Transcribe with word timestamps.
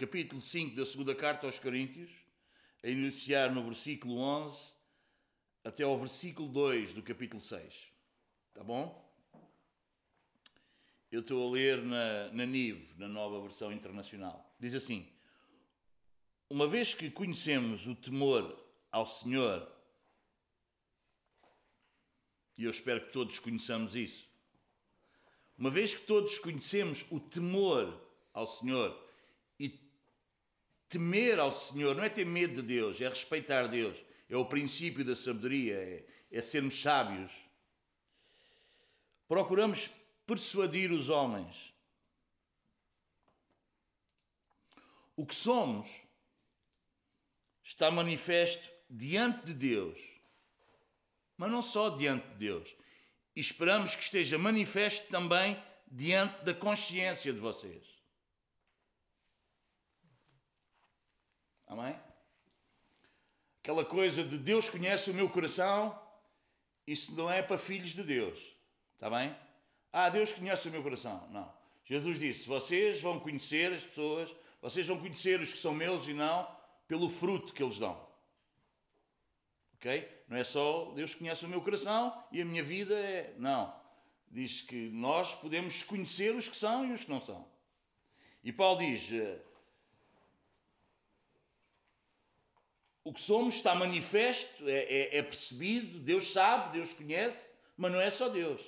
capítulo 0.00 0.40
5 0.40 0.76
da 0.76 0.86
segunda 0.86 1.14
carta 1.14 1.46
aos 1.46 1.58
Coríntios, 1.58 2.10
a 2.82 2.88
iniciar 2.88 3.54
no 3.54 3.62
versículo 3.62 4.16
11 4.16 4.72
até 5.62 5.82
ao 5.82 5.98
versículo 5.98 6.48
2 6.48 6.94
do 6.94 7.02
capítulo 7.02 7.38
6. 7.38 7.74
Tá 8.54 8.64
bom? 8.64 8.98
Eu 11.12 11.20
estou 11.20 11.46
a 11.46 11.50
ler 11.50 11.82
na, 11.82 12.32
na 12.32 12.46
NIV, 12.46 12.94
na 12.96 13.08
nova 13.08 13.42
versão 13.42 13.70
internacional. 13.70 14.56
Diz 14.58 14.74
assim: 14.74 15.06
Uma 16.48 16.66
vez 16.66 16.94
que 16.94 17.10
conhecemos 17.10 17.86
o 17.86 17.94
temor 17.94 18.58
ao 18.90 19.06
Senhor, 19.06 19.70
e 22.56 22.64
eu 22.64 22.70
espero 22.70 23.04
que 23.04 23.12
todos 23.12 23.38
conheçamos 23.38 23.94
isso, 23.94 24.26
uma 25.58 25.68
vez 25.68 25.94
que 25.94 26.06
todos 26.06 26.38
conhecemos 26.38 27.04
o 27.10 27.20
temor 27.20 28.00
ao 28.32 28.46
Senhor 28.46 29.09
temer 30.90 31.38
ao 31.38 31.52
Senhor, 31.52 31.94
não 31.94 32.02
é 32.02 32.08
ter 32.08 32.26
medo 32.26 32.56
de 32.56 32.62
Deus, 32.62 33.00
é 33.00 33.08
respeitar 33.08 33.68
Deus, 33.68 33.96
é 34.28 34.36
o 34.36 34.44
princípio 34.44 35.04
da 35.04 35.14
sabedoria, 35.14 35.76
é, 35.76 36.04
é 36.30 36.42
sermos 36.42 36.82
sábios. 36.82 37.32
Procuramos 39.28 39.88
persuadir 40.26 40.90
os 40.90 41.08
homens. 41.08 41.72
O 45.16 45.24
que 45.24 45.34
somos 45.34 46.02
está 47.62 47.88
manifesto 47.90 48.68
diante 48.88 49.46
de 49.46 49.54
Deus, 49.54 49.98
mas 51.36 51.52
não 51.52 51.62
só 51.62 51.90
diante 51.90 52.26
de 52.30 52.34
Deus. 52.34 52.74
E 53.36 53.40
esperamos 53.40 53.94
que 53.94 54.02
esteja 54.02 54.36
manifesto 54.36 55.06
também 55.06 55.56
diante 55.86 56.44
da 56.44 56.52
consciência 56.52 57.32
de 57.32 57.38
vocês. 57.38 57.89
Amém? 61.70 61.96
Aquela 63.62 63.84
coisa 63.84 64.24
de 64.24 64.36
Deus 64.36 64.68
conhece 64.68 65.08
o 65.08 65.14
meu 65.14 65.30
coração, 65.30 65.96
isso 66.84 67.14
não 67.14 67.30
é 67.30 67.40
para 67.42 67.58
filhos 67.58 67.90
de 67.90 68.02
Deus. 68.02 68.40
Está 68.94 69.08
bem? 69.08 69.36
Ah, 69.92 70.08
Deus 70.08 70.32
conhece 70.32 70.66
o 70.68 70.72
meu 70.72 70.82
coração. 70.82 71.28
Não. 71.30 71.48
Jesus 71.84 72.18
disse: 72.18 72.48
vocês 72.48 73.00
vão 73.00 73.20
conhecer 73.20 73.72
as 73.72 73.84
pessoas, 73.84 74.34
vocês 74.60 74.84
vão 74.84 74.98
conhecer 74.98 75.40
os 75.40 75.52
que 75.52 75.58
são 75.58 75.72
meus 75.72 76.08
e 76.08 76.12
não 76.12 76.44
pelo 76.88 77.08
fruto 77.08 77.54
que 77.54 77.62
eles 77.62 77.78
dão. 77.78 78.04
Ok? 79.74 80.24
Não 80.26 80.38
é 80.38 80.42
só 80.42 80.90
Deus 80.96 81.14
conhece 81.14 81.44
o 81.44 81.48
meu 81.48 81.60
coração 81.60 82.20
e 82.32 82.42
a 82.42 82.44
minha 82.44 82.64
vida 82.64 82.98
é. 82.98 83.32
Não. 83.38 83.72
Diz 84.28 84.60
que 84.60 84.88
nós 84.88 85.36
podemos 85.36 85.84
conhecer 85.84 86.34
os 86.34 86.48
que 86.48 86.56
são 86.56 86.84
e 86.84 86.92
os 86.92 87.04
que 87.04 87.10
não 87.10 87.24
são. 87.24 87.46
E 88.42 88.52
Paulo 88.52 88.80
diz: 88.80 89.08
o 93.02 93.12
que 93.12 93.20
somos 93.20 93.56
está 93.56 93.74
manifesto, 93.74 94.68
é, 94.68 94.82
é, 94.82 95.18
é, 95.18 95.22
percebido, 95.22 95.98
Deus 96.00 96.32
sabe, 96.32 96.72
Deus 96.72 96.92
conhece, 96.92 97.38
mas 97.76 97.92
não 97.92 98.00
é 98.00 98.10
só 98.10 98.28
Deus. 98.28 98.60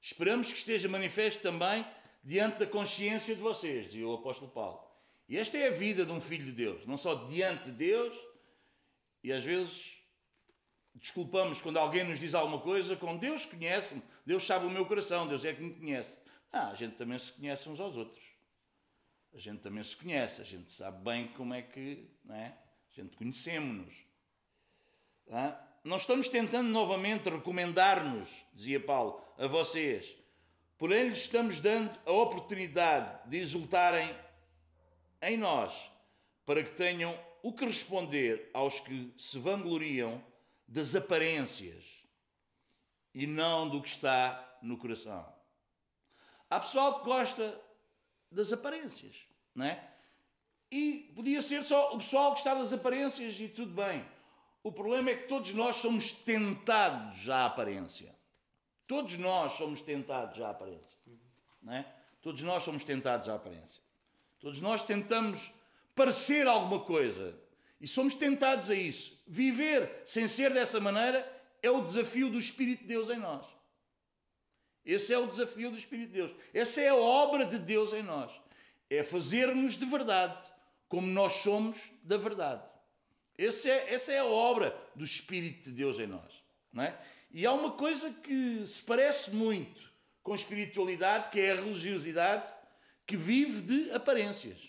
Esperamos 0.00 0.52
que 0.52 0.58
esteja 0.58 0.88
manifesto 0.88 1.40
também 1.42 1.86
diante 2.22 2.58
da 2.58 2.66
consciência 2.66 3.34
de 3.34 3.40
vocês, 3.40 3.86
dizia 3.86 4.06
o 4.06 4.14
apóstolo 4.14 4.50
Paulo. 4.50 4.86
E 5.28 5.38
esta 5.38 5.56
é 5.56 5.68
a 5.68 5.70
vida 5.70 6.04
de 6.04 6.12
um 6.12 6.20
filho 6.20 6.44
de 6.44 6.52
Deus, 6.52 6.86
não 6.86 6.98
só 6.98 7.14
diante 7.26 7.64
de 7.66 7.72
Deus, 7.72 8.16
e 9.22 9.32
às 9.32 9.44
vezes 9.44 9.96
desculpamos 10.94 11.62
quando 11.62 11.78
alguém 11.78 12.04
nos 12.04 12.18
diz 12.18 12.34
alguma 12.34 12.60
coisa 12.60 12.96
com 12.96 13.16
Deus 13.16 13.46
conhece-me, 13.46 14.02
Deus 14.26 14.44
sabe 14.44 14.66
o 14.66 14.70
meu 14.70 14.84
coração, 14.84 15.26
Deus 15.26 15.44
é 15.44 15.54
que 15.54 15.62
me 15.62 15.74
conhece. 15.74 16.10
Ah, 16.52 16.68
a 16.68 16.74
gente 16.74 16.96
também 16.96 17.18
se 17.18 17.32
conhece 17.32 17.68
uns 17.68 17.80
aos 17.80 17.96
outros. 17.96 18.22
A 19.32 19.38
gente 19.38 19.60
também 19.60 19.82
se 19.82 19.96
conhece, 19.96 20.40
a 20.40 20.44
gente 20.44 20.72
sabe 20.72 21.02
bem 21.04 21.28
como 21.28 21.54
é 21.54 21.62
que, 21.62 22.10
não 22.24 22.34
é? 22.34 22.58
Gente 23.00 23.16
conhecemos-nos. 23.16 23.94
Não 25.82 25.96
estamos 25.96 26.28
tentando 26.28 26.68
novamente 26.68 27.30
recomendar-nos, 27.30 28.28
dizia 28.52 28.78
Paulo, 28.78 29.24
a 29.38 29.46
vocês. 29.46 30.14
Porém, 30.76 31.08
lhes 31.08 31.20
estamos 31.20 31.60
dando 31.60 31.98
a 32.04 32.12
oportunidade 32.12 33.26
de 33.30 33.38
exultarem 33.38 34.14
em 35.22 35.38
nós, 35.38 35.90
para 36.44 36.62
que 36.62 36.72
tenham 36.72 37.18
o 37.42 37.54
que 37.54 37.64
responder 37.64 38.50
aos 38.52 38.80
que 38.80 39.14
se 39.16 39.38
vangloriam 39.38 40.22
das 40.68 40.94
aparências 40.94 41.82
e 43.14 43.26
não 43.26 43.66
do 43.66 43.80
que 43.80 43.88
está 43.88 44.58
no 44.60 44.76
coração. 44.76 45.26
Há 46.50 46.60
pessoal 46.60 46.98
que 46.98 47.06
gosta 47.06 47.58
das 48.30 48.52
aparências, 48.52 49.16
não 49.54 49.64
é? 49.64 49.88
E 50.70 51.10
podia 51.16 51.42
ser 51.42 51.64
só 51.64 51.94
o 51.94 51.98
pessoal 51.98 52.32
que 52.32 52.38
está 52.38 52.54
das 52.54 52.72
aparências 52.72 53.40
e 53.40 53.48
tudo 53.48 53.72
bem. 53.72 54.04
O 54.62 54.70
problema 54.70 55.10
é 55.10 55.16
que 55.16 55.26
todos 55.26 55.52
nós 55.52 55.76
somos 55.76 56.12
tentados 56.12 57.28
à 57.28 57.46
aparência. 57.46 58.14
Todos 58.86 59.16
nós 59.16 59.52
somos 59.52 59.80
tentados 59.80 60.40
à 60.40 60.50
aparência. 60.50 60.98
Não 61.62 61.72
é? 61.72 61.86
Todos 62.22 62.42
nós 62.42 62.62
somos 62.62 62.84
tentados 62.84 63.28
à 63.28 63.34
aparência. 63.34 63.82
Todos 64.38 64.60
nós 64.60 64.82
tentamos 64.82 65.50
parecer 65.94 66.46
alguma 66.46 66.80
coisa. 66.80 67.36
E 67.80 67.88
somos 67.88 68.14
tentados 68.14 68.70
a 68.70 68.74
isso. 68.74 69.18
Viver 69.26 70.02
sem 70.04 70.28
ser 70.28 70.52
dessa 70.52 70.78
maneira 70.78 71.26
é 71.62 71.70
o 71.70 71.82
desafio 71.82 72.30
do 72.30 72.38
Espírito 72.38 72.82
de 72.82 72.88
Deus 72.88 73.08
em 73.08 73.18
nós. 73.18 73.44
Esse 74.84 75.12
é 75.12 75.18
o 75.18 75.26
desafio 75.26 75.70
do 75.70 75.76
Espírito 75.76 76.08
de 76.08 76.14
Deus. 76.14 76.32
Essa 76.54 76.80
é 76.80 76.88
a 76.88 76.96
obra 76.96 77.44
de 77.44 77.58
Deus 77.58 77.92
em 77.92 78.02
nós. 78.02 78.30
É 78.88 79.02
fazer-nos 79.02 79.76
de 79.76 79.86
verdade 79.86 80.50
como 80.90 81.06
nós 81.06 81.34
somos 81.34 81.90
da 82.02 82.18
verdade. 82.18 82.62
É, 83.38 83.46
essa 83.46 84.12
é 84.12 84.18
a 84.18 84.26
obra 84.26 84.76
do 84.94 85.04
Espírito 85.04 85.70
de 85.70 85.76
Deus 85.76 85.98
em 85.98 86.06
nós. 86.06 86.42
Não 86.70 86.82
é? 86.82 86.98
E 87.30 87.46
há 87.46 87.52
uma 87.52 87.70
coisa 87.70 88.10
que 88.10 88.66
se 88.66 88.82
parece 88.82 89.30
muito 89.30 89.88
com 90.20 90.34
espiritualidade, 90.34 91.30
que 91.30 91.40
é 91.40 91.52
a 91.52 91.54
religiosidade 91.54 92.52
que 93.06 93.16
vive 93.16 93.60
de 93.62 93.92
aparências. 93.92 94.68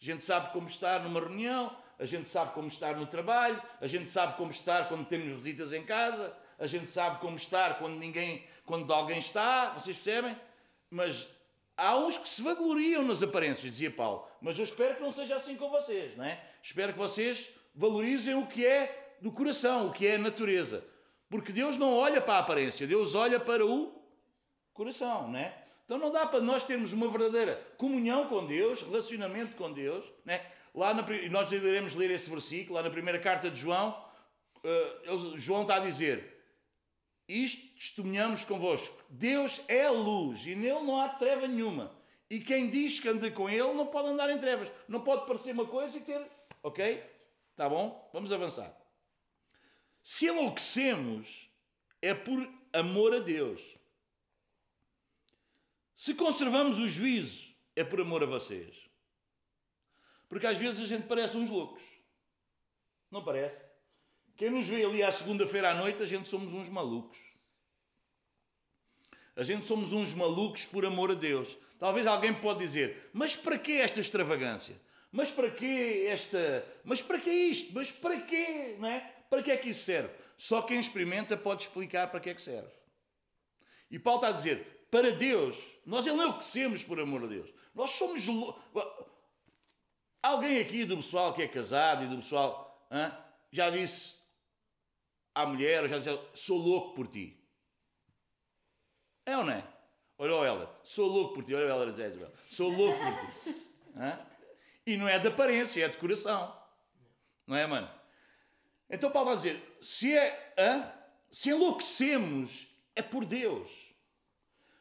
A 0.00 0.04
gente 0.04 0.24
sabe 0.24 0.52
como 0.52 0.66
estar 0.66 1.04
numa 1.04 1.20
reunião, 1.20 1.74
a 2.00 2.04
gente 2.04 2.28
sabe 2.28 2.52
como 2.52 2.66
estar 2.66 2.96
no 2.96 3.06
trabalho, 3.06 3.62
a 3.80 3.86
gente 3.86 4.10
sabe 4.10 4.36
como 4.36 4.50
estar 4.50 4.88
quando 4.88 5.06
temos 5.06 5.36
visitas 5.36 5.72
em 5.72 5.84
casa, 5.84 6.36
a 6.58 6.66
gente 6.66 6.90
sabe 6.90 7.20
como 7.20 7.36
estar 7.36 7.78
quando 7.78 7.96
ninguém, 7.96 8.44
quando 8.66 8.92
alguém 8.92 9.20
está, 9.20 9.70
vocês 9.70 9.96
percebem? 9.96 10.36
Mas 10.90 11.28
Há 11.76 11.96
uns 11.96 12.18
que 12.18 12.28
se 12.28 12.42
vangloriam 12.42 13.02
nas 13.02 13.22
aparências, 13.22 13.70
dizia 13.70 13.90
Paulo, 13.90 14.26
mas 14.40 14.58
eu 14.58 14.64
espero 14.64 14.96
que 14.96 15.02
não 15.02 15.12
seja 15.12 15.36
assim 15.36 15.56
com 15.56 15.68
vocês, 15.68 16.16
não 16.16 16.24
é? 16.24 16.40
Espero 16.62 16.92
que 16.92 16.98
vocês 16.98 17.50
valorizem 17.74 18.34
o 18.34 18.46
que 18.46 18.66
é 18.66 19.16
do 19.20 19.32
coração, 19.32 19.88
o 19.88 19.92
que 19.92 20.06
é 20.06 20.16
a 20.16 20.18
natureza. 20.18 20.84
Porque 21.30 21.52
Deus 21.52 21.76
não 21.76 21.96
olha 21.96 22.20
para 22.20 22.34
a 22.34 22.38
aparência, 22.38 22.86
Deus 22.86 23.14
olha 23.14 23.40
para 23.40 23.64
o 23.64 23.92
coração, 24.74 25.28
não 25.28 25.38
é? 25.38 25.62
Então 25.84 25.98
não 25.98 26.12
dá 26.12 26.26
para 26.26 26.40
nós 26.40 26.64
termos 26.64 26.92
uma 26.92 27.08
verdadeira 27.08 27.56
comunhão 27.76 28.28
com 28.28 28.46
Deus, 28.46 28.82
relacionamento 28.82 29.56
com 29.56 29.72
Deus, 29.72 30.04
né? 30.24 30.44
Lá 30.74 30.94
na, 30.94 31.04
nós 31.30 31.50
iremos 31.52 31.94
ler 31.94 32.10
esse 32.10 32.30
versículo, 32.30 32.76
lá 32.76 32.82
na 32.82 32.90
primeira 32.90 33.18
carta 33.18 33.50
de 33.50 33.60
João, 33.60 33.94
uh, 34.64 35.38
João 35.38 35.62
está 35.62 35.76
a 35.76 35.80
dizer: 35.80 36.31
isto 37.28 37.74
testemunhamos 37.74 38.44
convosco. 38.44 38.96
Deus 39.08 39.60
é 39.68 39.88
luz 39.88 40.46
e 40.46 40.54
nele 40.54 40.80
não 40.80 41.00
há 41.00 41.08
treva 41.10 41.46
nenhuma. 41.46 41.94
E 42.28 42.40
quem 42.40 42.70
diz 42.70 42.98
que 42.98 43.08
anda 43.08 43.30
com 43.30 43.48
ele 43.48 43.74
não 43.74 43.86
pode 43.86 44.08
andar 44.08 44.30
em 44.30 44.38
trevas. 44.38 44.70
Não 44.88 45.00
pode 45.00 45.26
parecer 45.26 45.52
uma 45.52 45.66
coisa 45.66 45.96
e 45.98 46.00
ter. 46.00 46.26
Ok? 46.62 47.02
Tá 47.54 47.68
bom? 47.68 48.08
Vamos 48.12 48.32
avançar. 48.32 48.74
Se 50.02 50.26
enlouquecemos, 50.26 51.48
é 52.00 52.14
por 52.14 52.48
amor 52.72 53.14
a 53.14 53.18
Deus. 53.18 53.60
Se 55.94 56.14
conservamos 56.14 56.78
o 56.78 56.88
juízo, 56.88 57.54
é 57.76 57.84
por 57.84 58.00
amor 58.00 58.22
a 58.22 58.26
vocês. 58.26 58.90
Porque 60.28 60.46
às 60.46 60.58
vezes 60.58 60.80
a 60.80 60.86
gente 60.86 61.06
parece 61.06 61.36
uns 61.36 61.50
loucos. 61.50 61.82
Não 63.10 63.22
parece? 63.22 63.71
Quem 64.36 64.50
nos 64.50 64.66
vê 64.66 64.84
ali 64.84 65.02
à 65.02 65.12
segunda-feira 65.12 65.70
à 65.70 65.74
noite, 65.74 66.02
a 66.02 66.06
gente 66.06 66.28
somos 66.28 66.52
uns 66.52 66.68
malucos. 66.68 67.18
A 69.36 69.42
gente 69.42 69.66
somos 69.66 69.92
uns 69.92 70.12
malucos 70.14 70.66
por 70.66 70.84
amor 70.84 71.10
a 71.10 71.14
Deus. 71.14 71.56
Talvez 71.78 72.06
alguém 72.06 72.34
pode 72.34 72.60
dizer, 72.60 73.10
mas 73.12 73.34
para 73.34 73.58
que 73.58 73.80
esta 73.80 74.00
extravagância? 74.00 74.80
Mas 75.10 75.30
para 75.30 75.50
que 75.50 76.06
esta... 76.06 76.64
Mas 76.84 77.02
para 77.02 77.18
que 77.18 77.30
isto? 77.30 77.72
Mas 77.74 77.90
para 77.92 78.20
que? 78.20 78.76
Não 78.78 78.88
é? 78.88 79.00
Para 79.28 79.42
que 79.42 79.50
é 79.50 79.56
que 79.56 79.70
isso 79.70 79.84
serve? 79.84 80.10
Só 80.36 80.62
quem 80.62 80.80
experimenta 80.80 81.36
pode 81.36 81.62
explicar 81.64 82.10
para 82.10 82.20
que 82.20 82.30
é 82.30 82.34
que 82.34 82.42
serve. 82.42 82.70
E 83.90 83.98
Paulo 83.98 84.20
está 84.20 84.28
a 84.28 84.32
dizer, 84.32 84.86
para 84.90 85.10
Deus, 85.10 85.56
nós 85.84 86.06
enlouquecemos 86.06 86.82
por 86.82 86.98
amor 86.98 87.24
a 87.24 87.26
Deus. 87.26 87.50
Nós 87.74 87.90
somos... 87.90 88.24
Alguém 90.22 90.60
aqui 90.60 90.84
do 90.84 90.96
pessoal 90.96 91.32
que 91.32 91.42
é 91.42 91.48
casado 91.48 92.04
e 92.04 92.08
do 92.08 92.16
pessoal... 92.16 92.86
Hein, 92.90 93.10
já 93.50 93.68
disse 93.68 94.21
à 95.34 95.46
mulher, 95.46 95.88
já 95.88 95.98
disse, 95.98 96.20
sou 96.34 96.58
louco 96.58 96.94
por 96.94 97.08
ti. 97.08 97.38
É 99.24 99.36
ou 99.36 99.44
não 99.44 99.52
é? 99.52 99.66
Olha 100.18 100.46
ela, 100.46 100.80
sou 100.82 101.08
louco 101.08 101.34
por 101.34 101.44
ti. 101.44 101.54
Olha 101.54 101.64
ela 101.64 101.90
dizer, 101.90 102.10
Isabel, 102.10 102.34
sou 102.50 102.70
louco 102.70 102.98
por 102.98 103.52
ti. 103.52 103.62
Hã? 103.96 104.18
E 104.86 104.96
não 104.96 105.08
é 105.08 105.18
de 105.18 105.28
aparência, 105.28 105.84
é 105.84 105.88
de 105.88 105.96
coração. 105.98 106.56
Não 107.46 107.56
é, 107.56 107.66
mano? 107.66 107.90
Então 108.90 109.10
Paulo 109.10 109.30
vai 109.30 109.36
dizer: 109.36 109.78
se, 109.80 110.12
é, 110.12 110.54
hã? 110.58 110.92
se 111.30 111.50
enlouquecemos, 111.50 112.66
é 112.94 113.02
por 113.02 113.24
Deus. 113.24 113.70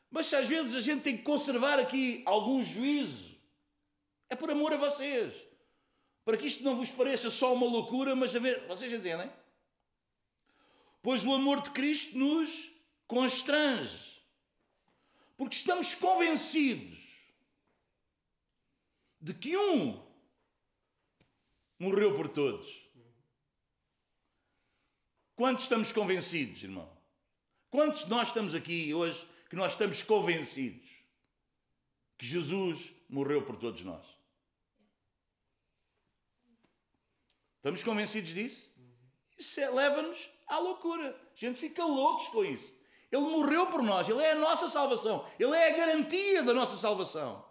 Mas 0.10 0.28
se 0.28 0.36
às 0.36 0.48
vezes 0.48 0.76
a 0.76 0.80
gente 0.80 1.04
tem 1.04 1.18
que 1.18 1.24
conservar 1.24 1.80
aqui 1.80 2.22
algum 2.26 2.62
juízo, 2.64 3.38
é 4.30 4.36
por 4.36 4.50
amor 4.50 4.74
a 4.74 4.78
vocês. 4.78 5.34
Para 6.26 6.38
que 6.38 6.48
isto 6.48 6.64
não 6.64 6.76
vos 6.76 6.92
pareça 6.92 7.30
só 7.30 7.54
uma 7.54 7.66
loucura, 7.66 8.16
mas 8.16 8.36
a 8.36 8.40
ver, 8.40 8.68
vocês 8.68 8.92
entendem? 8.92 9.32
Pois 11.02 11.26
o 11.26 11.34
amor 11.34 11.62
de 11.62 11.72
Cristo 11.72 12.18
nos 12.18 12.72
constrange. 13.08 14.22
Porque 15.36 15.56
estamos 15.56 15.96
convencidos 15.96 17.00
de 19.20 19.34
que 19.34 19.58
um 19.58 20.02
morreu 21.80 22.16
por 22.16 22.30
todos. 22.30 22.80
Quantos 25.36 25.64
estamos 25.64 25.92
convencidos, 25.92 26.62
irmão? 26.62 26.90
Quantos 27.72 28.04
de 28.04 28.10
nós 28.10 28.28
estamos 28.28 28.54
aqui 28.54 28.94
hoje 28.94 29.28
que 29.50 29.56
nós 29.56 29.72
estamos 29.72 30.04
convencidos 30.04 30.88
que 32.18 32.26
Jesus 32.26 32.94
morreu 33.10 33.44
por 33.44 33.58
todos 33.58 33.82
nós? 33.82 34.06
Estamos 37.58 37.84
convencidos 37.84 38.32
disso? 38.32 38.72
Isso 39.38 39.60
é, 39.60 39.70
leva-nos 39.70 40.30
à 40.52 40.60
loucura. 40.60 41.10
A 41.10 41.40
gente 41.40 41.60
fica 41.60 41.84
loucos 41.84 42.28
com 42.28 42.44
isso. 42.44 42.72
Ele 43.12 43.24
morreu 43.24 43.68
por 43.68 43.82
nós, 43.82 44.08
Ele 44.08 44.22
é 44.22 44.32
a 44.32 44.36
nossa 44.36 44.68
salvação, 44.68 45.26
Ele 45.38 45.56
é 45.56 45.70
a 45.70 45.78
garantia 45.78 46.44
da 46.44 46.54
nossa 46.54 46.78
salvação. 46.78 47.44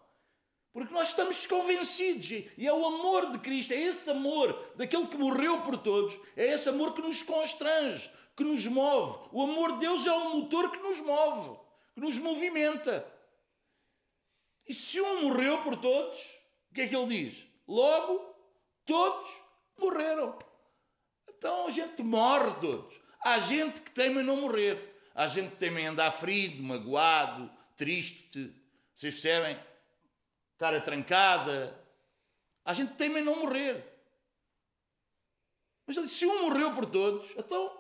Porque 0.73 0.95
nós 0.95 1.09
estamos 1.09 1.47
convencidos, 1.47 2.31
e 2.31 2.67
é 2.67 2.73
o 2.73 2.87
amor 2.87 3.31
de 3.31 3.39
Cristo, 3.41 3.73
é 3.73 3.77
esse 3.77 4.09
amor 4.09 4.73
daquele 4.77 5.07
que 5.09 5.19
morreu 5.19 5.61
por 5.63 5.77
todos, 5.77 6.19
é 6.37 6.47
esse 6.47 6.69
amor 6.69 6.95
que 6.95 7.03
nos 7.03 7.23
constrange, 7.23 8.11
que 8.37 8.45
nos 8.45 8.65
move. 8.67 9.29
O 9.33 9.43
amor 9.43 9.73
de 9.73 9.81
Deus 9.81 10.07
é 10.07 10.13
o 10.13 10.37
motor 10.37 10.71
que 10.71 10.79
nos 10.79 11.01
move, 11.01 11.59
que 11.95 12.01
nos 12.01 12.17
movimenta. 12.19 13.05
E 14.69 14.73
se 14.73 15.01
um 15.01 15.23
morreu 15.23 15.63
por 15.63 15.77
todos, 15.77 16.21
o 16.71 16.75
que 16.75 16.83
é 16.83 16.87
que 16.87 16.97
ele 16.97 17.07
diz? 17.07 17.45
Logo, 17.67 18.35
todos 18.87 19.31
morreram. 19.77 20.39
Então 21.41 21.67
a 21.69 21.71
gente 21.71 22.03
morre 22.03 22.53
todos. 22.61 22.95
Há 23.25 23.39
gente 23.39 23.81
que 23.81 23.91
teme 23.93 24.21
em 24.21 24.23
não 24.23 24.37
morrer. 24.37 24.95
Há 25.15 25.27
gente 25.27 25.53
que 25.53 25.57
teme 25.57 25.81
em 25.81 25.87
andar 25.87 26.13
ferido, 26.13 26.63
magoado, 26.63 27.51
triste. 27.79 28.55
Vocês 28.95 29.15
percebem? 29.15 29.59
cara 30.59 30.79
trancada. 30.83 31.75
A 32.63 32.75
gente 32.75 32.93
teme 32.93 33.21
em 33.21 33.25
não 33.25 33.37
morrer. 33.37 33.83
Mas 35.87 35.97
ele 35.97 36.05
disse, 36.05 36.19
se 36.19 36.27
um 36.27 36.43
morreu 36.43 36.75
por 36.75 36.85
todos, 36.85 37.31
então 37.39 37.75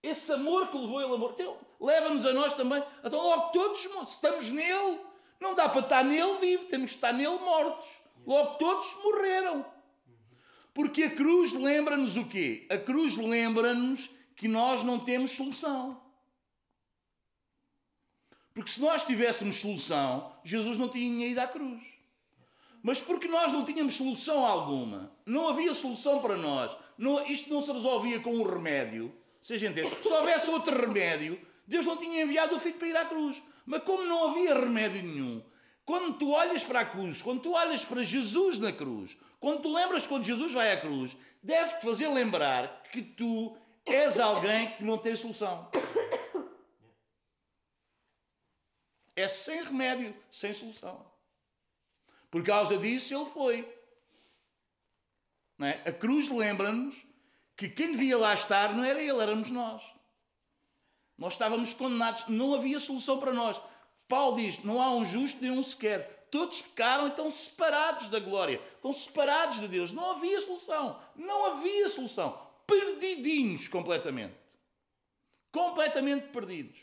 esse 0.00 0.32
amor 0.32 0.68
que 0.68 0.78
levou 0.78 1.02
ele 1.02 1.12
a 1.12 1.16
morrer, 1.18 1.34
então, 1.40 1.58
leva-nos 1.80 2.24
a 2.24 2.32
nós 2.32 2.54
também. 2.54 2.80
Então 3.02 3.20
logo 3.20 3.50
todos, 3.50 3.80
se 3.80 3.88
estamos 4.08 4.48
nele, 4.48 5.00
não 5.40 5.56
dá 5.56 5.68
para 5.68 5.80
estar 5.80 6.04
nele 6.04 6.38
vivo, 6.38 6.66
temos 6.66 6.90
que 6.90 6.94
estar 6.94 7.12
nele 7.12 7.36
mortos. 7.40 7.88
Logo 8.24 8.54
todos 8.54 8.94
morreram. 9.02 9.75
Porque 10.76 11.04
a 11.04 11.10
cruz 11.10 11.54
lembra-nos 11.54 12.18
o 12.18 12.26
quê? 12.26 12.66
A 12.68 12.76
cruz 12.76 13.16
lembra-nos 13.16 14.10
que 14.36 14.46
nós 14.46 14.82
não 14.82 14.98
temos 14.98 15.30
solução. 15.30 15.98
Porque 18.52 18.70
se 18.70 18.78
nós 18.78 19.02
tivéssemos 19.02 19.56
solução, 19.56 20.36
Jesus 20.44 20.76
não 20.76 20.90
tinha 20.90 21.28
ido 21.28 21.40
à 21.40 21.46
cruz. 21.46 21.82
Mas 22.82 23.00
porque 23.00 23.26
nós 23.26 23.54
não 23.54 23.64
tínhamos 23.64 23.94
solução 23.94 24.44
alguma, 24.44 25.10
não 25.24 25.48
havia 25.48 25.72
solução 25.72 26.20
para 26.20 26.36
nós, 26.36 26.76
não, 26.98 27.24
isto 27.24 27.48
não 27.48 27.62
se 27.62 27.72
resolvia 27.72 28.20
com 28.20 28.34
um 28.34 28.42
remédio, 28.42 29.10
seja 29.42 29.68
entende? 29.68 29.90
Se 30.02 30.12
houvesse 30.12 30.50
outro 30.50 30.78
remédio, 30.78 31.40
Deus 31.66 31.86
não 31.86 31.96
tinha 31.96 32.22
enviado 32.22 32.54
o 32.54 32.60
filho 32.60 32.76
para 32.76 32.88
ir 32.88 32.96
à 32.98 33.06
cruz. 33.06 33.42
Mas 33.64 33.82
como 33.82 34.04
não 34.04 34.28
havia 34.28 34.52
remédio 34.52 35.02
nenhum, 35.02 35.42
quando 35.86 36.18
tu 36.18 36.32
olhas 36.32 36.64
para 36.64 36.80
a 36.80 36.84
cruz, 36.84 37.22
quando 37.22 37.40
tu 37.40 37.52
olhas 37.52 37.84
para 37.84 38.02
Jesus 38.02 38.58
na 38.58 38.72
cruz, 38.72 39.16
quando 39.38 39.62
tu 39.62 39.72
lembras 39.72 40.04
quando 40.04 40.24
Jesus 40.24 40.52
vai 40.52 40.72
à 40.72 40.80
cruz, 40.80 41.16
deve-te 41.40 41.82
fazer 41.82 42.08
lembrar 42.08 42.82
que 42.90 43.00
tu 43.00 43.56
és 43.86 44.18
alguém 44.18 44.72
que 44.72 44.82
não 44.82 44.98
tem 44.98 45.14
solução. 45.14 45.70
É 49.14 49.28
sem 49.28 49.64
remédio, 49.64 50.14
sem 50.30 50.52
solução. 50.52 51.10
Por 52.30 52.44
causa 52.44 52.76
disso, 52.76 53.14
ele 53.14 53.30
foi. 53.30 53.76
É? 55.60 55.88
A 55.88 55.92
cruz 55.92 56.28
lembra-nos 56.28 56.96
que 57.56 57.68
quem 57.68 57.92
devia 57.92 58.18
lá 58.18 58.34
estar 58.34 58.74
não 58.74 58.84
era 58.84 59.00
ele, 59.00 59.18
éramos 59.18 59.50
nós. 59.50 59.82
Nós 61.16 61.32
estávamos 61.32 61.72
condenados, 61.72 62.26
não 62.28 62.54
havia 62.54 62.78
solução 62.78 63.18
para 63.18 63.32
nós. 63.32 63.58
Paulo 64.08 64.36
diz: 64.36 64.62
não 64.62 64.80
há 64.80 64.90
um 64.90 65.04
justo 65.04 65.40
nem 65.40 65.50
um 65.50 65.62
sequer. 65.62 66.28
Todos 66.30 66.60
pecaram 66.60 67.06
e 67.06 67.10
estão 67.10 67.30
separados 67.30 68.08
da 68.08 68.18
glória, 68.18 68.60
estão 68.74 68.92
separados 68.92 69.60
de 69.60 69.68
Deus. 69.68 69.92
Não 69.92 70.10
havia 70.10 70.40
solução, 70.40 71.00
não 71.14 71.46
havia 71.46 71.88
solução. 71.88 72.38
Perdidinhos 72.66 73.68
completamente. 73.68 74.34
Completamente 75.52 76.28
perdidos. 76.28 76.78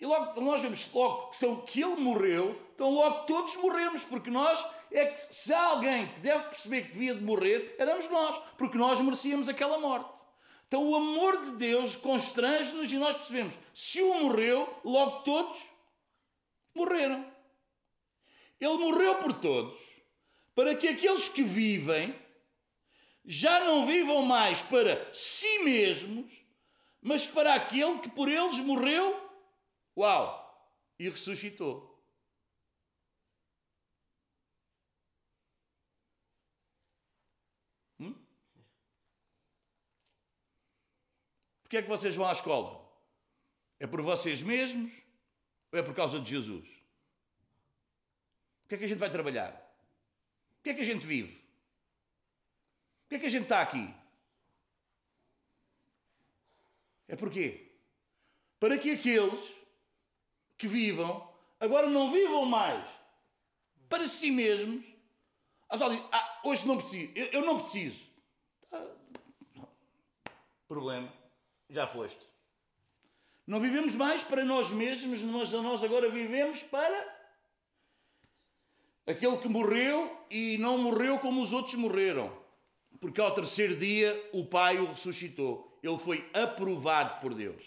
E 0.00 0.06
logo 0.06 0.40
nós 0.40 0.60
vemos 0.60 0.92
logo 0.92 1.28
que, 1.28 1.36
são, 1.36 1.60
que 1.60 1.80
ele 1.80 1.96
morreu, 1.96 2.60
então 2.74 2.90
logo 2.90 3.24
todos 3.24 3.54
morremos, 3.56 4.02
porque 4.02 4.30
nós 4.30 4.64
é 4.90 5.06
que 5.06 5.34
se 5.34 5.54
há 5.54 5.64
alguém 5.66 6.06
que 6.08 6.20
deve 6.20 6.44
perceber 6.44 6.82
que 6.82 6.92
devia 6.92 7.14
de 7.14 7.22
morrer, 7.22 7.76
éramos 7.78 8.08
nós, 8.08 8.36
porque 8.58 8.76
nós 8.76 9.00
merecíamos 9.00 9.48
aquela 9.48 9.78
morte. 9.78 10.20
Então 10.66 10.88
o 10.88 10.96
amor 10.96 11.40
de 11.42 11.52
Deus 11.52 11.94
constrange-nos 11.96 12.92
e 12.92 12.96
nós 12.96 13.14
percebemos, 13.14 13.54
se 13.72 14.02
um 14.02 14.22
morreu, 14.22 14.68
logo 14.84 15.20
todos 15.20 15.71
morreram. 16.74 17.30
Ele 18.60 18.78
morreu 18.78 19.16
por 19.16 19.32
todos, 19.32 19.80
para 20.54 20.74
que 20.74 20.88
aqueles 20.88 21.28
que 21.28 21.42
vivem 21.42 22.14
já 23.24 23.60
não 23.60 23.86
vivam 23.86 24.22
mais 24.22 24.62
para 24.62 25.12
si 25.12 25.60
mesmos, 25.60 26.32
mas 27.00 27.26
para 27.26 27.54
aquele 27.54 27.98
que 27.98 28.10
por 28.10 28.28
eles 28.28 28.58
morreu 28.58 29.22
Uau! 29.96 30.40
E 30.98 31.08
ressuscitou. 31.08 32.02
Hum? 37.98 38.14
Porquê 41.62 41.78
é 41.78 41.82
que 41.82 41.88
vocês 41.88 42.14
vão 42.14 42.26
à 42.26 42.32
escola? 42.32 42.80
É 43.78 43.86
por 43.86 44.00
vocês 44.00 44.42
mesmos 44.42 44.92
ou 45.72 45.78
é 45.78 45.82
por 45.82 45.94
causa 45.94 46.20
de 46.20 46.28
Jesus? 46.28 46.68
Porquê 48.62 48.74
é 48.74 48.78
que 48.78 48.84
a 48.84 48.88
gente 48.88 48.98
vai 48.98 49.10
trabalhar? 49.10 49.52
Porquê 50.56 50.70
é 50.70 50.74
que 50.74 50.82
a 50.82 50.84
gente 50.84 51.06
vive? 51.06 51.42
Porquê 53.02 53.16
é 53.16 53.18
que 53.18 53.26
a 53.26 53.30
gente 53.30 53.44
está 53.44 53.62
aqui? 53.62 53.92
É 57.08 57.16
porquê? 57.16 57.72
Para 58.60 58.78
que 58.78 58.92
aqueles 58.92 59.54
que 60.56 60.68
vivam, 60.68 61.28
agora 61.58 61.88
não 61.88 62.12
vivam 62.12 62.44
mais 62.44 62.88
para 63.88 64.06
si 64.06 64.30
mesmos. 64.30 64.84
A 65.68 65.72
pessoa 65.72 65.96
diz, 65.96 66.04
ah, 66.12 66.40
hoje 66.44 66.66
não 66.66 66.76
preciso, 66.76 67.12
eu, 67.14 67.26
eu 67.26 67.44
não 67.44 67.60
preciso. 67.60 68.06
Ah, 68.70 68.88
problema, 70.68 71.12
já 71.68 71.86
foste. 71.86 72.31
Não 73.46 73.60
vivemos 73.60 73.94
mais 73.94 74.22
para 74.22 74.44
nós 74.44 74.70
mesmos, 74.70 75.20
mas 75.22 75.50
nós 75.52 75.82
agora 75.82 76.08
vivemos 76.10 76.62
para 76.62 77.22
aquele 79.06 79.36
que 79.38 79.48
morreu 79.48 80.16
e 80.30 80.56
não 80.58 80.78
morreu 80.78 81.18
como 81.18 81.42
os 81.42 81.52
outros 81.52 81.74
morreram. 81.74 82.32
Porque 83.00 83.20
ao 83.20 83.34
terceiro 83.34 83.76
dia 83.76 84.30
o 84.32 84.44
Pai 84.44 84.78
o 84.78 84.86
ressuscitou. 84.86 85.78
Ele 85.82 85.98
foi 85.98 86.28
aprovado 86.32 87.20
por 87.20 87.34
Deus. 87.34 87.64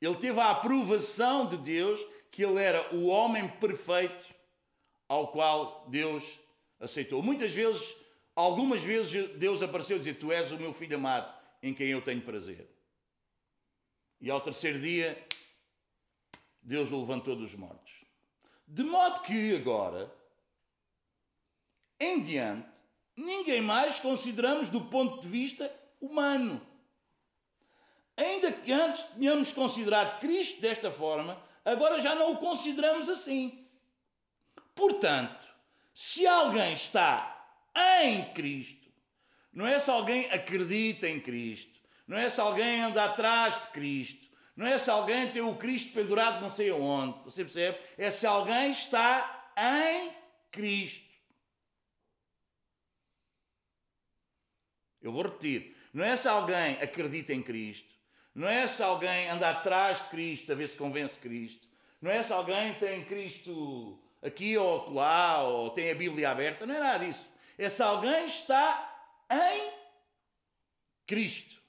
Ele 0.00 0.14
teve 0.16 0.38
a 0.38 0.50
aprovação 0.50 1.46
de 1.46 1.56
Deus 1.56 2.00
que 2.30 2.44
ele 2.44 2.60
era 2.60 2.94
o 2.94 3.06
homem 3.06 3.48
perfeito 3.48 4.34
ao 5.08 5.28
qual 5.28 5.86
Deus 5.88 6.38
aceitou. 6.80 7.22
Muitas 7.22 7.52
vezes, 7.52 7.94
algumas 8.34 8.82
vezes, 8.82 9.28
Deus 9.36 9.60
apareceu 9.60 9.96
e 9.96 10.00
dizia: 10.00 10.14
Tu 10.14 10.32
és 10.32 10.50
o 10.52 10.58
meu 10.58 10.72
filho 10.72 10.96
amado, 10.96 11.32
em 11.62 11.74
quem 11.74 11.88
eu 11.88 12.00
tenho 12.00 12.20
prazer. 12.20 12.71
E 14.22 14.30
ao 14.30 14.40
terceiro 14.40 14.80
dia, 14.80 15.26
Deus 16.62 16.92
o 16.92 17.00
levantou 17.00 17.34
dos 17.34 17.56
mortos. 17.56 17.92
De 18.68 18.84
modo 18.84 19.20
que 19.22 19.56
agora, 19.56 20.14
em 21.98 22.22
diante, 22.22 22.68
ninguém 23.16 23.60
mais 23.60 23.98
consideramos 23.98 24.68
do 24.68 24.82
ponto 24.82 25.20
de 25.20 25.26
vista 25.26 25.74
humano. 26.00 26.64
Ainda 28.16 28.52
que 28.52 28.70
antes 28.70 29.02
tenhamos 29.02 29.52
considerado 29.52 30.20
Cristo 30.20 30.60
desta 30.60 30.92
forma, 30.92 31.42
agora 31.64 32.00
já 32.00 32.14
não 32.14 32.32
o 32.32 32.38
consideramos 32.38 33.08
assim. 33.08 33.68
Portanto, 34.72 35.48
Se 35.94 36.26
alguém 36.26 36.72
está 36.72 37.28
em 38.02 38.32
Cristo, 38.32 38.90
não 39.52 39.66
é 39.66 39.78
se 39.78 39.90
alguém 39.90 40.24
acredita 40.30 41.06
em 41.06 41.20
Cristo, 41.20 41.71
não 42.06 42.18
é 42.18 42.28
se 42.28 42.40
alguém 42.40 42.82
anda 42.82 43.04
atrás 43.04 43.60
de 43.60 43.68
Cristo, 43.68 44.26
não 44.54 44.66
é 44.66 44.78
se 44.78 44.90
alguém 44.90 45.30
tem 45.30 45.42
o 45.42 45.56
Cristo 45.56 45.92
pendurado 45.92 46.40
não 46.40 46.50
sei 46.50 46.70
aonde, 46.70 47.18
você 47.24 47.44
percebe? 47.44 47.78
É 47.96 48.10
se 48.10 48.26
alguém 48.26 48.70
está 48.72 49.52
em 49.56 50.12
Cristo. 50.50 51.12
Eu 55.00 55.12
vou 55.12 55.22
repetir. 55.22 55.76
Não 55.92 56.04
é 56.04 56.16
se 56.16 56.28
alguém 56.28 56.78
acredita 56.80 57.34
em 57.34 57.42
Cristo, 57.42 57.92
não 58.34 58.48
é 58.48 58.66
se 58.66 58.82
alguém 58.82 59.28
anda 59.28 59.50
atrás 59.50 60.02
de 60.02 60.08
Cristo 60.08 60.50
a 60.50 60.54
ver 60.54 60.68
se 60.68 60.76
convence 60.76 61.18
Cristo, 61.18 61.68
não 62.00 62.10
é 62.10 62.22
se 62.22 62.32
alguém 62.32 62.72
tem 62.74 63.04
Cristo 63.04 64.02
aqui 64.22 64.56
ou 64.56 64.90
lá, 64.90 65.42
ou 65.42 65.70
tem 65.70 65.90
a 65.90 65.94
Bíblia 65.94 66.30
aberta, 66.30 66.64
não 66.64 66.74
é 66.74 66.80
nada 66.80 67.04
disso. 67.04 67.24
É 67.58 67.68
se 67.68 67.82
alguém 67.82 68.24
está 68.24 69.14
em 69.30 69.72
Cristo. 71.06 71.61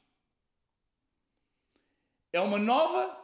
É 2.34 2.42
uma 2.42 2.58
nova 2.58 3.16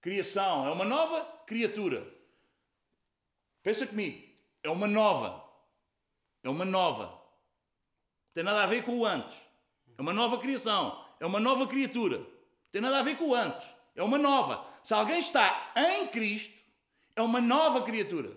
criação, 0.00 0.68
é 0.68 0.70
uma 0.70 0.84
nova 0.84 1.24
criatura. 1.46 2.06
Pensa 3.62 3.86
comigo, 3.86 4.22
é 4.62 4.68
uma 4.68 4.86
nova. 4.86 5.42
É 6.42 6.50
uma 6.50 6.66
nova. 6.66 7.06
Não 7.06 8.34
tem 8.34 8.44
nada 8.44 8.62
a 8.62 8.66
ver 8.66 8.84
com 8.84 8.98
o 8.98 9.06
antes. 9.06 9.34
É 9.96 10.02
uma 10.02 10.12
nova 10.12 10.36
criação. 10.38 11.02
É 11.18 11.24
uma 11.24 11.40
nova 11.40 11.66
criatura. 11.66 12.18
Não 12.18 12.26
tem 12.70 12.82
nada 12.82 12.98
a 12.98 13.02
ver 13.02 13.16
com 13.16 13.30
o 13.30 13.34
antes. 13.34 13.66
É 13.96 14.02
uma 14.02 14.18
nova. 14.18 14.66
Se 14.82 14.92
alguém 14.92 15.18
está 15.18 15.72
em 15.74 16.06
Cristo, 16.08 16.54
é 17.16 17.22
uma 17.22 17.40
nova 17.40 17.80
criatura. 17.82 18.36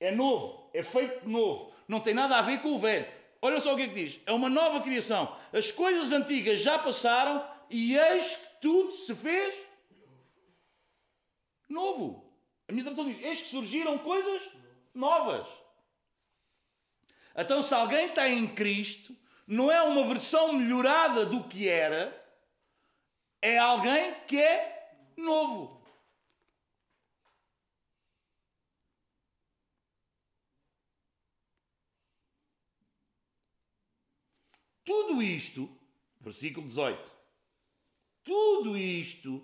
É 0.00 0.10
novo. 0.10 0.70
É 0.72 0.82
feito 0.82 1.28
novo. 1.28 1.74
Não 1.86 2.00
tem 2.00 2.14
nada 2.14 2.38
a 2.38 2.42
ver 2.42 2.62
com 2.62 2.70
o 2.70 2.78
velho. 2.78 3.06
Olha 3.42 3.60
só 3.60 3.74
o 3.74 3.76
que 3.76 3.82
é 3.82 3.88
que 3.88 3.94
diz. 3.94 4.20
É 4.24 4.32
uma 4.32 4.48
nova 4.48 4.80
criação. 4.80 5.36
As 5.52 5.70
coisas 5.70 6.12
antigas 6.12 6.60
já 6.60 6.78
passaram 6.78 7.55
e 7.70 7.96
eis 7.96 8.36
que 8.36 8.60
tudo 8.60 8.90
se 8.92 9.14
fez 9.14 9.60
novo. 11.68 12.32
A 12.68 12.72
minha 12.72 12.84
tradução 12.84 13.10
diz: 13.10 13.22
eis 13.24 13.42
que 13.42 13.48
surgiram 13.48 13.98
coisas 13.98 14.42
novas. 14.94 15.46
Então, 17.36 17.62
se 17.62 17.74
alguém 17.74 18.06
está 18.06 18.28
em 18.28 18.46
Cristo, 18.54 19.14
não 19.46 19.70
é 19.70 19.82
uma 19.82 20.04
versão 20.06 20.54
melhorada 20.54 21.26
do 21.26 21.44
que 21.44 21.68
era, 21.68 22.24
é 23.42 23.58
alguém 23.58 24.14
que 24.26 24.38
é 24.38 24.96
novo. 25.16 25.76
Tudo 34.82 35.20
isto, 35.20 35.68
versículo 36.20 36.66
18, 36.66 37.15
tudo 38.26 38.76
isto, 38.76 39.40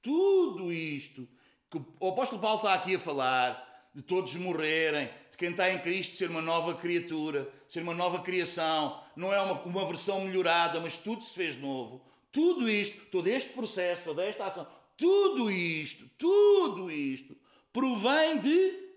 tudo 0.00 0.72
isto, 0.72 1.28
que 1.68 1.78
o 1.98 2.08
apóstolo 2.08 2.40
Paulo 2.40 2.58
está 2.58 2.72
aqui 2.72 2.94
a 2.94 3.00
falar, 3.00 3.90
de 3.92 4.02
todos 4.02 4.36
morrerem, 4.36 5.10
de 5.32 5.36
quem 5.36 5.50
está 5.50 5.72
em 5.72 5.80
Cristo 5.80 6.16
ser 6.16 6.30
uma 6.30 6.40
nova 6.40 6.76
criatura, 6.76 7.52
ser 7.68 7.82
uma 7.82 7.92
nova 7.92 8.22
criação, 8.22 9.02
não 9.16 9.34
é 9.34 9.40
uma, 9.42 9.60
uma 9.62 9.84
versão 9.84 10.20
melhorada, 10.20 10.78
mas 10.80 10.96
tudo 10.96 11.24
se 11.24 11.34
fez 11.34 11.56
novo. 11.56 12.00
Tudo 12.30 12.70
isto, 12.70 13.04
todo 13.06 13.26
este 13.26 13.52
processo, 13.52 14.04
toda 14.04 14.24
esta 14.24 14.46
ação, 14.46 14.66
tudo 14.96 15.50
isto, 15.50 16.08
tudo 16.16 16.88
isto, 16.88 17.36
provém 17.72 18.38
de 18.38 18.90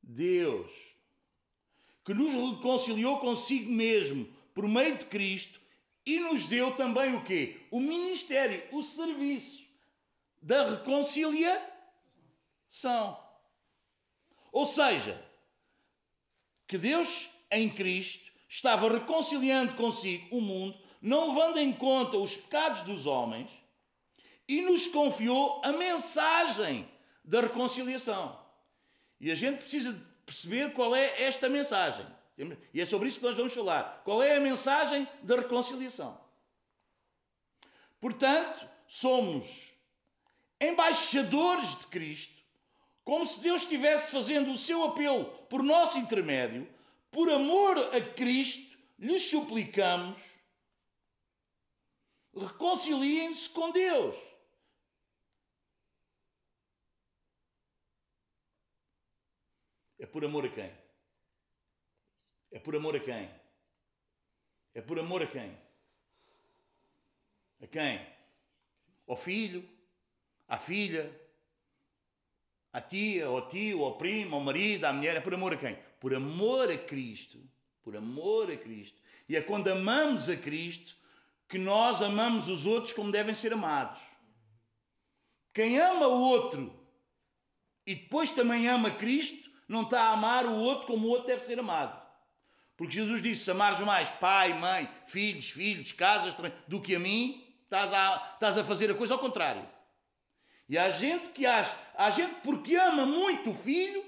Deus, 0.00 0.70
que 2.04 2.14
nos 2.14 2.32
reconciliou 2.32 3.18
consigo 3.18 3.70
mesmo 3.72 4.28
por 4.54 4.68
meio 4.68 4.96
de 4.96 5.04
Cristo 5.06 5.60
e 6.04 6.20
nos 6.20 6.46
deu 6.46 6.76
também 6.76 7.14
o 7.14 7.24
quê? 7.24 7.60
O 7.70 7.78
ministério, 7.78 8.62
o 8.72 8.82
serviço 8.82 9.60
da 10.40 10.70
reconciliação. 10.70 11.60
Ou 14.50 14.64
seja, 14.64 15.22
que 16.66 16.78
Deus 16.78 17.28
em 17.50 17.68
Cristo 17.68 18.30
estava 18.48 18.90
reconciliando 18.90 19.74
consigo 19.74 20.36
o 20.36 20.40
mundo, 20.40 20.78
não 21.00 21.28
levando 21.28 21.58
em 21.58 21.72
conta 21.72 22.16
os 22.16 22.36
pecados 22.36 22.82
dos 22.82 23.06
homens, 23.06 23.50
e 24.48 24.62
nos 24.62 24.86
confiou 24.88 25.60
a 25.64 25.72
mensagem 25.72 26.88
da 27.24 27.40
reconciliação. 27.42 28.38
E 29.20 29.30
a 29.30 29.34
gente 29.34 29.60
precisa 29.60 30.10
perceber 30.26 30.72
qual 30.72 30.94
é 30.96 31.22
esta 31.22 31.48
mensagem. 31.48 32.06
E 32.72 32.80
é 32.80 32.86
sobre 32.86 33.08
isso 33.08 33.18
que 33.18 33.26
nós 33.26 33.36
vamos 33.36 33.52
falar. 33.52 34.02
Qual 34.04 34.22
é 34.22 34.36
a 34.36 34.40
mensagem 34.40 35.06
da 35.22 35.36
reconciliação? 35.36 36.20
Portanto, 38.00 38.68
somos 38.86 39.70
embaixadores 40.60 41.78
de 41.78 41.86
Cristo, 41.86 42.42
como 43.04 43.26
se 43.26 43.40
Deus 43.40 43.62
estivesse 43.62 44.10
fazendo 44.10 44.50
o 44.52 44.56
seu 44.56 44.84
apelo 44.84 45.24
por 45.48 45.62
nosso 45.62 45.98
intermédio, 45.98 46.68
por 47.10 47.30
amor 47.30 47.78
a 47.94 48.00
Cristo, 48.00 48.78
lhes 48.98 49.22
suplicamos, 49.28 50.20
reconciliem-se 52.34 53.50
com 53.50 53.70
Deus. 53.70 54.16
É 59.98 60.06
por 60.06 60.24
amor 60.24 60.46
a 60.46 60.48
quem? 60.48 60.79
É 62.50 62.58
por 62.58 62.74
amor 62.74 62.96
a 62.96 63.00
quem? 63.00 63.30
É 64.74 64.80
por 64.80 64.98
amor 64.98 65.22
a 65.22 65.26
quem? 65.26 65.56
A 67.62 67.66
quem? 67.66 68.06
Ao 69.06 69.16
filho, 69.16 69.68
à 70.48 70.58
filha, 70.58 71.10
à 72.72 72.80
tia, 72.80 73.26
ao 73.26 73.48
tio, 73.48 73.84
ao 73.84 73.96
primo, 73.96 74.36
ao 74.36 74.42
marido, 74.42 74.84
à 74.84 74.92
mulher. 74.92 75.16
É 75.16 75.20
por 75.20 75.34
amor 75.34 75.54
a 75.54 75.56
quem? 75.56 75.76
Por 75.98 76.14
amor 76.14 76.70
a 76.70 76.78
Cristo. 76.78 77.38
Por 77.82 77.96
amor 77.96 78.50
a 78.50 78.56
Cristo. 78.56 79.00
E 79.28 79.36
é 79.36 79.42
quando 79.42 79.68
amamos 79.68 80.28
a 80.28 80.36
Cristo 80.36 80.96
que 81.48 81.58
nós 81.58 82.00
amamos 82.00 82.48
os 82.48 82.66
outros 82.66 82.92
como 82.92 83.10
devem 83.10 83.34
ser 83.34 83.52
amados. 83.52 84.00
Quem 85.52 85.78
ama 85.78 86.06
o 86.06 86.20
outro 86.20 86.72
e 87.84 87.94
depois 87.94 88.30
também 88.30 88.68
ama 88.68 88.90
Cristo, 88.92 89.50
não 89.66 89.82
está 89.82 90.02
a 90.02 90.12
amar 90.12 90.46
o 90.46 90.54
outro 90.54 90.86
como 90.86 91.08
o 91.08 91.10
outro 91.10 91.26
deve 91.26 91.44
ser 91.44 91.58
amado. 91.58 91.99
Porque 92.80 92.94
Jesus 92.94 93.20
disse: 93.20 93.44
se 93.44 93.50
amares 93.50 93.78
mais 93.80 94.08
pai, 94.08 94.54
mãe, 94.54 94.88
filhos, 95.04 95.50
filhos, 95.50 95.92
casas, 95.92 96.34
do 96.66 96.80
que 96.80 96.96
a 96.96 96.98
mim, 96.98 97.46
estás 97.64 97.92
a, 97.92 98.30
estás 98.32 98.56
a 98.56 98.64
fazer 98.64 98.90
a 98.90 98.94
coisa 98.94 99.12
ao 99.12 99.20
contrário. 99.20 99.68
E 100.66 100.78
há 100.78 100.88
gente 100.88 101.28
que 101.28 101.44
acha, 101.44 101.76
há 101.94 102.08
gente 102.08 102.36
porque 102.36 102.74
ama 102.76 103.04
muito 103.04 103.50
o 103.50 103.54
filho, 103.54 104.02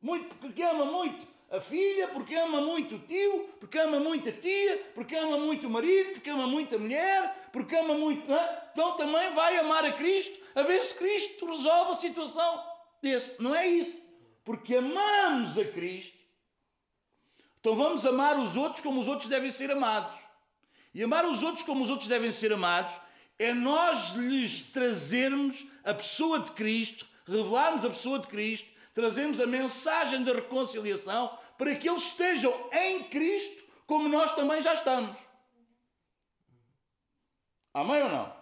muito, 0.00 0.32
porque 0.36 0.62
ama 0.62 0.84
muito 0.84 1.26
a 1.50 1.60
filha, 1.60 2.06
porque 2.06 2.36
ama 2.36 2.60
muito 2.60 2.94
o 2.94 2.98
tio, 3.00 3.48
porque 3.58 3.80
ama 3.80 3.98
muito 3.98 4.28
a 4.28 4.32
tia, 4.32 4.92
porque 4.94 5.16
ama 5.16 5.36
muito 5.36 5.66
o 5.66 5.70
marido, 5.70 6.12
porque 6.12 6.30
ama 6.30 6.46
muito 6.46 6.76
a 6.76 6.78
mulher, 6.78 7.48
porque 7.52 7.74
ama 7.74 7.94
muito. 7.94 8.22
Então 8.70 8.96
também 8.96 9.32
vai 9.32 9.58
amar 9.58 9.84
a 9.84 9.90
Cristo, 9.90 10.38
a 10.54 10.62
ver 10.62 10.84
se 10.84 10.94
Cristo 10.94 11.46
resolve 11.46 11.90
a 11.90 11.96
situação 11.96 12.64
desse. 13.02 13.34
Não 13.42 13.52
é 13.52 13.66
isso. 13.66 14.00
Porque 14.44 14.76
amamos 14.76 15.58
a 15.58 15.64
Cristo 15.64 16.23
então 17.64 17.74
vamos 17.74 18.04
amar 18.04 18.38
os 18.38 18.58
outros 18.58 18.82
como 18.82 19.00
os 19.00 19.08
outros 19.08 19.26
devem 19.26 19.50
ser 19.50 19.70
amados. 19.70 20.14
E 20.92 21.02
amar 21.02 21.24
os 21.24 21.42
outros 21.42 21.64
como 21.64 21.82
os 21.82 21.88
outros 21.88 22.06
devem 22.06 22.30
ser 22.30 22.52
amados 22.52 22.94
é 23.38 23.54
nós 23.54 24.10
lhes 24.10 24.60
trazermos 24.60 25.64
a 25.82 25.94
pessoa 25.94 26.40
de 26.40 26.52
Cristo, 26.52 27.06
revelarmos 27.26 27.82
a 27.86 27.88
pessoa 27.88 28.18
de 28.18 28.28
Cristo, 28.28 28.68
trazermos 28.92 29.40
a 29.40 29.46
mensagem 29.46 30.22
da 30.22 30.34
reconciliação 30.34 31.38
para 31.56 31.74
que 31.74 31.88
eles 31.88 32.02
estejam 32.02 32.52
em 32.70 33.04
Cristo 33.04 33.64
como 33.86 34.10
nós 34.10 34.34
também 34.34 34.60
já 34.60 34.74
estamos. 34.74 35.18
Amém 37.72 38.02
ou 38.02 38.10
não? 38.10 38.36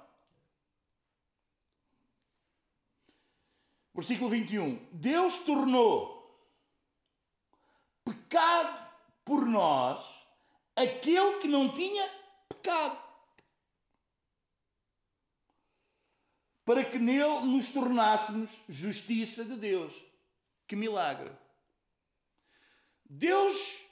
Versículo 3.95 4.31
21. 4.31 4.85
Deus 4.91 5.37
tornou 5.37 6.45
pecado 8.05 8.82
por 9.25 9.47
nós 9.47 10.05
aquele 10.76 11.38
que 11.38 11.49
não 11.49 11.73
tinha 11.73 12.09
pecado. 12.49 13.00
Para 16.64 16.85
que 16.85 16.99
nele 16.99 17.41
nos 17.41 17.71
tornássemos 17.71 18.61
justiça 18.69 19.45
de 19.45 19.57
Deus. 19.57 19.93
Que 20.67 20.76
milagre! 20.76 21.31
Deus 23.05 23.83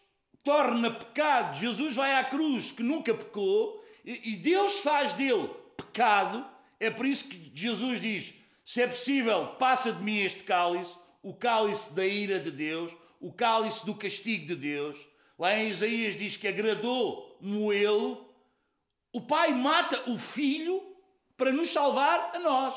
torna 0.43 0.91
pecado. 0.91 1.59
Jesus 1.59 1.97
vai 1.97 2.15
à 2.15 2.25
cruz 2.25 2.71
que 2.73 2.83
nunca 2.83 3.13
pecou 3.13 3.85
e 4.05 4.37
Deus 4.37 4.79
faz 4.81 5.13
dele 5.13 5.49
pecado. 5.77 6.49
É 6.79 6.91
por 6.91 7.05
isso 7.05 7.25
que 7.25 7.53
Jesus 7.55 8.01
diz: 8.01 8.33
se 8.65 8.81
é 8.81 8.87
possível, 8.87 9.49
passa 9.57 9.93
de 9.93 10.03
mim 10.03 10.19
este 10.19 10.45
cálice. 10.45 10.95
o 11.23 11.35
cálice 11.35 11.93
da 11.93 12.07
ira 12.07 12.41
de 12.41 12.51
Deus, 12.51 12.97
o 13.21 13.33
cálice 13.33 13.85
do 13.85 13.95
castigo 13.95 14.47
de 14.47 14.57
Deus. 14.57 15.10
Lá 15.41 15.57
em 15.57 15.71
Isaías 15.71 16.17
diz 16.17 16.37
que 16.37 16.47
agradou 16.47 17.35
moê-lo. 17.41 18.29
O 19.11 19.23
pai 19.23 19.55
mata 19.55 20.11
o 20.11 20.19
filho 20.19 20.95
para 21.35 21.51
nos 21.51 21.73
salvar 21.73 22.33
a 22.37 22.39
nós. 22.39 22.75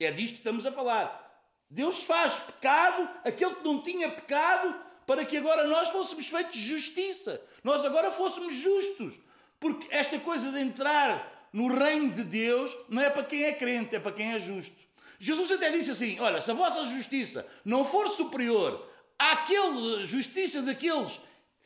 É 0.00 0.10
disto 0.10 0.32
que 0.32 0.38
estamos 0.38 0.64
a 0.64 0.72
falar. 0.72 1.22
Deus 1.68 2.02
faz 2.02 2.40
pecado, 2.40 3.06
aquele 3.26 3.56
que 3.56 3.64
não 3.64 3.82
tinha 3.82 4.10
pecado, 4.10 4.74
para 5.06 5.22
que 5.22 5.36
agora 5.36 5.66
nós 5.66 5.90
fôssemos 5.90 6.26
feitos 6.26 6.56
justiça. 6.56 7.38
Nós 7.62 7.84
agora 7.84 8.10
fôssemos 8.10 8.54
justos. 8.54 9.12
Porque 9.60 9.86
esta 9.94 10.18
coisa 10.18 10.50
de 10.50 10.60
entrar 10.60 11.50
no 11.52 11.68
reino 11.68 12.14
de 12.14 12.24
Deus 12.24 12.74
não 12.88 13.02
é 13.02 13.10
para 13.10 13.22
quem 13.22 13.44
é 13.44 13.52
crente, 13.52 13.94
é 13.94 14.00
para 14.00 14.12
quem 14.12 14.32
é 14.32 14.40
justo. 14.40 14.76
Jesus 15.18 15.52
até 15.52 15.70
disse 15.70 15.90
assim: 15.90 16.18
Olha, 16.20 16.40
se 16.40 16.50
a 16.50 16.54
vossa 16.54 16.86
justiça 16.86 17.46
não 17.66 17.84
for 17.84 18.08
superior 18.08 18.95
àquela 19.18 20.04
justiça 20.04 20.62
daqueles 20.62 21.20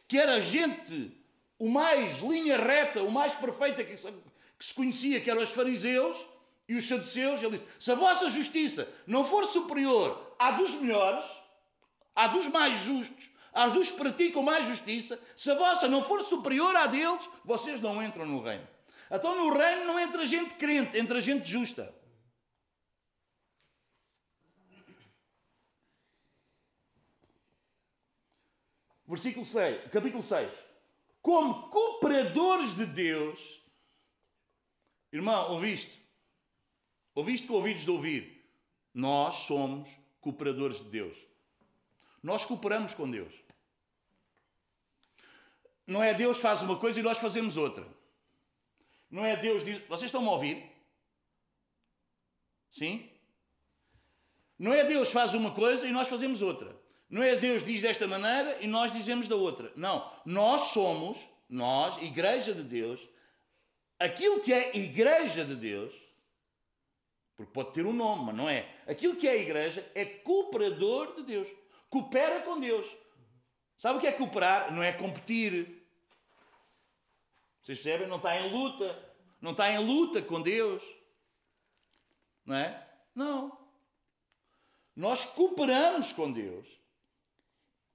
que 0.06 0.18
era 0.18 0.40
gente 0.40 1.12
o 1.58 1.68
mais 1.68 2.20
linha 2.20 2.56
reta, 2.56 3.02
o 3.02 3.10
mais 3.10 3.34
perfeita 3.34 3.84
que 3.84 3.96
se 3.96 4.74
conhecia, 4.74 5.20
que 5.20 5.30
eram 5.30 5.42
os 5.42 5.50
fariseus 5.50 6.16
e 6.68 6.74
os 6.74 6.88
saduceus, 6.88 7.42
ele 7.42 7.58
disse: 7.58 7.64
se 7.78 7.92
a 7.92 7.94
vossa 7.94 8.30
justiça 8.30 8.88
não 9.06 9.24
for 9.24 9.44
superior 9.44 10.34
à 10.38 10.52
dos 10.52 10.74
melhores, 10.74 11.24
à 12.16 12.26
dos 12.26 12.48
mais 12.48 12.80
justos, 12.80 13.28
aos 13.52 13.72
dos 13.72 13.90
que 13.90 13.96
praticam 13.96 14.42
mais 14.42 14.66
justiça, 14.68 15.18
se 15.36 15.50
a 15.50 15.54
vossa 15.54 15.88
não 15.88 16.02
for 16.02 16.22
superior 16.22 16.74
à 16.76 16.86
deles, 16.86 17.28
vocês 17.44 17.80
não 17.80 18.02
entram 18.02 18.24
no 18.24 18.42
reino. 18.42 18.66
Então 19.10 19.36
no 19.36 19.56
reino 19.56 19.84
não 19.84 19.98
entra 19.98 20.26
gente 20.26 20.54
crente, 20.54 20.96
entra 20.96 21.20
gente 21.20 21.48
justa. 21.48 21.92
Versículo 29.10 29.44
6, 29.44 29.90
capítulo 29.90 30.22
6. 30.22 30.48
Como 31.20 31.68
cooperadores 31.68 32.76
de 32.76 32.86
Deus, 32.86 33.60
irmão, 35.12 35.50
ouviste? 35.50 36.00
Ouviste 37.12 37.48
com 37.48 37.54
ouvidos 37.54 37.82
de 37.82 37.90
ouvir? 37.90 38.48
Nós 38.94 39.34
somos 39.34 39.90
cooperadores 40.20 40.76
de 40.76 40.84
Deus. 40.84 41.18
Nós 42.22 42.44
cooperamos 42.44 42.94
com 42.94 43.10
Deus. 43.10 43.34
Não 45.84 46.04
é 46.04 46.14
Deus 46.14 46.38
faz 46.38 46.62
uma 46.62 46.78
coisa 46.78 47.00
e 47.00 47.02
nós 47.02 47.18
fazemos 47.18 47.56
outra. 47.56 47.84
Não 49.10 49.26
é 49.26 49.34
Deus 49.34 49.64
diz. 49.64 49.84
Vocês 49.88 50.04
estão-me 50.04 50.28
a 50.28 50.30
ouvir? 50.30 50.70
Sim? 52.70 53.10
Não 54.56 54.72
é 54.72 54.84
Deus 54.84 55.10
faz 55.10 55.34
uma 55.34 55.52
coisa 55.52 55.84
e 55.84 55.90
nós 55.90 56.06
fazemos 56.06 56.42
outra. 56.42 56.79
Não 57.10 57.22
é 57.22 57.34
Deus 57.34 57.64
diz 57.64 57.82
desta 57.82 58.06
maneira 58.06 58.58
e 58.60 58.68
nós 58.68 58.92
dizemos 58.92 59.26
da 59.26 59.34
outra. 59.34 59.72
Não. 59.74 60.08
Nós 60.24 60.68
somos, 60.68 61.18
nós, 61.48 62.00
Igreja 62.00 62.54
de 62.54 62.62
Deus, 62.62 63.00
aquilo 63.98 64.40
que 64.40 64.52
é 64.52 64.76
Igreja 64.76 65.44
de 65.44 65.56
Deus, 65.56 65.92
porque 67.36 67.52
pode 67.52 67.72
ter 67.72 67.84
um 67.84 67.92
nome, 67.92 68.26
mas 68.26 68.34
não 68.36 68.48
é. 68.48 68.68
Aquilo 68.86 69.16
que 69.16 69.26
é 69.26 69.40
igreja 69.40 69.90
é 69.94 70.04
cooperador 70.04 71.16
de 71.16 71.22
Deus. 71.22 71.48
Coopera 71.88 72.42
com 72.42 72.60
Deus. 72.60 72.86
Sabe 73.78 73.96
o 73.96 74.00
que 74.00 74.06
é 74.06 74.12
cooperar? 74.12 74.70
Não 74.74 74.82
é 74.82 74.92
competir. 74.92 75.82
Vocês 77.62 77.80
percebem? 77.80 78.06
Não 78.06 78.18
está 78.18 78.38
em 78.38 78.52
luta. 78.52 79.14
Não 79.40 79.52
está 79.52 79.72
em 79.72 79.78
luta 79.78 80.20
com 80.20 80.42
Deus. 80.42 80.82
Não 82.44 82.56
é? 82.56 82.86
Não. 83.14 83.58
Nós 84.94 85.24
cooperamos 85.24 86.12
com 86.12 86.30
Deus 86.30 86.79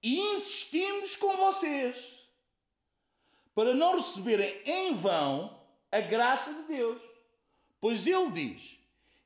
e 0.05 0.19
insistimos 0.19 1.15
com 1.15 1.35
vocês 1.35 1.97
para 3.55 3.73
não 3.73 3.95
receberem 3.95 4.61
em 4.63 4.93
vão 4.93 5.59
a 5.91 5.99
graça 5.99 6.53
de 6.53 6.61
Deus. 6.63 7.01
Pois 7.81 8.05
Ele 8.05 8.29
diz: 8.29 8.77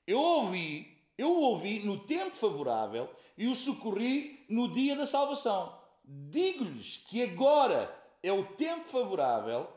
eu 0.08 0.18
ouvi, 0.18 0.98
eu 1.18 1.36
ouvi 1.36 1.82
no 1.82 2.00
tempo 2.00 2.34
favorável 2.34 3.14
e 3.38 3.48
o 3.48 3.56
socorri 3.56 4.46
no 4.48 4.72
dia 4.72 4.96
da 4.96 5.06
salvação. 5.06 5.78
Digo-lhes 6.06 7.04
que 7.10 7.24
agora 7.24 7.94
é 8.24 8.32
o 8.32 8.46
tempo 8.46 8.88
favorável 8.88 9.70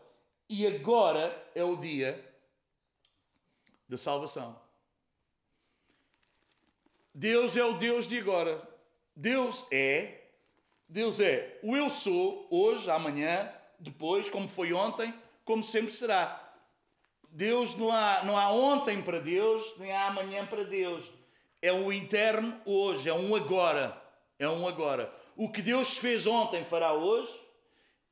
e 0.49 0.65
agora 0.69 1.51
é 1.53 1.65
o 1.65 1.75
dia 1.75 2.33
da 3.89 3.99
salvação. 3.99 4.57
Deus 7.13 7.57
é 7.57 7.65
o 7.65 7.73
Deus 7.73 8.07
de 8.07 8.19
agora. 8.19 8.63
Deus 9.17 9.67
é, 9.71 10.22
Deus 10.93 11.21
é 11.21 11.59
o 11.63 11.75
eu 11.75 11.89
sou, 11.89 12.47
hoje, 12.51 12.91
amanhã, 12.91 13.51
depois, 13.79 14.29
como 14.29 14.47
foi 14.47 14.75
ontem, 14.75 15.13
como 15.43 15.63
sempre 15.63 15.91
será. 15.91 16.39
Deus 17.31 17.75
não 17.79 17.91
há, 17.91 18.23
não 18.25 18.37
há 18.37 18.51
ontem 18.51 19.01
para 19.01 19.19
Deus, 19.19 19.65
nem 19.79 19.91
há 19.91 20.09
amanhã 20.09 20.45
para 20.45 20.65
Deus. 20.65 21.03
É 21.63 21.73
um 21.73 21.91
eterno 21.91 22.61
hoje, 22.67 23.09
é 23.09 23.15
um 23.15 23.35
agora. 23.35 23.99
É 24.39 24.47
um 24.47 24.69
agora. 24.69 25.11
O 25.35 25.49
que 25.49 25.63
Deus 25.63 25.97
fez 25.97 26.27
ontem 26.27 26.63
fará 26.67 26.93
hoje 26.93 27.33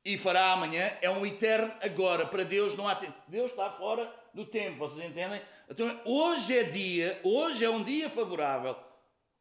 e 0.03 0.17
fará 0.17 0.51
amanhã, 0.51 0.91
é 1.03 1.09
um 1.11 1.23
eterno 1.23 1.71
agora. 1.83 2.25
Para 2.25 2.41
Deus 2.41 2.75
não 2.75 2.87
há 2.87 2.95
tempo. 2.95 3.13
Deus 3.27 3.51
está 3.51 3.69
fora 3.69 4.11
do 4.33 4.43
tempo, 4.43 4.79
vocês 4.79 5.05
entendem? 5.05 5.39
Então, 5.69 6.01
hoje 6.03 6.57
é 6.57 6.63
dia, 6.63 7.21
hoje 7.23 7.63
é 7.63 7.69
um 7.69 7.83
dia 7.83 8.09
favorável. 8.09 8.75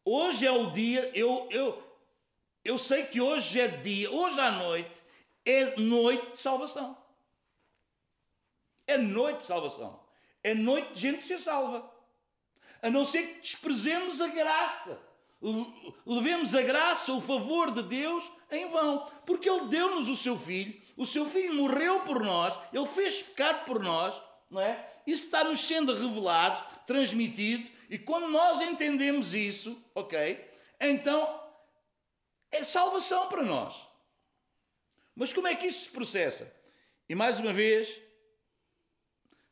Hoje 0.04 0.46
é 0.46 0.50
o 0.52 0.70
dia, 0.70 1.10
eu, 1.14 1.48
eu, 1.50 1.89
eu 2.64 2.76
sei 2.76 3.04
que 3.04 3.20
hoje 3.20 3.60
é 3.60 3.68
dia, 3.68 4.10
hoje 4.10 4.38
à 4.40 4.50
noite 4.50 5.02
é 5.44 5.76
noite 5.76 6.32
de 6.32 6.40
salvação. 6.40 6.96
É 8.86 8.98
noite 8.98 9.40
de 9.40 9.46
salvação. 9.46 10.00
É 10.42 10.54
noite 10.54 10.94
de 10.94 11.00
gente 11.00 11.24
ser 11.24 11.38
salva. 11.38 11.90
A 12.82 12.90
não 12.90 13.04
ser 13.04 13.22
que 13.22 13.40
desprezemos 13.40 14.20
a 14.20 14.28
graça. 14.28 15.00
Levemos 16.04 16.54
a 16.54 16.62
graça, 16.62 17.12
o 17.12 17.20
favor 17.20 17.70
de 17.70 17.82
Deus 17.82 18.30
em 18.50 18.68
vão. 18.68 19.10
Porque 19.26 19.48
Ele 19.48 19.66
deu-nos 19.66 20.08
o 20.08 20.16
seu 20.16 20.38
Filho. 20.38 20.80
O 20.96 21.06
seu 21.06 21.26
Filho 21.26 21.54
morreu 21.54 22.00
por 22.00 22.22
nós. 22.22 22.58
Ele 22.72 22.86
fez 22.86 23.22
pecado 23.22 23.64
por 23.64 23.82
nós. 23.82 24.20
Não 24.50 24.60
é? 24.60 24.88
Isso 25.06 25.24
está-nos 25.24 25.60
sendo 25.60 25.94
revelado, 25.94 26.64
transmitido. 26.86 27.70
E 27.88 27.98
quando 27.98 28.28
nós 28.28 28.60
entendemos 28.60 29.34
isso, 29.34 29.82
ok? 29.94 30.48
Então 30.80 31.39
é 32.50 32.64
salvação 32.64 33.28
para 33.28 33.42
nós. 33.42 33.74
Mas 35.14 35.32
como 35.32 35.48
é 35.48 35.54
que 35.54 35.66
isso 35.66 35.84
se 35.84 35.90
processa? 35.90 36.52
E 37.08 37.14
mais 37.14 37.38
uma 37.38 37.52
vez, 37.52 38.00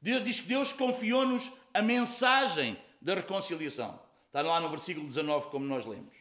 Deus 0.01 0.25
diz 0.25 0.41
que 0.41 0.47
Deus 0.47 0.73
confiou-nos 0.73 1.51
a 1.75 1.83
mensagem 1.83 2.81
da 3.01 3.15
reconciliação. 3.15 4.01
Está 4.27 4.43
lá 4.43 4.61
no 4.61 4.71
versículo 4.71 5.07
19, 5.07 5.49
como 5.51 5.65
nós 5.65 5.85
lemos. 5.85 6.17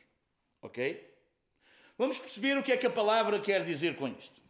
Ok? 0.61 1.07
Vamos 1.97 2.19
perceber 2.19 2.57
o 2.57 2.63
que 2.63 2.71
é 2.71 2.77
que 2.77 2.85
a 2.85 2.91
palavra 2.91 3.39
quer 3.39 3.63
dizer 3.65 3.95
com 3.95 4.07
isto. 4.07 4.41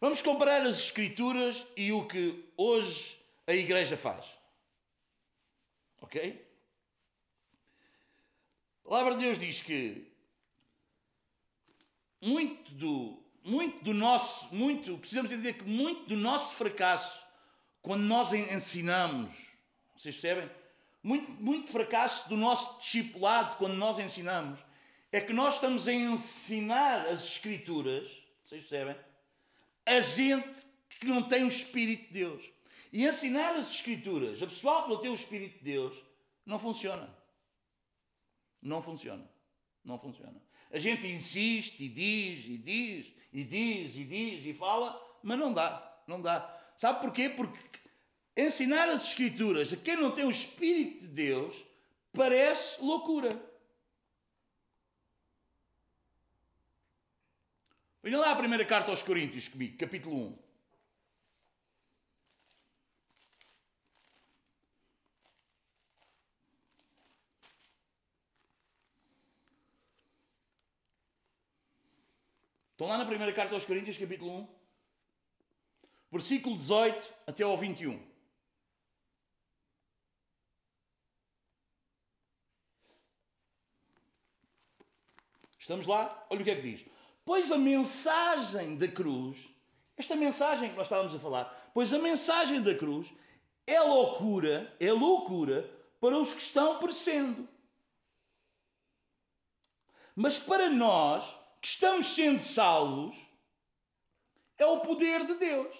Vamos 0.00 0.22
comparar 0.22 0.62
as 0.62 0.76
Escrituras 0.76 1.66
e 1.76 1.92
o 1.92 2.06
que 2.06 2.44
hoje 2.56 3.18
a 3.46 3.54
Igreja 3.54 3.96
faz. 3.96 4.26
Ok? 6.00 6.44
A 8.84 8.88
palavra 8.88 9.14
de 9.14 9.24
Deus 9.24 9.38
diz 9.38 9.62
que 9.62 10.12
muito 12.20 12.72
do, 12.74 13.22
muito 13.44 13.84
do 13.84 13.94
nosso, 13.94 14.54
muito, 14.54 14.96
precisamos 14.98 15.30
entender 15.30 15.54
que 15.54 15.64
muito 15.64 16.06
do 16.06 16.16
nosso 16.16 16.54
fracasso 16.54 17.26
quando 17.86 18.02
nós 18.02 18.32
ensinamos, 18.32 19.32
vocês 19.96 20.16
percebem? 20.16 20.50
Muito, 21.02 21.30
muito 21.40 21.70
fracasso 21.70 22.28
do 22.28 22.36
nosso 22.36 22.80
discipulado 22.80 23.56
quando 23.58 23.74
nós 23.74 24.00
ensinamos 24.00 24.58
é 25.12 25.20
que 25.20 25.32
nós 25.32 25.54
estamos 25.54 25.86
a 25.86 25.92
ensinar 25.92 27.06
as 27.06 27.22
Escrituras, 27.22 28.10
vocês 28.44 28.62
percebem? 28.62 28.96
A 29.86 30.00
gente 30.00 30.66
que 30.98 31.06
não 31.06 31.22
tem 31.22 31.44
o 31.44 31.48
Espírito 31.48 32.08
de 32.08 32.12
Deus. 32.12 32.44
E 32.92 33.06
ensinar 33.06 33.54
as 33.54 33.70
Escrituras 33.70 34.42
a 34.42 34.46
pessoal 34.46 34.82
que 34.82 34.90
não 34.90 35.00
tem 35.00 35.10
o 35.10 35.14
Espírito 35.14 35.58
de 35.58 35.64
Deus 35.64 35.96
não 36.44 36.58
funciona. 36.58 37.16
Não 38.60 38.82
funciona. 38.82 39.30
Não 39.84 39.98
funciona. 39.98 40.42
A 40.70 40.78
gente 40.78 41.06
insiste 41.06 41.84
e 41.84 41.88
diz 41.88 42.44
e 42.46 42.58
diz 42.58 43.06
e 43.32 43.44
diz 43.44 43.96
e 43.96 44.04
diz 44.04 44.46
e 44.46 44.54
fala, 44.54 45.00
mas 45.22 45.38
não 45.38 45.52
dá. 45.52 46.02
Não 46.06 46.20
dá. 46.20 46.52
Sabe 46.76 47.00
porquê? 47.00 47.28
Porque 47.28 47.58
ensinar 48.36 48.88
as 48.88 49.08
Escrituras 49.08 49.72
a 49.72 49.76
quem 49.76 49.96
não 49.96 50.10
tem 50.10 50.24
o 50.24 50.30
Espírito 50.30 51.00
de 51.02 51.08
Deus 51.08 51.64
parece 52.12 52.82
loucura. 52.82 53.30
Venha 58.02 58.18
lá 58.18 58.30
a 58.30 58.36
primeira 58.36 58.64
carta 58.64 58.90
aos 58.90 59.02
Coríntios 59.02 59.48
comigo, 59.48 59.76
capítulo 59.76 60.16
1. 60.16 60.45
Estão 72.76 72.88
lá 72.88 72.98
na 72.98 73.06
primeira 73.06 73.32
carta 73.32 73.54
aos 73.54 73.64
Coríntios, 73.64 73.96
capítulo 73.96 74.30
1, 74.30 74.48
versículo 76.12 76.58
18 76.58 77.10
até 77.26 77.42
ao 77.42 77.56
21. 77.56 77.98
Estamos 85.58 85.86
lá? 85.86 86.26
Olha 86.28 86.42
o 86.42 86.44
que 86.44 86.50
é 86.50 86.56
que 86.56 86.60
diz. 86.60 86.84
Pois 87.24 87.50
a 87.50 87.56
mensagem 87.56 88.76
da 88.76 88.86
cruz, 88.86 89.48
esta 89.96 90.14
mensagem 90.14 90.68
que 90.68 90.76
nós 90.76 90.84
estávamos 90.84 91.14
a 91.14 91.18
falar, 91.18 91.70
pois 91.72 91.94
a 91.94 91.98
mensagem 91.98 92.60
da 92.60 92.74
cruz 92.74 93.10
é 93.66 93.80
loucura, 93.80 94.76
é 94.78 94.92
loucura 94.92 95.62
para 95.98 96.18
os 96.18 96.34
que 96.34 96.42
estão 96.42 96.78
perecendo. 96.78 97.48
Mas 100.14 100.38
para 100.38 100.68
nós, 100.68 101.34
que 101.66 101.72
estamos 101.72 102.06
sendo 102.06 102.44
salvos, 102.44 103.16
é 104.56 104.64
o 104.64 104.78
poder 104.78 105.24
de 105.24 105.34
Deus. 105.34 105.74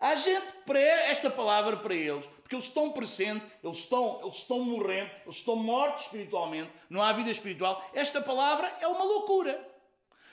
Há 0.00 0.16
gente 0.16 0.46
que 0.46 0.62
prega 0.64 1.02
esta 1.02 1.30
palavra 1.30 1.76
para 1.76 1.94
eles, 1.94 2.26
porque 2.42 2.56
eles 2.56 2.64
estão 2.64 2.90
presentes, 2.90 3.48
eles 3.62 3.78
estão, 3.78 4.20
eles 4.20 4.38
estão 4.38 4.58
morrendo, 4.58 5.10
eles 5.24 5.36
estão 5.36 5.54
mortos 5.54 6.06
espiritualmente, 6.06 6.72
não 6.90 7.00
há 7.00 7.12
vida 7.12 7.30
espiritual. 7.30 7.88
Esta 7.94 8.20
palavra 8.20 8.76
é 8.80 8.88
uma 8.88 9.04
loucura. 9.04 9.64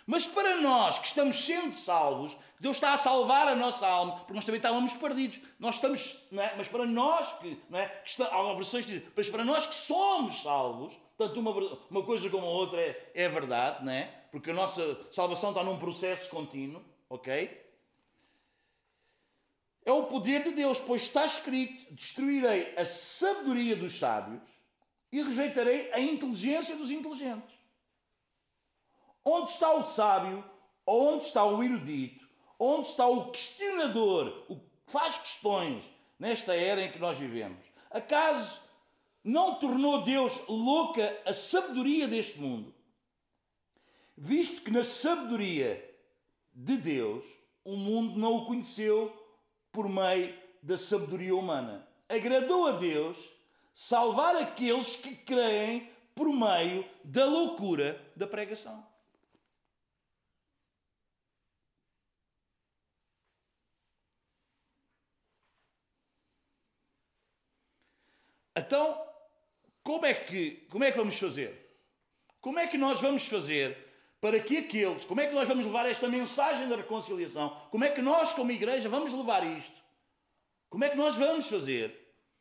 Mas 0.08 0.26
para 0.26 0.58
nós 0.58 0.98
que 0.98 1.06
estamos 1.06 1.46
sendo 1.46 1.76
salvos, 1.76 2.36
Deus 2.60 2.78
está 2.78 2.94
a 2.94 2.98
salvar 2.98 3.48
a 3.48 3.56
nossa 3.56 3.86
alma, 3.88 4.18
porque 4.18 4.34
nós 4.34 4.44
também 4.44 4.58
estávamos 4.58 4.96
perdidos. 4.96 5.40
Nós 5.60 5.76
estamos, 5.76 6.26
é? 6.32 6.56
mas 6.58 6.68
para 6.68 6.88
nós 6.88 7.32
que, 7.40 7.62
não 7.70 7.78
é? 7.78 7.88
que 7.88 8.10
está, 8.10 8.26
há 8.26 8.54
versões 8.56 8.88
dizem, 8.88 9.08
mas 9.16 9.30
para 9.30 9.46
nós 9.46 9.68
que 9.68 9.76
somos 9.76 10.42
salvos, 10.42 10.96
tanto 11.18 11.40
uma, 11.40 11.52
uma 11.90 12.04
coisa 12.04 12.30
como 12.30 12.46
a 12.46 12.50
outra 12.50 12.82
é, 12.82 13.12
é 13.14 13.30
verdade, 13.30 13.84
não 13.86 13.92
é? 13.92 14.06
Porque 14.32 14.52
a 14.52 14.54
nossa 14.54 15.12
salvação 15.12 15.50
está 15.50 15.64
num 15.64 15.80
processo 15.80 16.30
contínuo, 16.30 16.84
ok? 17.10 17.64
É 19.86 19.92
o 19.92 20.08
poder 20.08 20.44
de 20.44 20.52
Deus, 20.52 20.80
pois 20.80 21.04
está 21.04 21.26
escrito: 21.26 21.94
destruirei 21.94 22.74
a 22.76 22.84
sabedoria 22.84 23.76
dos 23.76 23.98
sábios 23.98 24.42
e 25.12 25.22
rejeitarei 25.22 25.92
a 25.94 26.00
inteligência 26.00 26.76
dos 26.76 26.92
inteligentes. 26.92 27.56
Onde 29.24 29.52
está 29.52 29.74
o 29.74 29.84
sábio? 29.84 30.44
Onde 30.86 31.24
está 31.24 31.46
o 31.46 31.64
erudito? 31.64 32.28
Onde 32.60 32.88
está 32.88 33.08
o 33.08 33.32
questionador? 33.32 34.46
O 34.50 34.60
que 34.60 34.66
faz 34.88 35.18
questões 35.18 35.84
nesta 36.20 36.56
era 36.56 36.82
em 36.82 36.92
que 36.92 37.00
nós 37.00 37.18
vivemos? 37.18 37.64
Acaso 37.90 38.62
não 39.26 39.56
tornou 39.56 40.04
Deus 40.04 40.40
louca 40.48 41.20
a 41.26 41.34
sabedoria 41.34 42.08
deste 42.08 42.40
mundo? 42.40 42.72
Visto 44.16 44.62
que 44.62 44.70
na 44.70 44.84
sabedoria 44.84 45.84
de 46.54 46.78
Deus 46.78 47.26
o 47.64 47.76
mundo 47.76 48.20
não 48.20 48.36
o 48.36 48.46
conheceu 48.46 49.12
por 49.72 49.90
meio 49.90 50.38
da 50.62 50.78
sabedoria 50.78 51.36
humana. 51.36 51.88
Agradou 52.08 52.68
a 52.68 52.74
Deus 52.74 53.18
salvar 53.74 54.36
aqueles 54.36 54.96
que 54.96 55.16
creem 55.16 55.92
por 56.14 56.30
meio 56.30 56.88
da 57.04 57.26
loucura 57.26 58.00
da 58.16 58.28
pregação. 58.28 58.86
Então, 68.56 69.05
como 69.86 70.04
é 70.04 70.16
que, 70.16 70.66
como 70.72 70.84
é 70.84 70.92
que 70.92 70.98
vamos 70.98 71.20
fazer? 71.20 71.78
Como 72.42 72.58
é 72.58 72.66
que 72.66 72.76
nós 72.76 73.00
vamos 73.00 73.28
fazer 73.28 73.78
para 74.20 74.40
que 74.40 74.58
aqueles, 74.58 75.06
como 75.06 75.22
é 75.22 75.28
que 75.28 75.36
nós 75.36 75.48
vamos 75.48 75.64
levar 75.64 75.86
esta 75.86 76.10
mensagem 76.10 76.68
da 76.68 76.76
reconciliação? 76.76 77.56
Como 77.70 77.84
é 77.84 77.92
que 77.92 78.02
nós, 78.02 78.34
como 78.34 78.52
igreja, 78.52 78.90
vamos 78.90 79.14
levar 79.14 79.46
isto? 79.46 79.80
Como 80.72 80.84
é 80.84 80.90
que 80.90 80.98
nós 80.98 81.16
vamos 81.16 81.48
fazer? 81.48 81.96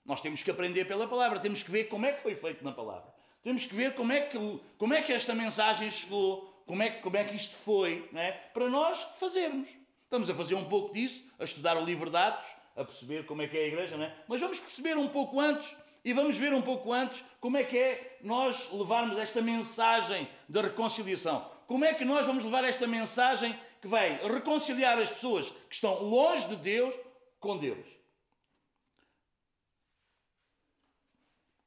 Nós 0.07 0.23
temos 0.23 0.43
que 0.43 0.51
aprender 0.51 0.87
pela 0.87 1.07
palavra, 1.07 1.39
temos 1.39 1.63
que 1.63 1.71
ver 1.71 1.85
como 1.85 2.07
é 2.07 2.13
que 2.13 2.23
foi 2.23 2.35
feito 2.35 2.65
na 2.65 2.73
palavra. 2.73 3.13
Temos 3.43 3.67
que 3.67 3.75
ver 3.75 3.95
como 3.95 4.11
é 4.11 4.23
que, 4.23 4.39
como 4.79 4.95
é 4.95 5.03
que 5.03 5.13
esta 5.13 5.35
mensagem 5.35 5.91
chegou, 5.91 6.63
como 6.67 6.83
é, 6.83 6.89
como 6.89 7.19
é 7.19 7.25
que 7.25 7.35
isto 7.35 7.57
foi, 7.57 8.09
é? 8.15 8.33
para 8.33 8.71
nós 8.71 8.99
fazermos. 9.21 9.69
Estamos 10.05 10.31
a 10.31 10.35
fazer 10.35 10.55
um 10.55 10.65
pouco 10.65 10.95
disso, 10.95 11.23
a 11.39 11.45
estudar 11.45 11.77
o 11.77 11.85
livro 11.85 12.09
de 12.09 12.17
Atos, 12.17 12.49
a 12.75 12.87
perceber 12.87 13.27
como 13.27 13.43
é 13.43 13.47
que 13.47 13.59
é 13.59 13.65
a 13.65 13.67
igreja, 13.67 13.97
é? 13.97 14.17
mas 14.27 14.41
vamos 14.41 14.59
perceber 14.59 14.97
um 14.97 15.09
pouco 15.09 15.39
antes 15.39 15.77
e 16.05 16.13
vamos 16.13 16.37
ver 16.37 16.53
um 16.53 16.63
pouco 16.63 16.93
antes 16.93 17.23
como 17.41 17.57
é 17.57 17.65
que 17.65 17.79
é 17.79 18.19
nós 18.23 18.71
levarmos 18.73 19.19
esta 19.19 19.41
mensagem 19.41 20.29
da 20.49 20.63
reconciliação 20.63 21.55
como 21.67 21.85
é 21.85 21.93
que 21.95 22.05
nós 22.05 22.27
vamos 22.27 22.45
levar 22.45 22.63
esta 22.65 22.87
mensagem 22.87 23.59
que 23.81 23.89
vai 23.89 24.19
reconciliar 24.23 24.99
as 24.99 25.11
pessoas 25.11 25.51
que 25.69 25.75
estão 25.75 26.03
longe 26.03 26.47
de 26.49 26.57
Deus 26.57 26.95
com 27.41 27.57
Deus? 27.59 27.87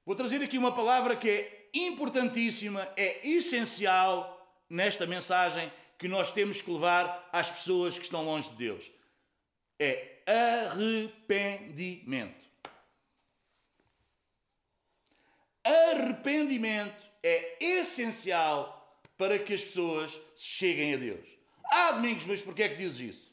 Vou 0.06 0.15
trazer 0.15 0.41
aqui 0.41 0.58
uma 0.58 0.73
palavra 0.73 1.17
que 1.17 1.30
é 1.30 1.69
importantíssima, 1.73 2.88
é 2.95 3.28
essencial 3.28 4.34
nesta 4.69 5.06
mensagem 5.06 5.69
que 5.97 6.08
nós 6.08 6.32
temos 6.32 6.62
que 6.62 6.71
levar 6.71 7.28
às 7.34 7.50
pessoas 7.50 7.97
que 7.97 8.06
estão 8.06 8.23
longe 8.23 8.50
de 8.52 8.56
Deus. 8.56 8.89
É 9.80 10.21
arrependimento. 10.26 12.46
Arrependimento 15.67 17.06
é 17.23 17.58
essencial 17.63 18.77
para 19.17 19.39
que 19.39 19.53
as 19.53 19.63
pessoas 19.63 20.17
cheguem 20.36 20.93
a 20.93 20.97
Deus. 20.97 21.27
Ah, 21.65 21.91
Domingos, 21.91 22.25
mas 22.25 22.41
porquê 22.41 22.63
é 22.63 22.69
que 22.69 22.75
dizes 22.75 23.15
isso? 23.15 23.27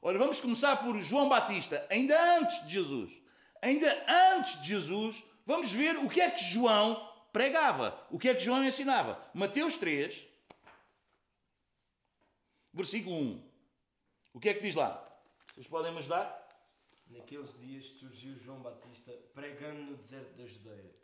Olha, 0.00 0.18
vamos 0.18 0.40
começar 0.40 0.76
por 0.76 1.00
João 1.00 1.28
Batista, 1.28 1.86
ainda 1.90 2.38
antes 2.38 2.64
de 2.66 2.74
Jesus. 2.74 3.12
Ainda 3.60 4.04
antes 4.36 4.60
de 4.60 4.68
Jesus, 4.68 5.22
vamos 5.46 5.70
ver 5.72 5.96
o 5.96 6.08
que 6.08 6.20
é 6.20 6.30
que 6.30 6.44
João 6.44 7.08
pregava, 7.32 8.06
o 8.10 8.18
que 8.18 8.28
é 8.28 8.34
que 8.34 8.44
João 8.44 8.64
ensinava. 8.64 9.24
Mateus 9.32 9.76
3, 9.76 10.24
versículo 12.72 13.16
1. 13.16 13.52
O 14.34 14.40
que 14.40 14.48
é 14.48 14.54
que 14.54 14.62
diz 14.62 14.74
lá? 14.74 15.08
Vocês 15.54 15.68
podem 15.68 15.92
me 15.92 15.98
ajudar? 15.98 16.42
Naqueles 17.08 17.56
dias 17.60 17.84
surgiu 17.98 18.38
João 18.38 18.60
Batista 18.60 19.12
pregando 19.34 19.82
no 19.82 19.96
deserto 19.96 20.34
da 20.36 20.46
Judeia. 20.46 21.01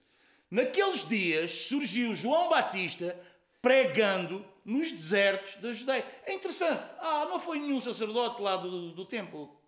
Naqueles 0.51 1.07
dias 1.07 1.51
surgiu 1.51 2.15
João 2.15 2.49
Batista 2.49 3.19
pregando 3.61 4.45
nos 4.65 4.91
desertos 4.91 5.57
da 5.57 5.73
Judeia. 5.73 6.07
É 6.25 6.33
interessante. 6.33 6.83
Ah, 7.01 7.27
não 7.27 7.39
foi 7.39 7.59
nenhum 7.59 7.81
sacerdote 7.81 8.41
lá 8.41 8.57
do, 8.57 8.93
do 8.93 9.05
templo. 9.05 9.61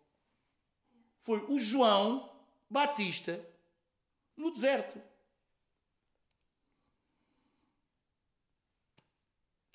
Foi 1.21 1.39
o 1.49 1.59
João 1.59 2.31
Batista 2.69 3.45
no 4.37 4.51
deserto. 4.51 5.01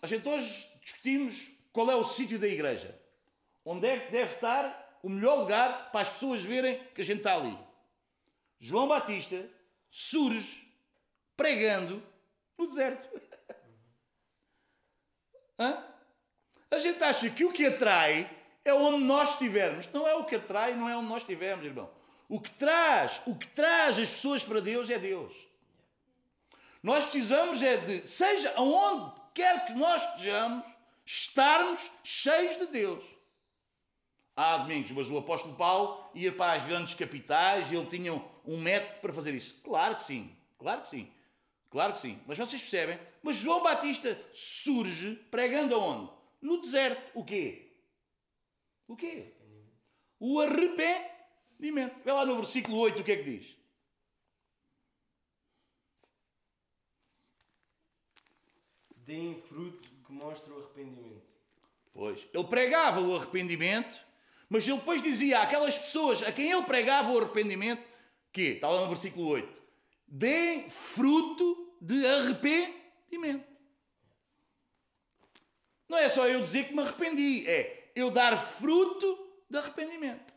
A 0.02 0.08
gente 0.08 0.28
hoje 0.28 0.68
discutimos 0.82 1.52
qual 1.72 1.90
é 1.90 1.96
o 1.96 2.04
sítio 2.04 2.40
da 2.40 2.48
igreja. 2.48 3.00
Onde 3.64 3.88
é 3.88 4.00
que 4.00 4.12
deve 4.12 4.36
estar 4.36 5.00
o 5.04 5.10
melhor 5.10 5.40
lugar 5.40 5.92
para 5.92 6.02
as 6.02 6.10
pessoas 6.10 6.44
verem 6.44 6.84
que 6.96 7.02
a 7.02 7.04
gente 7.04 7.20
está 7.20 7.36
ali. 7.36 7.56
João 8.60 8.88
Batista 8.88 9.48
surge 9.90 10.65
pregando 11.36 12.02
no 12.58 12.68
deserto. 12.68 13.10
Hã? 15.60 15.84
A 16.72 16.78
gente 16.78 17.04
acha 17.04 17.30
que 17.30 17.46
o 17.46 17.52
que 17.52 17.66
atrai 17.66 18.30
é 18.64 18.74
onde 18.74 19.04
nós 19.04 19.32
estivermos. 19.32 19.88
Não 19.94 20.08
é 20.08 20.16
o 20.16 20.26
que 20.26 20.36
atrai, 20.36 20.76
não 20.76 20.90
é 20.90 20.98
onde 20.98 21.08
nós 21.08 21.22
estivermos, 21.22 21.66
irmão. 21.66 21.90
O 22.28 22.40
que 22.40 22.52
traz, 22.52 23.22
o 23.26 23.36
que 23.36 23.48
traz 23.48 24.00
as 24.00 24.10
pessoas 24.10 24.44
para 24.44 24.60
Deus 24.60 24.90
é 24.90 24.98
Deus. 24.98 25.34
Nós 26.82 27.04
precisamos 27.06 27.62
é 27.62 27.78
de, 27.78 28.08
seja 28.08 28.54
aonde 28.56 29.14
quer 29.34 29.66
que 29.66 29.74
nós 29.74 30.04
estejamos, 30.04 30.66
estarmos 31.06 31.90
cheios 32.04 32.58
de 32.58 32.68
Deus. 32.68 33.04
Ah, 34.36 34.58
domingos, 34.58 34.92
mas 34.92 35.10
o 35.10 35.18
apóstolo 35.18 35.56
Paulo 35.56 36.10
ia 36.14 36.32
para 36.32 36.54
as 36.54 36.66
grandes 36.66 36.94
capitais 36.94 37.72
e 37.72 37.76
ele 37.76 37.86
tinha 37.86 38.14
um 38.46 38.58
método 38.60 39.00
para 39.00 39.14
fazer 39.14 39.34
isso. 39.34 39.60
Claro 39.64 39.96
que 39.96 40.04
sim, 40.04 40.36
claro 40.58 40.82
que 40.82 40.90
sim. 40.90 41.12
Claro 41.76 41.92
que 41.92 42.00
sim. 42.00 42.18
Mas 42.26 42.38
vocês 42.38 42.62
percebem? 42.62 42.98
Mas 43.22 43.36
João 43.36 43.62
Batista 43.62 44.18
surge 44.32 45.18
pregando 45.30 45.76
aonde? 45.76 46.10
No 46.42 46.62
deserto. 46.62 47.12
O 47.14 47.22
quê? 47.22 47.70
O 48.88 48.96
quê? 48.96 49.34
O 50.18 50.40
arrependimento. 50.40 52.02
Vê 52.02 52.14
lá 52.14 52.26
no 52.26 52.38
versículo 52.38 52.78
8 52.78 53.02
o 53.02 53.04
que 53.04 53.12
é 53.12 53.18
que 53.18 53.24
diz. 53.24 53.58
Deem 58.96 59.42
fruto 59.42 59.90
que 60.06 60.14
mostra 60.14 60.54
o 60.54 60.60
arrependimento. 60.60 61.28
Pois, 61.94 62.26
ele 62.34 62.44
pregava 62.46 63.02
o 63.02 63.18
arrependimento, 63.18 64.00
mas 64.48 64.66
ele 64.66 64.78
depois 64.78 65.02
dizia 65.02 65.42
àquelas 65.42 65.78
pessoas 65.78 66.24
a 66.24 66.32
quem 66.32 66.54
ele 66.54 66.64
pregava 66.64 67.12
o 67.12 67.18
arrependimento, 67.20 67.86
que 68.32 68.44
está 68.44 68.70
lá 68.70 68.80
no 68.80 68.88
versículo 68.88 69.28
8, 69.28 69.62
deem 70.08 70.70
fruto 70.70 71.65
de 71.82 72.06
arrependimento. 72.06 73.46
Não 75.88 75.98
é 75.98 76.10
só 76.10 76.28
eu 76.28 76.42
dizer 76.42 76.68
que 76.68 76.74
me 76.74 76.82
arrependi, 76.82 77.48
é 77.48 77.92
eu 77.96 78.10
dar 78.12 78.38
fruto 78.38 79.28
de 79.50 79.58
arrependimento. 79.58 80.34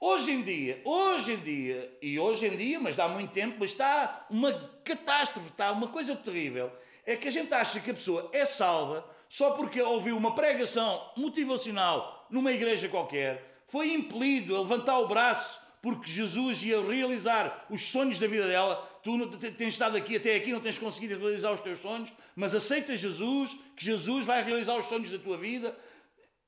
Hoje 0.00 0.32
em 0.32 0.42
dia, 0.42 0.80
hoje 0.84 1.32
em 1.32 1.38
dia, 1.38 1.98
e 2.00 2.20
hoje 2.20 2.46
em 2.46 2.56
dia, 2.56 2.78
mas 2.78 2.94
dá 2.94 3.08
muito 3.08 3.32
tempo, 3.32 3.56
mas 3.58 3.70
está 3.70 4.26
uma 4.30 4.52
catástrofe, 4.84 5.48
está 5.48 5.72
uma 5.72 5.88
coisa 5.88 6.14
terrível, 6.14 6.70
é 7.04 7.16
que 7.16 7.26
a 7.26 7.32
gente 7.32 7.52
acha 7.52 7.80
que 7.80 7.90
a 7.90 7.94
pessoa 7.94 8.30
é 8.32 8.44
salva 8.46 9.04
só 9.28 9.52
porque 9.52 9.80
ouviu 9.82 10.16
uma 10.16 10.34
pregação 10.34 11.10
motivacional 11.16 12.26
numa 12.30 12.52
igreja 12.52 12.88
qualquer, 12.88 13.62
foi 13.66 13.92
impelido 13.92 14.56
a 14.56 14.60
levantar 14.60 14.98
o 14.98 15.08
braço 15.08 15.60
porque 15.82 16.10
Jesus 16.10 16.62
ia 16.62 16.80
realizar 16.80 17.66
os 17.70 17.82
sonhos 17.90 18.18
da 18.18 18.26
vida 18.26 18.46
dela. 18.46 18.86
Tu 19.16 19.52
tens 19.52 19.68
estado 19.68 19.96
aqui 19.96 20.16
até 20.16 20.36
aqui, 20.36 20.52
não 20.52 20.60
tens 20.60 20.78
conseguido 20.78 21.18
realizar 21.18 21.52
os 21.52 21.60
teus 21.60 21.78
sonhos, 21.78 22.12
mas 22.36 22.54
aceita 22.54 22.96
Jesus, 22.96 23.56
que 23.76 23.84
Jesus 23.84 24.26
vai 24.26 24.42
realizar 24.42 24.76
os 24.76 24.84
sonhos 24.84 25.10
da 25.10 25.18
tua 25.18 25.38
vida. 25.38 25.74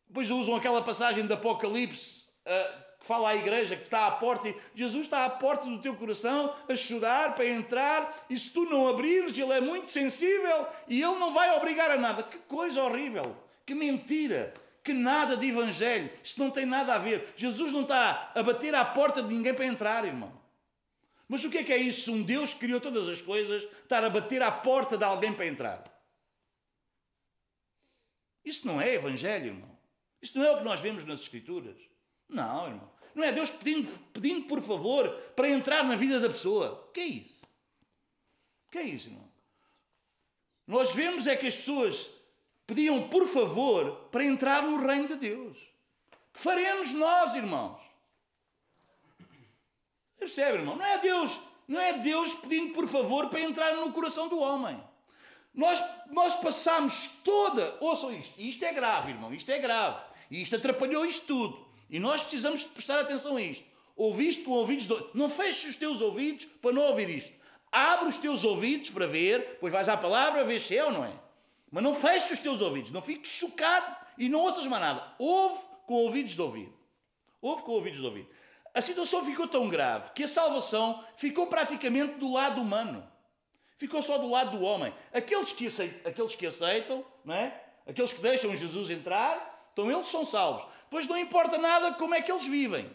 Depois 0.06 0.30
usam 0.30 0.56
aquela 0.56 0.82
passagem 0.82 1.26
do 1.26 1.32
Apocalipse. 1.32 2.20
Uh, 2.46 2.90
que 3.00 3.06
fala 3.06 3.30
à 3.30 3.36
igreja 3.36 3.76
que 3.76 3.84
está 3.84 4.06
à 4.06 4.10
porta 4.10 4.54
Jesus 4.74 5.06
está 5.06 5.24
à 5.24 5.30
porta 5.30 5.64
do 5.64 5.80
teu 5.80 5.94
coração 5.94 6.54
a 6.68 6.74
chorar 6.74 7.34
para 7.34 7.48
entrar 7.48 8.26
e 8.28 8.38
se 8.38 8.50
tu 8.50 8.66
não 8.66 8.88
abrires, 8.88 9.36
ele 9.36 9.52
é 9.52 9.60
muito 9.60 9.90
sensível 9.90 10.66
e 10.86 11.00
ele 11.00 11.18
não 11.18 11.32
vai 11.32 11.56
obrigar 11.56 11.90
a 11.90 11.96
nada. 11.96 12.22
Que 12.22 12.36
coisa 12.38 12.82
horrível, 12.82 13.36
que 13.64 13.74
mentira, 13.74 14.52
que 14.84 14.92
nada 14.92 15.36
de 15.36 15.48
evangelho. 15.48 16.10
Isto 16.22 16.42
não 16.42 16.50
tem 16.50 16.66
nada 16.66 16.94
a 16.94 16.98
ver. 16.98 17.32
Jesus 17.36 17.72
não 17.72 17.82
está 17.82 18.32
a 18.34 18.42
bater 18.42 18.74
à 18.74 18.84
porta 18.84 19.22
de 19.22 19.34
ninguém 19.34 19.54
para 19.54 19.64
entrar, 19.66 20.04
irmão. 20.04 20.39
Mas 21.30 21.44
o 21.44 21.48
que 21.48 21.58
é 21.58 21.62
que 21.62 21.72
é 21.72 21.76
isso? 21.76 22.12
Um 22.12 22.24
Deus 22.24 22.52
que 22.52 22.58
criou 22.58 22.80
todas 22.80 23.08
as 23.08 23.22
coisas 23.22 23.62
estar 23.62 24.02
a 24.02 24.10
bater 24.10 24.42
à 24.42 24.50
porta 24.50 24.98
de 24.98 25.04
alguém 25.04 25.32
para 25.32 25.46
entrar. 25.46 25.84
Isso 28.44 28.66
não 28.66 28.80
é 28.80 28.94
evangelho, 28.94 29.46
irmão. 29.46 29.78
Isto 30.20 30.40
não 30.40 30.44
é 30.44 30.50
o 30.50 30.58
que 30.58 30.64
nós 30.64 30.80
vemos 30.80 31.04
nas 31.04 31.20
Escrituras. 31.20 31.76
Não, 32.28 32.66
irmão. 32.66 32.92
Não 33.14 33.22
é 33.22 33.30
Deus 33.30 33.48
pedindo, 33.48 33.96
pedindo 34.12 34.48
por 34.48 34.60
favor 34.60 35.08
para 35.36 35.48
entrar 35.48 35.84
na 35.84 35.94
vida 35.94 36.18
da 36.18 36.28
pessoa. 36.28 36.86
O 36.88 36.90
que 36.90 36.98
é 36.98 37.06
isso? 37.06 37.40
O 38.66 38.70
que 38.72 38.78
é 38.78 38.82
isso, 38.82 39.06
irmão? 39.06 39.30
Nós 40.66 40.92
vemos 40.92 41.28
é 41.28 41.36
que 41.36 41.46
as 41.46 41.54
pessoas 41.54 42.10
pediam 42.66 43.08
por 43.08 43.28
favor 43.28 44.08
para 44.10 44.24
entrar 44.24 44.64
no 44.64 44.84
reino 44.84 45.06
de 45.06 45.14
Deus. 45.14 45.56
Que 46.32 46.40
faremos 46.40 46.92
nós, 46.92 47.36
irmãos? 47.36 47.89
Percebe, 50.20 50.58
irmão? 50.58 50.76
Não 50.76 50.84
é 50.84 50.98
Deus, 50.98 51.40
não 51.66 51.80
é 51.80 51.94
Deus 51.94 52.34
pedindo 52.34 52.74
por 52.74 52.86
favor 52.86 53.28
para 53.30 53.40
entrar 53.40 53.74
no 53.74 53.90
coração 53.90 54.28
do 54.28 54.38
homem. 54.38 54.78
Nós, 55.54 55.82
nós 56.10 56.36
passamos 56.36 57.08
toda. 57.24 57.76
Ouçam 57.80 58.12
isto, 58.12 58.38
isto 58.38 58.62
é 58.62 58.72
grave, 58.72 59.12
irmão, 59.12 59.32
isto 59.32 59.50
é 59.50 59.58
grave. 59.58 59.98
E 60.30 60.42
isto 60.42 60.54
atrapalhou 60.56 61.06
isto 61.06 61.26
tudo. 61.26 61.66
E 61.88 61.98
nós 61.98 62.20
precisamos 62.20 62.62
prestar 62.64 63.00
atenção 63.00 63.36
a 63.36 63.42
isto. 63.42 63.64
Ouviste 63.96 64.44
com 64.44 64.52
ouvidos. 64.52 64.86
Do... 64.86 65.10
Não 65.14 65.30
feches 65.30 65.70
os 65.70 65.76
teus 65.76 66.02
ouvidos 66.02 66.44
para 66.44 66.72
não 66.72 66.82
ouvir 66.82 67.08
isto. 67.08 67.32
Abre 67.72 68.08
os 68.08 68.18
teus 68.18 68.44
ouvidos 68.44 68.90
para 68.90 69.06
ver, 69.06 69.56
pois 69.58 69.72
vais 69.72 69.88
à 69.88 69.96
palavra, 69.96 70.44
ver 70.44 70.60
se 70.60 70.76
é 70.76 70.84
ou 70.84 70.92
não 70.92 71.04
é. 71.04 71.12
Mas 71.70 71.82
não 71.82 71.94
feches 71.94 72.32
os 72.32 72.38
teus 72.38 72.60
ouvidos, 72.60 72.90
não 72.90 73.00
fiques 73.00 73.30
chocado 73.30 73.96
e 74.18 74.28
não 74.28 74.40
ouças 74.40 74.66
mais 74.66 74.82
nada. 74.82 75.14
Ouve 75.18 75.60
com 75.86 75.94
ouvidos 75.94 76.34
de 76.34 76.42
ouvir. 76.42 76.72
Ouve 77.40 77.62
com 77.62 77.72
ouvidos 77.72 78.00
de 78.00 78.04
ouvir. 78.04 78.28
A 78.74 78.80
situação 78.80 79.24
ficou 79.24 79.48
tão 79.48 79.68
grave 79.68 80.10
que 80.14 80.24
a 80.24 80.28
salvação 80.28 81.04
ficou 81.16 81.46
praticamente 81.46 82.14
do 82.14 82.32
lado 82.32 82.60
humano. 82.60 83.06
Ficou 83.78 84.02
só 84.02 84.18
do 84.18 84.28
lado 84.28 84.58
do 84.58 84.64
homem. 84.64 84.94
Aqueles 85.12 85.52
que 85.52 85.66
aceitam, 85.66 86.10
aqueles 86.10 86.36
que 86.36 86.46
aceitam 86.46 87.04
não 87.24 87.34
é? 87.34 87.60
aqueles 87.86 88.12
que 88.12 88.20
deixam 88.20 88.56
Jesus 88.56 88.90
entrar, 88.90 89.70
então 89.72 89.90
eles 89.90 90.08
são 90.08 90.24
salvos. 90.24 90.66
Pois 90.90 91.06
não 91.06 91.18
importa 91.18 91.58
nada 91.58 91.92
como 91.94 92.14
é 92.14 92.22
que 92.22 92.30
eles 92.30 92.46
vivem. 92.46 92.90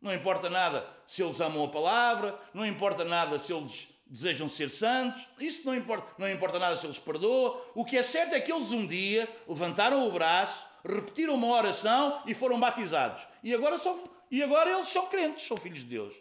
Não 0.00 0.14
importa 0.14 0.50
nada 0.50 0.86
se 1.06 1.22
eles 1.22 1.40
amam 1.40 1.64
a 1.64 1.68
palavra, 1.68 2.38
não 2.52 2.64
importa 2.64 3.04
nada 3.04 3.38
se 3.38 3.52
eles 3.52 3.88
desejam 4.06 4.48
ser 4.48 4.70
santos, 4.70 5.26
isso 5.38 5.62
não 5.64 5.74
importa, 5.74 6.12
não 6.16 6.30
importa 6.30 6.58
nada 6.58 6.76
se 6.76 6.86
eles 6.86 6.98
perdoam. 6.98 7.60
O 7.74 7.84
que 7.84 7.98
é 7.98 8.02
certo 8.02 8.34
é 8.34 8.40
que 8.40 8.52
eles 8.52 8.72
um 8.72 8.86
dia 8.86 9.28
levantaram 9.48 10.06
o 10.06 10.12
braço, 10.12 10.64
repetiram 10.84 11.34
uma 11.34 11.48
oração 11.48 12.22
e 12.26 12.34
foram 12.34 12.60
batizados. 12.60 13.26
E 13.42 13.54
agora, 13.54 13.78
são, 13.78 13.98
e 14.30 14.42
agora 14.42 14.70
eles 14.70 14.88
são 14.88 15.06
crentes, 15.06 15.46
são 15.46 15.56
filhos 15.56 15.80
de 15.80 15.86
Deus. 15.86 16.14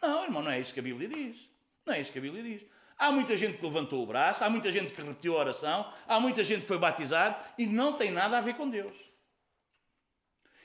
Não, 0.00 0.24
irmão, 0.24 0.42
não 0.42 0.50
é 0.50 0.60
isso 0.60 0.74
que 0.74 0.80
a 0.80 0.82
Bíblia 0.82 1.08
diz. 1.08 1.36
Não 1.86 1.94
é 1.94 2.00
isso 2.00 2.12
que 2.12 2.18
a 2.18 2.22
Bíblia 2.22 2.42
diz. 2.42 2.62
Há 2.98 3.10
muita 3.10 3.36
gente 3.36 3.58
que 3.58 3.64
levantou 3.64 4.02
o 4.02 4.06
braço, 4.06 4.44
há 4.44 4.50
muita 4.50 4.70
gente 4.70 4.92
que 4.92 5.02
repetiu 5.02 5.36
a 5.36 5.40
oração, 5.40 5.92
há 6.06 6.20
muita 6.20 6.44
gente 6.44 6.62
que 6.62 6.68
foi 6.68 6.78
batizado 6.78 7.36
e 7.58 7.66
não 7.66 7.94
tem 7.94 8.10
nada 8.10 8.38
a 8.38 8.40
ver 8.40 8.54
com 8.54 8.68
Deus. 8.68 8.92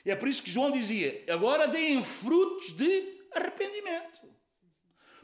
E 0.04 0.10
é 0.10 0.16
por 0.16 0.28
isso 0.28 0.42
que 0.42 0.50
João 0.50 0.70
dizia: 0.70 1.24
agora 1.28 1.66
deem 1.66 2.02
frutos 2.04 2.72
de 2.72 3.18
arrependimento. 3.34 4.28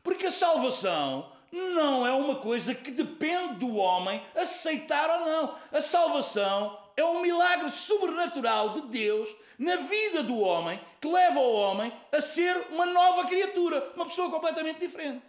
Porque 0.03 0.27
a 0.27 0.31
salvação 0.31 1.33
não 1.51 2.07
é 2.07 2.13
uma 2.13 2.37
coisa 2.37 2.75
que 2.75 2.91
depende 2.91 3.55
do 3.55 3.77
homem 3.77 4.23
aceitar 4.35 5.09
ou 5.09 5.27
não. 5.27 5.59
A 5.73 5.81
salvação 5.81 6.79
é 6.97 7.05
um 7.05 7.23
milagre 7.23 7.71
sobrenatural 7.71 8.75
de 8.75 8.83
Deus 8.89 9.35
na 9.59 9.77
vida 9.77 10.23
do 10.23 10.39
homem 10.39 10.81
que 11.01 11.09
leva 11.09 11.39
o 11.39 11.55
homem 11.55 11.93
a 12.13 12.21
ser 12.21 12.69
uma 12.71 12.87
nova 12.87 13.27
criatura, 13.27 13.93
uma 13.95 14.07
pessoa 14.07 14.31
completamente 14.31 14.81
diferente. 14.81 15.23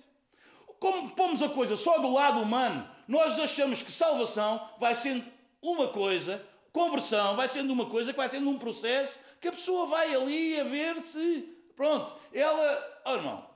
Como 0.79 1.11
pomos 1.11 1.41
a 1.41 1.49
coisa 1.49 1.75
só 1.75 1.99
do 1.99 2.11
lado 2.11 2.41
humano, 2.41 2.89
nós 3.07 3.39
achamos 3.39 3.81
que 3.81 3.91
salvação 3.91 4.69
vai 4.79 4.93
sendo 4.95 5.25
uma 5.61 5.87
coisa, 5.87 6.45
conversão 6.71 7.35
vai 7.35 7.47
sendo 7.47 7.71
uma 7.71 7.85
coisa 7.85 8.11
que 8.11 8.17
vai 8.17 8.29
sendo 8.29 8.49
um 8.49 8.57
processo 8.57 9.17
que 9.39 9.47
a 9.47 9.51
pessoa 9.51 9.85
vai 9.85 10.13
ali 10.13 10.59
a 10.59 10.63
ver 10.63 11.01
se. 11.01 11.49
Pronto, 11.75 12.15
ela. 12.33 13.01
Oh, 13.05 13.15
irmão, 13.15 13.49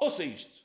ouça 0.00 0.24
isto. 0.24 0.58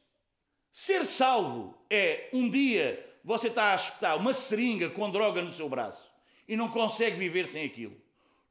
Ser 0.71 1.05
salvo 1.05 1.77
é 1.89 2.29
um 2.33 2.49
dia 2.49 3.13
você 3.23 3.47
está 3.47 3.71
a 3.71 3.75
espetar 3.75 4.17
uma 4.17 4.33
seringa 4.33 4.89
com 4.89 5.09
droga 5.09 5.41
no 5.41 5.51
seu 5.51 5.69
braço 5.69 6.03
e 6.47 6.57
não 6.57 6.67
consegue 6.67 7.17
viver 7.17 7.47
sem 7.47 7.63
aquilo. 7.65 7.95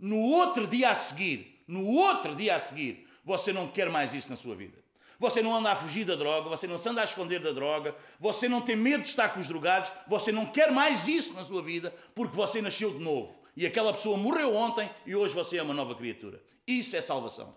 No 0.03 0.19
outro 0.19 0.67
dia 0.67 0.91
a 0.91 0.97
seguir, 0.97 1.63
no 1.69 1.87
outro 1.87 2.35
dia 2.35 2.57
a 2.57 2.61
seguir, 2.61 3.09
você 3.25 3.53
não 3.53 3.69
quer 3.69 3.89
mais 3.89 4.13
isso 4.13 4.29
na 4.29 4.37
sua 4.37 4.57
vida. 4.57 4.77
Você 5.21 5.41
não 5.41 5.55
anda 5.55 5.71
a 5.71 5.77
fugir 5.77 6.05
da 6.05 6.17
droga, 6.17 6.49
você 6.49 6.67
não 6.67 6.77
se 6.77 6.89
anda 6.89 7.03
a 7.03 7.05
esconder 7.05 7.39
da 7.39 7.53
droga, 7.53 7.95
você 8.19 8.49
não 8.49 8.61
tem 8.61 8.75
medo 8.75 9.05
de 9.05 9.11
estar 9.11 9.29
com 9.29 9.39
os 9.39 9.47
drogados, 9.47 9.93
você 10.09 10.33
não 10.33 10.45
quer 10.45 10.73
mais 10.73 11.07
isso 11.07 11.33
na 11.35 11.45
sua 11.45 11.63
vida 11.63 11.95
porque 12.17 12.35
você 12.35 12.61
nasceu 12.61 12.91
de 12.91 12.99
novo. 12.99 13.33
E 13.57 13.65
aquela 13.65 13.93
pessoa 13.93 14.17
morreu 14.17 14.53
ontem 14.53 14.91
e 15.07 15.15
hoje 15.15 15.33
você 15.33 15.59
é 15.59 15.63
uma 15.63 15.73
nova 15.73 15.95
criatura. 15.95 16.43
Isso 16.67 16.97
é 16.97 17.01
salvação. 17.01 17.55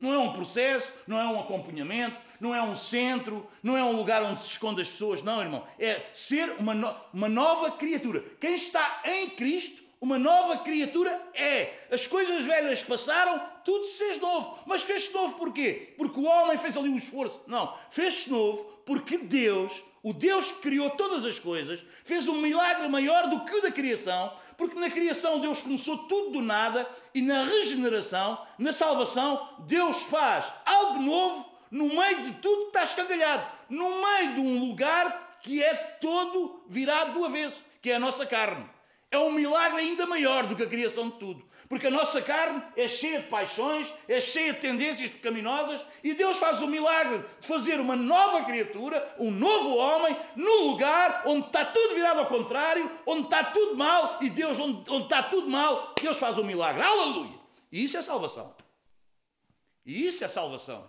Não 0.00 0.14
é 0.14 0.18
um 0.18 0.32
processo, 0.32 0.90
não 1.06 1.18
é 1.18 1.26
um 1.26 1.38
acompanhamento, 1.38 2.16
não 2.40 2.54
é 2.54 2.62
um 2.62 2.74
centro, 2.74 3.46
não 3.62 3.76
é 3.76 3.84
um 3.84 3.94
lugar 3.94 4.22
onde 4.22 4.40
se 4.40 4.52
esconde 4.52 4.80
as 4.80 4.88
pessoas. 4.88 5.22
Não, 5.22 5.42
irmão. 5.42 5.68
É 5.78 6.08
ser 6.14 6.48
uma, 6.58 6.72
no, 6.74 6.96
uma 7.12 7.28
nova 7.28 7.72
criatura. 7.72 8.24
Quem 8.40 8.54
está 8.54 9.02
em 9.04 9.28
Cristo, 9.28 9.85
uma 10.00 10.18
nova 10.18 10.58
criatura 10.58 11.10
é. 11.34 11.86
As 11.90 12.06
coisas 12.06 12.44
velhas 12.44 12.82
passaram, 12.82 13.40
tudo 13.64 13.84
se 13.84 13.98
fez 13.98 14.20
novo. 14.20 14.58
Mas 14.66 14.82
fez-se 14.82 15.12
novo 15.12 15.38
porquê? 15.38 15.94
Porque 15.96 16.20
o 16.20 16.24
homem 16.24 16.58
fez 16.58 16.76
ali 16.76 16.88
um 16.88 16.96
esforço. 16.96 17.40
Não. 17.46 17.74
Fez-se 17.90 18.30
novo 18.30 18.64
porque 18.84 19.18
Deus 19.18 19.82
o 20.06 20.12
Deus 20.12 20.52
que 20.52 20.60
criou 20.60 20.90
todas 20.90 21.24
as 21.24 21.40
coisas 21.40 21.84
fez 22.04 22.28
um 22.28 22.40
milagre 22.40 22.86
maior 22.86 23.26
do 23.26 23.44
que 23.44 23.56
o 23.56 23.60
da 23.60 23.72
criação, 23.72 24.32
porque 24.56 24.78
na 24.78 24.88
criação 24.88 25.40
Deus 25.40 25.62
começou 25.62 25.98
tudo 26.06 26.30
do 26.30 26.42
nada 26.42 26.88
e 27.12 27.20
na 27.20 27.42
regeneração, 27.42 28.40
na 28.56 28.72
salvação, 28.72 29.48
Deus 29.66 29.96
faz 30.04 30.44
algo 30.64 31.00
novo 31.00 31.44
no 31.72 31.88
meio 31.88 32.22
de 32.22 32.34
tudo 32.34 32.70
que 32.70 32.78
está 32.78 32.84
escangalhado, 32.84 33.50
no 33.68 34.00
meio 34.00 34.34
de 34.34 34.40
um 34.42 34.60
lugar 34.68 35.38
que 35.40 35.60
é 35.60 35.74
todo 35.74 36.62
virado 36.68 37.14
do 37.14 37.24
avesso, 37.24 37.60
que 37.82 37.90
é 37.90 37.96
a 37.96 38.00
nossa 38.00 38.24
carne. 38.24 38.75
É 39.16 39.18
um 39.18 39.32
milagre 39.32 39.80
ainda 39.80 40.04
maior 40.04 40.46
do 40.46 40.54
que 40.54 40.62
a 40.62 40.68
criação 40.68 41.08
de 41.08 41.16
tudo. 41.16 41.42
Porque 41.70 41.86
a 41.86 41.90
nossa 41.90 42.20
carne 42.20 42.62
é 42.76 42.86
cheia 42.86 43.22
de 43.22 43.28
paixões, 43.28 43.90
é 44.06 44.20
cheia 44.20 44.52
de 44.52 44.60
tendências 44.60 45.10
pecaminosas 45.10 45.80
e 46.04 46.12
Deus 46.12 46.36
faz 46.36 46.60
o 46.60 46.66
milagre 46.66 47.24
de 47.40 47.46
fazer 47.46 47.80
uma 47.80 47.96
nova 47.96 48.44
criatura, 48.44 49.16
um 49.18 49.30
novo 49.30 49.74
homem, 49.74 50.14
num 50.36 50.70
lugar 50.70 51.22
onde 51.24 51.46
está 51.46 51.64
tudo 51.64 51.94
virado 51.94 52.20
ao 52.20 52.26
contrário, 52.26 52.90
onde 53.06 53.22
está 53.22 53.42
tudo 53.42 53.74
mal 53.74 54.18
e 54.20 54.28
Deus, 54.28 54.58
onde, 54.58 54.84
onde 54.90 55.04
está 55.04 55.22
tudo 55.22 55.48
mal, 55.48 55.94
Deus 55.98 56.18
faz 56.18 56.36
o 56.36 56.44
milagre. 56.44 56.82
Aleluia! 56.82 57.40
E 57.72 57.84
isso 57.84 57.96
é 57.96 58.02
salvação. 58.02 58.54
E 59.86 60.04
isso 60.04 60.22
é 60.24 60.28
salvação. 60.28 60.86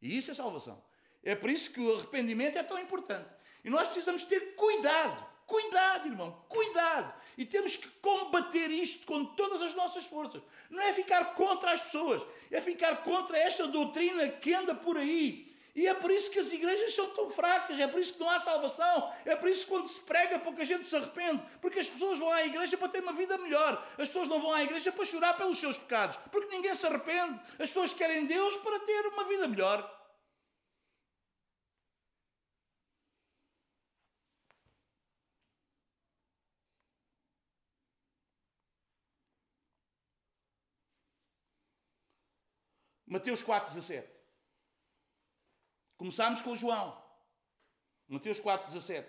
E 0.00 0.16
isso 0.16 0.30
é 0.30 0.34
salvação. 0.34 0.82
É 1.22 1.34
por 1.34 1.50
isso 1.50 1.70
que 1.70 1.82
o 1.82 1.96
arrependimento 1.96 2.56
é 2.56 2.62
tão 2.62 2.78
importante. 2.78 3.28
E 3.62 3.68
nós 3.68 3.88
precisamos 3.88 4.24
ter 4.24 4.54
cuidado 4.54 5.31
Cuidado, 5.52 6.08
irmão, 6.08 6.34
cuidado. 6.48 7.12
E 7.36 7.44
temos 7.44 7.76
que 7.76 7.86
combater 8.00 8.70
isto 8.70 9.06
com 9.06 9.22
todas 9.22 9.60
as 9.60 9.74
nossas 9.74 10.02
forças. 10.06 10.40
Não 10.70 10.82
é 10.82 10.94
ficar 10.94 11.34
contra 11.34 11.72
as 11.72 11.82
pessoas, 11.82 12.22
é 12.50 12.58
ficar 12.62 13.04
contra 13.04 13.38
esta 13.38 13.68
doutrina 13.68 14.26
que 14.30 14.54
anda 14.54 14.74
por 14.74 14.96
aí 14.96 15.54
E 15.74 15.86
é 15.86 15.92
por 15.92 16.10
isso 16.10 16.30
que 16.30 16.38
as 16.38 16.50
igrejas 16.50 16.94
são 16.94 17.08
tão 17.10 17.28
fracas, 17.30 17.78
é 17.78 17.86
por 17.86 18.00
isso 18.00 18.14
que 18.14 18.20
não 18.20 18.30
há 18.30 18.40
salvação, 18.40 19.12
é 19.26 19.36
por 19.36 19.50
isso 19.50 19.64
que 19.64 19.70
quando 19.70 19.88
se 19.88 20.00
prega 20.00 20.38
pouca 20.38 20.64
gente 20.64 20.86
se 20.86 20.96
arrepende, 20.96 21.42
porque 21.60 21.80
as 21.80 21.86
pessoas 21.86 22.18
vão 22.18 22.30
à 22.30 22.44
igreja 22.44 22.78
para 22.78 22.88
ter 22.88 23.02
uma 23.02 23.12
vida 23.12 23.36
melhor, 23.36 23.86
as 23.98 24.08
pessoas 24.08 24.28
não 24.28 24.40
vão 24.40 24.54
à 24.54 24.62
igreja 24.62 24.90
para 24.90 25.04
chorar 25.04 25.34
pelos 25.34 25.58
seus 25.58 25.76
pecados, 25.78 26.18
porque 26.30 26.54
ninguém 26.54 26.74
se 26.74 26.86
arrepende, 26.86 27.38
as 27.58 27.68
pessoas 27.68 27.92
querem 27.92 28.24
Deus 28.24 28.56
para 28.58 28.78
ter 28.80 29.06
uma 29.08 29.24
vida 29.24 29.48
melhor. 29.48 30.01
Mateus 43.12 43.42
4, 43.42 43.74
17. 43.74 44.10
Começámos 45.98 46.40
com 46.40 46.54
João. 46.54 46.98
Mateus 48.08 48.40
4, 48.40 48.68
17. 48.68 49.06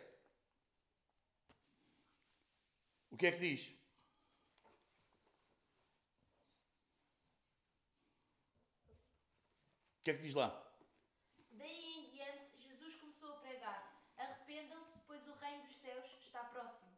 O 3.12 3.16
que 3.16 3.28
é 3.28 3.32
que 3.32 3.40
diz? 3.40 3.62
O 10.00 10.04
que 10.04 10.12
é 10.12 10.14
que 10.16 10.22
diz 10.24 10.34
lá? 10.34 10.50
Daí 11.52 11.72
em 11.72 12.10
diante, 12.10 12.58
Jesus 12.58 12.96
começou 12.96 13.30
a 13.30 13.38
pregar: 13.38 14.04
Arrependam-se, 14.18 15.00
pois 15.08 15.26
o 15.30 15.34
reino 15.36 15.64
dos 15.64 15.78
céus 15.78 16.06
está 16.20 16.44
próximo. 16.44 16.92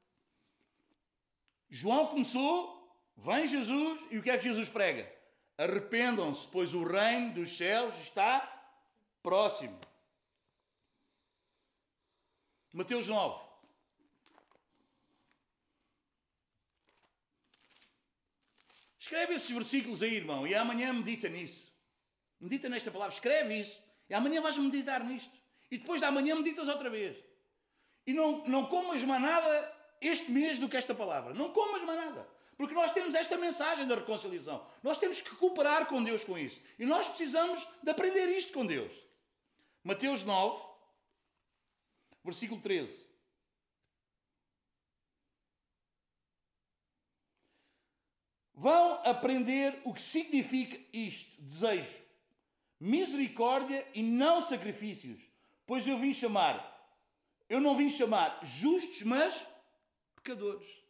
João 1.70 2.08
começou, 2.08 3.00
vem 3.16 3.46
Jesus, 3.46 4.04
e 4.10 4.18
o 4.18 4.24
que 4.24 4.32
é 4.32 4.38
que 4.40 4.46
Jesus 4.46 4.70
prega? 4.70 5.15
Arrependam-se, 5.58 6.48
pois 6.48 6.74
o 6.74 6.84
reino 6.84 7.34
dos 7.34 7.58
céus 7.58 7.98
está 8.00 8.40
próximo. 9.24 9.80
Mateus 12.74 13.08
9. 13.08 13.46
Escreve 19.00 19.36
esses 19.36 19.52
versículos 19.52 20.02
aí, 20.04 20.16
irmão, 20.16 20.46
e 20.46 20.54
amanhã 20.56 20.92
medita 20.92 21.30
nisso. 21.30 21.72
Medita 22.40 22.68
nesta 22.68 22.92
palavra, 22.92 23.14
escreve 23.14 23.62
isso. 23.62 23.80
E 24.10 24.14
amanhã 24.14 24.42
vais 24.42 24.58
meditar 24.58 25.04
nisto. 25.04 25.32
E 25.72 25.78
depois 25.78 26.02
da 26.02 26.12
manhã 26.12 26.36
meditas 26.36 26.68
outra 26.68 26.90
vez. 26.90 27.16
E 28.06 28.14
não, 28.14 28.46
não 28.48 28.66
comas 28.66 29.02
mais 29.04 29.22
nada 29.22 29.76
este 30.02 30.32
mês 30.32 30.60
do 30.60 30.68
que 30.68 30.76
esta 30.76 30.94
palavra. 30.94 31.34
Não 31.34 31.54
comas 31.54 31.84
mais 31.84 32.00
nada. 32.00 32.35
Porque 32.58 32.74
nós 32.74 32.92
temos 32.92 33.14
esta 33.16 33.38
mensagem 33.38 33.86
da 33.88 33.96
reconciliação. 33.96 34.66
Nós 34.82 34.98
temos 34.98 35.20
que 35.20 35.36
cooperar 35.36 35.88
com 35.88 36.04
Deus 36.04 36.24
com 36.24 36.38
isso. 36.38 36.62
E 36.80 36.86
nós 36.86 37.08
precisamos 37.08 37.68
de 37.84 37.92
aprender 37.92 38.28
isto 38.30 38.54
com 38.54 38.66
Deus. 38.66 38.92
Mateus 39.84 40.24
9, 40.24 40.64
versículo 42.24 42.62
13. 42.62 43.06
Vão 48.54 49.02
aprender 49.06 49.82
o 49.84 49.94
que 49.94 50.02
significa 50.02 50.80
isto: 50.94 51.42
desejo, 51.42 52.02
misericórdia 52.80 53.86
e 53.94 54.02
não 54.02 54.48
sacrifícios. 54.48 55.22
Pois 55.66 55.86
eu 55.86 56.00
vim 56.00 56.14
chamar, 56.14 56.56
eu 57.50 57.60
não 57.60 57.76
vim 57.76 57.90
chamar 57.90 58.40
justos, 58.44 59.02
mas 59.02 59.46
pecadores. 60.16 60.85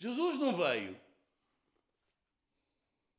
Jesus 0.00 0.38
não 0.38 0.56
veio 0.56 0.98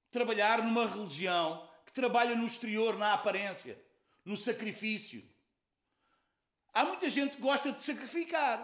trabalhar 0.09 0.63
numa 0.63 0.87
religião 0.87 1.69
que 1.85 1.93
trabalha 1.93 2.35
no 2.35 2.47
exterior, 2.47 2.97
na 2.97 3.13
aparência, 3.13 3.79
no 4.25 4.35
sacrifício. 4.35 5.23
Há 6.73 6.83
muita 6.83 7.07
gente 7.07 7.35
que 7.35 7.41
gosta 7.41 7.71
de 7.71 7.83
sacrificar 7.83 8.59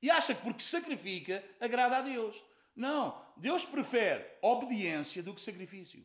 e 0.00 0.10
acha 0.10 0.34
que 0.34 0.42
porque 0.42 0.62
sacrifica 0.62 1.44
agrada 1.60 1.98
a 1.98 2.00
Deus. 2.00 2.42
Não, 2.74 3.22
Deus 3.36 3.66
prefere 3.66 4.26
obediência 4.40 5.22
do 5.22 5.34
que 5.34 5.40
sacrifício. 5.42 6.02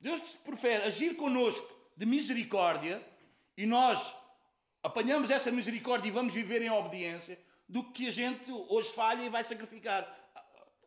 Deus 0.00 0.20
prefere 0.42 0.82
agir 0.82 1.14
conosco 1.14 1.68
de 1.96 2.06
misericórdia 2.06 3.06
e 3.56 3.66
nós 3.66 4.18
apanhamos 4.82 5.30
essa 5.30 5.50
misericórdia 5.50 6.08
e 6.08 6.12
vamos 6.12 6.34
viver 6.34 6.62
em 6.62 6.70
obediência, 6.70 7.38
do 7.68 7.84
que 7.92 8.08
a 8.08 8.10
gente 8.10 8.50
hoje 8.68 8.90
falha 8.92 9.22
e 9.22 9.28
vai 9.28 9.44
sacrificar. 9.44 10.06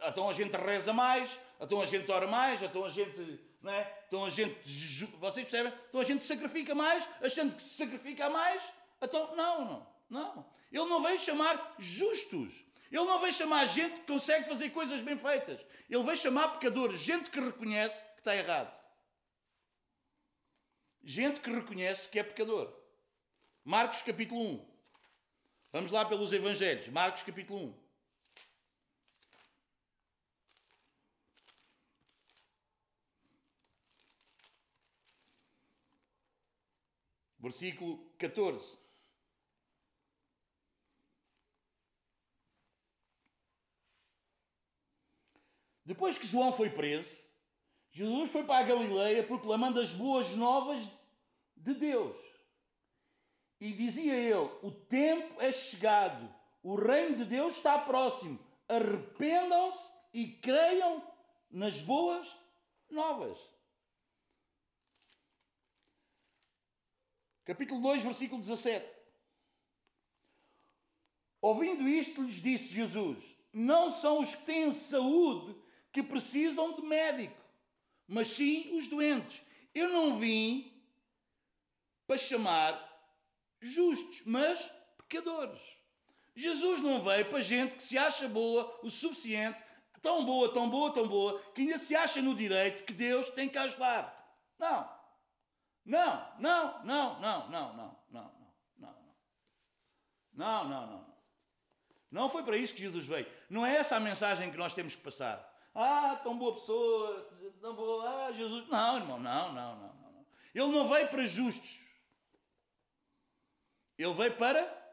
Então 0.01 0.29
a 0.29 0.33
gente 0.33 0.55
reza 0.57 0.91
mais, 0.91 1.29
então 1.59 1.81
a 1.81 1.85
gente 1.85 2.11
ora 2.11 2.27
mais, 2.27 2.61
então 2.61 2.83
a 2.83 2.89
gente. 2.89 3.39
Não 3.61 3.71
é? 3.71 4.03
Então 4.07 4.25
a 4.25 4.29
gente. 4.29 4.59
Vocês 5.19 5.47
percebem? 5.47 5.73
Então 5.87 6.01
a 6.01 6.03
gente 6.03 6.25
sacrifica 6.25 6.75
mais, 6.75 7.07
achando 7.21 7.55
que 7.55 7.61
se 7.61 7.75
sacrifica 7.75 8.29
mais. 8.29 8.61
Então, 9.01 9.35
não, 9.35 9.65
não, 9.65 9.87
não. 10.09 10.53
Ele 10.71 10.85
não 10.85 11.01
veio 11.01 11.19
chamar 11.19 11.75
justos. 11.79 12.51
Ele 12.91 13.03
não 13.03 13.19
veio 13.19 13.33
chamar 13.33 13.65
gente 13.65 14.01
que 14.01 14.07
consegue 14.07 14.47
fazer 14.47 14.69
coisas 14.71 15.01
bem 15.01 15.17
feitas. 15.17 15.59
Ele 15.89 16.03
veio 16.03 16.17
chamar 16.17 16.49
pecadores, 16.49 16.99
gente 16.99 17.29
que 17.29 17.39
reconhece 17.39 17.95
que 17.95 18.19
está 18.19 18.35
errado. 18.35 18.73
Gente 21.03 21.39
que 21.39 21.49
reconhece 21.49 22.09
que 22.09 22.19
é 22.19 22.23
pecador. 22.23 22.82
Marcos 23.65 24.01
capítulo 24.01 24.41
1. 24.41 24.73
Vamos 25.71 25.91
lá 25.91 26.03
pelos 26.03 26.33
Evangelhos. 26.33 26.85
Marcos 26.89 27.23
capítulo 27.23 27.67
1. 27.67 27.83
Versículo 37.39 37.97
14. 38.17 38.77
Depois 45.85 46.17
que 46.17 46.27
João 46.27 46.51
foi 46.51 46.69
preso, 46.69 47.15
Jesus 47.91 48.29
foi 48.29 48.43
para 48.43 48.63
a 48.63 48.67
Galileia 48.67 49.23
proclamando 49.23 49.79
as 49.79 49.93
boas 49.93 50.35
novas 50.35 50.89
de 51.55 51.73
Deus. 51.73 52.32
E 53.59 53.71
dizia 53.73 54.13
ele: 54.13 54.49
O 54.61 54.71
tempo 54.71 55.41
é 55.41 55.51
chegado, 55.51 56.33
o 56.61 56.75
reino 56.75 57.17
de 57.17 57.25
Deus 57.25 57.55
está 57.55 57.77
próximo. 57.79 58.39
Arrependam-se 58.67 59.91
e 60.13 60.27
creiam 60.27 61.01
nas 61.49 61.81
boas 61.81 62.35
novas. 62.89 63.37
Capítulo 67.45 67.81
2, 67.81 68.03
versículo 68.03 68.39
17. 68.39 68.87
Ouvindo 71.41 71.87
isto, 71.87 72.21
lhes 72.21 72.41
disse 72.41 72.69
Jesus: 72.69 73.35
Não 73.51 73.91
são 73.91 74.21
os 74.21 74.33
que 74.33 74.45
têm 74.45 74.73
saúde 74.73 75.53
que 75.91 76.01
precisam 76.01 76.73
de 76.73 76.81
médico, 76.81 77.35
mas 78.07 78.29
sim 78.29 78.71
os 78.75 78.87
doentes. 78.87 79.41
Eu 79.75 79.89
não 79.89 80.17
vim 80.17 80.71
para 82.07 82.17
chamar 82.17 82.92
justos, 83.63 84.23
mas 84.25 84.69
pecadores. 84.97 85.61
Jesus 86.35 86.81
não 86.81 87.01
veio 87.03 87.25
para 87.25 87.41
gente 87.41 87.75
que 87.75 87.83
se 87.83 87.97
acha 87.97 88.27
boa 88.27 88.79
o 88.83 88.89
suficiente, 88.89 89.61
tão 90.01 90.25
boa, 90.25 90.51
tão 90.51 90.69
boa, 90.69 90.91
tão 90.91 91.07
boa, 91.07 91.39
que 91.53 91.61
ainda 91.61 91.77
se 91.77 91.95
acha 91.95 92.21
no 92.21 92.35
direito 92.35 92.83
que 92.83 92.93
Deus 92.93 93.29
tem 93.29 93.47
que 93.47 93.57
ajudar. 93.57 94.19
Não. 94.57 95.03
Não, 95.85 96.27
não, 96.39 96.83
não, 96.83 97.19
não, 97.19 97.49
não, 97.49 97.49
não, 97.49 97.73
não, 97.75 98.01
não, 98.09 98.31
não. 98.77 98.95
Não, 100.33 100.69
não, 100.69 100.87
não. 100.87 101.13
Não 102.09 102.29
foi 102.29 102.43
para 102.43 102.57
isso 102.57 102.73
que 102.73 102.81
Jesus 102.81 103.05
veio. 103.05 103.27
Não 103.49 103.65
é 103.65 103.75
essa 103.75 103.95
a 103.95 103.99
mensagem 103.99 104.51
que 104.51 104.57
nós 104.57 104.73
temos 104.73 104.95
que 104.95 105.01
passar. 105.01 105.51
Ah, 105.75 106.19
tão 106.23 106.37
boa 106.37 106.55
pessoa, 106.55 107.27
tão 107.59 107.75
boa, 107.75 108.27
ah, 108.27 108.31
Jesus. 108.31 108.67
Não, 108.69 108.97
irmão, 108.97 109.19
não, 109.19 109.53
não, 109.53 109.75
não, 109.75 109.93
não. 109.95 110.25
Ele 110.53 110.67
não 110.67 110.87
veio 110.87 111.07
para 111.07 111.25
justos. 111.25 111.79
Ele 113.97 114.13
veio 114.13 114.35
para 114.37 114.83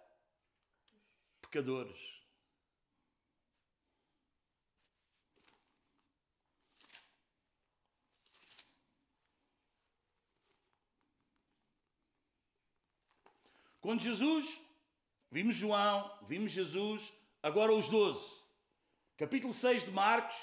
pecadores. 1.40 1.98
Quando 13.80 14.02
Jesus, 14.02 14.60
vimos 15.30 15.56
João, 15.56 16.18
vimos 16.28 16.52
Jesus, 16.52 17.10
agora 17.42 17.72
os 17.72 17.88
doze. 17.88 18.38
Capítulo 19.16 19.54
6 19.54 19.84
de 19.84 19.90
Marcos, 19.90 20.36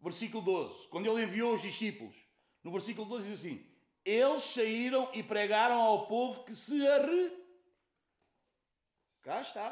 versículo 0.00 0.42
12. 0.42 0.88
Quando 0.88 1.06
ele 1.06 1.22
enviou 1.24 1.54
os 1.54 1.62
discípulos, 1.62 2.16
no 2.64 2.72
versículo 2.72 3.08
12 3.08 3.28
diz 3.28 3.38
assim: 3.38 3.64
Eles 4.04 4.42
saíram 4.42 5.08
e 5.14 5.22
pregaram 5.22 5.80
ao 5.80 6.08
povo 6.08 6.44
que 6.44 6.54
se 6.56 6.84
arrependeu 6.86 7.41
Cá 9.22 9.40
está. 9.40 9.70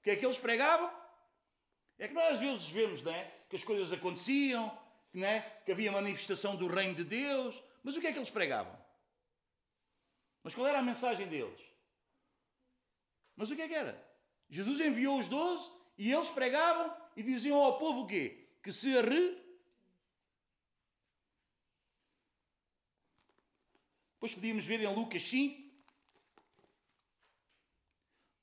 O 0.00 0.02
que 0.02 0.10
é 0.10 0.16
que 0.16 0.24
eles 0.24 0.38
pregavam? 0.38 0.90
É 1.98 2.08
que 2.08 2.14
nós 2.14 2.34
às 2.34 2.38
vezes 2.38 2.68
vemos, 2.68 3.02
não 3.02 3.12
é? 3.12 3.24
Que 3.48 3.56
as 3.56 3.64
coisas 3.64 3.92
aconteciam, 3.92 4.76
não 5.12 5.26
é? 5.26 5.40
que 5.64 5.72
havia 5.72 5.92
manifestação 5.92 6.56
do 6.56 6.66
reino 6.66 6.94
de 6.94 7.04
Deus. 7.04 7.62
Mas 7.82 7.96
o 7.96 8.00
que 8.00 8.06
é 8.06 8.12
que 8.12 8.18
eles 8.18 8.30
pregavam? 8.30 8.76
Mas 10.42 10.54
qual 10.54 10.66
era 10.66 10.78
a 10.78 10.82
mensagem 10.82 11.26
deles? 11.26 11.60
Mas 13.36 13.50
o 13.50 13.56
que 13.56 13.62
é 13.62 13.68
que 13.68 13.74
era? 13.74 14.02
Jesus 14.48 14.80
enviou 14.80 15.18
os 15.18 15.28
doze 15.28 15.70
e 15.96 16.12
eles 16.12 16.30
pregavam 16.30 16.94
e 17.16 17.22
diziam 17.22 17.58
ao 17.58 17.78
povo 17.78 18.02
o 18.02 18.06
quê? 18.06 18.46
Que 18.62 18.70
se 18.70 18.96
arre... 18.96 19.42
Depois 24.14 24.34
podíamos 24.34 24.64
ver 24.64 24.80
em 24.80 24.94
Lucas 24.94 25.22
5. 25.24 25.63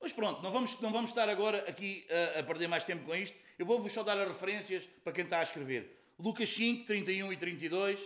Mas 0.02 0.12
pronto, 0.12 0.42
não 0.42 0.52
vamos, 0.52 0.80
não 0.80 0.92
vamos 0.92 1.12
estar 1.12 1.30
agora 1.30 1.60
aqui 1.70 2.06
a, 2.36 2.40
a 2.40 2.44
perder 2.44 2.68
mais 2.68 2.84
tempo 2.84 3.06
com 3.06 3.16
isto. 3.16 3.38
Eu 3.60 3.66
vou-vos 3.66 3.94
só 3.94 4.02
dar 4.02 4.18
as 4.18 4.28
referências 4.28 4.84
para 5.04 5.14
quem 5.14 5.24
está 5.24 5.40
a 5.40 5.44
escrever. 5.44 5.96
Lucas 6.18 6.50
5, 6.50 6.86
31 6.86 7.32
e 7.32 7.38
32. 7.38 8.00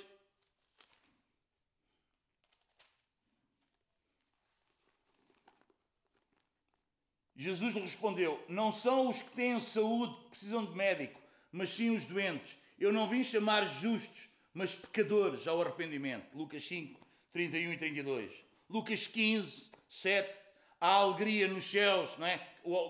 Jesus 7.38 7.74
lhe 7.74 7.82
respondeu: 7.82 8.43
Não 8.50 8.74
são 8.74 9.10
os 9.10 9.22
que 9.22 9.32
têm 9.32 9.60
saúde 9.60 10.16
que 10.24 10.30
precisam 10.32 10.66
de 10.66 10.76
médico, 10.76 11.20
mas 11.52 11.70
sim 11.70 11.96
os 11.96 12.06
doentes. 12.06 12.58
Eu 12.78 12.91
não 12.91 13.08
vim 13.10 13.24
chamar 13.24 13.66
justos, 13.66 14.28
mas 14.54 14.76
pecadores 14.76 15.48
ao 15.48 15.62
arrependimento. 15.62 16.36
Lucas 16.36 16.66
5, 16.68 17.00
31 17.32 17.74
e 17.74 17.78
32. 17.78 18.32
Lucas 18.70 19.08
15, 19.08 19.70
7. 19.88 20.45
Há 20.86 20.97
alegria 20.97 21.47
nos 21.47 21.63
céus, 21.63 22.15
não 22.15 22.27
é? 22.27 22.38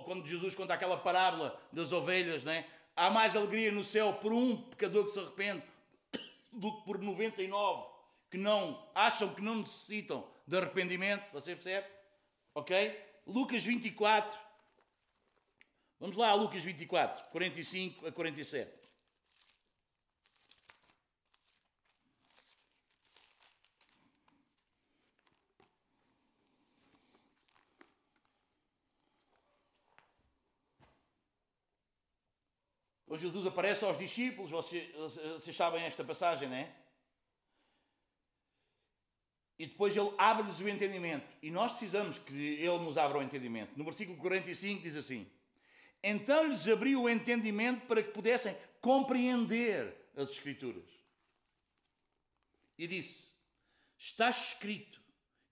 Quando 0.04 0.28
Jesus 0.28 0.54
conta 0.54 0.74
aquela 0.74 0.98
parábola 0.98 1.58
das 1.72 1.94
ovelhas, 1.94 2.44
não 2.44 2.52
é? 2.52 2.68
Há 2.94 3.10
mais 3.10 3.38
alegria 3.38 3.72
no 3.72 3.86
céu 3.86 4.12
por 4.12 4.34
um 4.34 4.58
pecador 4.64 5.06
que 5.06 5.12
se 5.12 5.20
arrepende 5.20 5.64
do 6.52 6.76
que 6.76 6.84
por 6.84 7.00
99 7.00 7.88
que 8.30 8.38
não 8.38 8.86
acham 8.94 9.34
que 9.34 9.42
não 9.42 9.56
necessitam 9.60 10.28
de 10.46 10.58
arrependimento. 10.58 11.24
Você 11.32 11.56
percebe? 11.56 11.88
Ok? 12.54 13.02
Lucas 13.26 13.64
24. 13.64 14.38
Vamos 15.98 16.18
lá 16.18 16.32
a 16.32 16.34
Lucas 16.34 16.66
24, 16.66 17.24
45 17.32 18.08
a 18.08 18.12
47. 18.12 18.85
Jesus 33.18 33.46
aparece 33.46 33.84
aos 33.86 33.98
discípulos, 33.98 34.52
vocês, 34.52 34.94
vocês 34.94 35.56
sabem 35.56 35.84
esta 35.84 36.04
passagem, 36.04 36.50
não 36.50 36.56
é? 36.56 36.72
E 39.58 39.66
depois 39.66 39.96
ele 39.96 40.12
abre-lhes 40.18 40.60
o 40.60 40.68
entendimento. 40.68 41.26
E 41.42 41.50
nós 41.50 41.72
precisamos 41.72 42.18
que 42.18 42.34
ele 42.34 42.80
nos 42.80 42.98
abra 42.98 43.20
o 43.20 43.24
entendimento. 43.24 43.78
No 43.78 43.86
versículo 43.86 44.18
45 44.18 44.84
diz 44.84 44.96
assim: 44.96 45.26
Então 46.04 46.48
lhes 46.48 46.68
abriu 46.68 47.04
o 47.04 47.10
entendimento 47.10 47.86
para 47.88 48.04
que 48.04 48.12
pudessem 48.12 48.56
compreender 48.82 49.96
as 50.16 50.30
Escrituras. 50.30 50.84
E 52.78 52.86
disse: 52.86 53.24
Está 53.98 54.30
escrito 54.30 55.02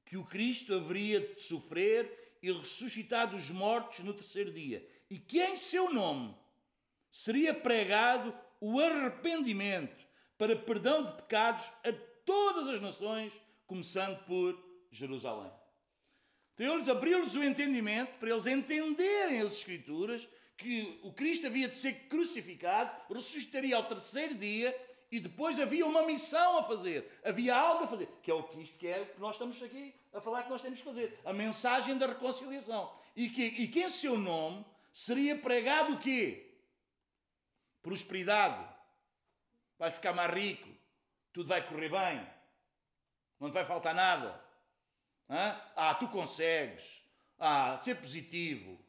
que 0.05 0.17
o 0.17 0.25
Cristo 0.25 0.73
haveria 0.73 1.21
de 1.21 1.41
sofrer 1.41 2.37
e 2.41 2.51
ressuscitar 2.51 3.29
dos 3.29 3.49
mortos 3.49 3.99
no 3.99 4.13
terceiro 4.13 4.51
dia, 4.51 4.85
e 5.09 5.17
que 5.17 5.41
em 5.41 5.55
seu 5.55 5.93
nome 5.93 6.35
seria 7.13 7.53
pregado 7.53 8.35
o 8.59 8.79
arrependimento 8.79 10.03
para 10.35 10.55
perdão 10.55 11.05
de 11.05 11.11
pecados 11.17 11.71
a 11.85 11.93
todas 12.25 12.67
as 12.67 12.81
nações 12.81 13.31
começando 13.67 14.17
por 14.25 14.59
Jerusalém. 14.91 15.51
Então 16.55 16.91
abriu-lhes 16.91 17.35
o 17.35 17.43
entendimento 17.43 18.17
para 18.17 18.31
eles 18.31 18.47
entenderem 18.47 19.41
as 19.41 19.53
Escrituras 19.53 20.27
que 20.57 20.99
o 21.03 21.13
Cristo 21.13 21.45
havia 21.45 21.67
de 21.67 21.77
ser 21.77 22.07
crucificado, 22.07 22.91
ressuscitaria 23.13 23.75
ao 23.75 23.83
terceiro 23.83 24.33
dia 24.33 24.75
e 25.11 25.19
depois 25.19 25.59
havia 25.59 25.85
uma 25.85 26.03
missão 26.03 26.57
a 26.57 26.63
fazer, 26.63 27.07
havia 27.23 27.55
algo 27.55 27.83
a 27.83 27.87
fazer, 27.87 28.07
que 28.23 28.31
é 28.31 28.33
o 28.33 28.43
que 28.43 28.61
isto 28.61 28.77
que 28.77 28.87
é 28.87 29.05
que 29.05 29.21
nós 29.21 29.35
estamos 29.35 29.61
aqui 29.61 29.93
a 30.11 30.19
falar 30.19 30.43
que 30.43 30.49
nós 30.49 30.61
temos 30.61 30.79
que 30.79 30.85
fazer, 30.85 31.19
a 31.23 31.31
mensagem 31.31 31.95
da 31.97 32.07
reconciliação. 32.07 32.91
E 33.15 33.29
que, 33.29 33.43
e 33.43 33.67
que 33.67 33.81
em 33.81 33.89
seu 33.89 34.17
nome 34.17 34.65
seria 34.91 35.35
pregado 35.35 35.93
o 35.93 35.99
quê? 35.99 36.52
Prosperidade. 37.83 38.67
Vai 39.77 39.91
ficar 39.91 40.13
mais 40.13 40.33
rico, 40.33 40.69
tudo 41.31 41.49
vai 41.49 41.67
correr 41.67 41.89
bem, 41.89 42.27
não 43.39 43.49
te 43.49 43.53
vai 43.53 43.65
faltar 43.65 43.93
nada. 43.93 44.41
Ah, 45.75 45.93
tu 45.95 46.07
consegues. 46.07 46.83
Ah, 47.37 47.79
ser 47.83 47.95
positivo. 47.95 48.79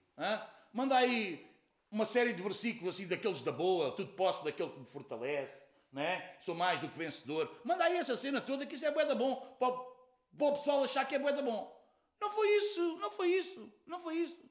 Manda 0.72 0.96
aí 0.96 1.44
uma 1.90 2.04
série 2.04 2.32
de 2.32 2.42
versículos 2.42 2.94
assim 2.94 3.06
daqueles 3.06 3.42
da 3.42 3.50
boa, 3.50 3.92
tudo 3.92 4.12
posso 4.12 4.44
daquele 4.44 4.70
que 4.70 4.80
me 4.80 4.86
fortalece, 4.86 5.52
né? 5.92 6.36
sou 6.40 6.54
mais 6.54 6.80
do 6.80 6.88
que 6.88 6.98
vencedor. 6.98 7.60
Manda 7.64 7.84
aí 7.84 7.96
essa 7.96 8.16
cena 8.16 8.40
toda 8.40 8.66
que 8.66 8.74
isso 8.74 8.86
é 8.86 8.90
bué 8.90 9.04
da 9.04 9.14
bom, 9.14 9.36
para, 9.58 9.68
o 9.68 10.52
pessoal 10.52 10.84
achar 10.84 11.04
que 11.04 11.14
é 11.14 11.18
bué 11.18 11.32
da 11.32 11.42
bom. 11.42 11.72
Não 12.20 12.30
foi 12.30 12.48
isso, 12.58 12.96
não 12.98 13.10
foi 13.10 13.28
isso, 13.28 13.72
não 13.86 14.00
foi 14.00 14.14
isso. 14.16 14.43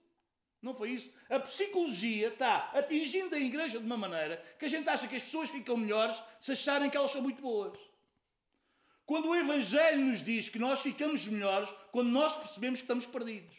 Não 0.64 0.74
foi 0.74 0.91
isso. 0.91 1.11
A 1.30 1.38
psicologia 1.41 2.30
está 2.30 2.72
atingindo 2.74 3.36
a 3.36 3.39
igreja 3.39 3.80
de 3.80 3.86
uma 3.86 3.97
maneira 3.97 4.41
que 4.57 4.64
a 4.64 4.70
gente 4.70 4.88
acha 4.88 5.09
que 5.09 5.18
as 5.18 5.24
pessoas 5.24 5.49
ficam 5.49 5.76
melhores 5.76 6.24
se 6.39 6.53
acharem 6.53 6.89
que 6.89 6.95
elas 6.95 7.11
são 7.11 7.22
muito 7.22 7.41
boas. 7.41 7.78
Quando 9.05 9.28
o 9.28 9.36
Evangelho 9.36 10.05
nos 10.05 10.24
diz 10.24 10.47
que 10.47 10.57
nós 10.57 10.80
ficamos 10.80 11.28
melhores 11.28 11.70
quando 11.91 12.09
nós 12.09 12.34
percebemos 12.38 12.80
que 12.80 12.86
estamos 12.86 13.05
perdidos. 13.05 13.57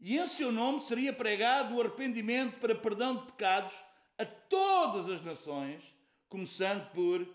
E 0.00 0.16
em 0.16 0.26
seu 0.26 0.50
nome 0.50 0.80
seria 0.80 1.12
pregado 1.12 1.74
o 1.74 1.80
arrependimento 1.82 2.58
para 2.58 2.74
perdão 2.74 3.16
de 3.16 3.26
pecados 3.26 3.74
a 4.16 4.24
todas 4.24 5.06
as 5.10 5.20
nações, 5.20 5.82
começando 6.30 6.90
por 6.92 7.26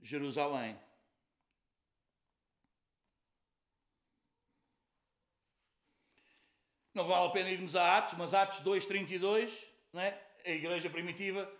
Jerusalém. 0.00 0.78
Não 7.00 7.08
vale 7.08 7.28
a 7.28 7.30
pena 7.30 7.48
irmos 7.48 7.74
a 7.74 7.96
Atos, 7.96 8.12
mas 8.18 8.34
Atos 8.34 8.60
2,32, 8.60 9.50
não 9.90 10.02
é? 10.02 10.20
a 10.44 10.50
igreja 10.50 10.90
primitiva, 10.90 11.50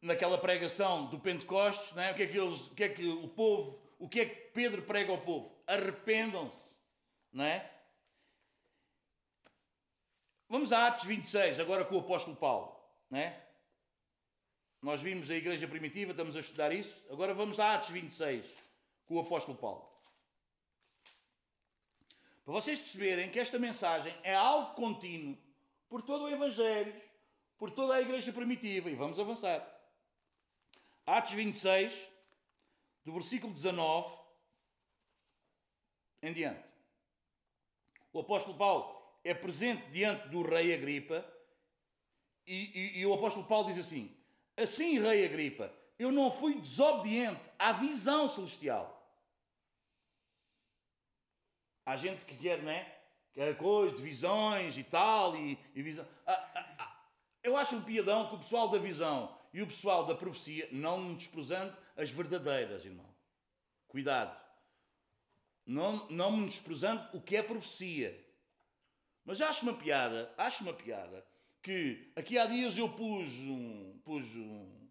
naquela 0.00 0.38
pregação 0.38 1.06
do 1.06 1.18
Pentecostes, 1.18 1.92
não 1.96 2.02
é? 2.04 2.12
o, 2.12 2.14
que 2.14 2.22
é 2.22 2.26
que 2.28 2.38
eles, 2.38 2.60
o 2.60 2.74
que 2.76 2.84
é 2.84 2.88
que 2.88 3.04
o 3.04 3.26
povo, 3.26 3.76
o 3.98 4.08
que 4.08 4.20
é 4.20 4.26
que 4.26 4.36
Pedro 4.52 4.82
prega 4.82 5.10
ao 5.10 5.18
povo? 5.18 5.52
Arrependam-se, 5.66 6.56
não 7.32 7.44
é? 7.44 7.68
Vamos 10.48 10.72
a 10.72 10.86
Atos 10.86 11.06
26, 11.06 11.58
agora 11.58 11.84
com 11.84 11.96
o 11.96 12.00
apóstolo 12.00 12.36
Paulo, 12.36 12.80
não 13.10 13.18
é? 13.18 13.36
Nós 14.80 15.02
vimos 15.02 15.28
a 15.28 15.34
igreja 15.34 15.66
primitiva, 15.66 16.12
estamos 16.12 16.36
a 16.36 16.40
estudar 16.40 16.72
isso, 16.72 16.96
agora 17.10 17.34
vamos 17.34 17.58
a 17.58 17.74
Atos 17.74 17.90
26, 17.90 18.46
com 19.06 19.16
o 19.16 19.20
apóstolo 19.20 19.58
Paulo. 19.58 19.90
Para 22.48 22.54
vocês 22.54 22.78
perceberem 22.78 23.30
que 23.30 23.38
esta 23.38 23.58
mensagem 23.58 24.10
é 24.22 24.34
algo 24.34 24.74
contínuo 24.74 25.36
por 25.86 26.00
todo 26.00 26.24
o 26.24 26.30
Evangelho, 26.30 26.98
por 27.58 27.70
toda 27.70 27.94
a 27.94 28.00
igreja 28.00 28.32
primitiva. 28.32 28.88
E 28.88 28.94
vamos 28.94 29.20
avançar. 29.20 29.62
Atos 31.04 31.34
26, 31.34 31.92
do 33.04 33.12
versículo 33.12 33.52
19 33.52 34.16
em 36.22 36.32
diante. 36.32 36.64
O 38.14 38.20
apóstolo 38.20 38.56
Paulo 38.56 38.98
é 39.22 39.34
presente 39.34 39.86
diante 39.90 40.30
do 40.30 40.40
rei 40.40 40.72
Agripa 40.72 41.22
e, 42.46 42.94
e, 42.96 43.00
e 43.00 43.04
o 43.04 43.12
apóstolo 43.12 43.44
Paulo 43.44 43.70
diz 43.70 43.78
assim: 43.84 44.10
Assim, 44.56 44.98
rei 44.98 45.26
Agripa, 45.26 45.70
eu 45.98 46.10
não 46.10 46.32
fui 46.32 46.58
desobediente 46.58 47.42
à 47.58 47.72
visão 47.72 48.26
celestial. 48.30 48.97
Há 51.88 51.96
gente 51.96 52.26
que 52.26 52.36
quer, 52.36 52.62
não 52.62 52.70
é? 52.70 52.86
Quer 53.32 53.56
coisa 53.56 53.96
de 53.96 54.02
visões 54.02 54.76
e 54.76 54.84
tal, 54.84 55.34
e, 55.34 55.58
e 55.74 55.82
visão. 55.82 56.06
Ah, 56.26 56.50
ah, 56.54 56.74
ah. 56.80 57.02
Eu 57.42 57.56
acho 57.56 57.76
um 57.76 57.82
piadão 57.82 58.28
que 58.28 58.34
o 58.34 58.38
pessoal 58.40 58.68
da 58.68 58.76
visão 58.76 59.34
e 59.54 59.62
o 59.62 59.66
pessoal 59.66 60.04
da 60.04 60.14
profecia, 60.14 60.68
não 60.70 61.14
desprezando 61.14 61.74
as 61.96 62.10
verdadeiras, 62.10 62.84
irmão. 62.84 63.08
Cuidado. 63.86 64.38
Não, 65.64 66.06
não 66.10 66.36
me 66.36 66.44
desprezando 66.44 67.08
o 67.16 67.22
que 67.22 67.36
é 67.36 67.42
profecia. 67.42 68.22
Mas 69.24 69.40
acho 69.40 69.62
uma 69.62 69.72
piada, 69.72 70.30
acho 70.36 70.64
uma 70.64 70.74
piada, 70.74 71.26
que 71.62 72.12
aqui 72.14 72.36
há 72.36 72.44
dias 72.44 72.76
eu 72.76 72.90
pus, 72.90 73.30
um, 73.40 73.98
pus 74.04 74.26
um, 74.36 74.90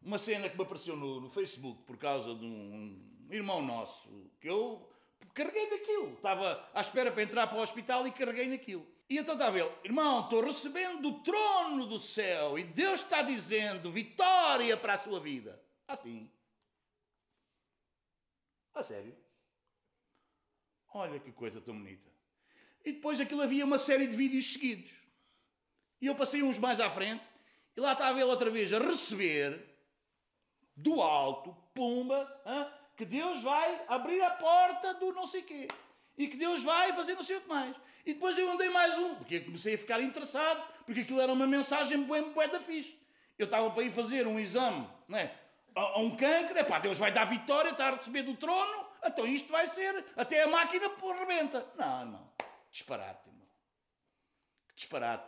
uma 0.00 0.16
cena 0.16 0.48
que 0.48 0.56
me 0.56 0.62
apareceu 0.62 0.96
no, 0.96 1.20
no 1.20 1.28
Facebook 1.28 1.82
por 1.82 1.98
causa 1.98 2.34
de 2.34 2.46
um, 2.46 3.28
irmão 3.30 3.60
nosso, 3.60 4.08
que 4.40 4.48
eu 4.48 4.90
carreguei 5.34 5.68
naquilo. 5.70 6.14
Estava 6.14 6.70
à 6.74 6.80
espera 6.80 7.10
para 7.10 7.22
entrar 7.22 7.46
para 7.46 7.58
o 7.58 7.62
hospital 7.62 8.06
e 8.06 8.12
carreguei 8.12 8.48
naquilo. 8.48 8.86
E 9.08 9.18
então 9.18 9.34
estava 9.34 9.58
ele, 9.58 9.70
irmão, 9.82 10.20
estou 10.20 10.40
recebendo 10.40 11.02
do 11.02 11.20
trono 11.22 11.86
do 11.86 11.98
céu 11.98 12.56
e 12.58 12.62
Deus 12.62 13.00
está 13.00 13.22
dizendo 13.22 13.90
vitória 13.90 14.76
para 14.76 14.94
a 14.94 14.98
sua 14.98 15.18
vida. 15.18 15.60
Assim. 15.88 16.30
A 18.72 18.84
sério. 18.84 19.16
Olha 20.94 21.18
que 21.18 21.32
coisa 21.32 21.60
tão 21.60 21.74
bonita. 21.74 22.08
E 22.84 22.92
depois 22.92 23.20
aquilo 23.20 23.42
havia 23.42 23.64
uma 23.64 23.78
série 23.78 24.06
de 24.06 24.16
vídeos 24.16 24.52
seguidos. 24.52 24.92
E 26.00 26.06
eu 26.06 26.14
passei 26.14 26.42
uns 26.42 26.58
mais 26.58 26.80
à 26.80 26.90
frente 26.90 27.22
e 27.76 27.80
lá 27.80 27.92
estava 27.92 28.20
ele 28.20 28.30
outra 28.30 28.50
vez 28.50 28.72
a 28.72 28.78
receber 28.78 29.68
do 30.74 31.02
alto, 31.02 31.54
pumba, 31.74 32.42
hein, 32.46 32.79
que 33.00 33.06
Deus 33.06 33.42
vai 33.42 33.82
abrir 33.88 34.20
a 34.20 34.30
porta 34.30 34.92
do 34.92 35.10
não 35.14 35.26
sei 35.26 35.40
quê. 35.40 35.66
E 36.18 36.28
que 36.28 36.36
Deus 36.36 36.62
vai 36.62 36.92
fazer 36.92 37.14
não 37.14 37.22
sei 37.22 37.36
o 37.36 37.40
que 37.40 37.48
mais. 37.48 37.74
E 38.04 38.12
depois 38.12 38.36
eu 38.36 38.50
andei 38.50 38.68
mais 38.68 38.98
um, 38.98 39.14
porque 39.14 39.40
comecei 39.40 39.74
a 39.74 39.78
ficar 39.78 40.02
interessado, 40.02 40.62
porque 40.84 41.00
aquilo 41.00 41.18
era 41.18 41.32
uma 41.32 41.46
mensagem 41.46 42.04
bem, 42.04 42.30
bem 42.30 42.48
da 42.50 42.60
fixe. 42.60 42.94
Eu 43.38 43.46
estava 43.46 43.70
para 43.70 43.84
ir 43.84 43.90
fazer 43.90 44.26
um 44.26 44.38
exame 44.38 44.86
né, 45.08 45.34
a, 45.74 45.80
a 45.80 45.98
um 45.98 46.14
cancro, 46.14 46.58
é 46.58 46.62
pá, 46.62 46.78
Deus 46.78 46.98
vai 46.98 47.10
dar 47.10 47.24
vitória, 47.24 47.70
está 47.70 47.88
a 47.88 47.96
receber 47.96 48.22
do 48.22 48.36
trono, 48.36 48.86
então 49.02 49.26
isto 49.26 49.50
vai 49.50 49.66
ser, 49.70 50.04
até 50.14 50.42
a 50.42 50.48
máquina 50.48 50.90
rebenta. 51.18 51.66
Não, 51.78 52.04
não, 52.04 52.32
disparate, 52.70 53.26
irmão. 53.30 53.48
Disparate. 54.76 55.24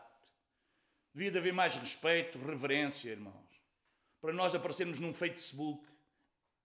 Devia 1.15 1.31
de 1.31 1.39
haver 1.39 1.55
mais 1.55 1.75
respeito, 1.77 2.37
reverência, 2.37 3.09
irmãos. 3.09 3.51
Para 4.21 4.35
nós 4.35 4.55
aparecermos 4.55 5.01
num 5.01 5.15
Facebook 5.15 5.91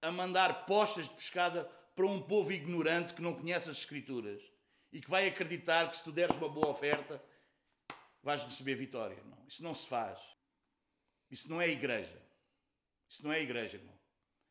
a 0.01 0.11
mandar 0.11 0.65
postas 0.65 1.07
de 1.07 1.15
pescada 1.15 1.65
para 1.95 2.05
um 2.05 2.21
povo 2.21 2.51
ignorante 2.51 3.13
que 3.13 3.21
não 3.21 3.33
conhece 3.33 3.69
as 3.69 3.77
Escrituras 3.77 4.41
e 4.91 5.01
que 5.01 5.09
vai 5.09 5.27
acreditar 5.27 5.89
que 5.89 5.97
se 5.97 6.03
tu 6.03 6.11
deres 6.11 6.35
uma 6.37 6.49
boa 6.49 6.69
oferta 6.69 7.21
vais 8.21 8.43
receber 8.43 8.75
vitória. 8.75 9.17
Não, 9.25 9.47
isso 9.47 9.63
não 9.63 9.73
se 9.73 9.87
faz. 9.87 10.19
Isso 11.29 11.49
não 11.49 11.61
é 11.61 11.69
igreja. 11.69 12.21
Isso 13.09 13.23
não 13.23 13.31
é 13.31 13.41
igreja, 13.41 13.77
irmão. 13.77 13.97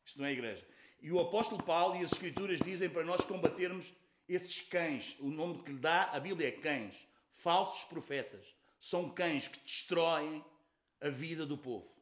Isso 0.05 0.19
não 0.19 0.25
é 0.25 0.31
igreja. 0.31 0.67
E 0.99 1.11
o 1.11 1.19
apóstolo 1.19 1.63
Paulo 1.63 1.95
e 1.95 2.03
as 2.03 2.11
Escrituras 2.11 2.59
dizem 2.59 2.89
para 2.89 3.03
nós 3.03 3.23
combatermos 3.25 3.93
esses 4.27 4.61
cães. 4.61 5.15
O 5.19 5.29
nome 5.29 5.63
que 5.63 5.71
lhe 5.71 5.79
dá 5.79 6.05
a 6.05 6.19
Bíblia 6.19 6.49
é 6.49 6.51
cães. 6.51 6.95
Falsos 7.31 7.83
profetas. 7.85 8.45
São 8.79 9.09
cães 9.09 9.47
que 9.47 9.59
destroem 9.59 10.43
a 11.01 11.09
vida 11.09 11.45
do 11.45 11.57
povo. 11.57 11.96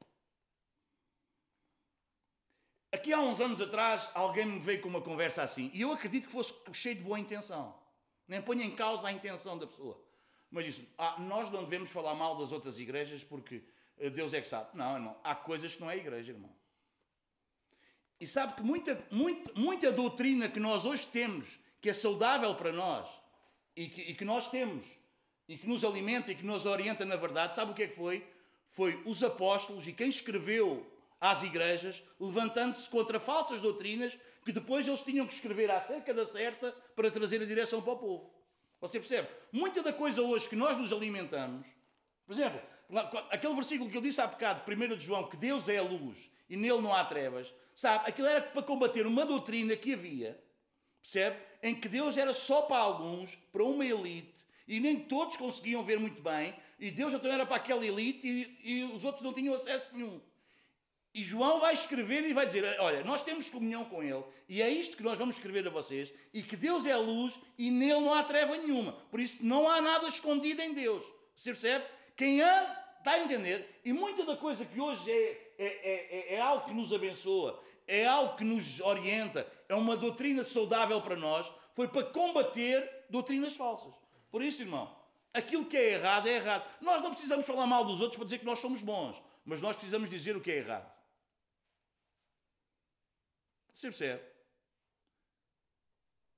Aqui 2.95 3.11
há 3.11 3.19
uns 3.19 3.41
anos 3.41 3.61
atrás, 3.61 4.09
alguém 4.13 4.45
me 4.45 4.59
veio 4.59 4.81
com 4.81 4.87
uma 4.87 5.01
conversa 5.01 5.43
assim. 5.43 5.69
E 5.73 5.81
eu 5.81 5.91
acredito 5.91 6.27
que 6.27 6.31
fosse 6.31 6.53
cheio 6.71 6.95
de 6.95 7.01
boa 7.01 7.19
intenção. 7.19 7.77
Nem 8.25 8.41
ponho 8.41 8.61
em 8.61 8.73
causa 8.73 9.05
a 9.05 9.11
intenção 9.11 9.57
da 9.57 9.67
pessoa. 9.67 10.01
Mas 10.49 10.63
disse: 10.63 10.87
ah, 10.97 11.19
nós 11.19 11.49
não 11.49 11.65
devemos 11.65 11.91
falar 11.91 12.15
mal 12.15 12.37
das 12.37 12.53
outras 12.53 12.79
igrejas 12.79 13.21
porque 13.21 13.61
eh, 13.97 14.09
Deus 14.09 14.33
é 14.33 14.39
que 14.39 14.47
sabe. 14.47 14.69
Não, 14.73 14.93
irmão. 14.93 15.19
Há 15.25 15.35
coisas 15.35 15.75
que 15.75 15.81
não 15.81 15.91
é 15.91 15.97
igreja, 15.97 16.31
irmão. 16.31 16.55
E 18.17 18.25
sabe 18.25 18.53
que 18.53 18.61
muita, 18.61 19.05
muita, 19.11 19.51
muita 19.59 19.91
doutrina 19.91 20.47
que 20.47 20.61
nós 20.61 20.85
hoje 20.85 21.05
temos, 21.05 21.59
que 21.81 21.89
é 21.89 21.93
saudável 21.93 22.55
para 22.55 22.71
nós, 22.71 23.09
e 23.75 23.89
que, 23.89 24.01
e 24.03 24.15
que 24.15 24.23
nós 24.23 24.49
temos, 24.49 24.85
e 25.49 25.57
que 25.57 25.67
nos 25.67 25.83
alimenta 25.83 26.31
e 26.31 26.35
que 26.35 26.45
nos 26.45 26.65
orienta 26.65 27.03
na 27.03 27.17
verdade, 27.17 27.57
sabe 27.57 27.71
o 27.71 27.75
que 27.75 27.83
é 27.83 27.87
que 27.87 27.95
foi? 27.95 28.25
Foi 28.69 29.03
os 29.05 29.21
apóstolos 29.21 29.85
e 29.85 29.91
quem 29.91 30.07
escreveu 30.07 30.94
às 31.19 31.43
igrejas, 31.43 32.03
levantando-se 32.19 32.89
contra 32.89 33.19
falsas 33.19 33.61
doutrinas 33.61 34.17
que 34.43 34.51
depois 34.51 34.87
eles 34.87 35.01
tinham 35.01 35.25
que 35.25 35.33
escrever 35.33 35.71
acerca 35.71 36.13
da 36.13 36.25
certa 36.25 36.71
para 36.95 37.09
trazer 37.09 37.41
a 37.41 37.45
direção 37.45 37.81
para 37.81 37.93
o 37.93 37.97
povo. 37.97 38.33
Você 38.79 38.99
percebe? 38.99 39.27
Muita 39.51 39.81
da 39.81 39.91
coisa 39.91 40.21
hoje 40.21 40.47
que 40.47 40.55
nós 40.55 40.77
nos 40.77 40.93
alimentamos, 40.93 41.65
por 42.25 42.33
exemplo, 42.33 42.61
aquele 43.31 43.55
versículo 43.55 43.89
que 43.89 43.97
eu 43.97 44.01
disse 44.01 44.21
há 44.21 44.27
bocado, 44.27 44.69
1 44.71 44.95
de 44.95 45.05
João, 45.05 45.27
que 45.27 45.37
Deus 45.37 45.67
é 45.67 45.77
a 45.77 45.83
luz 45.83 46.29
e 46.49 46.55
nele 46.55 46.81
não 46.81 46.93
há 46.93 47.03
trevas, 47.03 47.51
sabe? 47.73 48.07
Aquilo 48.07 48.27
era 48.27 48.41
para 48.41 48.61
combater 48.61 49.07
uma 49.07 49.25
doutrina 49.25 49.75
que 49.75 49.93
havia, 49.93 50.39
percebe? 51.01 51.37
Em 51.63 51.73
que 51.73 51.87
Deus 51.87 52.17
era 52.17 52.33
só 52.33 52.63
para 52.63 52.77
alguns, 52.77 53.35
para 53.51 53.63
uma 53.63 53.85
elite, 53.85 54.45
e 54.67 54.79
nem 54.79 54.99
todos 54.99 55.37
conseguiam 55.37 55.83
ver 55.83 55.99
muito 55.99 56.21
bem, 56.21 56.55
e 56.79 56.91
Deus 56.91 57.13
então 57.13 57.31
era 57.31 57.45
para 57.45 57.55
aquela 57.55 57.85
elite 57.85 58.27
e, 58.27 58.59
e 58.63 58.83
os 58.83 59.03
outros 59.03 59.23
não 59.23 59.33
tinham 59.33 59.55
acesso 59.55 59.89
nenhum. 59.93 60.21
E 61.15 61.23
João 61.23 61.61
vai 61.61 61.73
escrever 61.73 62.25
e 62.25 62.33
vai 62.33 62.45
dizer: 62.45 62.77
Olha, 62.77 63.01
nós 63.05 63.23
temos 63.23 63.49
comunhão 63.49 63.85
com 63.85 64.03
Ele, 64.03 64.21
e 64.49 64.61
é 64.61 64.69
isto 64.69 64.97
que 64.97 65.03
nós 65.03 65.17
vamos 65.17 65.37
escrever 65.37 65.65
a 65.65 65.69
vocês, 65.69 66.11
e 66.33 66.43
que 66.43 66.57
Deus 66.57 66.85
é 66.85 66.91
a 66.91 66.97
luz 66.97 67.39
e 67.57 67.71
nele 67.71 68.01
não 68.01 68.13
há 68.13 68.21
treva 68.21 68.57
nenhuma. 68.57 68.91
Por 69.09 69.21
isso 69.21 69.37
não 69.39 69.69
há 69.69 69.79
nada 69.79 70.09
escondido 70.09 70.61
em 70.61 70.73
Deus. 70.73 71.05
Você 71.33 71.51
percebe? 71.51 71.85
Quem 72.17 72.41
anda, 72.41 72.85
está 72.97 73.11
a 73.11 73.19
entender? 73.21 73.79
E 73.85 73.93
muita 73.93 74.25
da 74.25 74.35
coisa 74.35 74.65
que 74.65 74.81
hoje 74.81 75.09
é, 75.09 75.53
é, 75.57 75.65
é, 75.65 76.33
é, 76.33 76.35
é 76.35 76.41
algo 76.41 76.65
que 76.65 76.73
nos 76.73 76.91
abençoa, 76.91 77.63
é 77.87 78.05
algo 78.05 78.35
que 78.35 78.43
nos 78.43 78.81
orienta, 78.81 79.47
é 79.69 79.75
uma 79.75 79.95
doutrina 79.95 80.43
saudável 80.43 81.01
para 81.01 81.15
nós, 81.15 81.49
foi 81.73 81.87
para 81.87 82.03
combater 82.03 83.05
doutrinas 83.09 83.55
falsas. 83.55 83.93
Por 84.29 84.43
isso, 84.43 84.61
irmão, 84.63 84.93
aquilo 85.33 85.63
que 85.63 85.77
é 85.77 85.93
errado 85.93 86.27
é 86.27 86.33
errado. 86.33 86.69
Nós 86.81 87.01
não 87.01 87.11
precisamos 87.11 87.45
falar 87.45 87.65
mal 87.65 87.85
dos 87.85 88.01
outros 88.01 88.17
para 88.17 88.25
dizer 88.25 88.39
que 88.39 88.45
nós 88.45 88.59
somos 88.59 88.81
bons, 88.81 89.15
mas 89.45 89.61
nós 89.61 89.77
precisamos 89.77 90.09
dizer 90.09 90.35
o 90.35 90.41
que 90.41 90.51
é 90.51 90.57
errado. 90.57 90.94
Você 93.75 93.89
percebe? 93.89 94.23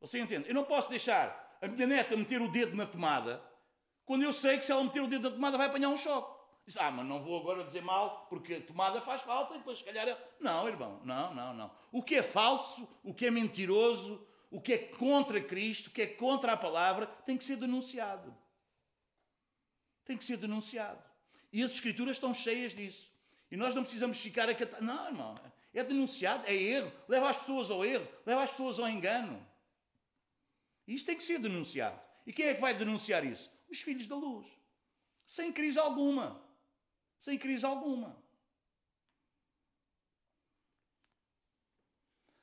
Você 0.01 0.19
entende? 0.19 0.49
Eu 0.49 0.55
não 0.55 0.63
posso 0.63 0.89
deixar 0.89 1.57
a 1.61 1.67
minha 1.67 1.85
neta 1.85 2.17
meter 2.17 2.41
o 2.41 2.51
dedo 2.51 2.75
na 2.75 2.85
tomada 2.85 3.43
quando 4.05 4.23
eu 4.23 4.33
sei 4.33 4.57
que 4.57 4.65
se 4.65 4.71
ela 4.71 4.83
meter 4.83 5.01
o 5.01 5.07
dedo 5.07 5.29
na 5.29 5.35
tomada 5.35 5.57
vai 5.57 5.67
apanhar 5.67 5.89
um 5.89 5.97
choque. 5.97 6.35
Diz, 6.65 6.75
ah, 6.77 6.89
mas 6.91 7.05
não 7.05 7.23
vou 7.23 7.39
agora 7.39 7.63
dizer 7.63 7.81
mal 7.81 8.25
porque 8.27 8.55
a 8.55 8.61
tomada 8.61 8.99
faz 9.01 9.21
falta 9.21 9.53
e 9.53 9.59
depois 9.59 9.77
se 9.77 9.83
calhar. 9.83 10.07
Eu... 10.07 10.17
Não, 10.39 10.67
irmão, 10.67 10.99
não, 11.05 11.33
não, 11.33 11.53
não. 11.53 11.71
O 11.91 12.01
que 12.01 12.15
é 12.15 12.23
falso, 12.23 12.89
o 13.03 13.13
que 13.13 13.27
é 13.27 13.31
mentiroso, 13.31 14.27
o 14.49 14.59
que 14.59 14.73
é 14.73 14.77
contra 14.77 15.39
Cristo, 15.39 15.87
o 15.87 15.91
que 15.91 16.01
é 16.01 16.07
contra 16.07 16.53
a 16.53 16.57
palavra, 16.57 17.05
tem 17.25 17.37
que 17.37 17.43
ser 17.43 17.57
denunciado. 17.57 18.35
Tem 20.03 20.17
que 20.17 20.25
ser 20.25 20.37
denunciado. 20.37 21.01
E 21.53 21.61
as 21.63 21.71
Escrituras 21.71 22.15
estão 22.15 22.33
cheias 22.33 22.73
disso. 22.73 23.09
E 23.51 23.55
nós 23.55 23.75
não 23.75 23.83
precisamos 23.83 24.19
ficar 24.19 24.49
a 24.49 24.55
catar. 24.55 24.81
Não, 24.81 25.07
irmão. 25.07 25.35
É 25.77 25.83
denunciado, 25.83 26.43
é 26.47 26.55
erro, 26.55 26.91
leva 27.07 27.29
as 27.29 27.37
pessoas 27.37 27.69
ao 27.69 27.85
erro, 27.85 28.07
leva 28.25 28.41
as 28.41 28.49
pessoas 28.49 28.79
ao 28.79 28.89
engano. 28.89 29.47
Isto 30.87 31.05
tem 31.05 31.15
que 31.15 31.23
ser 31.23 31.37
denunciado. 31.37 32.01
E 32.25 32.33
quem 32.33 32.47
é 32.47 32.55
que 32.55 32.61
vai 32.61 32.73
denunciar 32.73 33.23
isso? 33.23 33.47
Os 33.69 33.79
filhos 33.81 34.07
da 34.07 34.15
luz. 34.15 34.47
Sem 35.27 35.53
crise 35.53 35.77
alguma. 35.77 36.43
Sem 37.19 37.37
crise 37.37 37.63
alguma. 37.63 38.17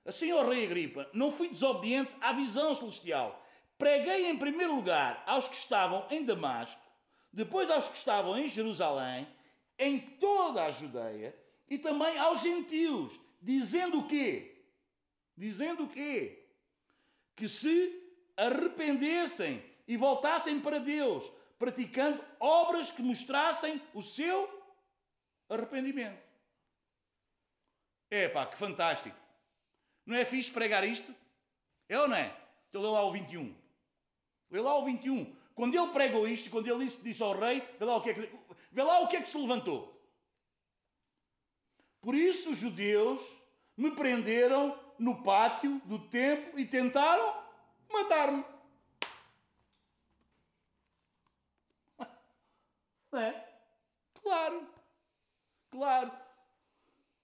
Assim, 0.04 0.30
ó 0.30 0.48
Rei 0.48 0.64
Agripa, 0.64 1.10
não 1.12 1.32
fui 1.32 1.48
desobediente 1.48 2.12
à 2.20 2.32
visão 2.32 2.76
celestial. 2.76 3.44
Preguei 3.76 4.30
em 4.30 4.38
primeiro 4.38 4.76
lugar 4.76 5.24
aos 5.26 5.48
que 5.48 5.56
estavam 5.56 6.06
em 6.08 6.24
Damasco, 6.24 6.80
depois 7.32 7.68
aos 7.68 7.88
que 7.88 7.96
estavam 7.96 8.38
em 8.38 8.46
Jerusalém, 8.48 9.26
em 9.76 9.98
toda 9.98 10.64
a 10.64 10.70
Judeia 10.70 11.36
e 11.68 11.78
também 11.78 12.16
aos 12.16 12.40
gentios 12.40 13.23
dizendo 13.44 14.00
o 14.00 14.08
quê? 14.08 14.64
Dizendo 15.36 15.84
o 15.84 15.88
quê? 15.88 16.48
Que 17.36 17.46
se 17.46 18.02
arrependessem 18.36 19.62
e 19.86 19.96
voltassem 19.96 20.60
para 20.60 20.78
Deus, 20.78 21.30
praticando 21.58 22.24
obras 22.40 22.90
que 22.90 23.02
mostrassem 23.02 23.80
o 23.92 24.02
seu 24.02 24.48
arrependimento. 25.48 26.22
É 28.10 28.28
pá, 28.28 28.46
que 28.46 28.56
fantástico. 28.56 29.16
Não 30.06 30.16
é 30.16 30.24
fixe 30.24 30.50
pregar 30.50 30.84
isto? 30.84 31.14
É 31.88 31.98
ou 31.98 32.08
não 32.08 32.16
é? 32.16 32.34
Então 32.70 32.80
lê 32.80 32.88
lá 32.88 33.04
o 33.04 33.12
21. 33.12 33.54
Lê 34.50 34.60
lá 34.60 34.76
o 34.78 34.84
21. 34.84 35.36
Quando 35.54 35.74
ele 35.74 35.92
pregou 35.92 36.26
isto, 36.26 36.50
quando 36.50 36.66
ele 36.66 36.86
disse, 36.86 37.02
disse 37.02 37.22
ao 37.22 37.38
rei, 37.38 37.60
vê 37.78 37.84
lá 37.84 37.96
o 37.96 38.02
que 38.02 38.10
é 38.10 38.14
que, 38.14 38.38
vê 38.72 38.82
lá 38.82 39.00
o 39.00 39.08
que, 39.08 39.16
é 39.16 39.22
que 39.22 39.28
se 39.28 39.38
levantou. 39.38 39.93
Por 42.04 42.14
isso 42.14 42.50
os 42.50 42.58
judeus 42.58 43.22
me 43.74 43.90
prenderam 43.92 44.78
no 44.98 45.22
pátio 45.22 45.80
do 45.86 45.98
templo 45.98 46.60
e 46.60 46.66
tentaram 46.66 47.34
matar-me. 47.90 48.44
É? 53.14 53.32
Claro. 54.20 54.68
Claro. 55.70 56.12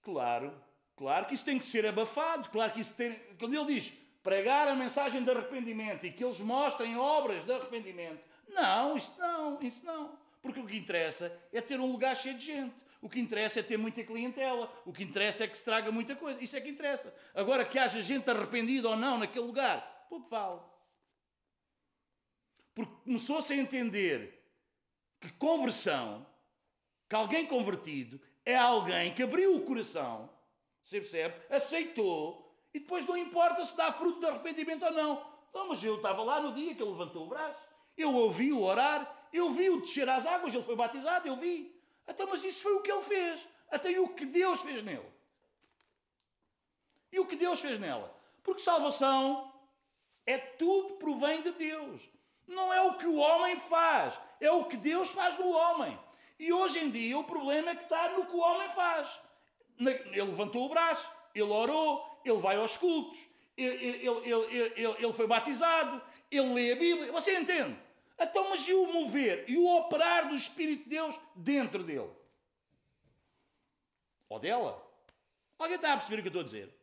Claro. 0.01 0.63
Claro 0.95 1.25
que 1.27 1.35
isso 1.35 1.43
tem 1.43 1.59
que 1.59 1.65
ser 1.65 1.85
abafado. 1.85 2.49
Claro 2.49 2.71
que 2.71 2.79
isso 2.79 2.93
tem. 2.93 3.13
Quando 3.37 3.53
ele 3.53 3.65
diz 3.73 3.93
pregar 4.23 4.69
a 4.69 4.75
mensagem 4.75 5.21
de 5.21 5.29
arrependimento 5.29 6.05
e 6.05 6.11
que 6.11 6.23
eles 6.23 6.39
mostrem 6.39 6.97
obras 6.97 7.43
de 7.43 7.51
arrependimento. 7.51 8.23
Não, 8.49 8.95
isso 8.95 9.13
não, 9.19 9.61
isso 9.61 9.85
não. 9.85 10.17
Porque 10.41 10.61
o 10.61 10.65
que 10.65 10.77
interessa 10.77 11.37
é 11.51 11.59
ter 11.59 11.79
um 11.79 11.91
lugar 11.91 12.15
cheio 12.15 12.37
de 12.37 12.45
gente. 12.45 12.73
O 13.01 13.09
que 13.09 13.19
interessa 13.19 13.59
é 13.59 13.63
ter 13.63 13.77
muita 13.77 14.03
clientela. 14.03 14.71
O 14.85 14.93
que 14.93 15.03
interessa 15.03 15.43
é 15.43 15.47
que 15.47 15.57
se 15.57 15.63
traga 15.63 15.91
muita 15.91 16.15
coisa. 16.15 16.41
Isso 16.41 16.55
é 16.55 16.61
que 16.61 16.69
interessa. 16.69 17.13
Agora, 17.33 17.65
que 17.65 17.79
haja 17.79 18.01
gente 18.01 18.29
arrependida 18.29 18.87
ou 18.87 18.95
não 18.95 19.17
naquele 19.17 19.45
lugar, 19.45 20.05
pouco 20.07 20.29
vale. 20.29 20.61
Porque 22.75 22.93
começou-se 23.03 23.51
a 23.51 23.57
entender 23.57 24.39
que 25.19 25.31
conversão, 25.33 26.25
que 27.09 27.15
alguém 27.15 27.45
convertido, 27.45 28.21
é 28.45 28.55
alguém 28.55 29.13
que 29.13 29.23
abriu 29.23 29.55
o 29.55 29.65
coração, 29.65 30.29
você 30.83 30.99
percebe? 30.99 31.35
Aceitou, 31.49 32.55
e 32.73 32.79
depois 32.79 33.05
não 33.05 33.17
importa 33.17 33.65
se 33.65 33.75
dá 33.75 33.91
fruto 33.91 34.19
de 34.19 34.25
arrependimento 34.27 34.85
ou 34.85 34.91
não. 34.91 35.31
Não, 35.53 35.67
mas 35.67 35.83
eu 35.83 35.97
estava 35.97 36.23
lá 36.23 36.39
no 36.39 36.53
dia 36.53 36.73
que 36.73 36.81
ele 36.81 36.91
levantou 36.91 37.25
o 37.25 37.29
braço, 37.29 37.59
eu 37.97 38.13
ouvi-o 38.13 38.61
orar, 38.61 39.29
eu 39.33 39.51
vi-o 39.51 39.81
descer 39.81 40.07
às 40.07 40.25
águas, 40.25 40.53
ele 40.53 40.63
foi 40.63 40.75
batizado, 40.75 41.27
eu 41.27 41.35
vi. 41.35 41.80
Então, 42.11 42.27
mas 42.27 42.43
isso 42.43 42.61
foi 42.61 42.73
o 42.75 42.81
que 42.81 42.91
ele 42.91 43.03
fez. 43.03 43.47
Até 43.69 43.99
o 43.99 44.09
que 44.09 44.25
Deus 44.25 44.59
fez 44.61 44.83
nele. 44.83 45.09
E 47.11 47.19
o 47.19 47.25
que 47.25 47.35
Deus 47.35 47.59
fez 47.59 47.79
nela? 47.79 48.13
Porque 48.43 48.61
salvação 48.61 49.51
é 50.25 50.37
tudo 50.37 50.95
provém 50.95 51.41
de 51.41 51.51
Deus. 51.51 52.01
Não 52.47 52.73
é 52.73 52.81
o 52.81 52.97
que 52.97 53.05
o 53.05 53.15
homem 53.15 53.59
faz, 53.59 54.19
é 54.39 54.51
o 54.51 54.65
que 54.65 54.77
Deus 54.77 55.09
faz 55.09 55.37
no 55.37 55.49
homem. 55.51 55.97
E 56.39 56.51
hoje 56.51 56.79
em 56.79 56.89
dia 56.89 57.17
o 57.17 57.23
problema 57.23 57.71
é 57.71 57.75
que 57.75 57.83
está 57.83 58.09
no 58.09 58.25
que 58.25 58.35
o 58.35 58.39
homem 58.39 58.69
faz. 58.69 59.09
Ele 59.79 60.25
levantou 60.25 60.65
o 60.65 60.69
braço, 60.69 61.09
ele 61.33 61.43
orou, 61.43 62.21
ele 62.25 62.37
vai 62.39 62.57
aos 62.57 62.77
cultos, 62.77 63.19
ele, 63.57 63.85
ele, 63.85 64.07
ele, 64.07 64.95
ele, 64.99 65.13
foi 65.13 65.27
batizado, 65.27 66.01
ele 66.29 66.53
lê 66.53 66.71
a 66.73 66.75
Bíblia. 66.75 67.11
Você 67.11 67.37
entende? 67.37 67.77
Então, 68.21 68.49
mas 68.49 68.67
e 68.67 68.73
o 68.73 68.85
mover 68.87 69.45
e 69.47 69.57
o 69.57 69.65
operar 69.65 70.29
do 70.29 70.35
Espírito 70.35 70.83
de 70.83 70.89
Deus 70.89 71.19
dentro 71.35 71.83
dele? 71.83 72.11
Ou 74.29 74.39
dela? 74.39 74.81
Alguém 75.57 75.75
está 75.75 75.93
a 75.93 75.97
perceber 75.97 76.19
o 76.19 76.21
que 76.21 76.27
eu 76.27 76.29
estou 76.29 76.41
a 76.41 76.45
dizer? 76.45 76.73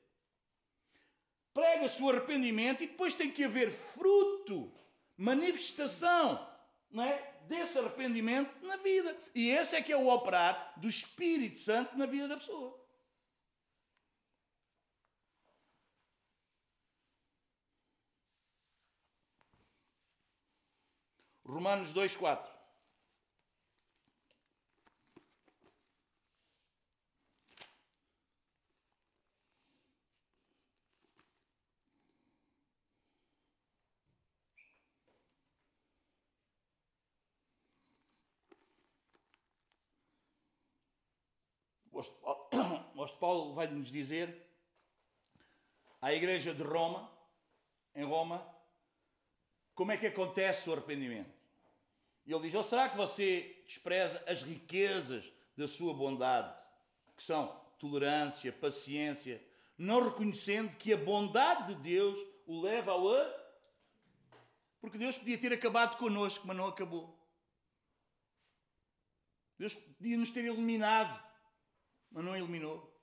Prega-se 1.54 2.02
o 2.02 2.10
arrependimento 2.10 2.82
e 2.82 2.86
depois 2.86 3.14
tem 3.14 3.30
que 3.30 3.44
haver 3.44 3.72
fruto, 3.72 4.72
manifestação 5.16 6.46
não 6.90 7.02
é? 7.04 7.34
desse 7.48 7.78
arrependimento 7.78 8.64
na 8.64 8.76
vida. 8.76 9.16
E 9.34 9.50
esse 9.50 9.74
é 9.74 9.82
que 9.82 9.92
é 9.92 9.96
o 9.96 10.08
operar 10.08 10.74
do 10.76 10.88
Espírito 10.88 11.58
Santo 11.58 11.96
na 11.96 12.06
vida 12.06 12.28
da 12.28 12.36
pessoa. 12.36 12.77
Romanos 21.48 21.94
2,4. 21.94 22.46
O 42.98 43.02
apóstolo 43.02 43.20
Paulo 43.20 43.54
vai 43.54 43.66
nos 43.68 43.90
dizer 43.90 44.44
à 46.00 46.12
igreja 46.12 46.52
de 46.52 46.62
Roma, 46.62 47.10
em 47.94 48.04
Roma, 48.04 48.46
como 49.74 49.92
é 49.92 49.96
que 49.96 50.08
acontece 50.08 50.68
o 50.68 50.72
arrependimento. 50.72 51.37
E 52.28 52.32
ele 52.32 52.42
diz: 52.42 52.52
Ou 52.52 52.62
será 52.62 52.90
que 52.90 52.96
você 52.96 53.62
despreza 53.64 54.22
as 54.26 54.42
riquezas 54.42 55.32
da 55.56 55.66
sua 55.66 55.94
bondade, 55.94 56.54
que 57.16 57.22
são 57.22 57.48
tolerância, 57.78 58.52
paciência, 58.52 59.42
não 59.78 60.04
reconhecendo 60.04 60.76
que 60.76 60.92
a 60.92 60.96
bondade 60.98 61.74
de 61.74 61.80
Deus 61.80 62.18
o 62.46 62.60
leva 62.60 62.92
ao 62.92 63.08
a. 63.08 63.48
Porque 64.78 64.98
Deus 64.98 65.16
podia 65.16 65.38
ter 65.38 65.54
acabado 65.54 65.96
connosco, 65.96 66.46
mas 66.46 66.54
não 66.54 66.66
acabou. 66.66 67.18
Deus 69.58 69.72
podia 69.72 70.18
nos 70.18 70.30
ter 70.30 70.44
eliminado, 70.44 71.18
mas 72.10 72.22
não 72.22 72.36
eliminou. 72.36 72.94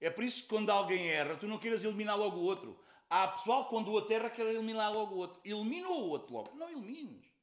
É 0.00 0.08
por 0.08 0.24
isso 0.24 0.42
que 0.42 0.48
quando 0.48 0.70
alguém 0.70 1.10
erra, 1.10 1.36
tu 1.36 1.46
não 1.46 1.58
queiras 1.58 1.84
eliminar 1.84 2.18
logo 2.18 2.38
o 2.38 2.42
outro. 2.42 2.82
Há 3.10 3.28
pessoal 3.28 3.64
que 3.64 3.70
quando 3.70 3.92
o 3.92 3.98
aterra 3.98 4.30
quer 4.30 4.46
eliminar 4.46 4.90
logo 4.90 5.14
o 5.14 5.18
outro. 5.18 5.40
Elimina 5.44 5.88
o 5.88 6.08
outro 6.08 6.32
logo. 6.34 6.56
Não 6.56 6.70
elimines. 6.70 7.33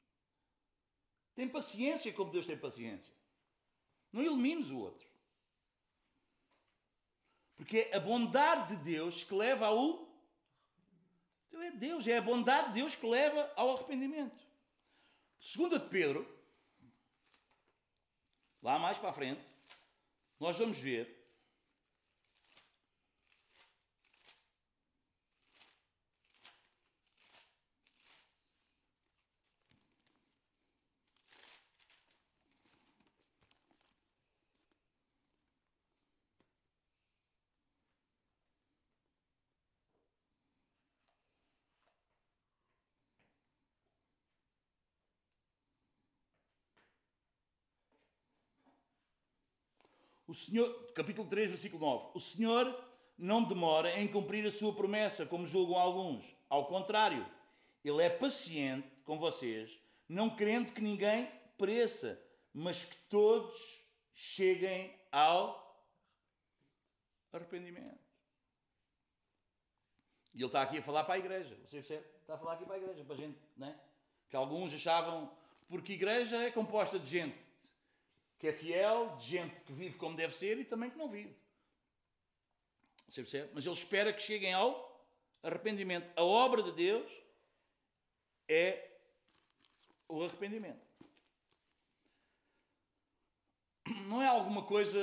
Tem 1.34 1.48
paciência 1.48 2.12
como 2.12 2.30
Deus 2.30 2.46
tem 2.46 2.56
paciência. 2.56 3.12
Não 4.12 4.22
elimines 4.22 4.70
o 4.70 4.78
outro. 4.78 5.06
Porque 7.56 7.88
é 7.90 7.96
a 7.96 8.00
bondade 8.00 8.76
de 8.76 8.82
Deus 8.82 9.24
que 9.24 9.34
leva 9.34 9.66
ao. 9.66 10.08
Então 11.48 11.62
é 11.62 11.70
Deus, 11.70 12.06
é 12.06 12.18
a 12.18 12.22
bondade 12.22 12.68
de 12.68 12.74
Deus 12.74 12.94
que 12.94 13.06
leva 13.06 13.50
ao 13.56 13.74
arrependimento. 13.74 14.38
Segunda 15.38 15.78
de 15.78 15.88
Pedro, 15.88 16.26
lá 18.62 18.78
mais 18.78 18.98
para 18.98 19.10
a 19.10 19.12
frente, 19.12 19.42
nós 20.38 20.56
vamos 20.56 20.78
ver 20.78 21.21
O 50.32 50.34
Senhor, 50.34 50.66
capítulo 50.94 51.28
3, 51.28 51.50
versículo 51.50 51.84
9. 51.84 52.08
O 52.14 52.18
Senhor 52.18 52.82
não 53.18 53.44
demora 53.44 54.00
em 54.00 54.08
cumprir 54.08 54.46
a 54.46 54.50
sua 54.50 54.74
promessa, 54.74 55.26
como 55.26 55.46
julgam 55.46 55.76
alguns. 55.76 56.34
Ao 56.48 56.64
contrário, 56.64 57.30
ele 57.84 58.00
é 58.00 58.08
paciente 58.08 58.88
com 59.04 59.18
vocês, 59.18 59.78
não 60.08 60.34
querendo 60.34 60.72
que 60.72 60.80
ninguém 60.80 61.30
pereça, 61.58 62.18
mas 62.54 62.82
que 62.82 62.96
todos 63.10 63.78
cheguem 64.14 64.90
ao 65.12 65.86
arrependimento. 67.30 68.00
E 70.32 70.38
ele 70.38 70.46
está 70.46 70.62
aqui 70.62 70.78
a 70.78 70.82
falar 70.82 71.04
para 71.04 71.16
a 71.16 71.18
igreja. 71.18 71.54
Você 71.66 71.76
percebe? 71.76 72.06
Está 72.22 72.36
a 72.36 72.38
falar 72.38 72.54
aqui 72.54 72.64
para 72.64 72.76
a 72.76 72.78
igreja, 72.78 73.04
para 73.04 73.14
a 73.16 73.18
gente, 73.18 73.38
não 73.54 73.68
é? 73.68 73.78
Que 74.30 74.36
alguns 74.36 74.72
achavam, 74.72 75.30
porque 75.68 75.92
igreja 75.92 76.38
é 76.42 76.50
composta 76.50 76.98
de 76.98 77.10
gente 77.10 77.51
que 78.42 78.48
é 78.48 78.52
fiel, 78.52 79.16
de 79.20 79.24
gente 79.24 79.54
que 79.60 79.72
vive 79.72 79.96
como 79.96 80.16
deve 80.16 80.34
ser 80.34 80.58
e 80.58 80.64
também 80.64 80.90
que 80.90 80.98
não 80.98 81.08
vive. 81.08 81.32
Você 83.08 83.22
percebe? 83.22 83.50
Mas 83.54 83.64
ele 83.64 83.72
espera 83.72 84.12
que 84.12 84.20
cheguem 84.20 84.52
ao 84.52 85.00
arrependimento. 85.44 86.10
A 86.16 86.24
obra 86.24 86.60
de 86.60 86.72
Deus 86.72 87.08
é 88.48 88.90
o 90.08 90.24
arrependimento. 90.24 90.84
Não 94.08 94.20
é 94.20 94.26
alguma 94.26 94.64
coisa 94.64 94.98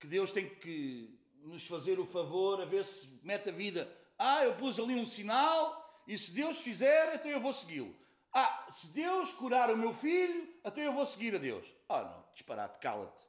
que 0.00 0.06
Deus 0.06 0.30
tem 0.30 0.48
que 0.48 1.14
nos 1.42 1.66
fazer 1.66 2.00
o 2.00 2.06
favor 2.06 2.58
a 2.62 2.64
ver 2.64 2.86
se 2.86 3.06
mete 3.22 3.50
a 3.50 3.52
vida. 3.52 3.86
Ah, 4.18 4.44
eu 4.44 4.56
pus 4.56 4.78
ali 4.78 4.94
um 4.94 5.06
sinal 5.06 6.02
e 6.06 6.16
se 6.16 6.30
Deus 6.30 6.58
fizer, 6.62 7.16
então 7.16 7.30
eu 7.30 7.42
vou 7.42 7.52
segui-lo. 7.52 7.94
Ah, 8.32 8.66
se 8.72 8.86
Deus 8.86 9.30
curar 9.32 9.70
o 9.70 9.76
meu 9.76 9.92
filho, 9.92 10.48
então 10.64 10.82
eu 10.82 10.94
vou 10.94 11.04
seguir 11.04 11.34
a 11.34 11.38
Deus. 11.38 11.77
Ah, 11.88 12.02
não, 12.02 12.24
disparate, 12.32 12.78
cala-te. 12.78 13.26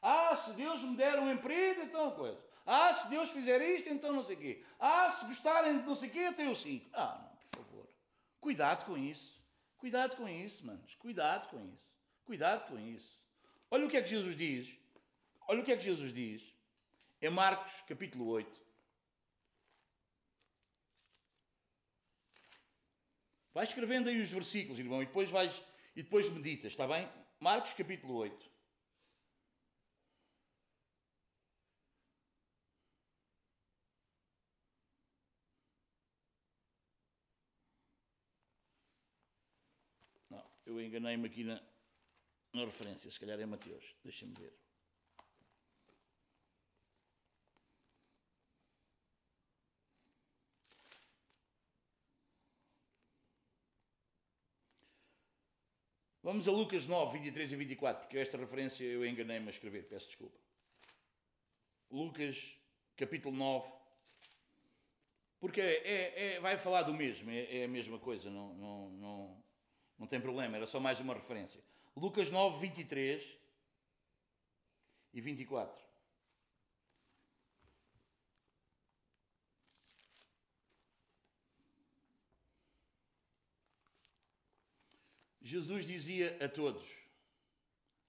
Ah, 0.00 0.36
se 0.36 0.52
Deus 0.54 0.82
me 0.82 0.96
der 0.96 1.18
um 1.18 1.30
emprego, 1.30 1.82
então 1.82 2.10
coisa. 2.10 2.42
Ah, 2.66 2.92
se 2.92 3.08
Deus 3.08 3.30
fizer 3.30 3.60
isto, 3.62 3.88
então 3.88 4.12
não 4.12 4.24
sei 4.24 4.36
o 4.36 4.38
quê. 4.38 4.64
Ah, 4.78 5.10
se 5.10 5.26
gostarem 5.26 5.78
de 5.78 5.86
não 5.86 5.94
sei 5.94 6.08
o 6.08 6.12
quê, 6.12 6.26
então 6.26 6.44
eu 6.44 6.54
sigo. 6.54 6.90
Ah, 6.92 7.20
não, 7.22 7.36
por 7.50 7.64
favor. 7.64 7.88
Cuidado 8.40 8.84
com 8.84 8.96
isso. 8.96 9.40
Cuidado 9.78 10.16
com 10.16 10.28
isso, 10.28 10.66
manos. 10.66 10.94
Cuidado 10.96 11.48
com 11.48 11.64
isso. 11.64 11.92
Cuidado 12.24 12.68
com 12.68 12.78
isso. 12.78 13.20
Olha 13.70 13.86
o 13.86 13.88
que 13.88 13.96
é 13.96 14.02
que 14.02 14.08
Jesus 14.08 14.36
diz. 14.36 14.76
Olha 15.46 15.60
o 15.60 15.64
que 15.64 15.72
é 15.72 15.76
que 15.76 15.84
Jesus 15.84 16.12
diz. 16.12 16.42
É 17.20 17.30
Marcos, 17.30 17.82
capítulo 17.82 18.26
8. 18.26 18.60
Vai 23.54 23.64
escrevendo 23.64 24.08
aí 24.08 24.20
os 24.20 24.30
versículos, 24.30 24.78
irmão, 24.78 25.02
e 25.02 25.06
depois 25.06 25.30
vais 25.30 25.62
e 25.94 26.02
depois 26.02 26.28
meditas, 26.28 26.72
está 26.72 26.86
bem? 26.86 27.08
Marcos 27.40 27.72
capítulo 27.74 28.14
8. 28.14 28.52
eu 40.72 40.80
enganei-me 40.80 41.26
aqui 41.26 41.44
na, 41.44 41.60
na 42.52 42.64
referência, 42.64 43.10
se 43.10 43.20
calhar 43.20 43.38
é 43.38 43.46
Mateus, 43.46 43.94
deixem-me 44.02 44.34
ver. 44.34 44.61
Vamos 56.22 56.46
a 56.46 56.52
Lucas 56.52 56.86
9, 56.86 57.18
23 57.18 57.50
e 57.52 57.56
24, 57.56 58.02
porque 58.02 58.16
esta 58.16 58.36
referência 58.36 58.84
eu 58.84 59.04
enganei-me 59.04 59.48
a 59.48 59.50
escrever, 59.50 59.88
peço 59.88 60.06
desculpa. 60.06 60.38
Lucas, 61.90 62.56
capítulo 62.96 63.36
9, 63.36 63.68
porque 65.40 65.60
é, 65.60 65.74
é, 65.74 66.34
é, 66.34 66.40
vai 66.40 66.56
falar 66.56 66.84
do 66.84 66.94
mesmo, 66.94 67.28
é, 67.28 67.62
é, 67.62 67.64
a 67.64 67.68
mesma 67.68 67.98
coisa, 67.98 68.30
não, 68.30 68.54
não, 68.54 68.90
não, 68.90 69.44
não 69.98 70.06
tem 70.06 70.20
problema, 70.20 70.56
era 70.56 70.66
só 70.66 70.78
mais 70.78 71.00
uma 71.00 71.12
referência. 71.12 71.60
Lucas 71.96 72.30
9, 72.30 72.60
23 72.60 73.38
e 75.12 75.20
24. 75.20 75.91
Jesus 85.52 85.84
dizia 85.84 86.34
a 86.42 86.48
todos, 86.48 86.82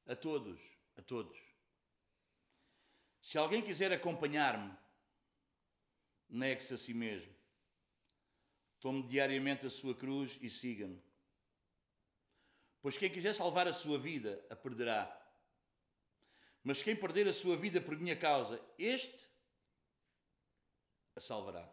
a 0.08 0.16
todos, 0.16 0.58
a 0.96 1.02
todos: 1.02 1.38
Se 3.22 3.38
alguém 3.38 3.62
quiser 3.62 3.92
acompanhar-me, 3.92 4.74
negue-se 6.30 6.74
a 6.74 6.78
si 6.78 6.94
mesmo. 6.94 7.34
Tome 8.80 9.04
diariamente 9.04 9.66
a 9.66 9.70
sua 9.70 9.94
cruz 9.94 10.40
e 10.42 10.50
siga-me. 10.50 11.04
Pois 12.82 12.98
quem 12.98 13.10
quiser 13.10 13.36
salvar 13.36 13.68
a 13.68 13.74
sua 13.74 14.00
vida, 14.00 14.42
a 14.50 14.56
perderá. 14.56 15.02
Mas 16.64 16.82
quem 16.82 16.96
perder 16.96 17.28
a 17.28 17.34
sua 17.34 17.58
vida 17.58 17.82
por 17.82 17.98
minha 17.98 18.16
causa, 18.16 18.58
este 18.80 19.28
a 21.14 21.20
salvará. 21.20 21.70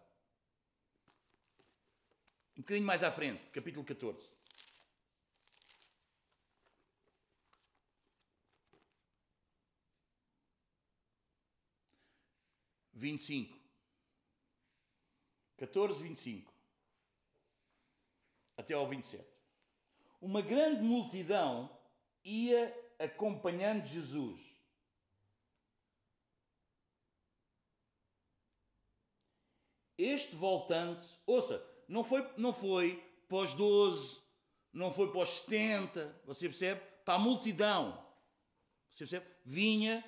Um 2.57 2.63
bocadinho 2.63 2.87
mais 2.87 3.05
à 3.05 3.13
frente, 3.13 3.41
capítulo 3.53 3.85
14. 3.85 4.40
25. 13.01 13.59
14, 15.57 16.03
25. 16.03 16.53
Até 18.57 18.75
ao 18.75 18.87
27. 18.87 19.25
Uma 20.21 20.43
grande 20.43 20.83
multidão 20.83 21.75
ia 22.23 22.75
acompanhando 22.99 23.87
Jesus. 23.87 24.39
Este 29.97 30.37
voltante, 30.37 31.07
ouça, 31.27 31.63
não 31.89 32.05
foi, 32.05 32.31
não 32.37 32.55
foi 32.55 32.97
para 33.29 33.39
os 33.39 33.55
12, 33.55 34.23
não 34.73 34.93
foi 34.93 35.11
para 35.11 35.21
os 35.21 35.29
70, 35.29 36.23
você 36.25 36.49
percebe? 36.49 36.81
Para 37.05 37.15
a 37.15 37.19
multidão. 37.19 38.07
Você 38.91 39.05
percebe? 39.05 39.27
Vinha 39.45 40.05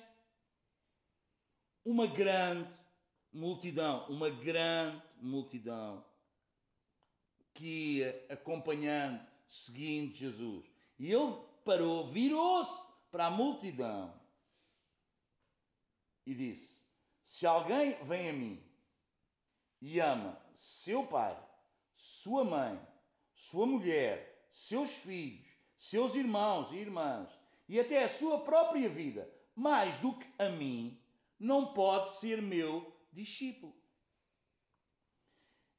uma 1.85 2.07
grande 2.07 2.82
multidão, 3.33 4.05
uma 4.07 4.29
grande 4.29 5.01
multidão 5.19 6.05
que 7.53 7.97
ia 7.97 8.25
acompanhando, 8.29 9.19
seguindo 9.47 10.13
Jesus. 10.13 10.65
E 10.99 11.11
ele 11.11 11.35
parou, 11.65 12.07
virou-se 12.11 12.81
para 13.11 13.27
a 13.27 13.31
multidão 13.31 14.13
e 16.25 16.33
disse: 16.33 16.77
Se 17.23 17.45
alguém 17.45 17.95
vem 18.05 18.29
a 18.29 18.33
mim 18.33 18.63
e 19.81 19.99
ama 19.99 20.39
seu 20.53 21.05
pai, 21.05 21.37
sua 21.93 22.43
mãe, 22.43 22.79
sua 23.33 23.65
mulher, 23.65 24.47
seus 24.51 24.91
filhos, 24.91 25.47
seus 25.77 26.15
irmãos 26.15 26.71
e 26.71 26.77
irmãs 26.77 27.29
e 27.67 27.79
até 27.79 28.03
a 28.03 28.09
sua 28.09 28.41
própria 28.41 28.89
vida, 28.89 29.29
mais 29.55 29.97
do 29.97 30.13
que 30.17 30.27
a 30.37 30.49
mim, 30.49 30.99
não 31.39 31.73
pode 31.73 32.11
ser 32.17 32.41
meu 32.41 32.92
discípulo. 33.13 33.75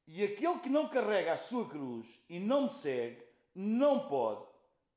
E 0.07 0.23
aquele 0.23 0.59
que 0.59 0.69
não 0.69 0.89
carrega 0.89 1.33
a 1.33 1.37
sua 1.37 1.67
cruz 1.67 2.19
e 2.29 2.39
não 2.39 2.63
me 2.63 2.73
segue, 2.73 3.23
não 3.53 4.07
pode 4.07 4.47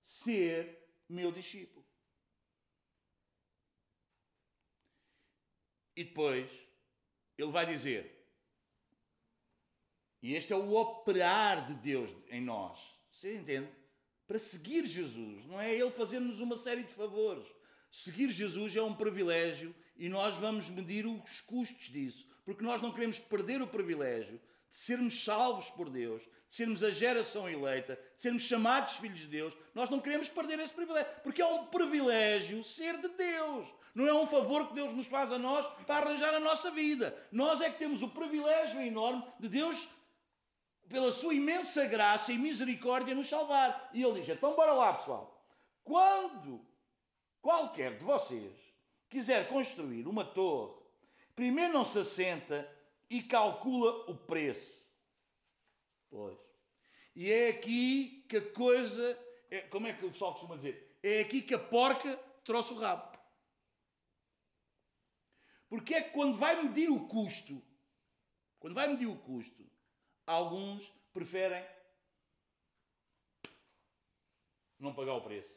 ser 0.02 0.78
meu 1.08 1.32
discípulo. 1.32 1.84
E 5.96 6.04
depois 6.04 6.50
ele 7.36 7.50
vai 7.50 7.66
dizer, 7.66 8.14
e 10.22 10.34
este 10.34 10.52
é 10.52 10.56
o 10.56 10.74
operar 10.74 11.66
de 11.66 11.74
Deus 11.74 12.10
em 12.28 12.40
nós, 12.40 12.80
você 13.10 13.36
entende? 13.36 13.72
Para 14.26 14.38
seguir 14.38 14.84
Jesus, 14.84 15.46
não 15.46 15.60
é 15.60 15.74
Ele 15.74 15.90
fazer-nos 15.90 16.40
uma 16.40 16.56
série 16.56 16.82
de 16.82 16.92
favores. 16.92 17.46
Seguir 17.90 18.30
Jesus 18.30 18.76
é 18.76 18.82
um 18.82 18.94
privilégio 18.94 19.74
e 19.96 20.08
nós 20.08 20.34
vamos 20.34 20.68
medir 20.68 21.06
os 21.06 21.40
custos 21.40 21.86
disso 21.86 22.27
porque 22.48 22.64
nós 22.64 22.80
não 22.80 22.90
queremos 22.90 23.18
perder 23.18 23.60
o 23.60 23.66
privilégio 23.66 24.40
de 24.70 24.76
sermos 24.76 25.22
salvos 25.22 25.68
por 25.68 25.90
Deus, 25.90 26.22
de 26.22 26.56
sermos 26.56 26.82
a 26.82 26.90
geração 26.90 27.46
eleita, 27.46 28.00
de 28.16 28.22
sermos 28.22 28.42
chamados 28.42 28.96
filhos 28.96 29.20
de 29.20 29.26
Deus. 29.26 29.54
Nós 29.74 29.90
não 29.90 30.00
queremos 30.00 30.30
perder 30.30 30.58
esse 30.58 30.72
privilégio, 30.72 31.12
porque 31.22 31.42
é 31.42 31.46
um 31.46 31.66
privilégio 31.66 32.64
ser 32.64 32.96
de 33.02 33.08
Deus. 33.08 33.68
Não 33.94 34.06
é 34.06 34.14
um 34.14 34.26
favor 34.26 34.66
que 34.66 34.74
Deus 34.74 34.94
nos 34.94 35.06
faz 35.06 35.30
a 35.30 35.38
nós 35.38 35.66
para 35.86 36.06
arranjar 36.06 36.32
a 36.32 36.40
nossa 36.40 36.70
vida. 36.70 37.14
Nós 37.30 37.60
é 37.60 37.68
que 37.68 37.78
temos 37.78 38.02
o 38.02 38.08
privilégio 38.08 38.80
enorme 38.80 39.22
de 39.38 39.48
Deus, 39.50 39.86
pela 40.88 41.12
sua 41.12 41.34
imensa 41.34 41.84
graça 41.84 42.32
e 42.32 42.38
misericórdia, 42.38 43.14
nos 43.14 43.28
salvar. 43.28 43.90
E 43.92 44.02
ele 44.02 44.20
diz: 44.20 44.30
então, 44.30 44.56
bora 44.56 44.72
lá, 44.72 44.94
pessoal. 44.94 45.46
Quando 45.84 46.66
qualquer 47.42 47.98
de 47.98 48.04
vocês 48.06 48.54
quiser 49.10 49.48
construir 49.48 50.08
uma 50.08 50.24
torre 50.24 50.77
primeiro 51.38 51.72
não 51.72 51.84
se 51.84 52.00
assenta 52.00 52.68
e 53.08 53.22
calcula 53.22 54.10
o 54.10 54.16
preço. 54.16 54.76
Pois. 56.10 56.36
E 57.14 57.30
é 57.30 57.50
aqui 57.50 58.26
que 58.28 58.38
a 58.38 58.52
coisa. 58.52 59.16
É, 59.48 59.60
como 59.60 59.86
é 59.86 59.92
que 59.92 60.04
o 60.04 60.10
pessoal 60.10 60.32
costuma 60.32 60.56
dizer? 60.56 60.98
É 61.00 61.20
aqui 61.20 61.40
que 61.40 61.54
a 61.54 61.58
porca 61.58 62.16
trouxe 62.42 62.72
o 62.72 62.78
rabo. 62.78 63.16
Porque 65.68 65.94
é 65.94 66.02
que 66.02 66.10
quando 66.10 66.36
vai 66.36 66.60
medir 66.60 66.90
o 66.90 67.06
custo, 67.06 67.62
quando 68.58 68.74
vai 68.74 68.88
medir 68.88 69.06
o 69.06 69.16
custo, 69.16 69.64
alguns 70.26 70.92
preferem 71.12 71.64
não 74.76 74.92
pagar 74.92 75.14
o 75.14 75.22
preço. 75.22 75.54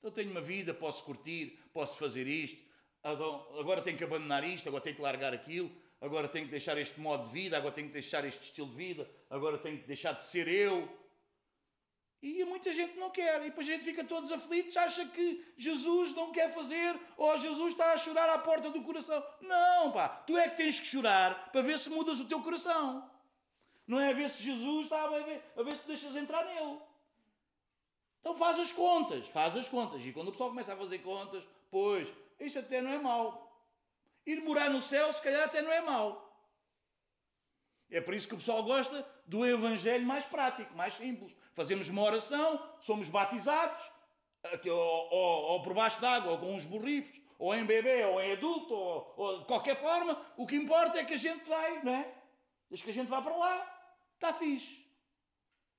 Então 0.00 0.10
tenho 0.10 0.32
uma 0.32 0.40
vida, 0.40 0.74
posso 0.74 1.04
curtir, 1.04 1.60
posso 1.72 1.96
fazer 1.96 2.26
isto, 2.26 2.71
agora 3.02 3.82
tenho 3.82 3.98
que 3.98 4.04
abandonar 4.04 4.44
isto, 4.44 4.68
agora 4.68 4.82
tenho 4.82 4.96
que 4.96 5.02
largar 5.02 5.34
aquilo, 5.34 5.70
agora 6.00 6.28
tenho 6.28 6.44
que 6.44 6.50
deixar 6.50 6.78
este 6.78 6.98
modo 7.00 7.26
de 7.28 7.32
vida, 7.32 7.56
agora 7.56 7.74
tenho 7.74 7.88
que 7.88 7.92
deixar 7.92 8.24
este 8.24 8.42
estilo 8.42 8.68
de 8.68 8.76
vida, 8.76 9.10
agora 9.28 9.58
tenho 9.58 9.78
que 9.78 9.86
deixar 9.86 10.12
de 10.12 10.26
ser 10.26 10.48
eu. 10.48 10.88
E 12.22 12.44
muita 12.44 12.72
gente 12.72 12.96
não 12.96 13.10
quer, 13.10 13.40
e 13.42 13.46
depois 13.46 13.68
a 13.68 13.72
gente 13.72 13.84
fica 13.84 14.04
todos 14.04 14.30
aflitos, 14.30 14.76
acha 14.76 15.04
que 15.06 15.44
Jesus 15.56 16.14
não 16.14 16.30
quer 16.30 16.54
fazer, 16.54 16.96
ou 17.16 17.36
Jesus 17.36 17.72
está 17.72 17.92
a 17.92 17.98
chorar 17.98 18.28
à 18.28 18.38
porta 18.38 18.70
do 18.70 18.80
coração. 18.82 19.20
Não, 19.40 19.90
pá, 19.90 20.08
tu 20.08 20.38
é 20.38 20.48
que 20.48 20.56
tens 20.56 20.78
que 20.78 20.86
chorar 20.86 21.50
para 21.50 21.62
ver 21.62 21.76
se 21.80 21.90
mudas 21.90 22.20
o 22.20 22.24
teu 22.26 22.40
coração. 22.40 23.10
Não 23.88 23.98
é 23.98 24.10
a 24.10 24.12
ver 24.12 24.30
se 24.30 24.40
Jesus 24.40 24.84
está 24.84 25.02
a 25.02 25.08
ver, 25.08 25.42
a 25.56 25.62
ver 25.64 25.76
se 25.76 25.84
deixas 25.84 26.14
entrar 26.14 26.44
nele. 26.44 26.78
Então 28.20 28.36
faz 28.36 28.56
as 28.60 28.70
contas, 28.70 29.26
faz 29.26 29.56
as 29.56 29.68
contas. 29.68 30.06
E 30.06 30.12
quando 30.12 30.28
o 30.28 30.30
pessoal 30.30 30.50
começa 30.50 30.72
a 30.72 30.76
fazer 30.76 30.98
contas, 30.98 31.42
pois, 31.72 32.06
isso 32.46 32.58
até 32.58 32.80
não 32.80 32.92
é 32.92 32.98
mau. 32.98 33.50
Ir 34.26 34.40
morar 34.42 34.70
no 34.70 34.82
céu, 34.82 35.12
se 35.12 35.20
calhar, 35.20 35.44
até 35.44 35.62
não 35.62 35.72
é 35.72 35.80
mau. 35.80 36.30
É 37.90 38.00
por 38.00 38.14
isso 38.14 38.26
que 38.26 38.34
o 38.34 38.38
pessoal 38.38 38.62
gosta 38.62 39.06
do 39.26 39.44
evangelho 39.44 40.06
mais 40.06 40.24
prático, 40.24 40.74
mais 40.76 40.94
simples. 40.94 41.34
Fazemos 41.52 41.88
uma 41.88 42.02
oração, 42.02 42.76
somos 42.80 43.08
batizados, 43.08 43.90
ou, 44.64 44.72
ou, 44.72 45.42
ou 45.52 45.62
por 45.62 45.74
baixo 45.74 46.00
d'água, 46.00 46.32
ou 46.32 46.38
com 46.38 46.54
uns 46.54 46.64
borrifos, 46.64 47.20
ou 47.38 47.54
em 47.54 47.64
bebê, 47.64 48.04
ou 48.04 48.20
em 48.20 48.32
adulto, 48.32 48.74
ou, 48.74 49.14
ou, 49.16 49.38
de 49.40 49.44
qualquer 49.44 49.76
forma. 49.76 50.18
O 50.36 50.46
que 50.46 50.56
importa 50.56 50.98
é 50.98 51.04
que 51.04 51.14
a 51.14 51.18
gente 51.18 51.48
vai, 51.48 51.82
não 51.82 51.92
é? 51.92 52.14
Desde 52.70 52.84
que 52.84 52.90
a 52.90 52.94
gente 52.94 53.08
vá 53.08 53.20
para 53.20 53.36
lá, 53.36 53.94
está 54.14 54.32
fixe. 54.32 54.86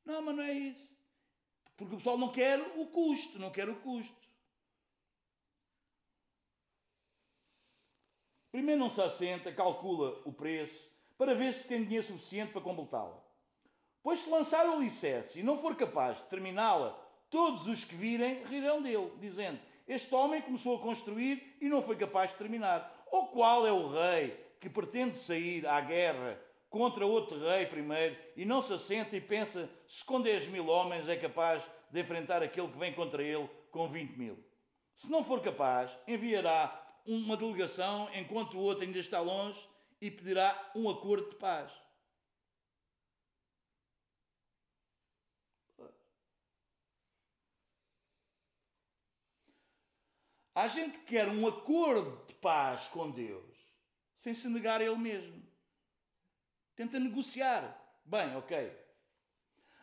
Não, 0.06 0.22
mas 0.22 0.36
não 0.36 0.44
é 0.44 0.54
isso. 0.54 0.94
Porque 1.76 1.96
o 1.96 1.98
pessoal 1.98 2.18
não 2.18 2.32
quer 2.32 2.60
o 2.78 2.86
custo, 2.88 3.40
não 3.40 3.50
quer 3.50 3.68
o 3.70 3.76
custo. 3.78 4.23
Primeiro 8.54 8.82
não 8.82 8.90
se 8.92 9.02
assenta, 9.02 9.52
calcula 9.52 10.22
o 10.26 10.32
preço, 10.32 10.88
para 11.18 11.34
ver 11.34 11.52
se 11.52 11.64
tem 11.64 11.84
dinheiro 11.84 12.06
suficiente 12.06 12.52
para 12.52 12.62
completá-la. 12.62 13.20
Pois 14.04 14.20
se 14.20 14.30
lançar 14.30 14.70
o 14.70 14.74
alicerce 14.74 15.40
e 15.40 15.44
não 15.44 15.58
for 15.58 15.76
capaz 15.76 16.18
de 16.18 16.26
terminá-la 16.26 16.92
todos 17.32 17.66
os 17.66 17.84
que 17.84 17.96
virem 17.96 18.44
rirão 18.44 18.80
dele, 18.80 19.12
dizendo: 19.20 19.60
Este 19.88 20.14
homem 20.14 20.40
começou 20.40 20.78
a 20.78 20.82
construir 20.82 21.58
e 21.60 21.68
não 21.68 21.82
foi 21.82 21.96
capaz 21.96 22.30
de 22.30 22.38
terminar. 22.38 23.04
Ou 23.10 23.30
qual 23.30 23.66
é 23.66 23.72
o 23.72 23.90
rei 23.90 24.40
que 24.62 24.70
pretende 24.70 25.18
sair 25.18 25.66
à 25.66 25.82
guerra 25.82 26.40
contra 26.70 27.08
outro 27.08 27.40
rei 27.40 27.66
primeiro 27.66 28.16
e 28.38 28.46
não 28.46 28.62
se 28.62 28.72
assenta 28.72 29.16
e 29.18 29.22
pensa 29.22 29.68
se 29.88 30.06
com 30.06 30.22
10 30.22 30.50
mil 30.50 30.68
homens 30.68 31.10
é 31.10 31.16
capaz 31.16 31.64
de 31.90 32.00
enfrentar 32.00 32.44
aquele 32.44 32.68
que 32.68 32.78
vem 32.78 32.94
contra 32.94 33.24
ele 33.24 33.50
com 33.72 33.90
20 33.90 34.12
mil? 34.16 34.38
Se 34.96 35.10
não 35.10 35.24
for 35.24 35.42
capaz, 35.42 35.90
enviará 36.08 36.83
uma 37.06 37.36
delegação 37.38 38.10
enquanto 38.14 38.56
o 38.56 38.62
outro 38.62 38.86
ainda 38.86 39.00
está 39.00 39.20
longe 39.20 39.68
e 40.00 40.10
pedirá 40.10 40.72
um 40.76 40.90
acordo 40.90 41.30
de 41.30 41.36
paz. 41.36 41.72
Há 50.56 50.68
gente 50.68 51.00
que 51.00 51.06
quer 51.06 51.28
um 51.28 51.48
acordo 51.48 52.26
de 52.28 52.36
paz 52.36 52.88
com 52.90 53.10
Deus 53.10 53.54
sem 54.24 54.34
se 54.34 54.48
negar 54.48 54.80
a 54.80 54.84
Ele 54.86 54.98
mesmo. 54.98 55.44
Tenta 56.76 57.00
negociar. 57.00 57.78
Bem, 58.06 58.36
ok. 58.38 58.72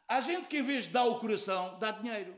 Há 0.09 0.21
gente 0.21 0.49
que 0.49 0.59
em 0.59 0.63
vez 0.63 0.85
de 0.85 0.91
dar 0.91 1.05
o 1.05 1.21
coração, 1.21 1.79
dá 1.79 1.91
dinheiro. 1.91 2.35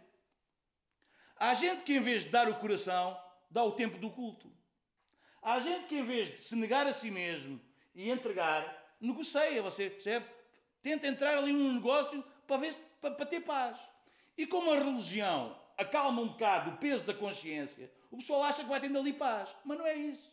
Há 1.37 1.55
gente 1.55 1.85
que 1.85 1.95
em 1.95 2.01
vez 2.01 2.25
de 2.25 2.31
dar 2.31 2.49
o 2.49 2.59
coração, 2.59 3.17
dá 3.51 3.63
o 3.63 3.73
tempo 3.73 3.99
do 3.99 4.11
culto. 4.11 4.53
Há 5.43 5.59
gente 5.59 5.89
que 5.89 5.99
em 5.99 6.05
vez 6.05 6.29
de 6.29 6.39
se 6.39 6.55
negar 6.55 6.87
a 6.87 6.95
si 6.95 7.11
mesmo 7.11 7.61
e 7.95 8.09
entregar, 8.09 8.95
negocia, 9.01 9.61
você 9.61 9.91
percebe? 9.91 10.25
Tenta 10.81 11.09
entrar 11.09 11.37
ali 11.37 11.53
num 11.53 11.75
negócio 11.75 12.23
para, 12.47 12.59
ver 12.59 12.75
para, 13.01 13.11
para 13.11 13.27
ter 13.27 13.41
paz. 13.41 13.77
E 14.39 14.47
como 14.47 14.71
a 14.71 14.77
religião 14.77 15.61
acalma 15.77 16.23
um 16.23 16.29
bocado 16.29 16.71
o 16.71 16.77
peso 16.77 17.05
da 17.05 17.13
consciência, 17.13 17.93
o 18.09 18.17
pessoal 18.17 18.45
acha 18.45 18.63
que 18.63 18.69
vai 18.69 18.81
tendo 18.81 18.99
ali 18.99 19.13
paz. 19.13 19.53
Mas 19.65 19.79
não 19.79 19.87
é 19.87 19.97
isso. 19.97 20.33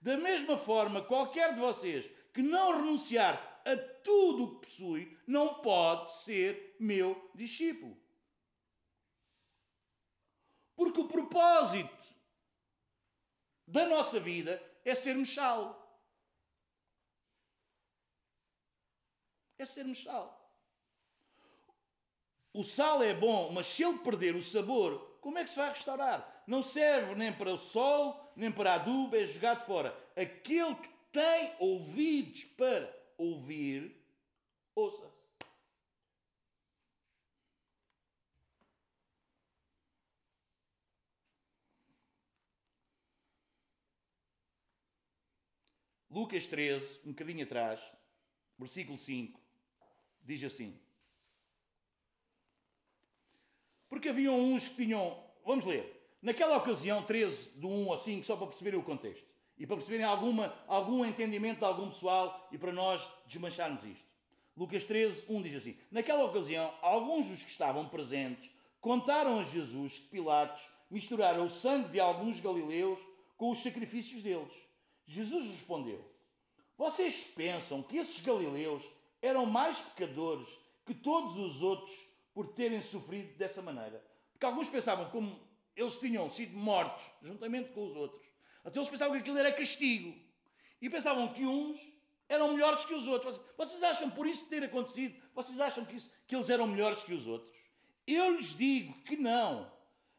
Da 0.00 0.16
mesma 0.16 0.56
forma, 0.56 1.02
qualquer 1.02 1.52
de 1.52 1.60
vocês 1.60 2.08
que 2.32 2.40
não 2.40 2.76
renunciar 2.78 3.60
a 3.66 3.76
tudo 4.02 4.44
o 4.44 4.54
que 4.54 4.66
possui, 4.66 5.18
não 5.26 5.54
pode 5.54 6.12
ser 6.12 6.76
meu 6.80 7.30
discípulo. 7.34 7.94
Porque 10.74 11.00
o 11.00 11.08
propósito 11.08 11.99
da 13.70 13.86
nossa 13.86 14.18
vida 14.18 14.62
é 14.84 14.94
sermos 14.94 15.32
sal. 15.32 15.76
É 19.58 19.64
sermos 19.64 20.02
sal. 20.02 20.36
O 22.52 22.64
sal 22.64 23.02
é 23.02 23.14
bom, 23.14 23.52
mas 23.52 23.66
se 23.66 23.84
ele 23.84 23.98
perder 23.98 24.34
o 24.34 24.42
sabor, 24.42 25.18
como 25.20 25.38
é 25.38 25.44
que 25.44 25.50
se 25.50 25.56
vai 25.56 25.70
restaurar? 25.70 26.42
Não 26.46 26.62
serve 26.62 27.14
nem 27.14 27.32
para 27.32 27.52
o 27.52 27.58
sol, 27.58 28.32
nem 28.34 28.50
para 28.50 28.74
adubo, 28.74 29.14
é 29.14 29.24
jogado 29.24 29.64
fora. 29.64 29.96
Aquele 30.16 30.74
que 30.74 30.88
tem 31.12 31.54
ouvidos 31.60 32.44
para 32.44 32.92
ouvir, 33.16 33.96
ouça. 34.74 35.09
Lucas 46.10 46.44
13, 46.48 47.02
um 47.04 47.10
bocadinho 47.10 47.44
atrás, 47.44 47.80
versículo 48.58 48.98
5, 48.98 49.40
diz 50.22 50.42
assim: 50.42 50.76
Porque 53.88 54.08
haviam 54.08 54.36
uns 54.36 54.66
que 54.66 54.74
tinham. 54.74 55.22
Vamos 55.46 55.64
ler. 55.64 55.98
Naquela 56.20 56.56
ocasião, 56.56 57.04
13, 57.04 57.50
do 57.50 57.68
1 57.68 57.92
ao 57.92 57.96
5, 57.96 58.26
só 58.26 58.36
para 58.36 58.48
perceberem 58.48 58.78
o 58.78 58.82
contexto. 58.82 59.24
E 59.56 59.64
para 59.66 59.76
perceberem 59.76 60.04
alguma, 60.04 60.52
algum 60.66 61.04
entendimento 61.04 61.58
de 61.58 61.64
algum 61.64 61.88
pessoal 61.88 62.48
e 62.50 62.58
para 62.58 62.72
nós 62.72 63.08
desmancharmos 63.26 63.84
isto. 63.84 64.04
Lucas 64.56 64.82
13, 64.82 65.26
1 65.28 65.42
diz 65.42 65.54
assim: 65.54 65.78
Naquela 65.92 66.24
ocasião, 66.24 66.74
alguns 66.82 67.28
dos 67.28 67.44
que 67.44 67.50
estavam 67.50 67.88
presentes 67.88 68.50
contaram 68.80 69.38
a 69.38 69.44
Jesus 69.44 69.98
que 69.98 70.08
Pilatos 70.08 70.68
misturara 70.90 71.40
o 71.40 71.48
sangue 71.48 71.90
de 71.90 72.00
alguns 72.00 72.40
galileus 72.40 72.98
com 73.36 73.50
os 73.50 73.62
sacrifícios 73.62 74.22
deles. 74.22 74.69
Jesus 75.10 75.50
respondeu: 75.50 76.00
Vocês 76.78 77.24
pensam 77.24 77.82
que 77.82 77.96
esses 77.96 78.20
galileus 78.20 78.88
eram 79.20 79.44
mais 79.44 79.80
pecadores 79.80 80.48
que 80.86 80.94
todos 80.94 81.36
os 81.36 81.62
outros 81.62 81.92
por 82.32 82.46
terem 82.52 82.80
sofrido 82.80 83.36
dessa 83.36 83.60
maneira? 83.60 84.00
Porque 84.30 84.46
alguns 84.46 84.68
pensavam 84.68 85.10
como 85.10 85.36
eles 85.74 85.98
tinham 85.98 86.30
sido 86.30 86.56
mortos 86.56 87.04
juntamente 87.22 87.72
com 87.72 87.88
os 87.88 87.96
outros. 87.96 88.24
Até 88.64 88.78
eles 88.78 88.88
pensavam 88.88 89.14
que 89.14 89.20
aquilo 89.22 89.38
era 89.38 89.50
castigo. 89.52 90.16
E 90.80 90.88
pensavam 90.88 91.34
que 91.34 91.44
uns 91.44 91.80
eram 92.28 92.52
melhores 92.52 92.84
que 92.84 92.94
os 92.94 93.08
outros. 93.08 93.40
Vocês 93.58 93.82
acham 93.82 94.10
por 94.10 94.28
isso 94.28 94.46
ter 94.46 94.62
acontecido? 94.62 95.20
Vocês 95.34 95.58
acham 95.58 95.84
que, 95.84 95.96
isso, 95.96 96.08
que 96.24 96.36
eles 96.36 96.48
eram 96.48 96.68
melhores 96.68 97.02
que 97.02 97.12
os 97.12 97.26
outros? 97.26 97.52
Eu 98.06 98.36
lhes 98.36 98.56
digo 98.56 98.94
que 99.02 99.16
não. 99.16 99.70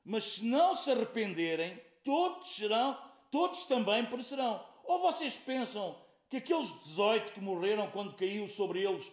Mas 0.04 0.34
se 0.34 0.44
não 0.44 0.76
se 0.76 0.92
arrependerem, 0.92 1.82
todos 2.04 2.56
serão, 2.56 3.02
todos 3.32 3.64
também 3.64 4.06
perecerão. 4.06 4.70
Ou 4.86 5.00
vocês 5.02 5.38
pensam 5.38 5.96
que 6.30 6.38
aqueles 6.38 6.72
18 6.84 7.34
que 7.34 7.42
morreram 7.42 7.90
quando 7.92 8.16
caiu 8.16 8.48
sobre 8.48 8.82
eles 8.82 9.12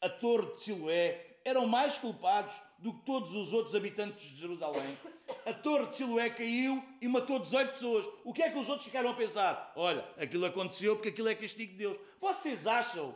a 0.00 0.08
torre 0.08 0.46
de 0.52 0.62
Siloé 0.62 1.38
eram 1.44 1.66
mais 1.66 1.96
culpados 1.98 2.54
do 2.78 2.92
que 2.92 3.04
todos 3.04 3.32
os 3.32 3.52
outros 3.52 3.74
habitantes 3.74 4.28
de 4.30 4.36
Jerusalém? 4.36 4.98
A 5.44 5.52
torre 5.52 5.86
de 5.86 5.96
Siloé 5.96 6.28
caiu 6.30 6.82
e 7.00 7.06
matou 7.06 7.38
18 7.38 7.72
pessoas. 7.72 8.08
O 8.24 8.32
que 8.32 8.42
é 8.42 8.50
que 8.50 8.58
os 8.58 8.68
outros 8.68 8.84
ficaram 8.86 9.10
a 9.10 9.14
pensar? 9.14 9.72
Olha, 9.76 10.04
aquilo 10.16 10.44
aconteceu 10.44 10.96
porque 10.96 11.10
aquilo 11.10 11.28
é 11.28 11.34
castigo 11.34 11.72
de 11.72 11.78
Deus. 11.78 11.98
Vocês 12.20 12.66
acham? 12.66 13.14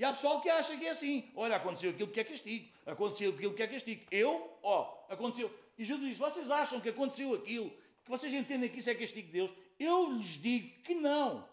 E 0.00 0.04
há 0.04 0.12
pessoal 0.12 0.40
que 0.40 0.48
acha 0.48 0.76
que 0.76 0.86
é 0.86 0.90
assim. 0.90 1.30
Olha, 1.36 1.56
aconteceu 1.56 1.90
aquilo 1.90 2.08
que 2.08 2.20
é 2.20 2.24
castigo. 2.24 2.68
Aconteceu 2.86 3.30
aquilo 3.32 3.54
que 3.54 3.62
é 3.62 3.66
castigo. 3.66 4.06
Eu, 4.10 4.58
ó, 4.62 5.04
aconteceu. 5.10 5.50
E 5.76 5.84
Jesus 5.84 6.08
disse: 6.08 6.20
Vocês 6.20 6.50
acham 6.50 6.80
que 6.80 6.88
aconteceu 6.88 7.34
aquilo? 7.34 7.70
Que 8.04 8.10
vocês 8.10 8.32
entendem 8.32 8.68
que 8.68 8.78
isso 8.78 8.88
é 8.88 8.94
castigo 8.94 9.26
de 9.26 9.32
Deus? 9.32 9.50
Eu 9.80 10.12
lhes 10.12 10.40
digo 10.40 10.82
que 10.82 10.94
não. 10.94 11.48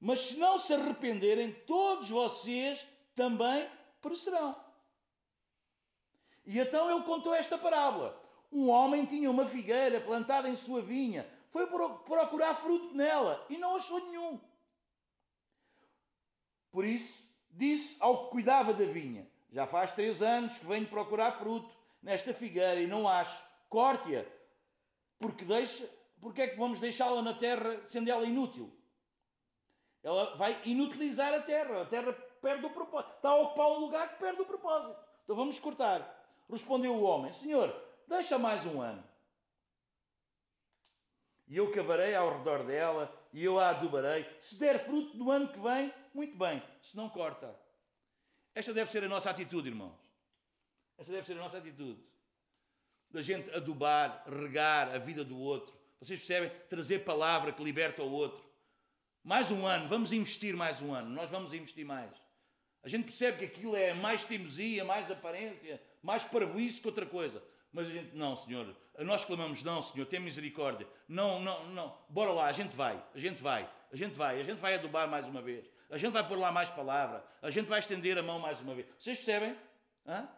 Mas 0.00 0.20
se 0.20 0.36
não 0.36 0.58
se 0.58 0.72
arrependerem, 0.72 1.52
todos 1.66 2.08
vocês 2.08 2.86
também 3.16 3.68
perecerão. 4.00 4.56
E 6.46 6.60
então 6.60 6.88
ele 6.88 7.02
contou 7.02 7.34
esta 7.34 7.58
parábola. 7.58 8.18
Um 8.50 8.70
homem 8.70 9.04
tinha 9.04 9.28
uma 9.28 9.44
figueira 9.44 10.00
plantada 10.00 10.48
em 10.48 10.54
sua 10.54 10.80
vinha, 10.80 11.28
foi 11.50 11.66
procurar 11.66 12.54
fruto 12.54 12.94
nela 12.94 13.44
e 13.50 13.58
não 13.58 13.76
achou 13.76 14.00
nenhum. 14.06 14.40
Por 16.70 16.84
isso, 16.84 17.22
disse 17.50 17.96
ao 17.98 18.24
que 18.24 18.30
cuidava 18.30 18.72
da 18.72 18.84
vinha: 18.84 19.28
Já 19.50 19.66
faz 19.66 19.90
três 19.90 20.22
anos 20.22 20.56
que 20.58 20.64
venho 20.64 20.86
procurar 20.86 21.32
fruto 21.32 21.68
nesta 22.00 22.32
figueira 22.32 22.80
e 22.80 22.86
não 22.86 23.08
acho. 23.08 23.42
Corte-a, 23.68 24.24
porque, 25.18 25.44
deixa, 25.44 25.90
porque 26.20 26.42
é 26.42 26.48
que 26.48 26.56
vamos 26.56 26.80
deixá-la 26.80 27.22
na 27.22 27.34
terra 27.34 27.80
sendo 27.88 28.10
ela 28.10 28.24
inútil? 28.24 28.72
Ela 30.02 30.36
vai 30.36 30.60
inutilizar 30.64 31.34
a 31.34 31.40
terra. 31.40 31.82
A 31.82 31.86
terra 31.86 32.12
perde 32.40 32.66
o 32.66 32.70
propósito. 32.70 33.14
Está 33.16 33.30
a 33.30 33.36
ocupar 33.36 33.68
um 33.68 33.80
lugar 33.80 34.08
que 34.08 34.18
perde 34.18 34.40
o 34.40 34.46
propósito. 34.46 34.96
Então 35.24 35.36
vamos 35.36 35.58
cortar. 35.58 36.18
Respondeu 36.50 36.94
o 36.94 37.02
homem: 37.02 37.32
Senhor, 37.32 37.74
deixa 38.06 38.38
mais 38.38 38.64
um 38.64 38.80
ano. 38.80 39.04
E 41.46 41.56
eu 41.56 41.70
cavarei 41.72 42.14
ao 42.14 42.38
redor 42.38 42.64
dela 42.64 43.14
e 43.32 43.44
eu 43.44 43.58
a 43.58 43.70
adubarei. 43.70 44.26
Se 44.38 44.58
der 44.58 44.84
fruto 44.84 45.16
do 45.16 45.30
ano 45.30 45.48
que 45.48 45.58
vem, 45.58 45.92
muito 46.12 46.36
bem. 46.36 46.62
Se 46.82 46.96
não, 46.96 47.08
corta. 47.08 47.54
Esta 48.54 48.74
deve 48.74 48.90
ser 48.90 49.04
a 49.04 49.08
nossa 49.08 49.30
atitude, 49.30 49.68
irmãos. 49.68 49.96
Esta 50.98 51.12
deve 51.12 51.26
ser 51.26 51.34
a 51.34 51.42
nossa 51.42 51.58
atitude. 51.58 52.02
Da 53.10 53.22
gente 53.22 53.50
adubar, 53.52 54.24
regar 54.26 54.94
a 54.94 54.98
vida 54.98 55.24
do 55.24 55.38
outro. 55.38 55.77
Vocês 56.00 56.20
percebem? 56.20 56.50
Trazer 56.68 57.00
palavra 57.00 57.52
que 57.52 57.62
liberta 57.62 58.02
o 58.02 58.10
outro. 58.10 58.44
Mais 59.24 59.50
um 59.50 59.66
ano, 59.66 59.88
vamos 59.88 60.12
investir 60.12 60.56
mais 60.56 60.80
um 60.80 60.94
ano. 60.94 61.10
Nós 61.10 61.30
vamos 61.30 61.52
investir 61.52 61.84
mais. 61.84 62.10
A 62.82 62.88
gente 62.88 63.04
percebe 63.04 63.38
que 63.38 63.44
aquilo 63.44 63.74
é 63.74 63.92
mais 63.92 64.24
teimosia, 64.24 64.84
mais 64.84 65.10
aparência, 65.10 65.82
mais 66.02 66.22
parvoíce 66.24 66.80
que 66.80 66.86
outra 66.86 67.04
coisa. 67.04 67.42
Mas 67.72 67.88
a 67.88 67.90
gente, 67.90 68.16
não, 68.16 68.36
Senhor, 68.36 68.74
nós 69.00 69.24
clamamos, 69.24 69.62
não, 69.62 69.82
Senhor, 69.82 70.06
tem 70.06 70.20
misericórdia. 70.20 70.86
Não, 71.08 71.40
não, 71.40 71.66
não. 71.70 71.98
Bora 72.08 72.32
lá, 72.32 72.46
a 72.46 72.52
gente 72.52 72.74
vai, 72.74 73.02
a 73.14 73.18
gente 73.18 73.42
vai, 73.42 73.68
a 73.92 73.96
gente 73.96 74.14
vai, 74.14 74.40
a 74.40 74.44
gente 74.44 74.58
vai 74.58 74.74
adubar 74.74 75.08
mais 75.08 75.26
uma 75.26 75.42
vez. 75.42 75.68
A 75.90 75.98
gente 75.98 76.12
vai 76.12 76.26
pôr 76.26 76.38
lá 76.38 76.52
mais 76.52 76.70
palavra. 76.70 77.24
A 77.42 77.50
gente 77.50 77.66
vai 77.66 77.80
estender 77.80 78.16
a 78.16 78.22
mão 78.22 78.38
mais 78.38 78.60
uma 78.60 78.74
vez. 78.74 78.86
Vocês 78.98 79.18
percebem? 79.18 79.56
Hã? 80.06 80.28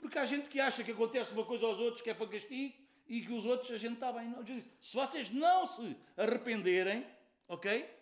Porque 0.00 0.18
há 0.18 0.24
gente 0.24 0.48
que 0.48 0.58
acha 0.58 0.82
que 0.82 0.92
acontece 0.92 1.32
uma 1.32 1.44
coisa 1.44 1.66
aos 1.66 1.78
outros 1.78 2.02
que 2.02 2.10
é 2.10 2.14
para 2.14 2.26
castigo 2.26 2.74
e 3.10 3.20
que 3.22 3.32
os 3.32 3.44
outros 3.44 3.72
a 3.72 3.76
gente 3.76 3.94
está 3.94 4.12
bem. 4.12 4.28
Não, 4.28 4.46
se 4.46 4.94
vocês 4.94 5.28
não 5.30 5.66
se 5.66 5.96
arrependerem, 6.16 7.04
ok? 7.48 7.92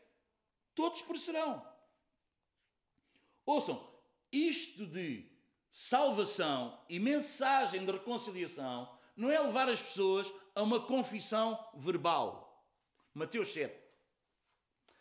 Todos 0.75 1.01
perecerão. 1.01 1.67
Ouçam, 3.47 3.91
isto 4.31 4.87
de 4.87 5.27
salvação 5.71 6.79
e 6.91 7.01
mensagem 7.01 7.87
de 7.87 7.91
reconciliação 7.91 8.97
não 9.17 9.31
é 9.31 9.41
levar 9.41 9.71
as 9.71 9.81
pessoas 9.81 10.31
a 10.55 10.63
uma 10.63 10.79
confissão 10.79 11.59
verbal. 11.75 12.63
Mateus 13.15 13.49
7. 13.49 13.75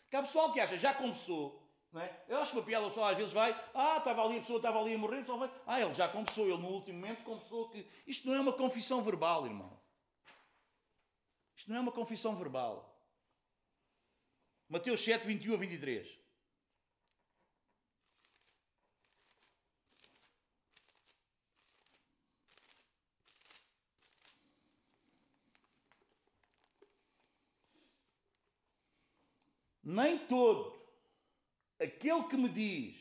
Que 0.08 0.16
há 0.16 0.22
pessoal 0.22 0.54
que 0.54 0.58
acha, 0.58 0.78
já 0.78 0.94
confessou, 0.94 1.68
é? 1.94 2.24
Eu 2.28 2.38
acho 2.38 2.52
que 2.52 2.58
a 2.60 2.62
piada 2.62 2.86
o 2.86 2.88
pessoal 2.88 3.10
às 3.10 3.16
vezes 3.16 3.32
vai, 3.32 3.50
ah, 3.74 3.98
estava 3.98 4.24
ali, 4.24 4.38
a 4.38 4.40
pessoa 4.40 4.58
estava 4.58 4.80
ali 4.80 4.94
a 4.94 4.98
morrer, 4.98 5.24
só 5.26 5.36
vai, 5.36 5.50
ah, 5.66 5.80
ele 5.80 5.92
já 5.92 6.08
confessou, 6.08 6.46
ele 6.46 6.56
no 6.56 6.68
último 6.68 6.98
momento 6.98 7.22
confessou 7.24 7.68
que. 7.68 7.86
Isto 8.06 8.26
não 8.26 8.34
é 8.34 8.40
uma 8.40 8.52
confissão 8.52 9.02
verbal, 9.02 9.46
irmão. 9.46 9.78
Isto 11.58 11.70
não 11.70 11.78
é 11.78 11.80
uma 11.80 11.90
confissão 11.90 12.36
verbal. 12.36 12.96
Mateus 14.68 15.00
7, 15.00 15.26
21 15.26 15.54
a 15.54 15.56
23. 15.56 16.18
Nem 29.82 30.26
todo 30.26 30.80
aquele 31.80 32.22
que 32.28 32.36
me 32.36 32.48
diz, 32.48 32.96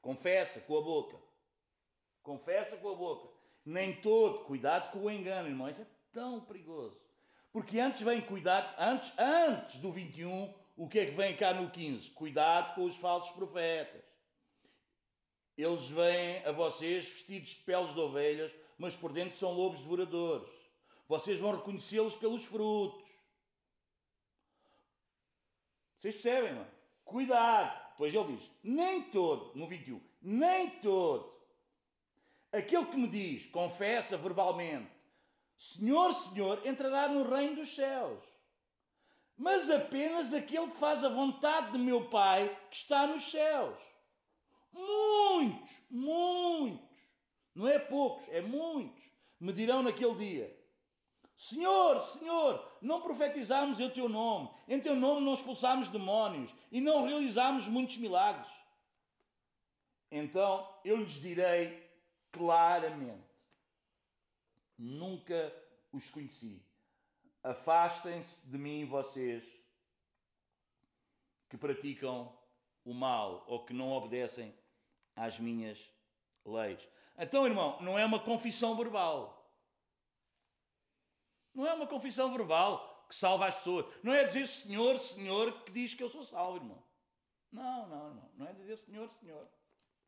confessa 0.00 0.60
com 0.62 0.76
a 0.76 0.80
boca, 0.80 1.22
confessa 2.20 2.76
com 2.78 2.88
a 2.88 2.96
boca, 2.96 3.28
nem 3.64 4.00
todo, 4.00 4.44
cuidado 4.46 4.90
com 4.90 5.04
o 5.04 5.10
engano, 5.10 5.48
irmão, 5.48 5.68
isso 5.68 5.82
é 5.82 5.93
tão 6.14 6.40
perigoso. 6.40 6.96
Porque 7.52 7.78
antes 7.78 8.02
vem 8.02 8.20
cuidado, 8.20 8.72
antes, 8.78 9.12
antes 9.18 9.76
do 9.76 9.92
21, 9.92 10.54
o 10.76 10.88
que 10.88 11.00
é 11.00 11.06
que 11.06 11.12
vem 11.12 11.36
cá 11.36 11.52
no 11.52 11.70
15? 11.70 12.10
Cuidado 12.10 12.74
com 12.74 12.84
os 12.84 12.96
falsos 12.96 13.32
profetas. 13.32 14.02
Eles 15.58 15.88
vêm 15.88 16.44
a 16.44 16.52
vocês 16.52 17.04
vestidos 17.04 17.50
de 17.50 17.56
peles 17.56 17.92
de 17.92 18.00
ovelhas, 18.00 18.52
mas 18.78 18.96
por 18.96 19.12
dentro 19.12 19.36
são 19.36 19.52
lobos 19.52 19.80
devoradores. 19.80 20.50
Vocês 21.06 21.38
vão 21.38 21.54
reconhecê-los 21.54 22.16
pelos 22.16 22.44
frutos. 22.44 23.08
Vocês 25.98 26.14
percebem, 26.14 26.54
mano? 26.54 26.70
Cuidado! 27.04 27.84
Pois 27.96 28.12
ele 28.12 28.36
diz: 28.36 28.50
nem 28.62 29.02
todo, 29.10 29.52
no 29.54 29.68
21, 29.68 30.00
nem 30.20 30.70
todo. 30.70 31.32
Aquele 32.50 32.86
que 32.86 32.96
me 32.96 33.08
diz, 33.08 33.46
confessa 33.46 34.16
verbalmente, 34.16 34.93
Senhor, 35.56 36.12
Senhor, 36.12 36.66
entrará 36.66 37.08
no 37.08 37.28
reino 37.28 37.56
dos 37.56 37.74
céus. 37.74 38.22
Mas 39.36 39.68
apenas 39.70 40.32
aquele 40.32 40.70
que 40.70 40.76
faz 40.76 41.04
a 41.04 41.08
vontade 41.08 41.72
de 41.72 41.78
meu 41.78 42.08
Pai 42.08 42.48
que 42.70 42.76
está 42.76 43.06
nos 43.06 43.30
céus. 43.30 43.78
Muitos, 44.72 45.70
muitos, 45.90 46.98
não 47.54 47.68
é 47.68 47.78
poucos, 47.78 48.28
é 48.28 48.40
muitos, 48.40 49.04
me 49.38 49.52
dirão 49.52 49.82
naquele 49.82 50.14
dia: 50.14 50.64
Senhor, 51.36 52.02
Senhor, 52.02 52.78
não 52.80 53.00
profetizámos 53.00 53.80
em 53.80 53.90
teu 53.90 54.08
nome, 54.08 54.50
em 54.68 54.80
teu 54.80 54.96
nome 54.96 55.20
não 55.20 55.34
expulsámos 55.34 55.88
demónios 55.88 56.50
e 56.70 56.80
não 56.80 57.04
realizámos 57.06 57.68
muitos 57.68 57.96
milagres. 57.98 58.50
Então 60.10 60.68
eu 60.84 60.96
lhes 60.96 61.20
direi 61.20 61.88
claramente: 62.30 63.33
nunca 64.78 65.52
os 65.92 66.08
conheci. 66.10 66.62
Afastem-se 67.42 68.46
de 68.46 68.58
mim, 68.58 68.86
vocês 68.86 69.44
que 71.48 71.56
praticam 71.56 72.36
o 72.84 72.92
mal 72.92 73.44
ou 73.46 73.64
que 73.64 73.72
não 73.72 73.92
obedecem 73.92 74.54
às 75.14 75.38
minhas 75.38 75.78
leis. 76.44 76.80
Então, 77.16 77.46
irmão, 77.46 77.80
não 77.80 77.98
é 77.98 78.04
uma 78.04 78.18
confissão 78.18 78.76
verbal. 78.76 79.52
Não 81.54 81.66
é 81.66 81.72
uma 81.72 81.86
confissão 81.86 82.30
verbal 82.32 83.06
que 83.08 83.14
salva 83.14 83.46
as 83.46 83.56
pessoas. 83.56 83.86
Não 84.02 84.12
é 84.12 84.24
dizer 84.24 84.46
Senhor, 84.48 84.98
Senhor 84.98 85.62
que 85.62 85.70
diz 85.70 85.94
que 85.94 86.02
eu 86.02 86.10
sou 86.10 86.24
salvo, 86.24 86.56
irmão. 86.56 86.82
Não, 87.52 87.86
não, 87.88 88.14
não. 88.14 88.30
Não 88.34 88.46
é 88.48 88.52
dizer 88.52 88.76
Senhor, 88.78 89.08
Senhor. 89.20 89.48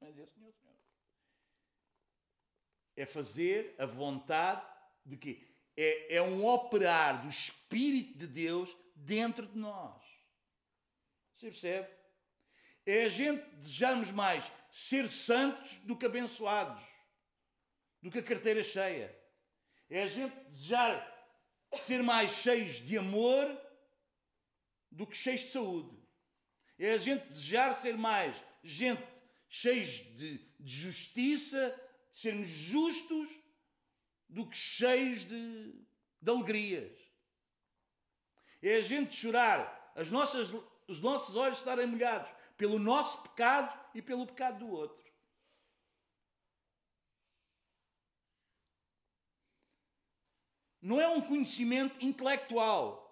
Não 0.00 0.08
é 0.08 0.10
dizer 0.10 0.26
Senhor, 0.26 0.52
Senhor. 0.52 0.65
É 2.96 3.04
fazer 3.04 3.74
a 3.78 3.86
vontade 3.86 4.66
de 5.04 5.16
quê? 5.16 5.46
É, 5.76 6.16
é 6.16 6.22
um 6.22 6.46
operar 6.46 7.22
do 7.22 7.28
Espírito 7.28 8.18
de 8.18 8.26
Deus 8.26 8.74
dentro 8.94 9.46
de 9.46 9.58
nós. 9.58 10.02
Você 11.34 11.50
percebe? 11.50 11.88
É 12.86 13.04
a 13.04 13.08
gente 13.08 13.44
desejarmos 13.56 14.10
mais 14.10 14.50
ser 14.70 15.08
santos 15.08 15.76
do 15.78 15.96
que 15.96 16.06
abençoados, 16.06 16.82
do 18.00 18.10
que 18.10 18.18
a 18.18 18.22
carteira 18.22 18.62
cheia. 18.62 19.14
É 19.90 20.04
a 20.04 20.08
gente 20.08 20.34
desejar 20.46 21.14
ser 21.78 22.02
mais 22.02 22.30
cheios 22.30 22.74
de 22.74 22.96
amor 22.96 23.46
do 24.90 25.06
que 25.06 25.16
cheios 25.16 25.42
de 25.42 25.50
saúde. 25.50 25.96
É 26.78 26.92
a 26.92 26.98
gente 26.98 27.26
desejar 27.28 27.74
ser 27.74 27.96
mais 27.98 28.36
gente 28.62 29.04
cheios 29.48 29.88
de, 30.16 30.38
de 30.58 30.74
justiça, 30.74 31.74
sermos 32.16 32.48
justos, 32.48 33.28
do 34.26 34.48
que 34.48 34.56
cheios 34.56 35.24
de, 35.26 35.86
de 36.20 36.30
alegrias. 36.30 36.98
É 38.62 38.76
a 38.76 38.80
gente 38.80 39.14
chorar, 39.14 39.92
as 39.94 40.10
nossas, 40.10 40.50
os 40.88 40.98
nossos 40.98 41.36
olhos 41.36 41.58
estarem 41.58 41.86
molhados 41.86 42.32
pelo 42.56 42.78
nosso 42.78 43.22
pecado 43.22 43.78
e 43.94 44.00
pelo 44.00 44.26
pecado 44.26 44.60
do 44.60 44.72
outro. 44.72 45.04
Não 50.80 50.98
é 50.98 51.06
um 51.06 51.20
conhecimento 51.20 52.02
intelectual. 52.02 53.04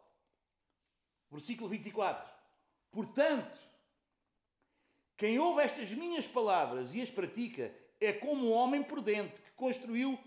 Versículo 1.31 1.69
24. 1.69 2.33
Portanto, 2.91 3.61
quem 5.19 5.39
ouve 5.39 5.63
estas 5.63 5.93
minhas 5.93 6.27
palavras 6.27 6.95
e 6.95 7.03
as 7.03 7.11
pratica 7.11 7.84
é 8.05 8.13
como 8.13 8.49
um 8.49 8.53
homem 8.53 8.83
prudente 8.83 9.41
que 9.41 9.51
construiu 9.53 10.19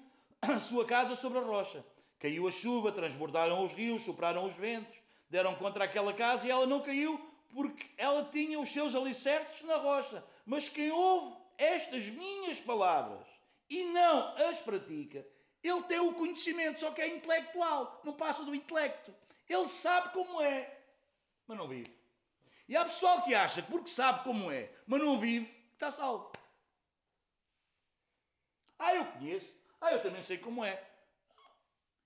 a 0.41 0.59
sua 0.59 0.85
casa 0.85 1.15
sobre 1.15 1.39
a 1.39 1.41
rocha. 1.41 1.83
Caiu 2.19 2.47
a 2.47 2.51
chuva, 2.51 2.91
transbordaram 2.91 3.63
os 3.63 3.73
rios, 3.73 4.03
sopraram 4.03 4.45
os 4.45 4.53
ventos, 4.53 4.97
deram 5.29 5.55
contra 5.55 5.83
aquela 5.83 6.13
casa 6.13 6.47
e 6.47 6.51
ela 6.51 6.65
não 6.65 6.81
caiu 6.81 7.19
porque 7.53 7.85
ela 7.97 8.23
tinha 8.31 8.59
os 8.59 8.69
seus 8.69 8.95
alicerces 8.95 9.61
na 9.63 9.77
rocha. 9.77 10.23
Mas 10.45 10.69
quem 10.69 10.91
ouve 10.91 11.35
estas 11.57 12.05
minhas 12.07 12.59
palavras 12.59 13.25
e 13.69 13.83
não 13.85 14.35
as 14.37 14.59
pratica, 14.59 15.25
ele 15.63 15.81
tem 15.83 15.99
o 15.99 16.13
conhecimento, 16.13 16.79
só 16.79 16.91
que 16.91 17.01
é 17.01 17.07
intelectual, 17.07 18.01
não 18.03 18.13
passa 18.13 18.43
do 18.43 18.55
intelecto. 18.55 19.13
Ele 19.49 19.67
sabe 19.67 20.11
como 20.13 20.41
é, 20.41 20.79
mas 21.47 21.57
não 21.57 21.67
vive. 21.67 21.95
E 22.67 22.75
há 22.75 22.83
pessoal 22.83 23.21
que 23.21 23.33
acha 23.33 23.61
que 23.61 23.71
porque 23.71 23.89
sabe 23.89 24.23
como 24.23 24.51
é, 24.51 24.69
mas 24.85 25.01
não 25.01 25.19
vive, 25.19 25.49
está 25.73 25.89
salvo. 25.89 26.31
Ah, 28.79 28.93
eu 28.95 29.05
conheço. 29.05 29.47
Ah, 29.81 29.91
eu 29.91 30.01
também 30.01 30.23
sei 30.23 30.37
como 30.37 30.63
é. 30.63 30.73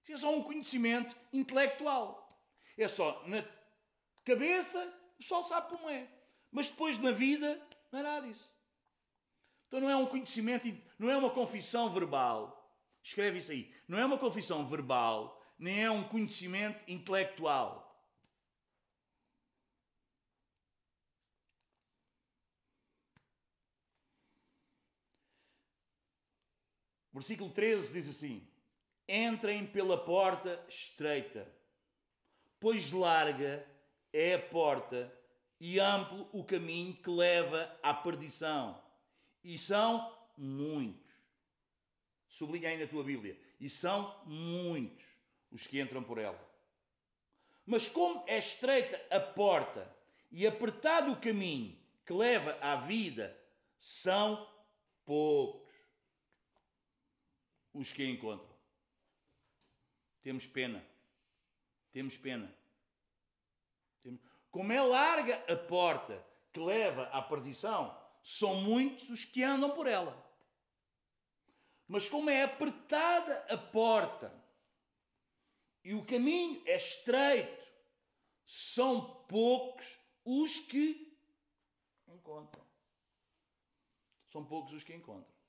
Isso 0.03 0.13
é 0.13 0.17
só 0.17 0.36
um 0.36 0.43
conhecimento 0.43 1.15
intelectual. 1.32 2.17
É 2.78 2.88
só 2.88 3.22
na 3.28 3.43
cabeça, 4.26 4.80
o 5.15 5.17
pessoal 5.17 5.43
sabe 5.43 5.69
como 5.69 5.89
é. 5.89 6.07
Mas 6.51 6.67
depois 6.67 6.97
na 6.97 7.11
vida, 7.11 7.61
não 7.91 7.99
é 7.99 8.03
nada 8.03 8.28
disso. 8.28 8.51
Então 9.67 9.80
não 9.80 9.89
é 9.89 9.95
um 9.95 10.05
conhecimento, 10.05 10.67
não 10.99 11.09
é 11.09 11.15
uma 11.15 11.30
confissão 11.30 11.89
verbal 11.91 12.61
Escreve 13.03 13.39
isso 13.39 13.51
aí. 13.51 13.74
Não 13.88 13.97
é 13.97 14.05
uma 14.05 14.17
confissão 14.17 14.65
verbal, 14.67 15.41
nem 15.57 15.84
é 15.84 15.91
um 15.91 16.03
conhecimento 16.03 16.84
intelectual. 16.88 17.90
Versículo 27.14 27.49
13 27.49 27.93
diz 27.93 28.09
assim: 28.09 28.47
Entrem 29.07 29.66
pela 29.66 29.97
porta 29.97 30.64
estreita, 30.68 31.47
pois 32.59 32.91
larga 32.91 33.68
é 34.14 34.36
a 34.36 34.39
porta 34.39 35.14
e 35.59 35.80
amplo 35.80 36.28
o 36.32 36.43
caminho 36.43 36.93
que 36.95 37.09
leva 37.09 37.78
à 37.84 37.93
perdição, 37.93 38.82
e 39.43 39.57
são 39.57 40.18
muitos 40.38 41.12
Sublinha 42.32 42.70
aí 42.70 42.78
na 42.78 42.88
tua 42.88 43.03
Bíblia. 43.03 43.38
E 43.59 43.70
são 43.70 44.24
muitos 44.26 45.05
os 45.51 45.68
que 45.68 45.80
entram 45.82 46.01
por 46.01 46.18
ela. 46.18 46.39
Mas 47.66 47.89
como 47.89 48.24
é 48.26 48.38
estreita 48.38 48.99
a 49.16 49.20
porta 49.20 49.93
e 50.32 50.47
apertado 50.47 51.12
o 51.12 51.20
caminho 51.20 51.78
que 52.05 52.14
leva 52.14 52.57
à 52.62 52.78
vida, 52.78 53.38
são 53.78 54.49
poucos 55.05 55.61
os 57.74 57.91
que 57.91 58.03
a 58.03 58.09
encontram. 58.09 58.51
Temos 60.22 60.45
pena. 60.45 60.86
Temos 61.91 62.17
pena. 62.17 62.53
Como 64.49 64.72
é 64.74 64.82
larga 64.82 65.36
a 65.51 65.55
porta 65.55 66.26
que 66.51 66.59
leva 66.59 67.03
à 67.03 67.22
perdição, 67.22 67.97
são 68.22 68.55
muitos 68.55 69.09
os 69.09 69.24
que 69.24 69.43
andam 69.43 69.72
por 69.72 69.88
ela. 69.88 70.15
Mas 71.88 72.07
como 72.07 72.30
é 72.30 72.43
apertada 72.43 73.45
a 73.49 73.57
porta 73.57 74.34
e 75.84 75.93
o 75.93 76.05
caminho 76.05 76.61
é 76.65 76.76
estreito, 76.76 77.67
são 78.45 79.24
poucos 79.24 79.99
os 80.24 80.59
que 80.59 81.17
encontram. 82.07 82.65
São 84.32 84.45
poucos 84.45 84.74
os 84.74 84.84
que 84.84 84.93
encontram. 84.93 85.40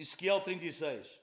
Ezequiel 0.00 0.40
36. 0.40 1.20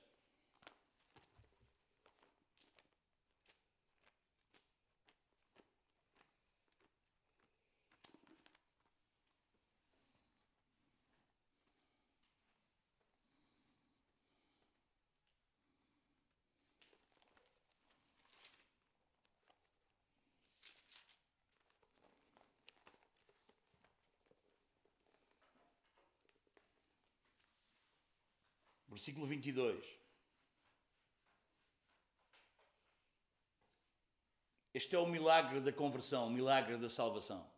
Versículo 29.07 29.25
22. 29.25 29.85
Este 34.73 34.95
é 34.97 34.99
o 34.99 35.05
milagre 35.05 35.61
da 35.61 35.71
conversão, 35.71 36.27
o 36.27 36.29
milagre 36.29 36.75
da 36.75 36.89
salvação. 36.89 37.49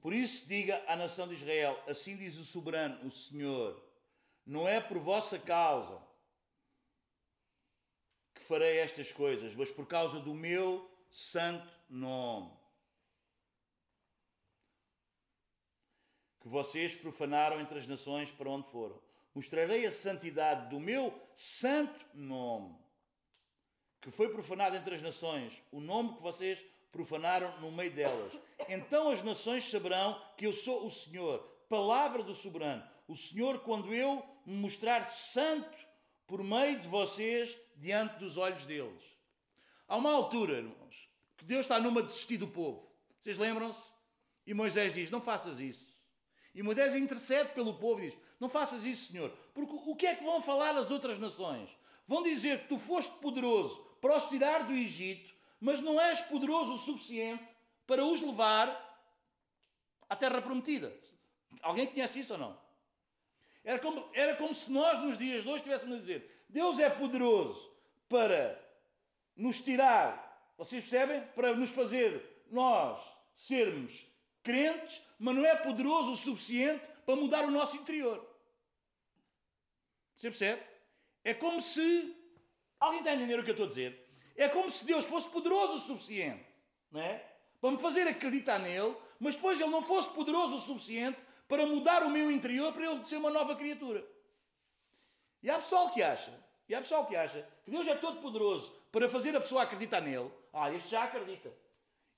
Por 0.00 0.12
isso, 0.12 0.46
diga 0.46 0.84
à 0.86 0.94
nação 0.94 1.26
de 1.26 1.34
Israel: 1.34 1.82
Assim 1.88 2.16
diz 2.16 2.38
o 2.38 2.44
soberano, 2.44 3.04
o 3.04 3.10
Senhor, 3.10 3.84
não 4.46 4.68
é 4.68 4.80
por 4.80 5.00
vossa 5.00 5.36
causa 5.36 6.00
que 8.32 8.42
farei 8.44 8.78
estas 8.78 9.10
coisas, 9.10 9.52
mas 9.52 9.72
por 9.72 9.88
causa 9.88 10.20
do 10.20 10.32
meu 10.32 10.88
santo 11.10 11.68
nome. 11.90 12.56
Que 16.40 16.48
vocês 16.48 16.94
profanaram 16.94 17.60
entre 17.60 17.80
as 17.80 17.86
nações 17.88 18.30
para 18.30 18.48
onde 18.48 18.70
foram 18.70 19.05
mostrarei 19.36 19.84
a 19.84 19.90
santidade 19.90 20.70
do 20.70 20.80
meu 20.80 21.12
santo 21.34 22.06
nome, 22.14 22.74
que 24.00 24.10
foi 24.10 24.30
profanado 24.30 24.74
entre 24.76 24.94
as 24.94 25.02
nações, 25.02 25.62
o 25.70 25.78
nome 25.78 26.14
que 26.14 26.22
vocês 26.22 26.64
profanaram 26.90 27.52
no 27.60 27.70
meio 27.70 27.92
delas. 27.92 28.32
Então 28.66 29.10
as 29.10 29.22
nações 29.22 29.68
saberão 29.70 30.18
que 30.38 30.46
eu 30.46 30.54
sou 30.54 30.86
o 30.86 30.90
Senhor, 30.90 31.40
palavra 31.68 32.22
do 32.22 32.34
soberano. 32.34 32.82
O 33.06 33.14
Senhor, 33.14 33.60
quando 33.60 33.94
eu 33.94 34.24
me 34.46 34.56
mostrar 34.56 35.06
santo 35.10 35.76
por 36.26 36.42
meio 36.42 36.80
de 36.80 36.88
vocês, 36.88 37.54
diante 37.76 38.18
dos 38.18 38.38
olhos 38.38 38.64
deles. 38.64 39.04
Há 39.86 39.96
uma 39.96 40.12
altura, 40.12 40.54
irmãos, 40.54 41.10
que 41.36 41.44
Deus 41.44 41.66
está 41.66 41.78
numa 41.78 42.00
de 42.00 42.08
desistir 42.08 42.38
do 42.38 42.48
povo. 42.48 42.90
Vocês 43.20 43.36
lembram-se? 43.36 43.82
E 44.46 44.54
Moisés 44.54 44.94
diz: 44.94 45.10
Não 45.10 45.20
faças 45.20 45.60
isso. 45.60 45.94
E 46.56 46.62
Moisés 46.62 46.94
intercede 46.94 47.50
pelo 47.50 47.74
povo 47.74 48.00
e 48.00 48.08
diz: 48.08 48.18
Não 48.40 48.48
faças 48.48 48.82
isso, 48.82 49.12
Senhor. 49.12 49.30
Porque 49.52 49.74
o 49.74 49.94
que 49.94 50.06
é 50.06 50.14
que 50.14 50.24
vão 50.24 50.40
falar 50.40 50.74
as 50.74 50.90
outras 50.90 51.18
nações? 51.18 51.68
Vão 52.08 52.22
dizer 52.22 52.62
que 52.62 52.68
tu 52.68 52.78
foste 52.78 53.12
poderoso 53.18 53.78
para 54.00 54.16
os 54.16 54.24
tirar 54.24 54.64
do 54.64 54.72
Egito, 54.72 55.34
mas 55.60 55.82
não 55.82 56.00
és 56.00 56.22
poderoso 56.22 56.72
o 56.72 56.78
suficiente 56.78 57.46
para 57.86 58.02
os 58.02 58.22
levar 58.22 58.68
à 60.08 60.16
terra 60.16 60.40
prometida. 60.40 60.98
Alguém 61.60 61.86
conhece 61.86 62.20
isso 62.20 62.32
ou 62.32 62.38
não? 62.38 62.58
Era 63.62 63.78
como, 63.78 64.08
era 64.14 64.34
como 64.36 64.54
se 64.54 64.72
nós, 64.72 64.98
nos 65.00 65.18
dias 65.18 65.42
de 65.42 65.48
hoje, 65.50 65.58
estivéssemos 65.58 65.98
a 65.98 66.00
dizer: 66.00 66.44
Deus 66.48 66.78
é 66.78 66.88
poderoso 66.88 67.70
para 68.08 68.58
nos 69.36 69.60
tirar, 69.60 70.54
vocês 70.56 70.82
percebem? 70.88 71.20
Para 71.34 71.54
nos 71.54 71.68
fazer 71.68 72.46
nós 72.50 72.98
sermos 73.34 74.06
crentes, 74.46 75.02
mas 75.18 75.34
não 75.34 75.44
é 75.44 75.56
poderoso 75.56 76.12
o 76.12 76.16
suficiente 76.16 76.88
para 77.04 77.16
mudar 77.16 77.44
o 77.44 77.50
nosso 77.50 77.76
interior. 77.76 78.24
Você 80.16 80.30
percebe? 80.30 80.62
É 81.24 81.34
como 81.34 81.60
se. 81.60 82.14
Alguém 82.78 83.00
está 83.00 83.10
a 83.10 83.14
entender 83.14 83.38
o 83.38 83.42
que 83.42 83.50
eu 83.50 83.54
estou 83.54 83.66
a 83.66 83.68
dizer? 83.68 84.08
É 84.36 84.48
como 84.48 84.70
se 84.70 84.84
Deus 84.84 85.04
fosse 85.04 85.28
poderoso 85.28 85.74
o 85.74 85.80
suficiente, 85.80 86.46
não 86.92 87.00
é? 87.00 87.24
Para 87.60 87.72
me 87.72 87.78
fazer 87.78 88.06
acreditar 88.06 88.58
nele, 88.60 88.94
mas 89.18 89.34
depois 89.34 89.60
ele 89.60 89.70
não 89.70 89.82
fosse 89.82 90.08
poderoso 90.10 90.56
o 90.56 90.60
suficiente 90.60 91.18
para 91.48 91.66
mudar 91.66 92.04
o 92.04 92.10
meu 92.10 92.30
interior 92.30 92.72
para 92.72 92.84
ele 92.84 93.04
ser 93.06 93.16
uma 93.16 93.30
nova 93.30 93.56
criatura. 93.56 94.06
E 95.42 95.50
há 95.50 95.58
pessoal 95.58 95.90
que 95.90 96.02
acha, 96.02 96.32
e 96.68 96.74
há 96.74 96.80
pessoal 96.80 97.06
que 97.06 97.16
acha 97.16 97.48
que 97.64 97.70
Deus 97.70 97.88
é 97.88 97.94
todo 97.94 98.20
poderoso 98.20 98.72
para 98.92 99.08
fazer 99.08 99.34
a 99.34 99.40
pessoa 99.40 99.62
acreditar 99.62 100.00
nele. 100.00 100.30
Ah, 100.52 100.70
este 100.70 100.90
já 100.90 101.04
acredita. 101.04 101.52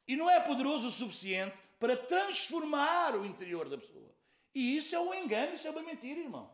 E 0.06 0.16
não 0.16 0.28
é 0.28 0.40
poderoso 0.40 0.88
o 0.88 0.90
suficiente 0.90 1.56
para 1.78 1.96
transformar 1.96 3.14
o 3.16 3.24
interior 3.24 3.68
da 3.68 3.78
pessoa. 3.78 4.14
E 4.54 4.76
isso 4.76 4.94
é 4.94 5.00
um 5.00 5.14
engano, 5.14 5.54
isso 5.54 5.68
é 5.68 5.70
uma 5.70 5.82
mentira, 5.82 6.20
irmão. 6.20 6.52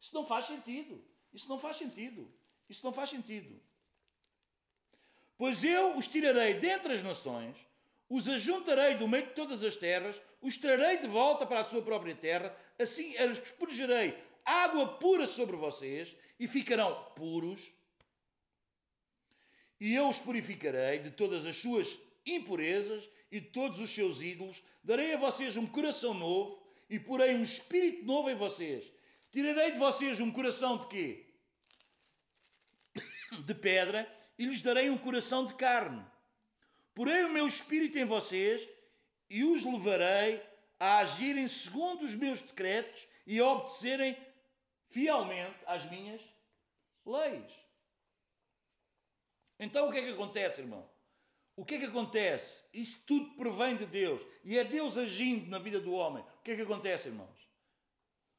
Isso 0.00 0.14
não 0.14 0.26
faz 0.26 0.46
sentido. 0.46 1.02
Isso 1.32 1.48
não 1.48 1.58
faz 1.58 1.76
sentido. 1.76 2.30
Isso 2.68 2.84
não 2.84 2.92
faz 2.92 3.10
sentido. 3.10 3.60
Pois 5.36 5.64
eu 5.64 5.96
os 5.96 6.06
tirarei 6.06 6.54
dentre 6.54 6.92
as 6.92 7.02
nações, 7.02 7.56
os 8.08 8.28
ajuntarei 8.28 8.96
do 8.96 9.06
meio 9.06 9.26
de 9.26 9.34
todas 9.34 9.62
as 9.62 9.76
terras, 9.76 10.20
os 10.40 10.56
trarei 10.56 10.98
de 10.98 11.06
volta 11.06 11.46
para 11.46 11.60
a 11.60 11.64
sua 11.64 11.82
própria 11.82 12.14
terra, 12.14 12.56
assim 12.78 13.16
aspergerei 13.16 14.16
água 14.44 14.98
pura 14.98 15.26
sobre 15.26 15.56
vocês 15.56 16.16
e 16.38 16.48
ficarão 16.48 17.04
puros. 17.14 17.70
E 19.80 19.94
eu 19.94 20.08
os 20.08 20.18
purificarei 20.18 20.98
de 20.98 21.10
todas 21.10 21.44
as 21.44 21.56
suas 21.56 21.98
impurezas 22.34 23.08
e 23.30 23.40
todos 23.40 23.80
os 23.80 23.90
seus 23.90 24.20
ídolos, 24.20 24.62
darei 24.82 25.14
a 25.14 25.18
vocês 25.18 25.56
um 25.56 25.66
coração 25.66 26.14
novo 26.14 26.62
e 26.88 26.98
porei 26.98 27.34
um 27.34 27.42
espírito 27.42 28.04
novo 28.04 28.30
em 28.30 28.34
vocês. 28.34 28.90
Tirarei 29.30 29.72
de 29.72 29.78
vocês 29.78 30.20
um 30.20 30.32
coração 30.32 30.78
de 30.78 30.86
quê? 30.86 31.26
De 33.44 33.54
pedra 33.54 34.10
e 34.38 34.46
lhes 34.46 34.62
darei 34.62 34.88
um 34.88 34.96
coração 34.96 35.44
de 35.44 35.54
carne. 35.54 36.04
Porei 36.94 37.24
o 37.24 37.30
meu 37.30 37.46
espírito 37.46 37.98
em 37.98 38.04
vocês 38.04 38.68
e 39.28 39.44
os 39.44 39.64
levarei 39.64 40.42
a 40.80 40.98
agirem 40.98 41.48
segundo 41.48 42.04
os 42.04 42.14
meus 42.14 42.40
decretos 42.40 43.06
e 43.26 43.38
a 43.38 43.46
obedecerem 43.46 44.16
fielmente 44.88 45.58
às 45.66 45.84
minhas 45.90 46.22
leis. 47.04 47.52
Então 49.58 49.88
o 49.88 49.92
que 49.92 49.98
é 49.98 50.02
que 50.02 50.10
acontece, 50.10 50.60
irmão? 50.60 50.88
O 51.58 51.64
que 51.64 51.74
é 51.74 51.78
que 51.80 51.86
acontece? 51.86 52.62
Isto 52.72 53.04
tudo 53.04 53.34
provém 53.34 53.76
de 53.76 53.84
Deus. 53.84 54.24
E 54.44 54.56
é 54.56 54.62
Deus 54.62 54.96
agindo 54.96 55.50
na 55.50 55.58
vida 55.58 55.80
do 55.80 55.92
homem. 55.92 56.22
O 56.22 56.42
que 56.44 56.52
é 56.52 56.54
que 56.54 56.62
acontece, 56.62 57.08
irmãos? 57.08 57.36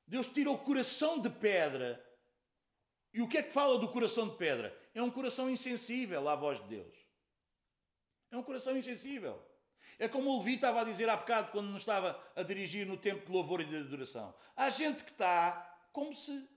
Deus 0.07 0.25
tira 0.27 0.49
o 0.49 0.57
coração 0.57 1.19
de 1.19 1.29
pedra. 1.29 2.01
E 3.13 3.21
o 3.21 3.27
que 3.27 3.37
é 3.37 3.43
que 3.43 3.51
fala 3.51 3.77
do 3.77 3.89
coração 3.89 4.29
de 4.29 4.37
pedra? 4.37 4.73
É 4.95 5.03
um 5.03 5.11
coração 5.11 5.49
insensível 5.49 6.29
à 6.29 6.35
voz 6.37 6.61
de 6.61 6.69
Deus. 6.69 6.95
É 8.31 8.37
um 8.37 8.43
coração 8.43 8.77
insensível. 8.77 9.45
É 9.99 10.07
como 10.07 10.29
o 10.29 10.37
Levi 10.37 10.55
estava 10.55 10.79
a 10.79 10.85
dizer 10.85 11.09
há 11.09 11.17
bocado, 11.17 11.51
quando 11.51 11.67
nos 11.67 11.81
estava 11.81 12.17
a 12.37 12.41
dirigir 12.41 12.87
no 12.87 12.95
tempo 12.95 13.25
de 13.25 13.31
louvor 13.33 13.59
e 13.59 13.65
de 13.65 13.75
adoração. 13.75 14.33
Há 14.55 14.69
gente 14.69 15.03
que 15.03 15.11
está 15.11 15.77
como 15.91 16.15
se 16.15 16.47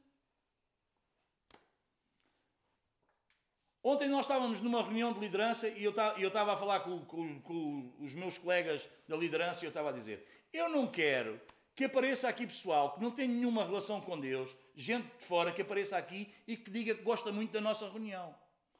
Ontem 3.84 4.08
nós 4.08 4.26
estávamos 4.26 4.60
numa 4.60 4.80
reunião 4.80 5.12
de 5.12 5.18
liderança 5.18 5.68
e 5.68 5.82
eu 5.82 5.90
estava 6.28 6.54
a 6.54 6.56
falar 6.56 6.80
com, 6.80 7.04
com, 7.04 7.40
com, 7.40 7.92
os 7.98 8.14
meus 8.14 8.38
colegas 8.38 8.80
da 9.08 9.16
liderança 9.16 9.60
e 9.62 9.66
eu 9.66 9.70
estava 9.70 9.88
a 9.88 9.92
dizer: 9.92 10.24
eu 10.52 10.68
não 10.68 10.86
quero 10.86 11.40
que 11.74 11.84
apareça 11.84 12.28
aqui 12.28 12.46
pessoal 12.46 12.94
que 12.94 13.02
não 13.02 13.10
tem 13.10 13.26
nenhuma 13.26 13.64
relação 13.64 14.00
com 14.00 14.20
Deus, 14.20 14.54
gente 14.76 15.08
de 15.18 15.24
fora 15.24 15.50
que 15.50 15.62
apareça 15.62 15.96
aqui 15.96 16.32
e 16.46 16.56
que 16.56 16.70
diga 16.70 16.94
que 16.94 17.02
gosta 17.02 17.32
muito 17.32 17.50
da 17.50 17.60
nossa 17.60 17.88
reunião. 17.88 18.32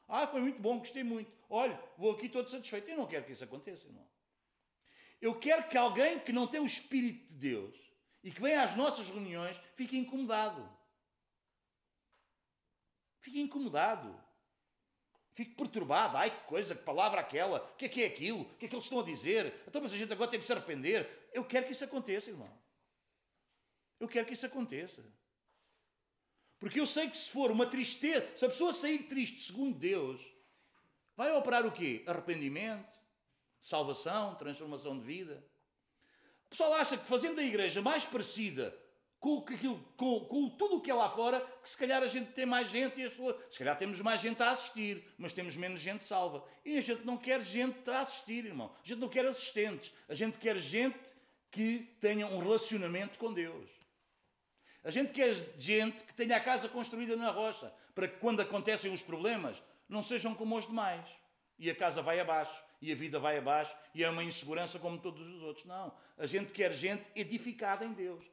Ah, 0.07 0.25
foi 0.25 0.39
muito 0.39 0.61
bom, 0.61 0.79
gostei 0.79 1.03
muito. 1.03 1.31
Olha, 1.49 1.77
vou 1.97 2.11
aqui 2.11 2.29
todo 2.29 2.49
satisfeito. 2.49 2.89
Eu 2.89 2.97
não 2.97 3.05
quero 3.05 3.25
que 3.25 3.33
isso 3.33 3.43
aconteça, 3.43 3.85
irmão. 3.85 4.07
Eu 5.21 5.37
quero 5.37 5.67
que 5.67 5.77
alguém 5.77 6.19
que 6.19 6.31
não 6.31 6.47
tem 6.47 6.61
o 6.61 6.65
Espírito 6.65 7.27
de 7.27 7.35
Deus 7.35 7.75
e 8.23 8.31
que 8.31 8.41
vem 8.41 8.55
às 8.55 8.75
nossas 8.75 9.09
reuniões 9.09 9.59
fique 9.75 9.97
incomodado. 9.97 10.69
Fique 13.19 13.41
incomodado. 13.41 14.23
Fico 15.33 15.55
perturbado. 15.55 16.15
Ai, 16.15 16.29
que 16.29 16.45
coisa, 16.45 16.75
que 16.75 16.83
palavra 16.83 17.19
aquela. 17.19 17.57
O 17.73 17.75
que 17.75 17.85
é 17.85 17.89
que 17.89 18.03
é 18.03 18.07
aquilo? 18.07 18.41
O 18.41 18.55
que 18.55 18.65
é 18.65 18.69
que 18.69 18.75
eles 18.75 18.85
estão 18.85 18.99
a 18.99 19.03
dizer? 19.03 19.63
Então, 19.67 19.81
mas 19.81 19.91
a 19.91 19.97
gente 19.97 20.13
agora 20.13 20.29
tem 20.29 20.39
que 20.39 20.45
se 20.45 20.51
arrepender. 20.51 21.29
Eu 21.33 21.43
quero 21.43 21.65
que 21.65 21.71
isso 21.71 21.83
aconteça, 21.83 22.29
irmão. 22.29 22.49
Eu 23.99 24.07
quero 24.07 24.27
que 24.27 24.33
isso 24.33 24.45
aconteça. 24.45 25.03
Porque 26.59 26.79
eu 26.79 26.85
sei 26.85 27.09
que 27.09 27.17
se 27.17 27.29
for 27.29 27.51
uma 27.51 27.65
tristeza, 27.65 28.25
se 28.35 28.45
a 28.45 28.49
pessoa 28.49 28.71
sair 28.71 28.99
triste 29.03 29.41
segundo 29.41 29.77
Deus, 29.77 30.21
vai 31.17 31.31
operar 31.31 31.65
o 31.65 31.71
quê? 31.71 32.03
Arrependimento, 32.05 32.99
salvação, 33.59 34.35
transformação 34.35 34.97
de 34.97 35.03
vida. 35.03 35.43
O 36.45 36.49
pessoal 36.49 36.73
acha 36.75 36.97
que 36.97 37.07
fazendo 37.07 37.39
a 37.39 37.43
igreja 37.43 37.81
mais 37.81 38.05
parecida 38.05 38.77
com, 39.23 39.37
aquilo, 39.37 39.79
com, 39.95 40.19
com 40.25 40.49
tudo 40.49 40.75
o 40.75 40.81
que 40.81 40.91
é 40.91 40.93
lá 40.93 41.09
fora, 41.09 41.39
que 41.63 41.69
se 41.69 41.77
calhar 41.77 42.03
a 42.03 42.07
gente 42.07 42.33
tem 42.33 42.45
mais 42.45 42.69
gente 42.69 42.99
e 42.99 43.05
a 43.05 43.09
sua, 43.09 43.41
se 43.49 43.57
calhar 43.57 43.77
temos 43.77 44.01
mais 44.01 44.19
gente 44.19 44.43
a 44.43 44.51
assistir, 44.51 45.01
mas 45.17 45.31
temos 45.31 45.55
menos 45.55 45.79
gente 45.79 46.03
salva. 46.03 46.43
E 46.65 46.77
a 46.77 46.81
gente 46.81 47.05
não 47.05 47.15
quer 47.15 47.41
gente 47.41 47.89
a 47.89 48.01
assistir, 48.01 48.45
irmão. 48.45 48.69
A 48.83 48.85
gente 48.85 48.99
não 48.99 49.07
quer 49.07 49.25
assistentes. 49.25 49.93
A 50.09 50.13
gente 50.13 50.37
quer 50.37 50.57
gente 50.57 50.99
que 51.49 51.95
tenha 52.01 52.27
um 52.27 52.39
relacionamento 52.39 53.17
com 53.17 53.31
Deus. 53.31 53.69
A 54.83 54.91
gente 54.91 55.13
quer 55.13 55.33
gente 55.57 56.03
que 56.03 56.13
tenha 56.13 56.35
a 56.35 56.41
casa 56.41 56.67
construída 56.67 57.15
na 57.15 57.31
rocha, 57.31 57.73
para 57.95 58.09
que 58.09 58.17
quando 58.17 58.41
acontecem 58.41 58.93
os 58.93 59.01
problemas, 59.01 59.63
não 59.87 60.03
sejam 60.03 60.35
como 60.35 60.57
os 60.57 60.67
demais. 60.67 61.07
E 61.57 61.69
a 61.69 61.75
casa 61.75 62.01
vai 62.01 62.19
abaixo, 62.19 62.61
e 62.81 62.91
a 62.91 62.95
vida 62.95 63.19
vai 63.19 63.37
abaixo, 63.37 63.73
e 63.95 64.03
é 64.03 64.09
uma 64.09 64.21
insegurança 64.21 64.77
como 64.79 64.97
todos 64.97 65.25
os 65.25 65.41
outros. 65.43 65.65
Não. 65.65 65.95
A 66.17 66.25
gente 66.25 66.51
quer 66.51 66.73
gente 66.73 67.05
edificada 67.15 67.85
em 67.85 67.93
Deus 67.93 68.32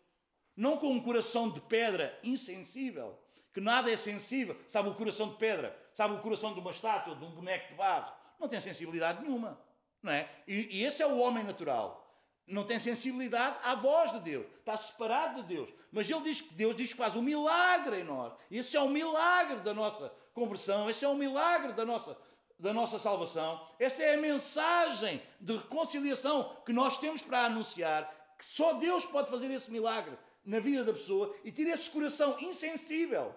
não 0.57 0.77
com 0.77 0.89
um 0.89 1.01
coração 1.01 1.49
de 1.51 1.61
pedra 1.61 2.19
insensível, 2.23 3.19
que 3.53 3.61
nada 3.61 3.91
é 3.91 3.97
sensível. 3.97 4.57
Sabe 4.69 4.89
o 4.89 4.95
coração 4.95 5.29
de 5.29 5.37
pedra? 5.37 5.77
Sabe 5.93 6.15
o 6.15 6.19
coração 6.19 6.55
de 6.55 6.61
uma 6.61 6.71
estátua, 6.71 7.17
de 7.17 7.25
um 7.25 7.31
boneco 7.31 7.69
de 7.69 7.75
barro? 7.75 8.13
Não 8.39 8.49
tem 8.49 8.61
sensibilidade 8.61 9.23
nenhuma. 9.23 9.61
Não 10.03 10.13
é? 10.13 10.29
E, 10.47 10.79
e 10.79 10.85
esse 10.85 11.03
é 11.03 11.07
o 11.07 11.19
homem 11.19 11.45
natural. 11.45 12.07
Não 12.47 12.65
tem 12.65 12.79
sensibilidade 12.79 13.59
à 13.63 13.75
voz 13.75 14.13
de 14.13 14.21
Deus. 14.21 14.47
Está 14.59 14.77
separado 14.77 15.43
de 15.43 15.55
Deus. 15.55 15.71
Mas 15.93 16.09
ele 16.09 16.23
diz 16.23 16.41
que 16.41 16.55
Deus 16.55 16.77
diz 16.77 16.91
que 16.91 16.97
faz 16.97 17.17
um 17.17 17.23
milagre 17.23 18.01
em 18.01 18.05
nós. 18.05 18.33
Esse 18.51 18.77
é 18.77 18.81
o 18.81 18.89
milagre 18.89 19.57
da 19.61 19.75
nossa 19.75 20.13
conversão. 20.33 20.89
Esse 20.89 21.05
é 21.05 21.09
o 21.09 21.15
milagre 21.15 21.73
da 21.73 21.85
nossa, 21.85 22.17
da 22.59 22.73
nossa 22.73 22.99
salvação. 22.99 23.67
Essa 23.79 24.05
é 24.05 24.15
a 24.15 24.21
mensagem 24.21 25.23
de 25.41 25.57
reconciliação 25.57 26.57
que 26.65 26.73
nós 26.73 26.99
temos 26.99 27.23
para 27.23 27.45
anunciar. 27.45 28.11
Que 28.39 28.45
só 28.45 28.75
Deus 28.75 29.05
pode 29.05 29.31
fazer 29.31 29.51
esse 29.51 29.71
milagre 29.71 30.17
na 30.45 30.59
vida 30.59 30.85
da 30.85 30.93
pessoa 30.93 31.35
e 31.45 31.53
tira 31.53 31.75
esse 31.75 31.91
coração 31.91 32.39
insensível. 32.41 33.35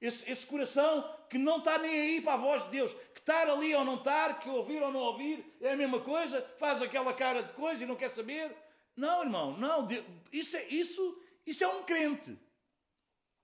Esse, 0.00 0.30
esse, 0.30 0.46
coração 0.46 1.08
que 1.30 1.38
não 1.38 1.58
está 1.58 1.78
nem 1.78 1.98
aí 1.98 2.20
para 2.20 2.34
a 2.34 2.36
voz 2.36 2.62
de 2.64 2.70
Deus, 2.70 2.92
que 3.14 3.20
estar 3.20 3.48
ali 3.48 3.74
ou 3.74 3.84
não 3.84 3.94
estar, 3.94 4.38
que 4.40 4.50
ouvir 4.50 4.82
ou 4.82 4.92
não 4.92 5.00
ouvir, 5.00 5.56
é 5.60 5.72
a 5.72 5.76
mesma 5.76 6.00
coisa, 6.00 6.42
faz 6.58 6.82
aquela 6.82 7.14
cara 7.14 7.42
de 7.42 7.52
coisa 7.54 7.82
e 7.82 7.86
não 7.86 7.96
quer 7.96 8.10
saber. 8.10 8.54
Não, 8.96 9.22
irmão, 9.22 9.56
não. 9.56 9.86
Isso 10.30 10.56
é, 10.56 10.66
isso, 10.66 11.22
isso 11.46 11.64
é 11.64 11.68
um 11.68 11.82
crente. 11.84 12.38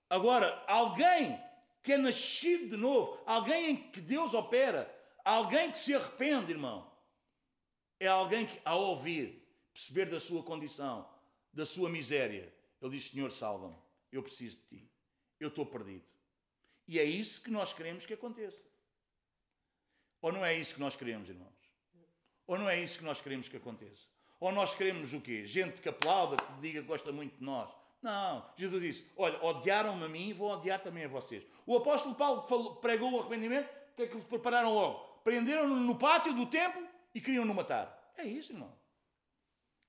Agora, 0.09 0.63
alguém 0.67 1.41
que 1.83 1.93
é 1.93 1.97
nascido 1.97 2.69
de 2.69 2.77
novo, 2.77 3.19
alguém 3.25 3.71
em 3.71 3.77
que 3.77 4.01
Deus 4.01 4.35
opera, 4.35 4.93
alguém 5.25 5.71
que 5.71 5.79
se 5.79 5.95
arrepende, 5.95 6.53
irmão, 6.53 6.91
é 7.99 8.07
alguém 8.07 8.47
que, 8.47 8.61
ao 8.65 8.83
ouvir, 8.83 9.47
perceber 9.73 10.07
da 10.07 10.21
sua 10.21 10.43
condição, 10.43 11.09
da 11.53 11.65
sua 11.65 11.89
miséria, 11.89 12.53
ele 12.81 12.97
diz: 12.97 13.09
Senhor, 13.09 13.31
salva-me, 13.31 13.77
eu 14.11 14.23
preciso 14.23 14.57
de 14.57 14.63
ti, 14.65 14.93
eu 15.39 15.49
estou 15.49 15.67
perdido. 15.67 16.05
E 16.87 16.99
é 16.99 17.05
isso 17.05 17.41
que 17.41 17.51
nós 17.51 17.73
queremos 17.73 18.05
que 18.07 18.15
aconteça. 18.15 18.61
Ou 20.21 20.33
não 20.33 20.45
é 20.45 20.57
isso 20.57 20.75
que 20.75 20.81
nós 20.81 20.97
queremos, 20.97 21.29
irmãos? 21.29 21.55
Ou 22.47 22.59
não 22.59 22.69
é 22.69 22.83
isso 22.83 22.99
que 22.99 23.05
nós 23.05 23.21
queremos 23.21 23.49
que 23.49 23.57
aconteça? 23.57 24.09
Ou 24.41 24.51
nós 24.51 24.75
queremos 24.75 25.13
o 25.13 25.21
quê? 25.21 25.47
Gente 25.47 25.81
que 25.81 25.89
aplauda, 25.89 26.37
que 26.37 26.61
diga 26.61 26.81
que 26.81 26.87
gosta 26.89 27.13
muito 27.13 27.37
de 27.37 27.45
nós. 27.45 27.71
Não, 28.03 28.51
Jesus 28.57 28.83
disse: 28.83 29.11
Olha, 29.17 29.43
odiaram-me 29.45 30.05
a 30.05 30.09
mim, 30.09 30.33
vou 30.33 30.51
odiar 30.51 30.83
também 30.83 31.05
a 31.05 31.09
vocês. 31.09 31.45
O 31.67 31.77
apóstolo 31.77 32.15
Paulo 32.15 32.47
falou, 32.49 32.77
pregou 32.77 33.13
o 33.13 33.21
arrependimento, 33.21 33.69
o 33.93 33.97
que 33.97 34.03
é 34.03 34.07
que 34.07 34.21
prepararam 34.23 34.75
logo? 34.75 34.99
Prenderam-no 35.23 35.77
no 35.77 35.99
pátio 35.99 36.33
do 36.33 36.47
templo 36.47 36.87
e 37.15 37.21
queriam-no 37.21 37.55
matar. 37.55 38.13
É 38.17 38.25
isso, 38.25 38.53
irmão. 38.53 38.75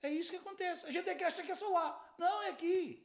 É 0.04 0.10
isso 0.10 0.32
que 0.32 0.38
acontece. 0.38 0.86
A 0.86 0.92
gente 0.92 1.10
é 1.10 1.16
que 1.16 1.24
acha 1.24 1.44
que 1.44 1.52
é 1.52 1.56
só 1.56 1.70
lá. 1.70 2.01
Não, 2.22 2.44
é 2.44 2.50
aqui. 2.50 3.04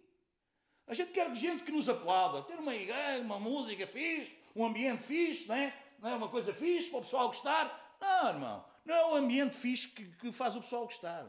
A 0.86 0.92
gente 0.92 1.10
quer 1.10 1.34
gente 1.34 1.64
que 1.64 1.72
nos 1.72 1.88
aplauda, 1.88 2.42
ter 2.42 2.58
uma 2.58 2.76
igreja, 2.76 3.22
uma 3.22 3.38
música 3.38 3.86
fixe, 3.86 4.36
um 4.54 4.66
ambiente 4.66 5.04
fixe, 5.04 5.48
não 5.48 5.54
é? 5.54 5.74
Não 5.98 6.10
é 6.10 6.14
uma 6.14 6.28
coisa 6.28 6.52
fixe 6.52 6.90
para 6.90 6.98
o 6.98 7.02
pessoal 7.02 7.28
gostar. 7.28 7.96
Não, 7.98 8.28
irmão. 8.28 8.64
Não 8.84 8.94
é 8.94 9.06
o 9.06 9.14
ambiente 9.14 9.56
fixe 9.56 9.88
que, 9.88 10.04
que 10.16 10.30
faz 10.32 10.54
o 10.54 10.60
pessoal 10.60 10.84
gostar. 10.84 11.26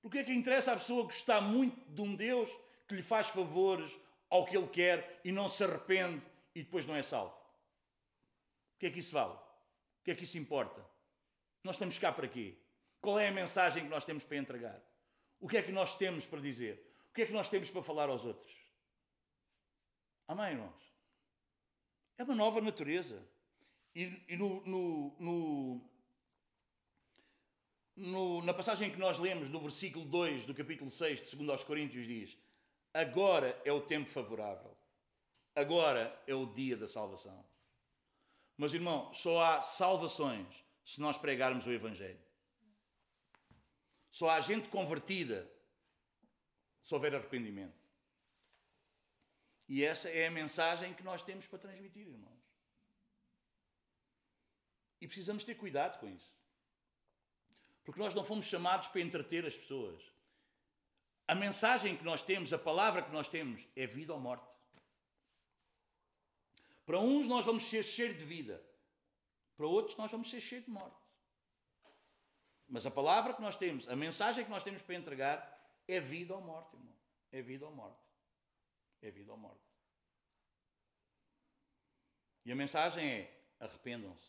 Porque 0.00 0.18
é 0.18 0.24
que 0.24 0.32
interessa 0.32 0.72
a 0.72 0.76
pessoa 0.76 1.04
gostar 1.04 1.42
muito 1.42 1.78
de 1.92 2.00
um 2.00 2.16
Deus 2.16 2.48
que 2.88 2.94
lhe 2.94 3.02
faz 3.02 3.28
favores 3.28 3.94
ao 4.30 4.46
que 4.46 4.56
ele 4.56 4.68
quer 4.68 5.20
e 5.22 5.30
não 5.30 5.50
se 5.50 5.62
arrepende 5.62 6.26
e 6.54 6.62
depois 6.62 6.86
não 6.86 6.96
é 6.96 7.02
salvo? 7.02 7.34
O 8.76 8.78
que 8.78 8.86
é 8.86 8.90
que 8.90 9.00
isso 9.00 9.12
vale? 9.12 9.34
O 9.34 10.04
que 10.04 10.10
é 10.10 10.14
que 10.14 10.24
isso 10.24 10.38
importa? 10.38 10.82
Nós 11.62 11.76
estamos 11.76 11.98
cá 11.98 12.10
para 12.10 12.28
quê? 12.28 12.56
Qual 13.02 13.18
é 13.18 13.28
a 13.28 13.32
mensagem 13.32 13.84
que 13.84 13.90
nós 13.90 14.06
temos 14.06 14.24
para 14.24 14.38
entregar? 14.38 14.93
O 15.44 15.46
que 15.46 15.58
é 15.58 15.62
que 15.62 15.70
nós 15.70 15.94
temos 15.94 16.24
para 16.24 16.40
dizer? 16.40 16.82
O 17.10 17.12
que 17.12 17.20
é 17.20 17.26
que 17.26 17.32
nós 17.32 17.50
temos 17.50 17.70
para 17.70 17.82
falar 17.82 18.08
aos 18.08 18.24
outros? 18.24 18.50
Amém, 20.26 20.52
irmãos? 20.52 20.94
É 22.16 22.24
uma 22.24 22.34
nova 22.34 22.62
natureza. 22.62 23.22
E, 23.94 24.24
e 24.26 24.38
no, 24.38 24.62
no, 24.64 25.90
no, 27.94 28.42
na 28.42 28.54
passagem 28.54 28.90
que 28.90 28.96
nós 28.96 29.18
lemos, 29.18 29.50
no 29.50 29.60
versículo 29.60 30.06
2 30.06 30.46
do 30.46 30.54
capítulo 30.54 30.90
6 30.90 31.28
de 31.28 31.36
2 31.36 31.50
aos 31.50 31.62
Coríntios, 31.62 32.06
diz: 32.06 32.38
Agora 32.94 33.60
é 33.66 33.72
o 33.72 33.82
tempo 33.82 34.08
favorável. 34.08 34.74
Agora 35.54 36.18
é 36.26 36.34
o 36.34 36.46
dia 36.46 36.74
da 36.74 36.88
salvação. 36.88 37.44
Mas, 38.56 38.72
irmão, 38.72 39.12
só 39.12 39.44
há 39.44 39.60
salvações 39.60 40.64
se 40.86 41.02
nós 41.02 41.18
pregarmos 41.18 41.66
o 41.66 41.70
Evangelho. 41.70 42.23
Só 44.14 44.30
há 44.30 44.40
gente 44.40 44.68
convertida 44.68 45.50
se 46.84 46.94
houver 46.94 47.16
arrependimento. 47.16 47.82
E 49.68 49.82
essa 49.82 50.08
é 50.08 50.28
a 50.28 50.30
mensagem 50.30 50.94
que 50.94 51.02
nós 51.02 51.20
temos 51.20 51.48
para 51.48 51.58
transmitir, 51.58 52.06
irmãos. 52.06 52.40
E 55.00 55.08
precisamos 55.08 55.42
ter 55.42 55.56
cuidado 55.56 55.98
com 55.98 56.08
isso. 56.08 56.32
Porque 57.82 57.98
nós 57.98 58.14
não 58.14 58.22
fomos 58.22 58.46
chamados 58.46 58.86
para 58.86 59.00
entreter 59.00 59.44
as 59.44 59.56
pessoas. 59.56 60.00
A 61.26 61.34
mensagem 61.34 61.96
que 61.96 62.04
nós 62.04 62.22
temos, 62.22 62.52
a 62.52 62.58
palavra 62.58 63.02
que 63.02 63.10
nós 63.10 63.26
temos, 63.26 63.66
é 63.74 63.84
vida 63.84 64.14
ou 64.14 64.20
morte. 64.20 64.46
Para 66.86 67.00
uns 67.00 67.26
nós 67.26 67.44
vamos 67.44 67.64
ser 67.64 67.82
cheios 67.82 68.16
de 68.16 68.24
vida, 68.24 68.64
para 69.56 69.66
outros 69.66 69.96
nós 69.96 70.12
vamos 70.12 70.30
ser 70.30 70.40
cheios 70.40 70.66
de 70.66 70.70
morte. 70.70 71.03
Mas 72.68 72.86
a 72.86 72.90
palavra 72.90 73.34
que 73.34 73.42
nós 73.42 73.56
temos, 73.56 73.88
a 73.88 73.96
mensagem 73.96 74.44
que 74.44 74.50
nós 74.50 74.64
temos 74.64 74.82
para 74.82 74.94
entregar 74.94 75.54
é 75.86 76.00
vida 76.00 76.34
ou 76.34 76.40
morte, 76.40 76.74
irmão. 76.74 76.94
É 77.30 77.42
vida 77.42 77.66
ou 77.66 77.72
morte. 77.72 78.00
É 79.02 79.10
vida 79.10 79.30
ou 79.32 79.38
morte. 79.38 79.60
E 82.44 82.52
a 82.52 82.54
mensagem 82.54 83.06
é: 83.06 83.40
arrependam-se. 83.60 84.28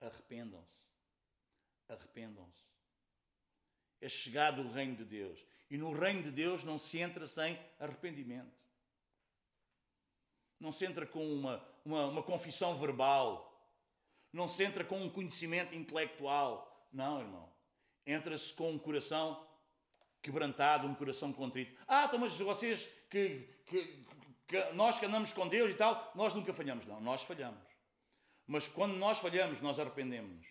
Arrependam-se. 0.00 0.76
Arrependam-se. 1.88 2.64
É 4.00 4.08
chegado 4.08 4.62
o 4.62 4.72
reino 4.72 4.96
de 4.96 5.04
Deus. 5.04 5.44
E 5.70 5.76
no 5.76 5.92
reino 5.92 6.22
de 6.22 6.30
Deus 6.30 6.64
não 6.64 6.78
se 6.78 6.98
entra 6.98 7.26
sem 7.26 7.58
arrependimento. 7.78 8.54
Não 10.60 10.72
se 10.72 10.84
entra 10.84 11.06
com 11.06 11.26
uma, 11.26 11.66
uma, 11.84 12.06
uma 12.06 12.22
confissão 12.22 12.78
verbal. 12.78 13.52
Não 14.32 14.48
se 14.48 14.62
entra 14.64 14.84
com 14.84 14.98
um 15.00 15.10
conhecimento 15.10 15.74
intelectual 15.74 16.75
não, 16.96 17.20
irmão. 17.20 17.52
Entra-se 18.06 18.52
com 18.54 18.70
um 18.70 18.78
coração 18.78 19.46
quebrantado, 20.22 20.86
um 20.86 20.94
coração 20.94 21.30
contrito. 21.32 21.78
Ah, 21.86 22.06
então, 22.06 22.18
mas 22.18 22.32
vocês 22.32 22.88
que, 23.10 23.46
que, 23.66 24.06
que, 24.48 24.72
nós 24.72 24.98
que 24.98 25.04
andamos 25.04 25.32
com 25.32 25.46
Deus 25.46 25.72
e 25.72 25.74
tal, 25.74 26.10
nós 26.14 26.32
nunca 26.32 26.54
falhamos. 26.54 26.86
Não, 26.86 26.98
nós 27.00 27.22
falhamos. 27.22 27.62
Mas 28.46 28.66
quando 28.66 28.96
nós 28.96 29.18
falhamos, 29.18 29.60
nós 29.60 29.78
arrependemos. 29.78 30.46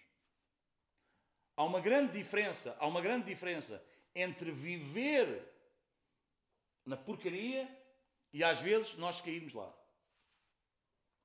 Há 1.57 1.63
uma 1.63 1.81
grande 1.81 2.13
diferença, 2.13 2.77
há 2.79 2.85
uma 2.85 3.01
grande 3.01 3.25
diferença 3.25 3.83
entre 4.13 4.51
viver 4.51 5.51
na 6.85 6.95
porcaria 6.95 7.67
e 8.31 8.43
às 8.43 8.59
vezes 8.59 8.95
nós 8.97 9.19
cairmos 9.19 9.53
lá. 9.53 9.73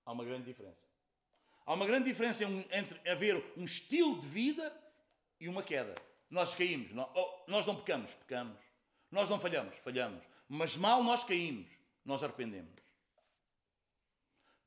Há 0.07 0.13
uma 0.13 0.25
grande 0.25 0.45
diferença. 0.45 0.89
Há 1.67 1.75
uma 1.75 1.87
grande 1.87 2.07
diferença 2.07 2.43
entre 2.45 3.11
haver 3.11 3.53
um 3.57 3.65
estilo 3.65 4.19
de 4.19 4.27
vida 4.27 4.90
e 5.41 5.49
uma 5.49 5.63
queda. 5.63 5.95
Nós 6.29 6.55
caímos, 6.55 6.93
oh, 7.15 7.45
nós 7.49 7.67
não 7.67 7.75
pecamos, 7.75 8.15
pecamos. 8.15 8.59
Nós 9.11 9.29
não 9.29 9.41
falhamos, 9.41 9.77
falhamos. 9.79 10.23
Mas 10.49 10.77
mal 10.77 11.03
nós 11.03 11.25
caímos, 11.25 11.69
nós 12.05 12.23
arrependemos. 12.23 12.79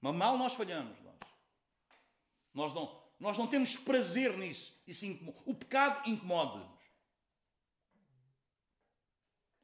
Mas 0.02 0.16
mal 0.16 0.38
nós 0.38 0.54
falhamos, 0.54 1.00
nós. 1.02 1.14
Nós 2.54 2.74
não, 2.74 3.02
nós 3.20 3.38
não 3.38 3.48
temos 3.48 3.78
prazer 3.78 4.38
nisso. 4.38 4.78
Isso 4.86 5.06
incomoda. 5.06 5.40
O 5.46 5.56
pecado 5.56 6.10
incomoda-nos. 6.10 6.84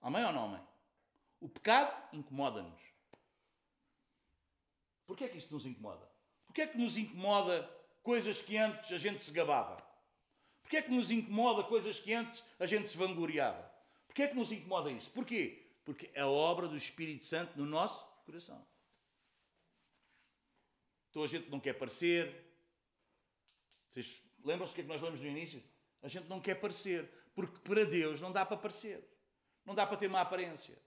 Amém 0.01 0.23
ou 0.23 0.31
não 0.31 0.45
amém? 0.45 0.67
O 1.41 1.49
pecado 1.49 2.15
incomoda-nos. 2.15 2.81
Porquê 5.05 5.25
é 5.25 5.29
que 5.29 5.37
isto 5.37 5.53
nos 5.53 5.65
incomoda? 5.65 6.09
Porquê 6.45 6.61
é 6.61 6.67
que 6.67 6.77
nos 6.77 6.97
incomoda 6.97 7.63
coisas 8.01 8.41
que 8.41 8.55
antes 8.57 8.91
a 8.91 8.97
gente 8.97 9.23
se 9.23 9.31
gabava? 9.31 9.88
Porquê 10.69 10.77
é 10.77 10.81
que 10.83 10.91
nos 10.91 11.09
incomoda 11.09 11.63
coisas 11.63 11.99
que 11.99 12.13
antes 12.13 12.43
a 12.59 12.67
gente 12.67 12.87
se 12.87 12.95
vangloriava? 12.95 13.59
Porquê 14.05 14.21
é 14.21 14.27
que 14.27 14.35
nos 14.35 14.51
incomoda 14.51 14.91
isso? 14.91 15.09
Porquê? 15.09 15.65
Porque 15.83 16.11
é 16.13 16.21
a 16.21 16.27
obra 16.27 16.67
do 16.67 16.77
Espírito 16.77 17.25
Santo 17.25 17.57
no 17.57 17.65
nosso 17.65 17.99
coração. 18.23 18.63
Então 21.09 21.23
a 21.23 21.27
gente 21.27 21.49
não 21.49 21.59
quer 21.59 21.73
parecer. 21.73 22.45
Vocês 23.89 24.21
lembram-se 24.45 24.71
do 24.71 24.75
que 24.75 24.81
é 24.81 24.83
que 24.83 24.89
nós 24.89 25.01
lemos 25.01 25.19
no 25.19 25.25
início? 25.25 25.63
A 26.03 26.07
gente 26.07 26.27
não 26.27 26.39
quer 26.39 26.53
parecer. 26.53 27.09
Porque 27.33 27.57
para 27.67 27.83
Deus 27.83 28.21
não 28.21 28.31
dá 28.31 28.45
para 28.45 28.55
parecer. 28.55 29.03
Não 29.65 29.73
dá 29.73 29.87
para 29.87 29.97
ter 29.97 30.05
uma 30.05 30.21
aparência. 30.21 30.77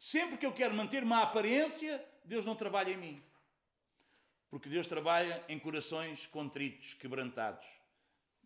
Sempre 0.00 0.36
que 0.36 0.44
eu 0.46 0.52
quero 0.52 0.74
manter 0.74 1.04
uma 1.04 1.22
aparência, 1.22 2.04
Deus 2.24 2.44
não 2.44 2.56
trabalha 2.56 2.90
em 2.90 2.96
mim. 2.96 3.22
Porque 4.50 4.68
Deus 4.68 4.88
trabalha 4.88 5.44
em 5.48 5.60
corações 5.60 6.26
contritos, 6.26 6.94
quebrantados. 6.94 7.81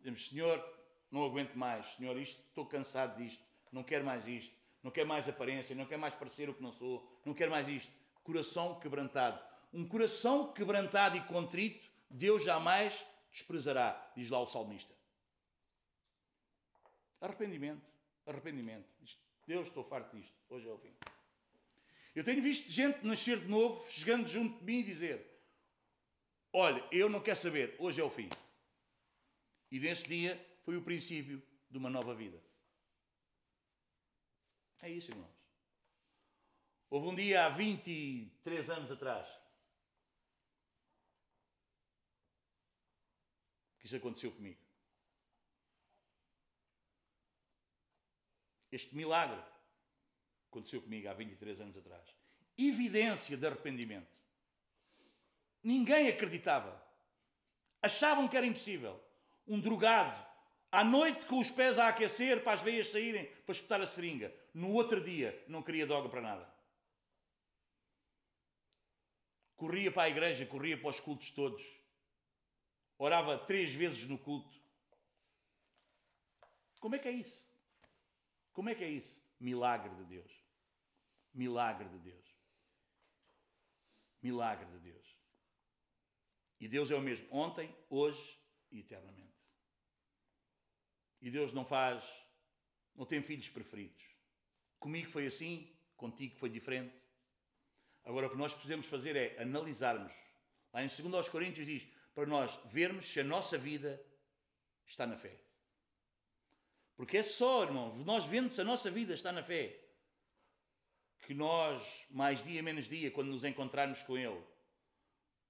Dizemos, 0.06 0.28
Senhor, 0.28 0.64
não 1.10 1.24
aguento 1.24 1.56
mais. 1.56 1.84
Senhor, 1.94 2.16
isto, 2.16 2.40
estou 2.46 2.64
cansado 2.64 3.16
disto. 3.20 3.42
Não 3.72 3.82
quero 3.82 4.04
mais 4.04 4.24
isto. 4.28 4.54
Não 4.80 4.88
quero 4.88 5.08
mais 5.08 5.28
aparência. 5.28 5.74
Não 5.74 5.84
quero 5.84 6.00
mais 6.00 6.14
parecer 6.14 6.48
o 6.48 6.54
que 6.54 6.62
não 6.62 6.72
sou. 6.72 7.20
Não 7.24 7.34
quero 7.34 7.50
mais 7.50 7.66
isto. 7.66 7.90
Coração 8.22 8.78
quebrantado. 8.78 9.42
Um 9.74 9.84
coração 9.84 10.52
quebrantado 10.52 11.16
e 11.16 11.20
contrito, 11.22 11.90
Deus 12.08 12.44
jamais 12.44 13.04
desprezará, 13.32 14.12
diz 14.16 14.30
lá 14.30 14.40
o 14.40 14.46
salmista. 14.46 14.94
Arrependimento, 17.20 17.84
arrependimento. 18.26 18.86
Deus, 19.44 19.66
estou 19.66 19.82
farto 19.82 20.16
disto. 20.16 20.32
Hoje 20.48 20.68
é 20.68 20.70
o 20.70 20.78
fim. 20.78 20.94
Eu 22.14 22.22
tenho 22.22 22.40
visto 22.40 22.70
gente 22.70 23.04
nascer 23.04 23.40
de 23.40 23.48
novo, 23.48 23.84
chegando 23.90 24.28
junto 24.28 24.56
de 24.60 24.64
mim 24.64 24.78
e 24.78 24.84
dizer: 24.84 25.26
Olha, 26.52 26.82
eu 26.92 27.08
não 27.08 27.20
quero 27.20 27.38
saber, 27.38 27.74
hoje 27.80 28.00
é 28.00 28.04
o 28.04 28.08
fim. 28.08 28.28
E 29.76 29.78
nesse 29.78 30.08
dia 30.08 30.42
foi 30.64 30.74
o 30.74 30.82
princípio 30.82 31.42
de 31.70 31.76
uma 31.76 31.90
nova 31.90 32.14
vida. 32.14 32.42
É 34.80 34.88
isso, 34.88 35.10
irmãos. 35.10 35.36
Houve 36.88 37.08
um 37.08 37.14
dia 37.14 37.44
há 37.44 37.50
23 37.50 38.70
anos 38.70 38.90
atrás 38.90 39.28
que 43.78 43.84
isso 43.84 43.96
aconteceu 43.96 44.32
comigo. 44.32 44.58
Este 48.72 48.96
milagre 48.96 49.44
aconteceu 50.48 50.80
comigo 50.80 51.06
há 51.06 51.12
23 51.12 51.60
anos 51.60 51.76
atrás. 51.76 52.16
Evidência 52.56 53.36
de 53.36 53.46
arrependimento. 53.46 54.16
Ninguém 55.62 56.08
acreditava. 56.08 56.82
Achavam 57.82 58.26
que 58.26 58.38
era 58.38 58.46
impossível. 58.46 59.05
Um 59.46 59.60
drogado, 59.60 60.18
à 60.70 60.82
noite 60.82 61.26
com 61.26 61.38
os 61.38 61.50
pés 61.50 61.78
a 61.78 61.88
aquecer 61.88 62.42
para 62.42 62.54
as 62.54 62.60
veias 62.60 62.90
saírem 62.90 63.26
para 63.44 63.52
espetar 63.52 63.80
a 63.80 63.86
seringa. 63.86 64.34
No 64.52 64.72
outro 64.72 65.00
dia 65.00 65.44
não 65.48 65.62
queria 65.62 65.86
droga 65.86 66.08
para 66.08 66.20
nada. 66.20 66.56
Corria 69.56 69.90
para 69.90 70.04
a 70.04 70.10
igreja, 70.10 70.44
corria 70.44 70.78
para 70.78 70.90
os 70.90 71.00
cultos 71.00 71.30
todos. 71.30 71.64
Orava 72.98 73.38
três 73.38 73.72
vezes 73.72 74.06
no 74.06 74.18
culto. 74.18 74.54
Como 76.78 76.94
é 76.94 76.98
que 76.98 77.08
é 77.08 77.12
isso? 77.12 77.46
Como 78.52 78.68
é 78.68 78.74
que 78.74 78.84
é 78.84 78.88
isso? 78.88 79.16
Milagre 79.38 79.94
de 79.96 80.04
Deus. 80.04 80.32
Milagre 81.32 81.88
de 81.88 81.98
Deus. 81.98 82.26
Milagre 84.22 84.66
de 84.66 84.78
Deus. 84.78 85.16
E 86.58 86.66
Deus 86.66 86.90
é 86.90 86.94
o 86.94 87.00
mesmo 87.00 87.26
ontem, 87.30 87.74
hoje 87.90 88.38
e 88.70 88.80
eternamente. 88.80 89.35
E 91.26 91.30
Deus 91.30 91.52
não 91.52 91.64
faz, 91.64 92.04
não 92.94 93.04
tem 93.04 93.20
filhos 93.20 93.48
preferidos. 93.48 94.00
Comigo 94.78 95.10
foi 95.10 95.26
assim, 95.26 95.76
contigo 95.96 96.36
foi 96.36 96.48
diferente. 96.48 96.94
Agora 98.04 98.28
o 98.28 98.30
que 98.30 98.36
nós 98.36 98.52
precisamos 98.52 98.86
fazer 98.86 99.16
é 99.16 99.42
analisarmos. 99.42 100.12
Lá 100.72 100.84
em 100.84 100.86
2 100.86 101.28
Coríntios 101.28 101.66
diz 101.66 101.84
para 102.14 102.26
nós 102.26 102.56
vermos 102.66 103.06
se 103.06 103.18
a 103.18 103.24
nossa 103.24 103.58
vida 103.58 104.00
está 104.86 105.04
na 105.04 105.16
fé. 105.16 105.36
Porque 106.94 107.16
é 107.16 107.24
só, 107.24 107.64
irmão, 107.64 107.96
nós 108.04 108.24
vendo 108.24 108.52
se 108.52 108.60
a 108.60 108.64
nossa 108.64 108.88
vida 108.88 109.12
está 109.12 109.32
na 109.32 109.42
fé, 109.42 109.76
que 111.26 111.34
nós, 111.34 111.82
mais 112.08 112.40
dia 112.40 112.62
menos 112.62 112.88
dia, 112.88 113.10
quando 113.10 113.32
nos 113.32 113.42
encontrarmos 113.42 114.00
com 114.04 114.16
Ele, 114.16 114.44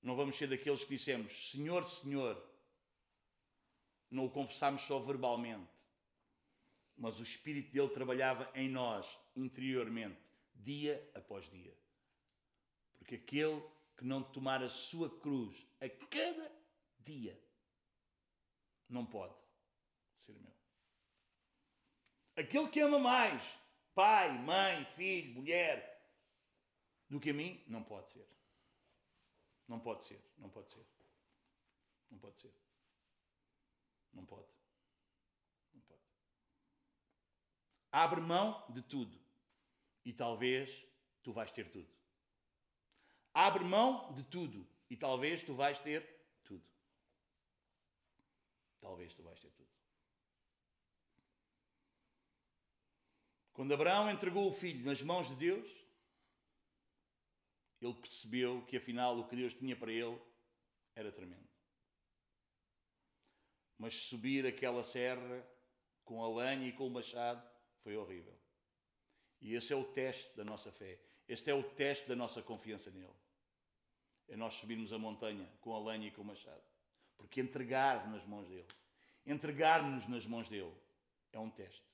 não 0.02 0.16
vamos 0.16 0.36
ser 0.38 0.46
daqueles 0.46 0.84
que 0.84 0.96
dissemos 0.96 1.50
Senhor, 1.50 1.86
Senhor, 1.86 2.55
não 4.10 4.26
o 4.26 4.30
confessamos 4.30 4.82
só 4.82 4.98
verbalmente, 4.98 5.70
mas 6.96 7.18
o 7.20 7.22
Espírito 7.22 7.72
dele 7.72 7.88
trabalhava 7.88 8.50
em 8.54 8.68
nós 8.68 9.06
interiormente, 9.34 10.18
dia 10.54 11.10
após 11.14 11.48
dia. 11.50 11.76
Porque 12.98 13.16
aquele 13.16 13.62
que 13.96 14.04
não 14.04 14.22
tomar 14.22 14.62
a 14.62 14.68
sua 14.68 15.10
cruz 15.20 15.66
a 15.80 15.88
cada 15.88 16.52
dia 17.00 17.40
não 18.88 19.04
pode 19.04 19.34
ser 20.18 20.38
meu. 20.38 20.54
Aquele 22.36 22.68
que 22.68 22.80
ama 22.80 22.98
mais 22.98 23.42
pai, 23.94 24.30
mãe, 24.38 24.84
filho, 24.94 25.34
mulher 25.34 25.96
do 27.08 27.18
que 27.18 27.30
a 27.30 27.34
mim, 27.34 27.62
não 27.66 27.82
pode 27.82 28.10
ser. 28.10 28.28
Não 29.66 29.80
pode 29.80 30.04
ser, 30.06 30.22
não 30.36 30.50
pode 30.50 30.72
ser. 30.72 30.86
Não 32.10 32.18
pode 32.18 32.40
ser. 32.40 32.65
Não 34.16 34.24
pode. 34.24 34.48
Não 35.74 35.82
pode. 35.82 36.02
Abre 37.92 38.20
mão 38.20 38.64
de 38.70 38.82
tudo 38.82 39.20
e 40.04 40.12
talvez 40.12 40.84
tu 41.22 41.32
vais 41.32 41.50
ter 41.50 41.70
tudo. 41.70 41.88
Abre 43.34 43.62
mão 43.62 44.12
de 44.14 44.24
tudo 44.24 44.66
e 44.88 44.96
talvez 44.96 45.42
tu 45.42 45.54
vais 45.54 45.78
ter 45.78 46.02
tudo. 46.42 46.64
Talvez 48.80 49.12
tu 49.12 49.22
vais 49.22 49.38
ter 49.38 49.50
tudo. 49.50 49.68
Quando 53.52 53.74
Abraão 53.74 54.10
entregou 54.10 54.48
o 54.48 54.52
filho 54.52 54.84
nas 54.84 55.02
mãos 55.02 55.28
de 55.28 55.34
Deus, 55.34 55.68
ele 57.80 57.94
percebeu 57.94 58.64
que 58.66 58.76
afinal 58.76 59.18
o 59.18 59.28
que 59.28 59.36
Deus 59.36 59.52
tinha 59.54 59.76
para 59.76 59.92
ele 59.92 60.18
era 60.94 61.12
tremendo. 61.12 61.45
Mas 63.78 63.94
subir 63.94 64.46
aquela 64.46 64.82
serra 64.82 65.46
com 66.04 66.22
a 66.24 66.28
lenha 66.28 66.68
e 66.68 66.72
com 66.72 66.86
o 66.86 66.90
machado 66.90 67.42
foi 67.82 67.96
horrível. 67.96 68.34
E 69.40 69.54
esse 69.54 69.72
é 69.72 69.76
o 69.76 69.84
teste 69.84 70.34
da 70.36 70.44
nossa 70.44 70.72
fé. 70.72 70.98
Este 71.28 71.50
é 71.50 71.54
o 71.54 71.62
teste 71.62 72.08
da 72.08 72.16
nossa 72.16 72.40
confiança 72.40 72.90
nele. 72.90 73.12
É 74.28 74.36
nós 74.36 74.54
subirmos 74.54 74.92
a 74.92 74.98
montanha 74.98 75.48
com 75.60 75.74
a 75.74 75.78
lenha 75.78 76.08
e 76.08 76.10
com 76.10 76.22
o 76.22 76.24
machado. 76.24 76.62
Porque 77.16 77.40
entregar 77.40 78.08
nas 78.08 78.24
mãos 78.24 78.48
dele, 78.48 78.66
entregar-nos 79.24 80.06
nas 80.06 80.26
mãos 80.26 80.48
dele, 80.48 80.74
é 81.32 81.38
um 81.38 81.50
teste. 81.50 81.84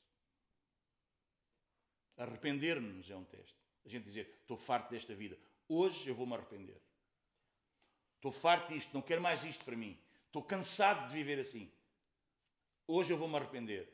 Arrepender-nos 2.17 3.11
é 3.11 3.17
um 3.17 3.25
teste. 3.25 3.57
A 3.85 3.89
gente 3.89 4.05
dizer, 4.05 4.39
estou 4.41 4.57
farto 4.57 4.91
desta 4.91 5.15
vida. 5.15 5.39
Hoje 5.69 6.09
eu 6.09 6.15
vou-me 6.15 6.35
arrepender. 6.35 6.81
Estou 8.17 8.31
farto 8.31 8.73
disto, 8.73 8.93
não 8.95 9.03
quero 9.03 9.21
mais 9.21 9.43
isto 9.43 9.65
para 9.65 9.77
mim. 9.77 9.99
Estou 10.33 10.43
cansado 10.43 11.09
de 11.09 11.13
viver 11.13 11.39
assim. 11.39 11.71
Hoje 12.87 13.13
eu 13.13 13.19
vou-me 13.19 13.37
arrepender. 13.37 13.87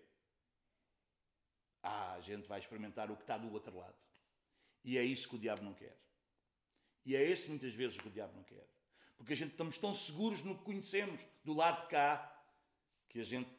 Ah, 1.83 2.13
a 2.13 2.21
gente 2.21 2.47
vai 2.47 2.61
experimentar 2.61 3.11
o 3.11 3.17
que 3.17 3.25
está 3.25 3.37
do 3.37 3.53
outro 3.53 3.77
lado. 3.77 3.97
E 4.85 4.97
é 4.97 5.03
isso 5.03 5.29
que 5.29 5.35
o 5.35 5.39
diabo 5.41 5.65
não 5.65 5.75
quer. 5.75 5.99
E 7.05 7.17
é 7.17 7.29
esse 7.29 7.49
muitas 7.49 7.75
vezes 7.75 7.99
que 7.99 8.07
o 8.07 8.11
diabo 8.13 8.37
não 8.37 8.45
quer. 8.45 8.65
Porque 9.17 9.33
a 9.33 9.37
gente 9.37 9.51
estamos 9.51 9.77
tão 9.79 9.93
seguros 9.93 10.41
no 10.45 10.57
que 10.57 10.63
conhecemos 10.63 11.21
do 11.43 11.53
lado 11.55 11.83
de 11.83 11.89
cá 11.89 12.41
que 13.09 13.19
a 13.19 13.25
gente 13.25 13.51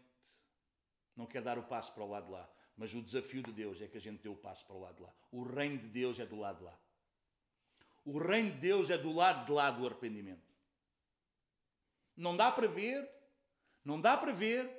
não 1.17 1.25
quer 1.25 1.41
dar 1.41 1.59
o 1.59 1.63
passo 1.63 1.91
para 1.93 2.05
o 2.05 2.09
lado 2.09 2.27
de 2.27 2.31
lá. 2.31 2.49
Mas 2.77 2.93
o 2.93 3.01
desafio 3.01 3.43
de 3.43 3.51
Deus 3.51 3.81
é 3.81 3.89
que 3.89 3.97
a 3.97 4.01
gente 4.01 4.23
dê 4.23 4.29
o 4.29 4.37
passo 4.37 4.65
para 4.65 4.77
o 4.77 4.79
lado 4.79 4.95
de 4.95 5.01
lá. 5.01 5.13
O 5.33 5.43
reino 5.43 5.79
de 5.79 5.87
Deus 5.87 6.17
é 6.17 6.25
do 6.25 6.37
lado 6.37 6.59
de 6.59 6.63
lá. 6.63 6.79
O 8.05 8.17
reino 8.17 8.51
de 8.51 8.57
Deus 8.59 8.89
é 8.89 8.97
do 8.97 9.11
lado 9.11 9.45
de 9.45 9.51
lá 9.51 9.69
do 9.69 9.85
arrependimento. 9.85 10.48
Não 12.19 12.35
dá 12.35 12.51
para 12.51 12.67
ver, 12.67 13.09
não 13.83 14.01
dá 14.01 14.17
para 14.17 14.33
ver, 14.33 14.69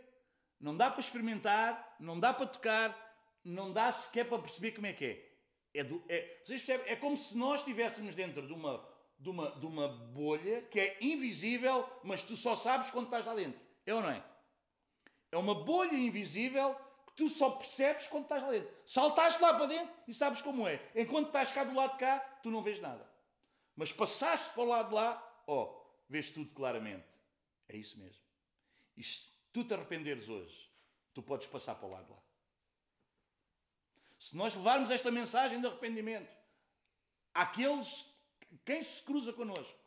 não 0.61 0.77
dá 0.77 0.91
para 0.91 1.01
experimentar, 1.01 1.97
não 1.99 2.21
dá 2.21 2.35
para 2.35 2.45
tocar, 2.47 2.95
não 3.43 3.73
dá 3.73 3.91
sequer 3.91 4.29
para 4.29 4.43
perceber 4.43 4.73
como 4.73 4.87
é 4.87 4.93
que 4.93 5.05
é. 5.07 5.31
É, 5.73 5.83
do, 5.83 6.05
é, 6.07 6.43
vocês 6.45 6.69
é 6.69 6.95
como 6.97 7.17
se 7.17 7.35
nós 7.35 7.61
estivéssemos 7.61 8.15
dentro 8.15 8.47
de 8.47 8.53
uma, 8.53 8.87
de, 9.19 9.31
uma, 9.31 9.59
de 9.59 9.65
uma 9.65 9.89
bolha 9.89 10.61
que 10.63 10.79
é 10.79 10.99
invisível, 11.01 11.89
mas 12.05 12.23
tu 12.23 12.37
só 12.37 12.55
sabes 12.55 12.91
quando 12.91 13.07
estás 13.07 13.25
lá 13.25 13.35
dentro. 13.35 13.65
É 13.87 13.95
ou 13.95 14.03
não 14.03 14.11
é? 14.11 14.23
É 15.33 15.39
uma 15.39 15.55
bolha 15.55 15.95
invisível 15.95 16.77
tu 17.17 17.27
só 17.27 17.53
percebes 17.53 18.07
quando 18.07 18.25
estás 18.25 18.43
lá 18.43 18.51
dentro. 18.51 18.71
Saltaste 18.85 19.41
lá 19.41 19.55
para 19.55 19.65
dentro 19.65 19.95
e 20.07 20.13
sabes 20.13 20.43
como 20.43 20.69
é. 20.69 20.79
Enquanto 20.95 21.29
estás 21.29 21.51
cá 21.53 21.65
do 21.65 21.75
lado 21.75 21.93
de 21.93 22.01
cá, 22.01 22.19
tu 22.43 22.51
não 22.51 22.63
vês 22.63 22.79
nada. 22.81 23.11
Mas 23.75 23.91
passaste 23.91 24.51
para 24.51 24.63
o 24.63 24.67
lado 24.67 24.91
de 24.91 24.95
lá, 24.95 25.43
ó, 25.47 25.65
oh, 25.65 26.03
vês 26.07 26.29
tudo 26.29 26.51
claramente. 26.53 27.20
É 27.71 27.77
isso 27.77 27.97
mesmo. 27.99 28.21
E 28.97 29.05
se 29.05 29.31
tu 29.53 29.65
te 29.65 29.73
arrependeres 29.73 30.29
hoje, 30.29 30.69
tu 31.15 31.23
podes 31.23 31.47
passar 31.47 31.77
para 31.77 31.87
o 31.87 31.91
lado 31.91 32.11
lá. 32.11 32.23
Se 34.19 34.37
nós 34.37 34.55
levarmos 34.57 34.91
esta 34.91 35.11
mensagem 35.11 35.61
de 35.61 35.67
arrependimento 35.67 36.37
àqueles 37.33 38.05
quem 38.65 38.83
se 38.83 39.01
cruza 39.03 39.33
connosco, 39.33 39.79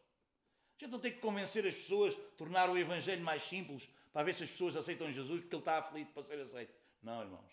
a 0.80 0.84
gente 0.84 0.92
não 0.92 1.00
tem 1.00 1.12
que 1.12 1.20
convencer 1.20 1.68
as 1.68 1.76
pessoas, 1.76 2.16
tornar 2.38 2.70
o 2.70 2.78
Evangelho 2.78 3.22
mais 3.22 3.44
simples 3.44 3.90
para 4.14 4.24
ver 4.24 4.34
se 4.34 4.44
as 4.44 4.52
pessoas 4.52 4.78
aceitam 4.78 5.12
Jesus 5.12 5.42
porque 5.42 5.56
ele 5.56 5.62
está 5.62 5.78
aflito 5.78 6.14
para 6.14 6.24
ser 6.24 6.40
aceito. 6.40 6.74
Não, 7.02 7.22
irmãos. 7.22 7.52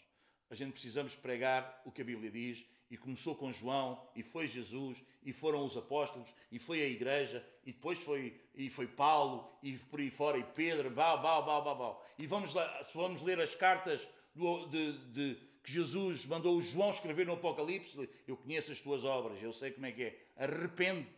A 0.48 0.54
gente 0.54 0.72
precisamos 0.72 1.16
pregar 1.16 1.82
o 1.84 1.90
que 1.90 2.02
a 2.02 2.04
Bíblia 2.04 2.30
diz 2.30 2.64
e 2.90 2.96
começou 2.96 3.36
com 3.36 3.52
João 3.52 4.02
e 4.16 4.22
foi 4.22 4.48
Jesus 4.48 4.98
e 5.22 5.32
foram 5.32 5.64
os 5.64 5.76
apóstolos 5.76 6.34
e 6.50 6.58
foi 6.58 6.82
a 6.82 6.86
igreja 6.86 7.46
e 7.64 7.72
depois 7.72 7.98
foi 7.98 8.40
e 8.54 8.68
foi 8.68 8.88
Paulo 8.88 9.48
e 9.62 9.78
por 9.78 10.00
aí 10.00 10.10
fora 10.10 10.36
e 10.36 10.42
Pedro, 10.42 10.90
bau, 10.90 11.22
bau, 11.22 11.44
bau, 11.44 11.62
bau, 11.62 11.76
bau. 11.76 12.06
E 12.18 12.26
vamos 12.26 12.52
lá, 12.52 12.82
vamos 12.92 13.22
ler 13.22 13.40
as 13.40 13.54
cartas 13.54 14.06
do, 14.34 14.66
de, 14.66 14.92
de, 15.12 15.34
que 15.62 15.70
Jesus 15.70 16.26
mandou 16.26 16.56
o 16.56 16.62
João 16.62 16.90
escrever 16.90 17.26
no 17.26 17.34
Apocalipse, 17.34 18.08
eu 18.26 18.36
conheço 18.36 18.72
as 18.72 18.80
tuas 18.80 19.04
obras, 19.04 19.40
eu 19.40 19.52
sei 19.52 19.70
como 19.70 19.86
é 19.86 19.92
que 19.92 20.02
é. 20.02 20.26
Arrepende. 20.36 21.08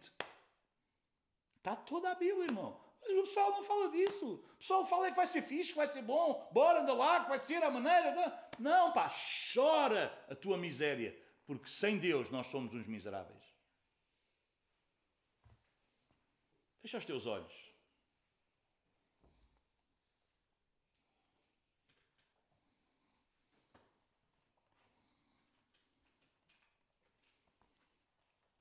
Está 1.56 1.74
toda 1.74 2.10
a 2.10 2.14
Bíblia, 2.14 2.44
irmão. 2.44 2.78
Mas 3.00 3.18
o 3.18 3.22
pessoal 3.22 3.50
não 3.52 3.64
fala 3.64 3.88
disso. 3.90 4.34
O 4.34 4.56
pessoal 4.58 4.86
fala 4.86 5.10
que 5.10 5.16
vai 5.16 5.26
ser 5.26 5.42
fixe, 5.42 5.70
que 5.70 5.76
vai 5.76 5.86
ser 5.86 6.02
bom, 6.02 6.48
bora, 6.52 6.82
anda 6.82 6.92
lá, 6.92 7.20
que 7.20 7.30
vai 7.30 7.38
ser 7.38 7.62
a 7.62 7.70
maneira. 7.70 8.14
Não, 8.58 8.86
não 8.86 8.92
pá, 8.92 9.12
chora 9.52 10.12
a 10.28 10.34
tua 10.34 10.56
miséria 10.56 11.21
porque 11.58 11.70
sem 11.70 11.98
Deus 11.98 12.30
nós 12.30 12.46
somos 12.46 12.74
uns 12.74 12.86
miseráveis. 12.86 13.42
Fecha 16.80 16.98
os 16.98 17.04
teus 17.04 17.26
olhos. 17.26 17.72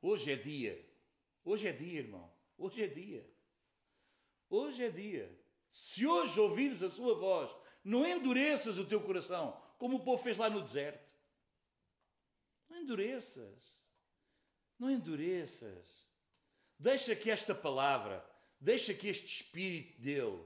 Hoje 0.02 0.32
é 0.32 0.36
dia. 0.36 0.88
Hoje 1.44 1.68
é 1.68 1.72
dia, 1.72 2.00
irmão. 2.00 2.32
Hoje 2.58 2.84
é 2.84 2.88
dia. 2.88 3.30
Hoje 4.50 4.84
é 4.84 4.90
dia. 4.90 5.40
Se 5.72 6.06
hoje 6.06 6.40
ouvires 6.40 6.82
a 6.84 6.90
sua 6.90 7.16
voz, 7.16 7.50
não 7.84 8.06
endureças 8.06 8.78
o 8.78 8.86
teu 8.86 9.02
coração, 9.02 9.60
como 9.78 9.98
o 9.98 10.04
povo 10.04 10.22
fez 10.22 10.38
lá 10.38 10.50
no 10.50 10.62
deserto. 10.62 11.11
Endureças. 12.82 13.72
Não 14.80 14.90
endureças. 14.90 16.10
Deixa 16.80 17.16
que 17.16 17.30
esta 17.30 17.54
palavra, 17.54 18.26
deixa 18.60 18.92
que 18.92 19.08
este 19.08 19.28
espírito 19.28 20.02
dele 20.02 20.44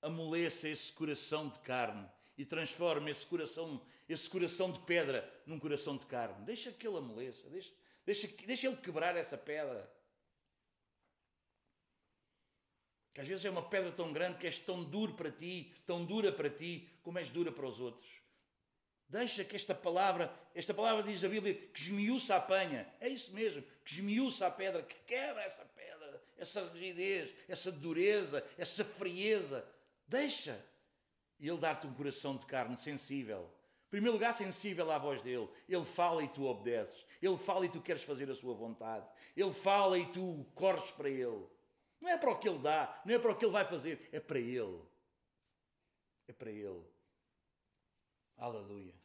amoleça 0.00 0.66
esse 0.66 0.90
coração 0.90 1.50
de 1.50 1.58
carne 1.58 2.08
e 2.38 2.46
transforme 2.46 3.10
esse 3.10 3.26
coração, 3.26 3.84
esse 4.08 4.30
coração 4.30 4.72
de 4.72 4.78
pedra 4.80 5.28
num 5.44 5.58
coração 5.58 5.98
de 5.98 6.06
carne. 6.06 6.46
Deixa 6.46 6.72
que 6.72 6.88
ele 6.88 6.96
amoleça, 6.96 7.46
deixa, 7.50 7.74
deixa, 8.06 8.26
deixa 8.46 8.66
ele 8.66 8.76
quebrar 8.78 9.14
essa 9.14 9.36
pedra. 9.36 9.92
Que 13.12 13.20
às 13.20 13.28
vezes 13.28 13.44
é 13.44 13.50
uma 13.50 13.68
pedra 13.68 13.92
tão 13.92 14.14
grande 14.14 14.38
que 14.38 14.46
és 14.46 14.58
tão 14.60 14.82
duro 14.82 15.12
para 15.12 15.30
ti, 15.30 15.74
tão 15.84 16.06
dura 16.06 16.32
para 16.32 16.48
ti, 16.48 16.88
como 17.02 17.18
és 17.18 17.28
dura 17.28 17.52
para 17.52 17.66
os 17.66 17.80
outros. 17.80 18.08
Deixa 19.08 19.42
que 19.42 19.56
esta 19.56 19.74
palavra, 19.74 20.30
esta 20.54 20.74
palavra 20.74 21.02
diz 21.02 21.24
a 21.24 21.28
Bíblia, 21.28 21.54
que 21.54 21.80
esmiuça 21.80 22.36
a 22.36 22.40
panha. 22.40 22.86
É 23.00 23.08
isso 23.08 23.32
mesmo, 23.32 23.62
que 23.84 23.94
esmiuça 23.94 24.46
a 24.46 24.50
pedra, 24.50 24.82
que 24.82 24.96
quebra 25.06 25.42
essa 25.42 25.64
pedra, 25.64 26.22
essa 26.36 26.68
rigidez, 26.68 27.34
essa 27.48 27.72
dureza, 27.72 28.46
essa 28.58 28.84
frieza. 28.84 29.66
Deixa. 30.06 30.62
Ele 31.40 31.56
dar-te 31.56 31.86
um 31.86 31.94
coração 31.94 32.36
de 32.36 32.44
carne 32.44 32.76
sensível. 32.76 33.50
Em 33.86 33.90
primeiro 33.90 34.12
lugar, 34.12 34.34
sensível 34.34 34.90
à 34.90 34.98
voz 34.98 35.22
dele. 35.22 35.48
Ele 35.66 35.84
fala 35.86 36.22
e 36.22 36.28
tu 36.28 36.44
obedeces. 36.44 37.06
Ele 37.22 37.38
fala 37.38 37.64
e 37.64 37.70
tu 37.70 37.80
queres 37.80 38.02
fazer 38.02 38.30
a 38.30 38.34
sua 38.34 38.52
vontade. 38.52 39.08
Ele 39.34 39.54
fala 39.54 39.98
e 39.98 40.04
tu 40.12 40.44
corres 40.54 40.90
para 40.90 41.08
ele. 41.08 41.46
Não 41.98 42.10
é 42.10 42.18
para 42.18 42.30
o 42.30 42.38
que 42.38 42.48
ele 42.48 42.58
dá, 42.58 43.00
não 43.04 43.14
é 43.14 43.18
para 43.18 43.32
o 43.32 43.36
que 43.36 43.44
ele 43.44 43.52
vai 43.52 43.64
fazer, 43.64 44.08
é 44.12 44.20
para 44.20 44.38
ele. 44.38 44.80
É 46.28 46.32
para 46.32 46.50
ele. 46.50 46.84
Aleluia. 48.36 48.97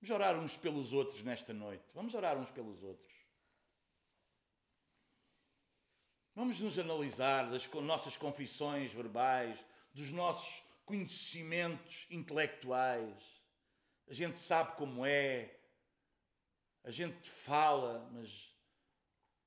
Vamos 0.00 0.14
orar 0.14 0.38
uns 0.38 0.56
pelos 0.56 0.92
outros 0.94 1.22
nesta 1.22 1.52
noite. 1.52 1.84
Vamos 1.94 2.14
orar 2.14 2.38
uns 2.38 2.50
pelos 2.50 2.82
outros. 2.82 3.12
Vamos 6.34 6.58
nos 6.58 6.78
analisar 6.78 7.50
das 7.50 7.66
nossas 7.68 8.16
confissões 8.16 8.92
verbais, 8.92 9.62
dos 9.92 10.10
nossos 10.10 10.62
conhecimentos 10.86 12.06
intelectuais. 12.10 13.14
A 14.08 14.14
gente 14.14 14.38
sabe 14.38 14.74
como 14.76 15.04
é, 15.04 15.54
a 16.82 16.90
gente 16.90 17.28
fala, 17.28 18.08
mas 18.10 18.54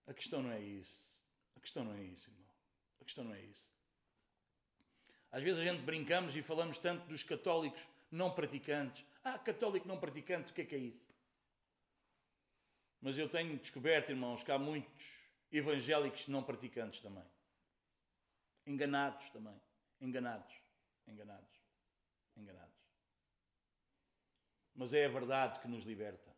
a 0.06 0.14
questão 0.14 0.44
não 0.44 0.52
é 0.52 0.60
isso. 0.60 1.04
A 1.56 1.60
questão 1.60 1.84
não 1.84 1.96
é 1.96 2.04
isso, 2.04 2.30
irmão. 2.30 2.46
A 3.02 3.04
questão 3.04 3.24
não 3.24 3.34
é 3.34 3.42
isso. 3.42 3.74
Às 5.32 5.42
vezes 5.42 5.60
a 5.60 5.66
gente 5.66 5.82
brincamos 5.82 6.36
e 6.36 6.44
falamos 6.44 6.78
tanto 6.78 7.08
dos 7.08 7.24
católicos 7.24 7.82
não 8.12 8.30
praticantes. 8.30 9.04
Ah, 9.24 9.40
católico 9.40 9.88
não 9.88 10.00
praticante, 10.00 10.52
o 10.52 10.56
que 10.56 10.62
é 10.62 10.66
que 10.66 10.76
é 10.76 10.80
isso? 10.80 11.14
Mas 13.02 13.18
eu 13.18 13.30
tenho 13.30 13.58
descoberto, 13.58 14.10
irmãos, 14.10 14.44
que 14.44 14.52
há 14.52 14.60
muitos 14.60 15.04
evangélicos 15.52 16.28
não 16.28 16.44
praticantes 16.44 17.02
também. 17.02 17.26
Enganados 18.66 19.30
também. 19.32 19.60
Enganados. 20.00 20.54
Enganados. 21.08 21.62
Enganados. 22.36 22.74
Mas 24.76 24.94
é 24.94 25.06
a 25.06 25.10
verdade 25.10 25.60
que 25.60 25.68
nos 25.68 25.84
liberta. 25.84 26.34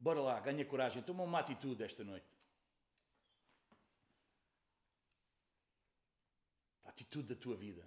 Bora 0.00 0.20
lá, 0.20 0.40
ganha 0.40 0.64
coragem, 0.64 1.02
toma 1.02 1.24
uma 1.24 1.40
atitude 1.40 1.82
esta 1.82 2.04
noite. 2.04 2.26
Atitude 6.98 7.28
da 7.28 7.40
tua 7.40 7.54
vida. 7.54 7.86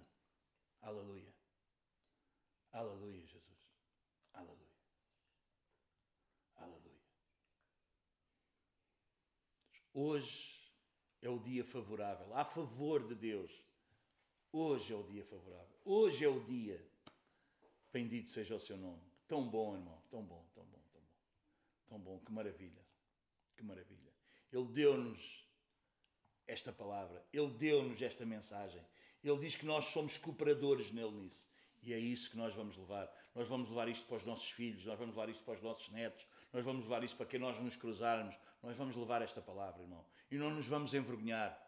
Aleluia. 0.80 1.30
Aleluia, 2.72 3.26
Jesus. 3.26 3.68
Aleluia. 4.32 4.72
Aleluia. 6.56 7.00
Hoje 9.92 10.72
é 11.20 11.28
o 11.28 11.38
dia 11.38 11.62
favorável, 11.62 12.34
a 12.34 12.44
favor 12.44 13.06
de 13.06 13.14
Deus. 13.14 13.52
Hoje 14.50 14.94
é 14.94 14.96
o 14.96 15.02
dia 15.02 15.24
favorável. 15.24 15.78
Hoje 15.84 16.24
é 16.24 16.28
o 16.28 16.42
dia. 16.44 16.82
Bendito 17.92 18.30
seja 18.30 18.56
o 18.56 18.60
seu 18.60 18.78
nome. 18.78 19.02
Tão 19.28 19.46
bom, 19.48 19.74
irmão. 19.74 20.02
Tão 20.10 20.24
bom, 20.24 20.46
tão 20.54 20.64
bom, 20.64 20.82
tão 20.90 21.00
bom. 21.00 21.08
Tão 21.88 22.00
bom. 22.00 22.18
Que 22.20 22.32
maravilha. 22.32 22.82
Que 23.56 23.62
maravilha. 23.62 24.12
Ele 24.50 24.66
deu-nos 24.68 25.46
esta 26.46 26.72
palavra. 26.72 27.24
Ele 27.32 27.50
deu-nos 27.50 28.00
esta 28.00 28.24
mensagem. 28.24 28.82
Ele 29.22 29.38
diz 29.38 29.56
que 29.56 29.66
nós 29.66 29.86
somos 29.86 30.16
cooperadores 30.16 30.90
nele 30.90 31.12
nisso. 31.12 31.46
E 31.82 31.92
é 31.92 31.98
isso 31.98 32.30
que 32.30 32.36
nós 32.36 32.54
vamos 32.54 32.76
levar. 32.76 33.12
Nós 33.34 33.48
vamos 33.48 33.68
levar 33.68 33.88
isto 33.88 34.06
para 34.06 34.16
os 34.16 34.24
nossos 34.24 34.50
filhos, 34.50 34.84
nós 34.84 34.98
vamos 34.98 35.14
levar 35.14 35.28
isto 35.28 35.42
para 35.42 35.54
os 35.54 35.62
nossos 35.62 35.88
netos, 35.90 36.26
nós 36.52 36.64
vamos 36.64 36.84
levar 36.84 37.02
isto 37.02 37.16
para 37.16 37.26
quem 37.26 37.40
nós 37.40 37.58
nos 37.58 37.76
cruzarmos. 37.76 38.34
Nós 38.62 38.76
vamos 38.76 38.94
levar 38.94 39.22
esta 39.22 39.40
palavra, 39.40 39.82
irmão. 39.82 40.04
E 40.30 40.36
não 40.36 40.50
nos 40.50 40.66
vamos 40.66 40.94
envergonhar. 40.94 41.58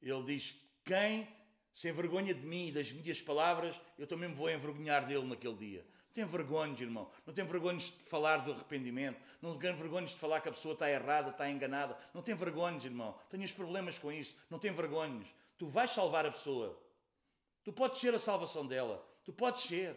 Ele 0.00 0.22
diz: 0.24 0.58
quem 0.84 1.28
se 1.72 1.88
envergonha 1.88 2.34
de 2.34 2.44
mim 2.44 2.68
e 2.68 2.72
das 2.72 2.90
minhas 2.90 3.22
palavras, 3.22 3.80
eu 3.96 4.06
também 4.06 4.28
me 4.28 4.34
vou 4.34 4.50
envergonhar 4.50 5.06
dele 5.06 5.24
naquele 5.24 5.54
dia. 5.54 5.86
Não 6.06 6.12
tem 6.12 6.24
vergonhas, 6.24 6.80
irmão. 6.80 7.10
Não 7.24 7.32
tem 7.32 7.44
vergonhas 7.46 7.84
de 7.84 8.10
falar 8.10 8.38
do 8.38 8.52
arrependimento. 8.52 9.18
Não 9.40 9.56
tem 9.56 9.74
vergonhas 9.74 10.10
de 10.10 10.16
falar 10.16 10.40
que 10.40 10.48
a 10.48 10.52
pessoa 10.52 10.74
está 10.74 10.90
errada, 10.90 11.30
está 11.30 11.48
enganada. 11.48 11.96
Não 12.12 12.20
tem 12.20 12.34
vergonhas, 12.34 12.84
irmão. 12.84 13.16
Tenhas 13.30 13.52
problemas 13.52 13.98
com 13.98 14.12
isso. 14.12 14.36
Não 14.50 14.58
tem 14.58 14.72
vergonhas. 14.72 15.26
Tu 15.62 15.68
vais 15.68 15.88
salvar 15.88 16.26
a 16.26 16.32
pessoa. 16.32 16.76
Tu 17.62 17.72
podes 17.72 18.00
ser 18.00 18.12
a 18.12 18.18
salvação 18.18 18.66
dela. 18.66 19.00
Tu 19.24 19.32
podes 19.32 19.62
ser. 19.62 19.94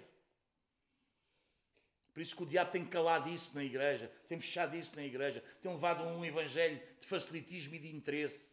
Por 2.13 2.21
isso 2.21 2.35
que 2.35 2.43
o 2.43 2.45
diabo 2.45 2.71
tem 2.71 2.85
calado 2.85 3.27
isso 3.29 3.55
na 3.55 3.63
igreja, 3.63 4.11
tem 4.27 4.39
fechado 4.39 4.75
isso 4.75 4.95
na 4.95 5.03
igreja, 5.03 5.43
tem 5.63 5.73
levado 5.73 6.03
um 6.03 6.23
evangelho 6.23 6.79
de 6.99 7.07
facilitismo 7.07 7.73
e 7.73 7.79
de 7.79 7.95
interesse. 7.95 8.47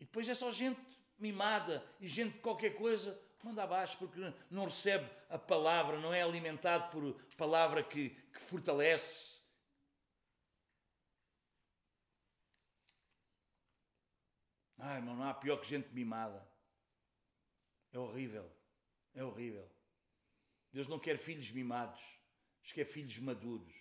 E 0.00 0.06
depois 0.06 0.26
é 0.26 0.34
só 0.34 0.50
gente 0.50 0.80
mimada 1.18 1.84
e 2.00 2.08
gente 2.08 2.32
de 2.32 2.38
qualquer 2.38 2.76
coisa 2.76 3.20
manda 3.44 3.62
abaixo 3.62 3.98
porque 3.98 4.32
não 4.50 4.64
recebe 4.64 5.06
a 5.28 5.38
palavra, 5.38 5.98
não 5.98 6.14
é 6.14 6.22
alimentado 6.22 6.90
por 6.90 7.14
palavra 7.36 7.82
que, 7.82 8.08
que 8.08 8.40
fortalece, 8.40 9.34
Ah, 14.82 14.96
irmão, 14.96 15.14
não 15.14 15.28
há 15.28 15.34
pior 15.34 15.58
que 15.58 15.68
gente 15.68 15.92
mimada. 15.92 16.48
É 17.92 17.98
horrível. 17.98 18.50
É 19.14 19.22
horrível. 19.22 19.70
Deus 20.72 20.88
não 20.88 20.98
quer 20.98 21.18
filhos 21.18 21.50
mimados. 21.50 22.00
Deus 22.62 22.72
quer 22.72 22.86
filhos 22.86 23.18
maduros. 23.18 23.74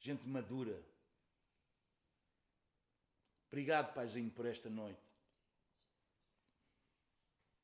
gente 0.00 0.26
madura. 0.26 0.84
Obrigado, 3.46 3.94
Paizinho, 3.94 4.30
por 4.30 4.44
esta 4.44 4.68
noite. 4.68 5.00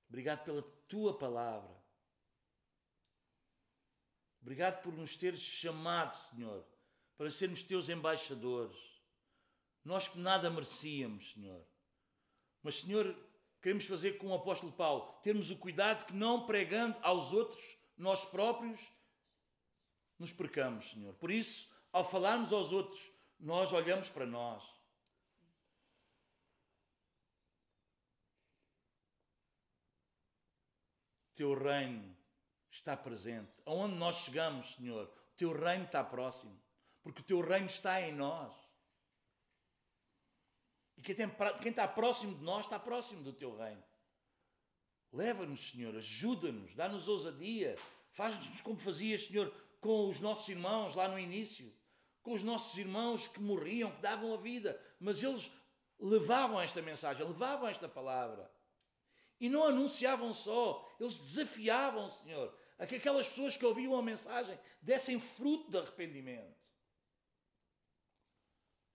Obrigado 0.09 0.45
pela 0.45 0.63
tua 0.89 1.19
palavra. 1.19 1.77
Obrigado 4.41 4.83
por 4.83 4.93
nos 4.93 5.17
teres 5.17 5.41
chamado, 5.41 6.17
Senhor, 6.31 6.65
para 7.17 7.31
sermos 7.31 7.63
teus 7.63 7.89
embaixadores. 7.89 8.90
Nós 9.85 10.09
que 10.09 10.19
nada 10.19 10.51
merecíamos, 10.51 11.33
Senhor. 11.33 11.65
Mas, 12.63 12.81
Senhor, 12.81 13.17
queremos 13.63 13.87
fazer 13.87 14.19
com 14.19 14.29
o 14.29 14.35
apóstolo 14.35 14.73
Paulo, 14.73 15.19
termos 15.23 15.51
o 15.51 15.57
cuidado 15.57 16.05
que 16.05 16.13
não 16.13 16.47
pregando 16.47 16.97
aos 17.03 17.33
outros, 17.33 17.63
nós 17.97 18.25
próprios 18.25 18.81
nos 20.19 20.33
percamos, 20.33 20.91
Senhor. 20.91 21.15
Por 21.15 21.31
isso, 21.31 21.71
ao 21.93 22.05
falarmos 22.05 22.53
aos 22.53 22.73
outros, 22.73 23.11
nós 23.39 23.73
olhamos 23.73 24.09
para 24.09 24.27
nós. 24.27 24.63
Teu 31.35 31.55
reino 31.55 32.15
está 32.71 32.95
presente. 32.95 33.51
Aonde 33.65 33.95
nós 33.95 34.17
chegamos, 34.17 34.75
Senhor, 34.75 35.07
o 35.07 35.37
teu 35.39 35.59
reino 35.59 35.87
está 35.87 36.05
próximo, 36.05 36.55
porque 37.03 37.23
o 37.23 37.25
teu 37.25 37.41
reino 37.41 37.67
está 37.67 37.99
em 38.03 38.13
nós. 38.13 38.55
E 41.01 41.03
quem, 41.03 41.71
está 41.71 41.89
próximo 41.89 42.35
de 42.35 42.45
nós 42.45 42.67
está 42.67 42.79
próximo 42.79 43.23
do 43.23 43.33
teu 43.33 43.57
reino. 43.57 43.83
Leva-nos, 45.11 45.71
Senhor, 45.71 45.97
ajuda-nos, 45.97 46.75
dá-nos 46.75 47.09
ousadia, 47.09 47.75
faz-nos 48.13 48.61
como 48.61 48.77
fazias, 48.77 49.25
Senhor, 49.25 49.51
com 49.81 50.11
os 50.11 50.21
nossos 50.21 50.47
irmãos 50.51 50.95
lá 50.95 51.09
no 51.09 51.19
início, 51.19 51.75
com 52.23 52.35
os 52.35 52.43
nossos 52.43 52.77
irmãos 52.77 53.27
que 53.27 53.41
morriam, 53.41 53.91
que 53.91 54.03
davam 54.03 54.35
a 54.35 54.37
vida, 54.37 54.79
mas 55.01 55.23
eles 55.23 55.51
levavam 55.99 56.61
esta 56.61 56.83
mensagem, 56.83 57.27
levavam 57.27 57.67
esta 57.67 57.89
palavra. 57.89 58.53
E 59.41 59.49
não 59.49 59.65
anunciavam 59.65 60.35
só, 60.35 60.87
eles 61.01 61.17
desafiavam, 61.17 62.11
Senhor, 62.11 62.55
a 62.79 62.87
que 62.87 62.97
aquelas 62.97 63.27
pessoas 63.27 63.57
que 63.57 63.65
ouviam 63.65 63.97
a 63.97 64.03
mensagem 64.03 64.59
dessem 64.83 65.19
fruto 65.19 65.71
de 65.71 65.79
arrependimento. 65.79 66.61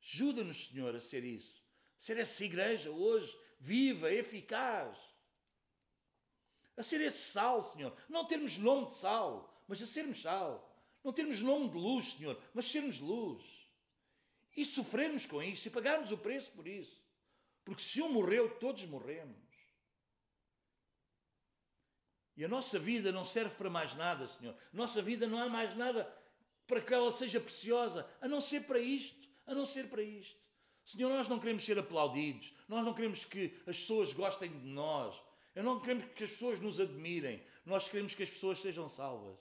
Ajuda-nos, 0.04 0.68
Senhor, 0.68 0.96
a 0.96 1.00
ser 1.00 1.24
isso. 1.24 1.65
Ser 2.06 2.20
essa 2.20 2.46
igreja 2.46 2.92
hoje, 2.92 3.36
viva, 3.60 4.14
eficaz. 4.14 4.96
A 6.78 6.84
ser 6.84 7.02
esse 7.02 7.32
sal, 7.32 7.64
Senhor. 7.64 7.98
Não 8.08 8.26
termos 8.26 8.60
nome 8.60 8.86
de 8.90 8.94
sal, 8.94 9.60
mas 9.68 9.82
a 9.82 9.88
sermos 9.88 10.22
sal. 10.22 10.72
Não 11.04 11.12
termos 11.12 11.42
nome 11.42 11.68
de 11.68 11.76
luz, 11.76 12.12
Senhor, 12.12 12.40
mas 12.54 12.70
sermos 12.70 13.00
luz. 13.00 13.44
E 14.56 14.64
sofrermos 14.64 15.26
com 15.26 15.42
isso 15.42 15.68
e 15.68 15.72
pagarmos 15.72 16.12
o 16.12 16.18
preço 16.20 16.52
por 16.52 16.68
isso. 16.68 17.04
Porque 17.64 17.82
se 17.82 18.04
um 18.04 18.10
morreu, 18.10 18.56
todos 18.60 18.86
morremos. 18.86 19.36
E 22.38 22.46
a 22.46 22.48
nossa 22.48 22.78
vida 22.78 23.12
não 23.12 23.26
serve 23.26 23.56
para 23.56 23.68
mais 23.68 23.96
nada, 23.96 24.28
Senhor. 24.28 24.56
Nossa 24.72 25.02
vida 25.02 25.26
não 25.26 25.40
há 25.40 25.50
mais 25.50 25.76
nada 25.76 26.06
para 26.68 26.82
que 26.82 26.94
ela 26.94 27.12
seja 27.12 27.42
preciosa, 27.42 28.08
a 28.22 28.28
não 28.28 28.42
ser 28.42 28.68
para 28.68 28.78
isto, 28.78 29.28
a 29.48 29.56
não 29.56 29.66
ser 29.66 29.90
para 29.90 30.04
isto. 30.04 30.45
Senhor, 30.86 31.10
nós 31.10 31.28
não 31.28 31.40
queremos 31.40 31.66
ser 31.66 31.80
aplaudidos, 31.80 32.54
nós 32.68 32.86
não 32.86 32.94
queremos 32.94 33.26
que 33.26 33.58
as 33.66 33.78
pessoas 33.78 34.14
gostem 34.14 34.52
de 34.52 34.68
nós, 34.68 35.20
eu 35.56 35.64
não 35.64 35.80
queremos 35.80 36.06
que 36.14 36.24
as 36.24 36.30
pessoas 36.30 36.60
nos 36.60 36.80
admirem, 36.80 37.44
nós 37.66 37.90
queremos 37.90 38.14
que 38.14 38.22
as 38.22 38.30
pessoas 38.30 38.60
sejam 38.60 38.88
salvas. 38.88 39.40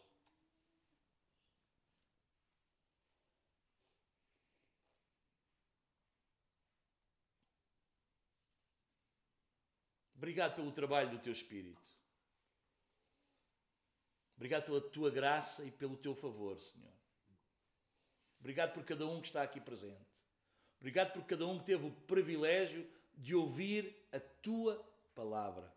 Obrigado 10.17 10.55
pelo 10.55 10.73
trabalho 10.73 11.11
do 11.11 11.19
teu 11.19 11.33
Espírito. 11.33 11.79
Obrigado 14.37 14.65
pela 14.65 14.81
tua 14.81 15.11
graça 15.11 15.63
e 15.63 15.71
pelo 15.71 15.99
teu 15.99 16.15
favor, 16.15 16.59
Senhor. 16.59 16.95
Obrigado 18.41 18.73
por 18.73 18.83
cada 18.85 19.07
um 19.07 19.21
que 19.21 19.27
está 19.27 19.43
aqui 19.43 19.61
presente. 19.61 20.14
Obrigado 20.85 21.15
por 21.15 21.25
cada 21.25 21.47
um 21.47 21.59
que 21.59 21.65
teve 21.65 21.87
o 21.87 21.91
privilégio 21.91 22.87
de 23.17 23.35
ouvir 23.35 24.07
a 24.13 24.21
tua 24.21 24.77
palavra. 25.15 25.73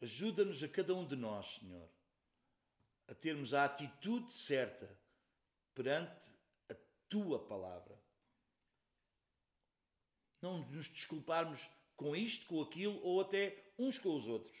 Ajuda-nos 0.00 0.62
a 0.62 0.68
cada 0.68 0.94
um 0.94 1.06
de 1.06 1.16
nós, 1.16 1.56
Senhor, 1.56 1.86
a 3.06 3.14
termos 3.14 3.52
a 3.52 3.66
atitude 3.66 4.32
certa 4.32 4.88
perante 5.74 6.32
a 6.70 6.74
tua 7.10 7.46
palavra. 7.46 8.00
Não 10.40 10.66
nos 10.70 10.88
desculparmos 10.88 11.68
com 11.94 12.16
isto, 12.16 12.46
com 12.46 12.62
aquilo 12.62 12.98
ou 13.02 13.20
até 13.20 13.54
uns 13.78 13.98
com 13.98 14.16
os 14.16 14.26
outros 14.26 14.58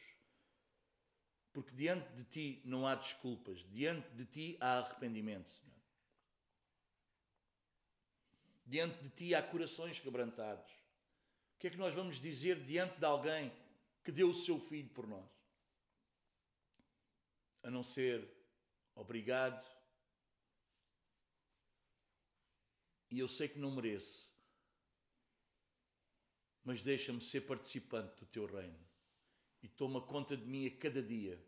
porque 1.50 1.74
diante 1.74 2.08
de 2.12 2.24
ti 2.24 2.62
não 2.62 2.86
há 2.86 2.94
desculpas, 2.94 3.64
diante 3.70 4.08
de 4.10 4.26
ti 4.26 4.58
há 4.60 4.80
arrependimento, 4.80 5.48
Senhor. 5.48 5.70
Diante 8.70 9.02
de 9.02 9.08
ti 9.08 9.34
há 9.34 9.42
corações 9.42 9.98
quebrantados. 9.98 10.70
O 11.56 11.58
que 11.58 11.66
é 11.66 11.70
que 11.70 11.76
nós 11.76 11.92
vamos 11.92 12.20
dizer 12.20 12.64
diante 12.64 13.00
de 13.00 13.04
alguém 13.04 13.52
que 14.04 14.12
deu 14.12 14.30
o 14.30 14.34
seu 14.34 14.60
filho 14.60 14.88
por 14.90 15.08
nós? 15.08 15.28
A 17.64 17.70
não 17.70 17.82
ser 17.82 18.32
obrigado. 18.94 19.66
E 23.10 23.18
eu 23.18 23.26
sei 23.26 23.48
que 23.48 23.58
não 23.58 23.72
mereço, 23.72 24.30
mas 26.62 26.80
deixa-me 26.80 27.20
ser 27.20 27.40
participante 27.40 28.20
do 28.20 28.26
teu 28.26 28.46
reino 28.46 28.78
e 29.60 29.68
toma 29.68 30.00
conta 30.00 30.36
de 30.36 30.46
mim 30.46 30.68
a 30.68 30.76
cada 30.76 31.02
dia 31.02 31.44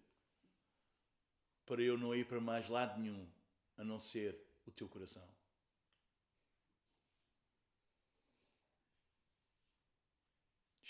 para 1.64 1.80
eu 1.80 1.96
não 1.96 2.16
ir 2.16 2.26
para 2.26 2.40
mais 2.40 2.68
lado 2.68 3.00
nenhum 3.00 3.30
a 3.76 3.84
não 3.84 4.00
ser 4.00 4.36
o 4.66 4.72
teu 4.72 4.88
coração. 4.88 5.41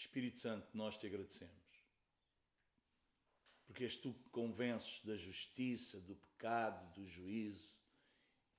Espírito 0.02 0.40
Santo, 0.40 0.68
nós 0.74 0.96
te 0.96 1.06
agradecemos. 1.06 1.52
Porque 3.66 3.84
és 3.84 3.96
tu 3.96 4.12
que 4.12 4.28
convences 4.30 5.02
da 5.04 5.16
justiça, 5.16 6.00
do 6.00 6.14
pecado, 6.14 6.94
do 6.94 7.06
juízo. 7.06 7.76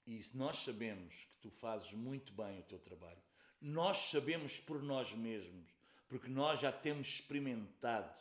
E 0.05 0.21
nós 0.33 0.57
sabemos 0.63 1.13
que 1.13 1.37
tu 1.41 1.51
fazes 1.51 1.91
muito 1.93 2.33
bem 2.33 2.59
o 2.59 2.63
teu 2.63 2.79
trabalho. 2.79 3.21
Nós 3.61 4.09
sabemos 4.09 4.59
por 4.59 4.81
nós 4.81 5.13
mesmos, 5.13 5.69
porque 6.07 6.27
nós 6.27 6.59
já 6.59 6.71
temos 6.71 7.07
experimentado 7.07 8.13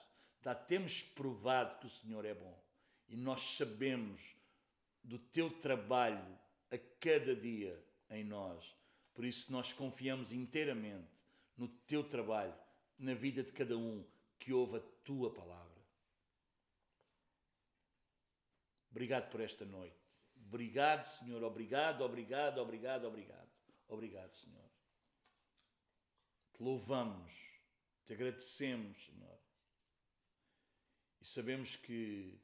já 0.43 0.55
temos 0.55 1.03
provado 1.03 1.79
que 1.79 1.87
o 1.87 1.91
Senhor 1.91 2.25
é 2.25 2.35
bom 2.35 2.61
e 3.09 3.17
nós 3.17 3.57
sabemos 3.57 4.21
do 5.03 5.19
teu 5.19 5.51
trabalho 5.51 6.39
a 6.71 6.79
cada 6.99 7.35
dia 7.35 7.81
em 8.11 8.25
nós. 8.25 8.75
Por 9.15 9.25
isso 9.25 9.53
nós 9.53 9.73
confiamos 9.73 10.33
inteiramente 10.33 11.09
no 11.57 11.69
teu 11.69 12.03
trabalho, 12.03 12.55
na 13.03 13.15
vida 13.15 13.43
de 13.43 13.51
cada 13.51 13.77
um 13.77 14.07
que 14.39 14.53
ouve 14.53 14.77
a 14.77 14.81
tua 15.05 15.35
palavra. 15.35 15.83
Obrigado 18.91 19.29
por 19.31 19.41
esta 19.41 19.65
noite. 19.65 19.99
Obrigado, 20.37 21.07
Senhor. 21.19 21.43
Obrigado, 21.43 22.03
obrigado, 22.05 22.61
obrigado, 22.61 23.09
obrigado. 23.09 23.51
Obrigado, 23.89 24.35
Senhor. 24.37 24.71
Te 26.53 26.63
louvamos, 26.63 27.33
te 28.07 28.13
agradecemos, 28.13 29.05
Senhor. 29.05 29.39
E 31.21 31.25
sabemos 31.25 31.75
que 31.77 32.41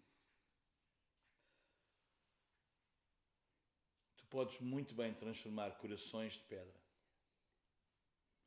tu 4.16 4.26
podes 4.26 4.58
muito 4.60 4.94
bem 4.94 5.14
transformar 5.14 5.76
corações 5.78 6.32
de 6.32 6.44
pedra 6.44 6.80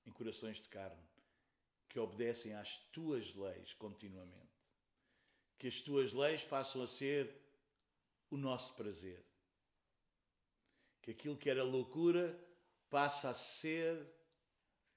em 0.06 0.12
corações 0.12 0.62
de 0.62 0.68
carne 0.68 1.11
que 1.92 2.00
obedecem 2.00 2.54
às 2.56 2.78
tuas 2.94 3.36
leis 3.36 3.74
continuamente. 3.74 4.58
Que 5.58 5.68
as 5.68 5.82
tuas 5.82 6.14
leis 6.14 6.42
passam 6.42 6.82
a 6.82 6.88
ser 6.88 7.30
o 8.30 8.38
nosso 8.38 8.74
prazer. 8.76 9.22
Que 11.02 11.12
aquilo 11.12 11.38
que 11.38 11.50
era 11.50 11.64
loucura 11.64 12.34
passa 12.90 13.30
a 13.30 13.34
ser 13.34 14.10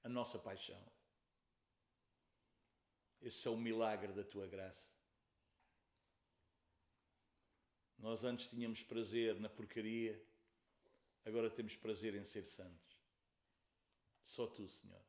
a 0.05 0.07
nossa 0.07 0.39
paixão. 0.39 0.81
Esse 3.21 3.45
é 3.45 3.51
o 3.51 3.57
milagre 3.57 4.13
da 4.13 4.23
tua 4.23 4.47
graça. 4.47 4.89
Nós 7.97 8.23
antes 8.23 8.47
tínhamos 8.47 8.81
prazer 8.83 9.37
na 9.37 9.49
porcaria, 9.49 10.25
agora 11.25 11.49
temos 11.49 11.75
prazer 11.75 12.15
em 12.15 12.23
ser 12.23 12.45
santos. 12.45 13.03
Só 14.21 14.47
tu, 14.47 14.65
Senhor. 14.69 15.04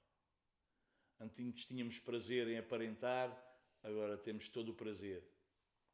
Antes 1.19 1.67
tínhamos 1.67 1.99
prazer 1.99 2.49
em 2.49 2.59
aparentar, 2.59 3.31
agora 3.83 4.19
temos 4.19 4.49
todo 4.49 4.71
o 4.71 4.75
prazer 4.75 5.25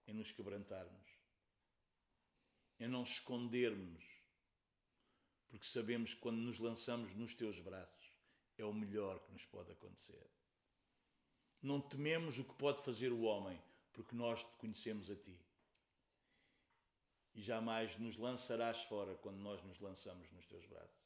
em 0.06 0.12
nos 0.12 0.32
quebrantarmos, 0.32 1.10
em 2.80 2.88
não 2.88 3.02
escondermos 3.02 4.12
porque 5.52 5.66
sabemos 5.66 6.14
que 6.14 6.20
quando 6.20 6.38
nos 6.38 6.58
lançamos 6.58 7.14
nos 7.14 7.34
teus 7.34 7.60
braços 7.60 8.10
é 8.56 8.64
o 8.64 8.72
melhor 8.72 9.20
que 9.20 9.30
nos 9.32 9.44
pode 9.44 9.70
acontecer. 9.70 10.26
Não 11.60 11.78
tememos 11.78 12.38
o 12.38 12.44
que 12.44 12.54
pode 12.54 12.82
fazer 12.82 13.12
o 13.12 13.20
homem, 13.20 13.60
porque 13.92 14.16
nós 14.16 14.42
te 14.42 14.50
conhecemos 14.56 15.10
a 15.10 15.14
ti. 15.14 15.38
E 17.34 17.42
jamais 17.42 17.98
nos 17.98 18.16
lançarás 18.16 18.82
fora 18.84 19.14
quando 19.16 19.36
nós 19.40 19.62
nos 19.62 19.78
lançamos 19.78 20.32
nos 20.32 20.46
teus 20.46 20.64
braços. 20.64 21.04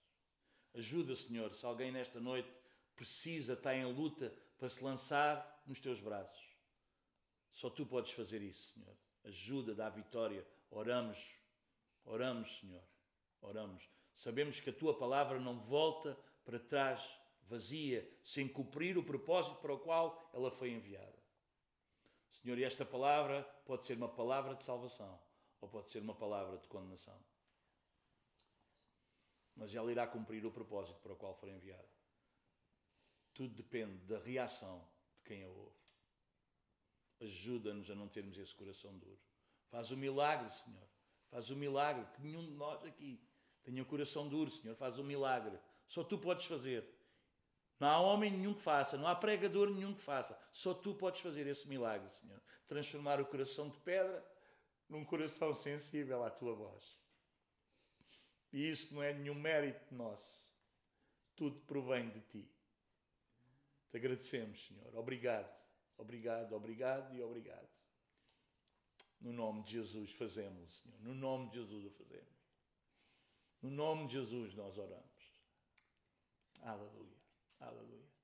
Ajuda, 0.74 1.16
Senhor, 1.16 1.52
se 1.52 1.66
alguém 1.66 1.90
nesta 1.90 2.20
noite 2.20 2.48
precisa, 2.96 3.52
está 3.52 3.74
em 3.74 3.84
luta 3.84 4.34
para 4.58 4.68
se 4.68 4.82
lançar 4.82 5.62
nos 5.66 5.78
teus 5.78 6.00
braços. 6.00 6.46
Só 7.52 7.70
tu 7.70 7.86
podes 7.86 8.12
fazer 8.12 8.42
isso, 8.42 8.72
Senhor. 8.72 8.96
Ajuda, 9.24 9.74
dá 9.74 9.88
vitória. 9.88 10.46
Oramos, 10.70 11.38
oramos, 12.04 12.58
Senhor. 12.58 12.82
Oramos. 13.40 13.88
Sabemos 14.14 14.60
que 14.60 14.70
a 14.70 14.72
tua 14.72 14.96
palavra 14.96 15.38
não 15.38 15.60
volta 15.60 16.18
para 16.44 16.58
trás 16.58 17.08
vazia, 17.48 18.08
sem 18.24 18.48
cumprir 18.48 18.98
o 18.98 19.04
propósito 19.04 19.56
para 19.56 19.72
o 19.72 19.78
qual 19.78 20.30
ela 20.32 20.50
foi 20.50 20.70
enviada. 20.70 21.16
Senhor, 22.30 22.58
e 22.58 22.64
esta 22.64 22.84
palavra 22.84 23.42
pode 23.64 23.86
ser 23.86 23.96
uma 23.96 24.08
palavra 24.08 24.54
de 24.54 24.64
salvação 24.64 25.20
ou 25.60 25.68
pode 25.68 25.90
ser 25.90 26.00
uma 26.00 26.14
palavra 26.14 26.58
de 26.58 26.68
condenação. 26.68 27.18
Mas 29.54 29.74
ela 29.74 29.90
irá 29.90 30.06
cumprir 30.06 30.44
o 30.44 30.52
propósito 30.52 31.00
para 31.00 31.12
o 31.12 31.16
qual 31.16 31.34
foi 31.34 31.50
enviada. 31.50 31.95
Tudo 33.36 33.54
depende 33.54 33.98
da 34.06 34.18
reação 34.18 34.82
de 35.14 35.22
quem 35.22 35.44
a 35.44 35.48
ouve. 35.48 35.76
Ajuda-nos 37.20 37.90
a 37.90 37.94
não 37.94 38.08
termos 38.08 38.38
esse 38.38 38.54
coração 38.54 38.96
duro. 38.96 39.20
Faz 39.68 39.90
o 39.90 39.96
milagre, 39.96 40.48
Senhor. 40.48 40.88
Faz 41.28 41.50
o 41.50 41.56
milagre 41.56 42.06
que 42.14 42.22
nenhum 42.22 42.46
de 42.46 42.52
nós 42.52 42.82
aqui 42.82 43.22
tenha 43.62 43.82
o 43.82 43.86
coração 43.86 44.26
duro, 44.26 44.50
Senhor. 44.50 44.74
Faz 44.74 44.98
o 44.98 45.04
milagre. 45.04 45.60
Só 45.86 46.02
tu 46.02 46.16
podes 46.16 46.46
fazer. 46.46 46.82
Não 47.78 47.88
há 47.88 48.00
homem 48.00 48.30
nenhum 48.30 48.54
que 48.54 48.62
faça, 48.62 48.96
não 48.96 49.06
há 49.06 49.14
pregador 49.14 49.68
nenhum 49.68 49.94
que 49.94 50.00
faça. 50.00 50.38
Só 50.50 50.72
tu 50.72 50.94
podes 50.94 51.20
fazer 51.20 51.46
esse 51.46 51.68
milagre, 51.68 52.08
Senhor. 52.08 52.40
Transformar 52.66 53.20
o 53.20 53.26
coração 53.26 53.68
de 53.68 53.78
pedra 53.80 54.26
num 54.88 55.04
coração 55.04 55.54
sensível 55.54 56.22
à 56.22 56.30
tua 56.30 56.54
voz. 56.54 56.98
E 58.50 58.70
isso 58.70 58.94
não 58.94 59.02
é 59.02 59.12
nenhum 59.12 59.34
mérito 59.34 59.94
nosso. 59.94 60.40
Tudo 61.34 61.60
provém 61.66 62.08
de 62.08 62.20
ti. 62.22 62.55
Agradecemos, 63.96 64.66
Senhor. 64.66 64.94
Obrigado, 64.94 65.62
obrigado, 65.96 66.54
obrigado 66.54 67.14
e 67.14 67.22
obrigado. 67.22 67.68
No 69.20 69.32
nome 69.32 69.62
de 69.62 69.72
Jesus 69.72 70.12
fazemos, 70.12 70.78
Senhor. 70.78 71.00
No 71.00 71.14
nome 71.14 71.48
de 71.50 71.60
Jesus 71.60 71.84
o 71.86 71.90
fazemos. 71.90 72.36
No 73.62 73.70
nome 73.70 74.06
de 74.06 74.14
Jesus 74.14 74.54
nós 74.54 74.76
oramos. 74.76 75.34
Aleluia. 76.62 77.16
Aleluia. 77.60 78.15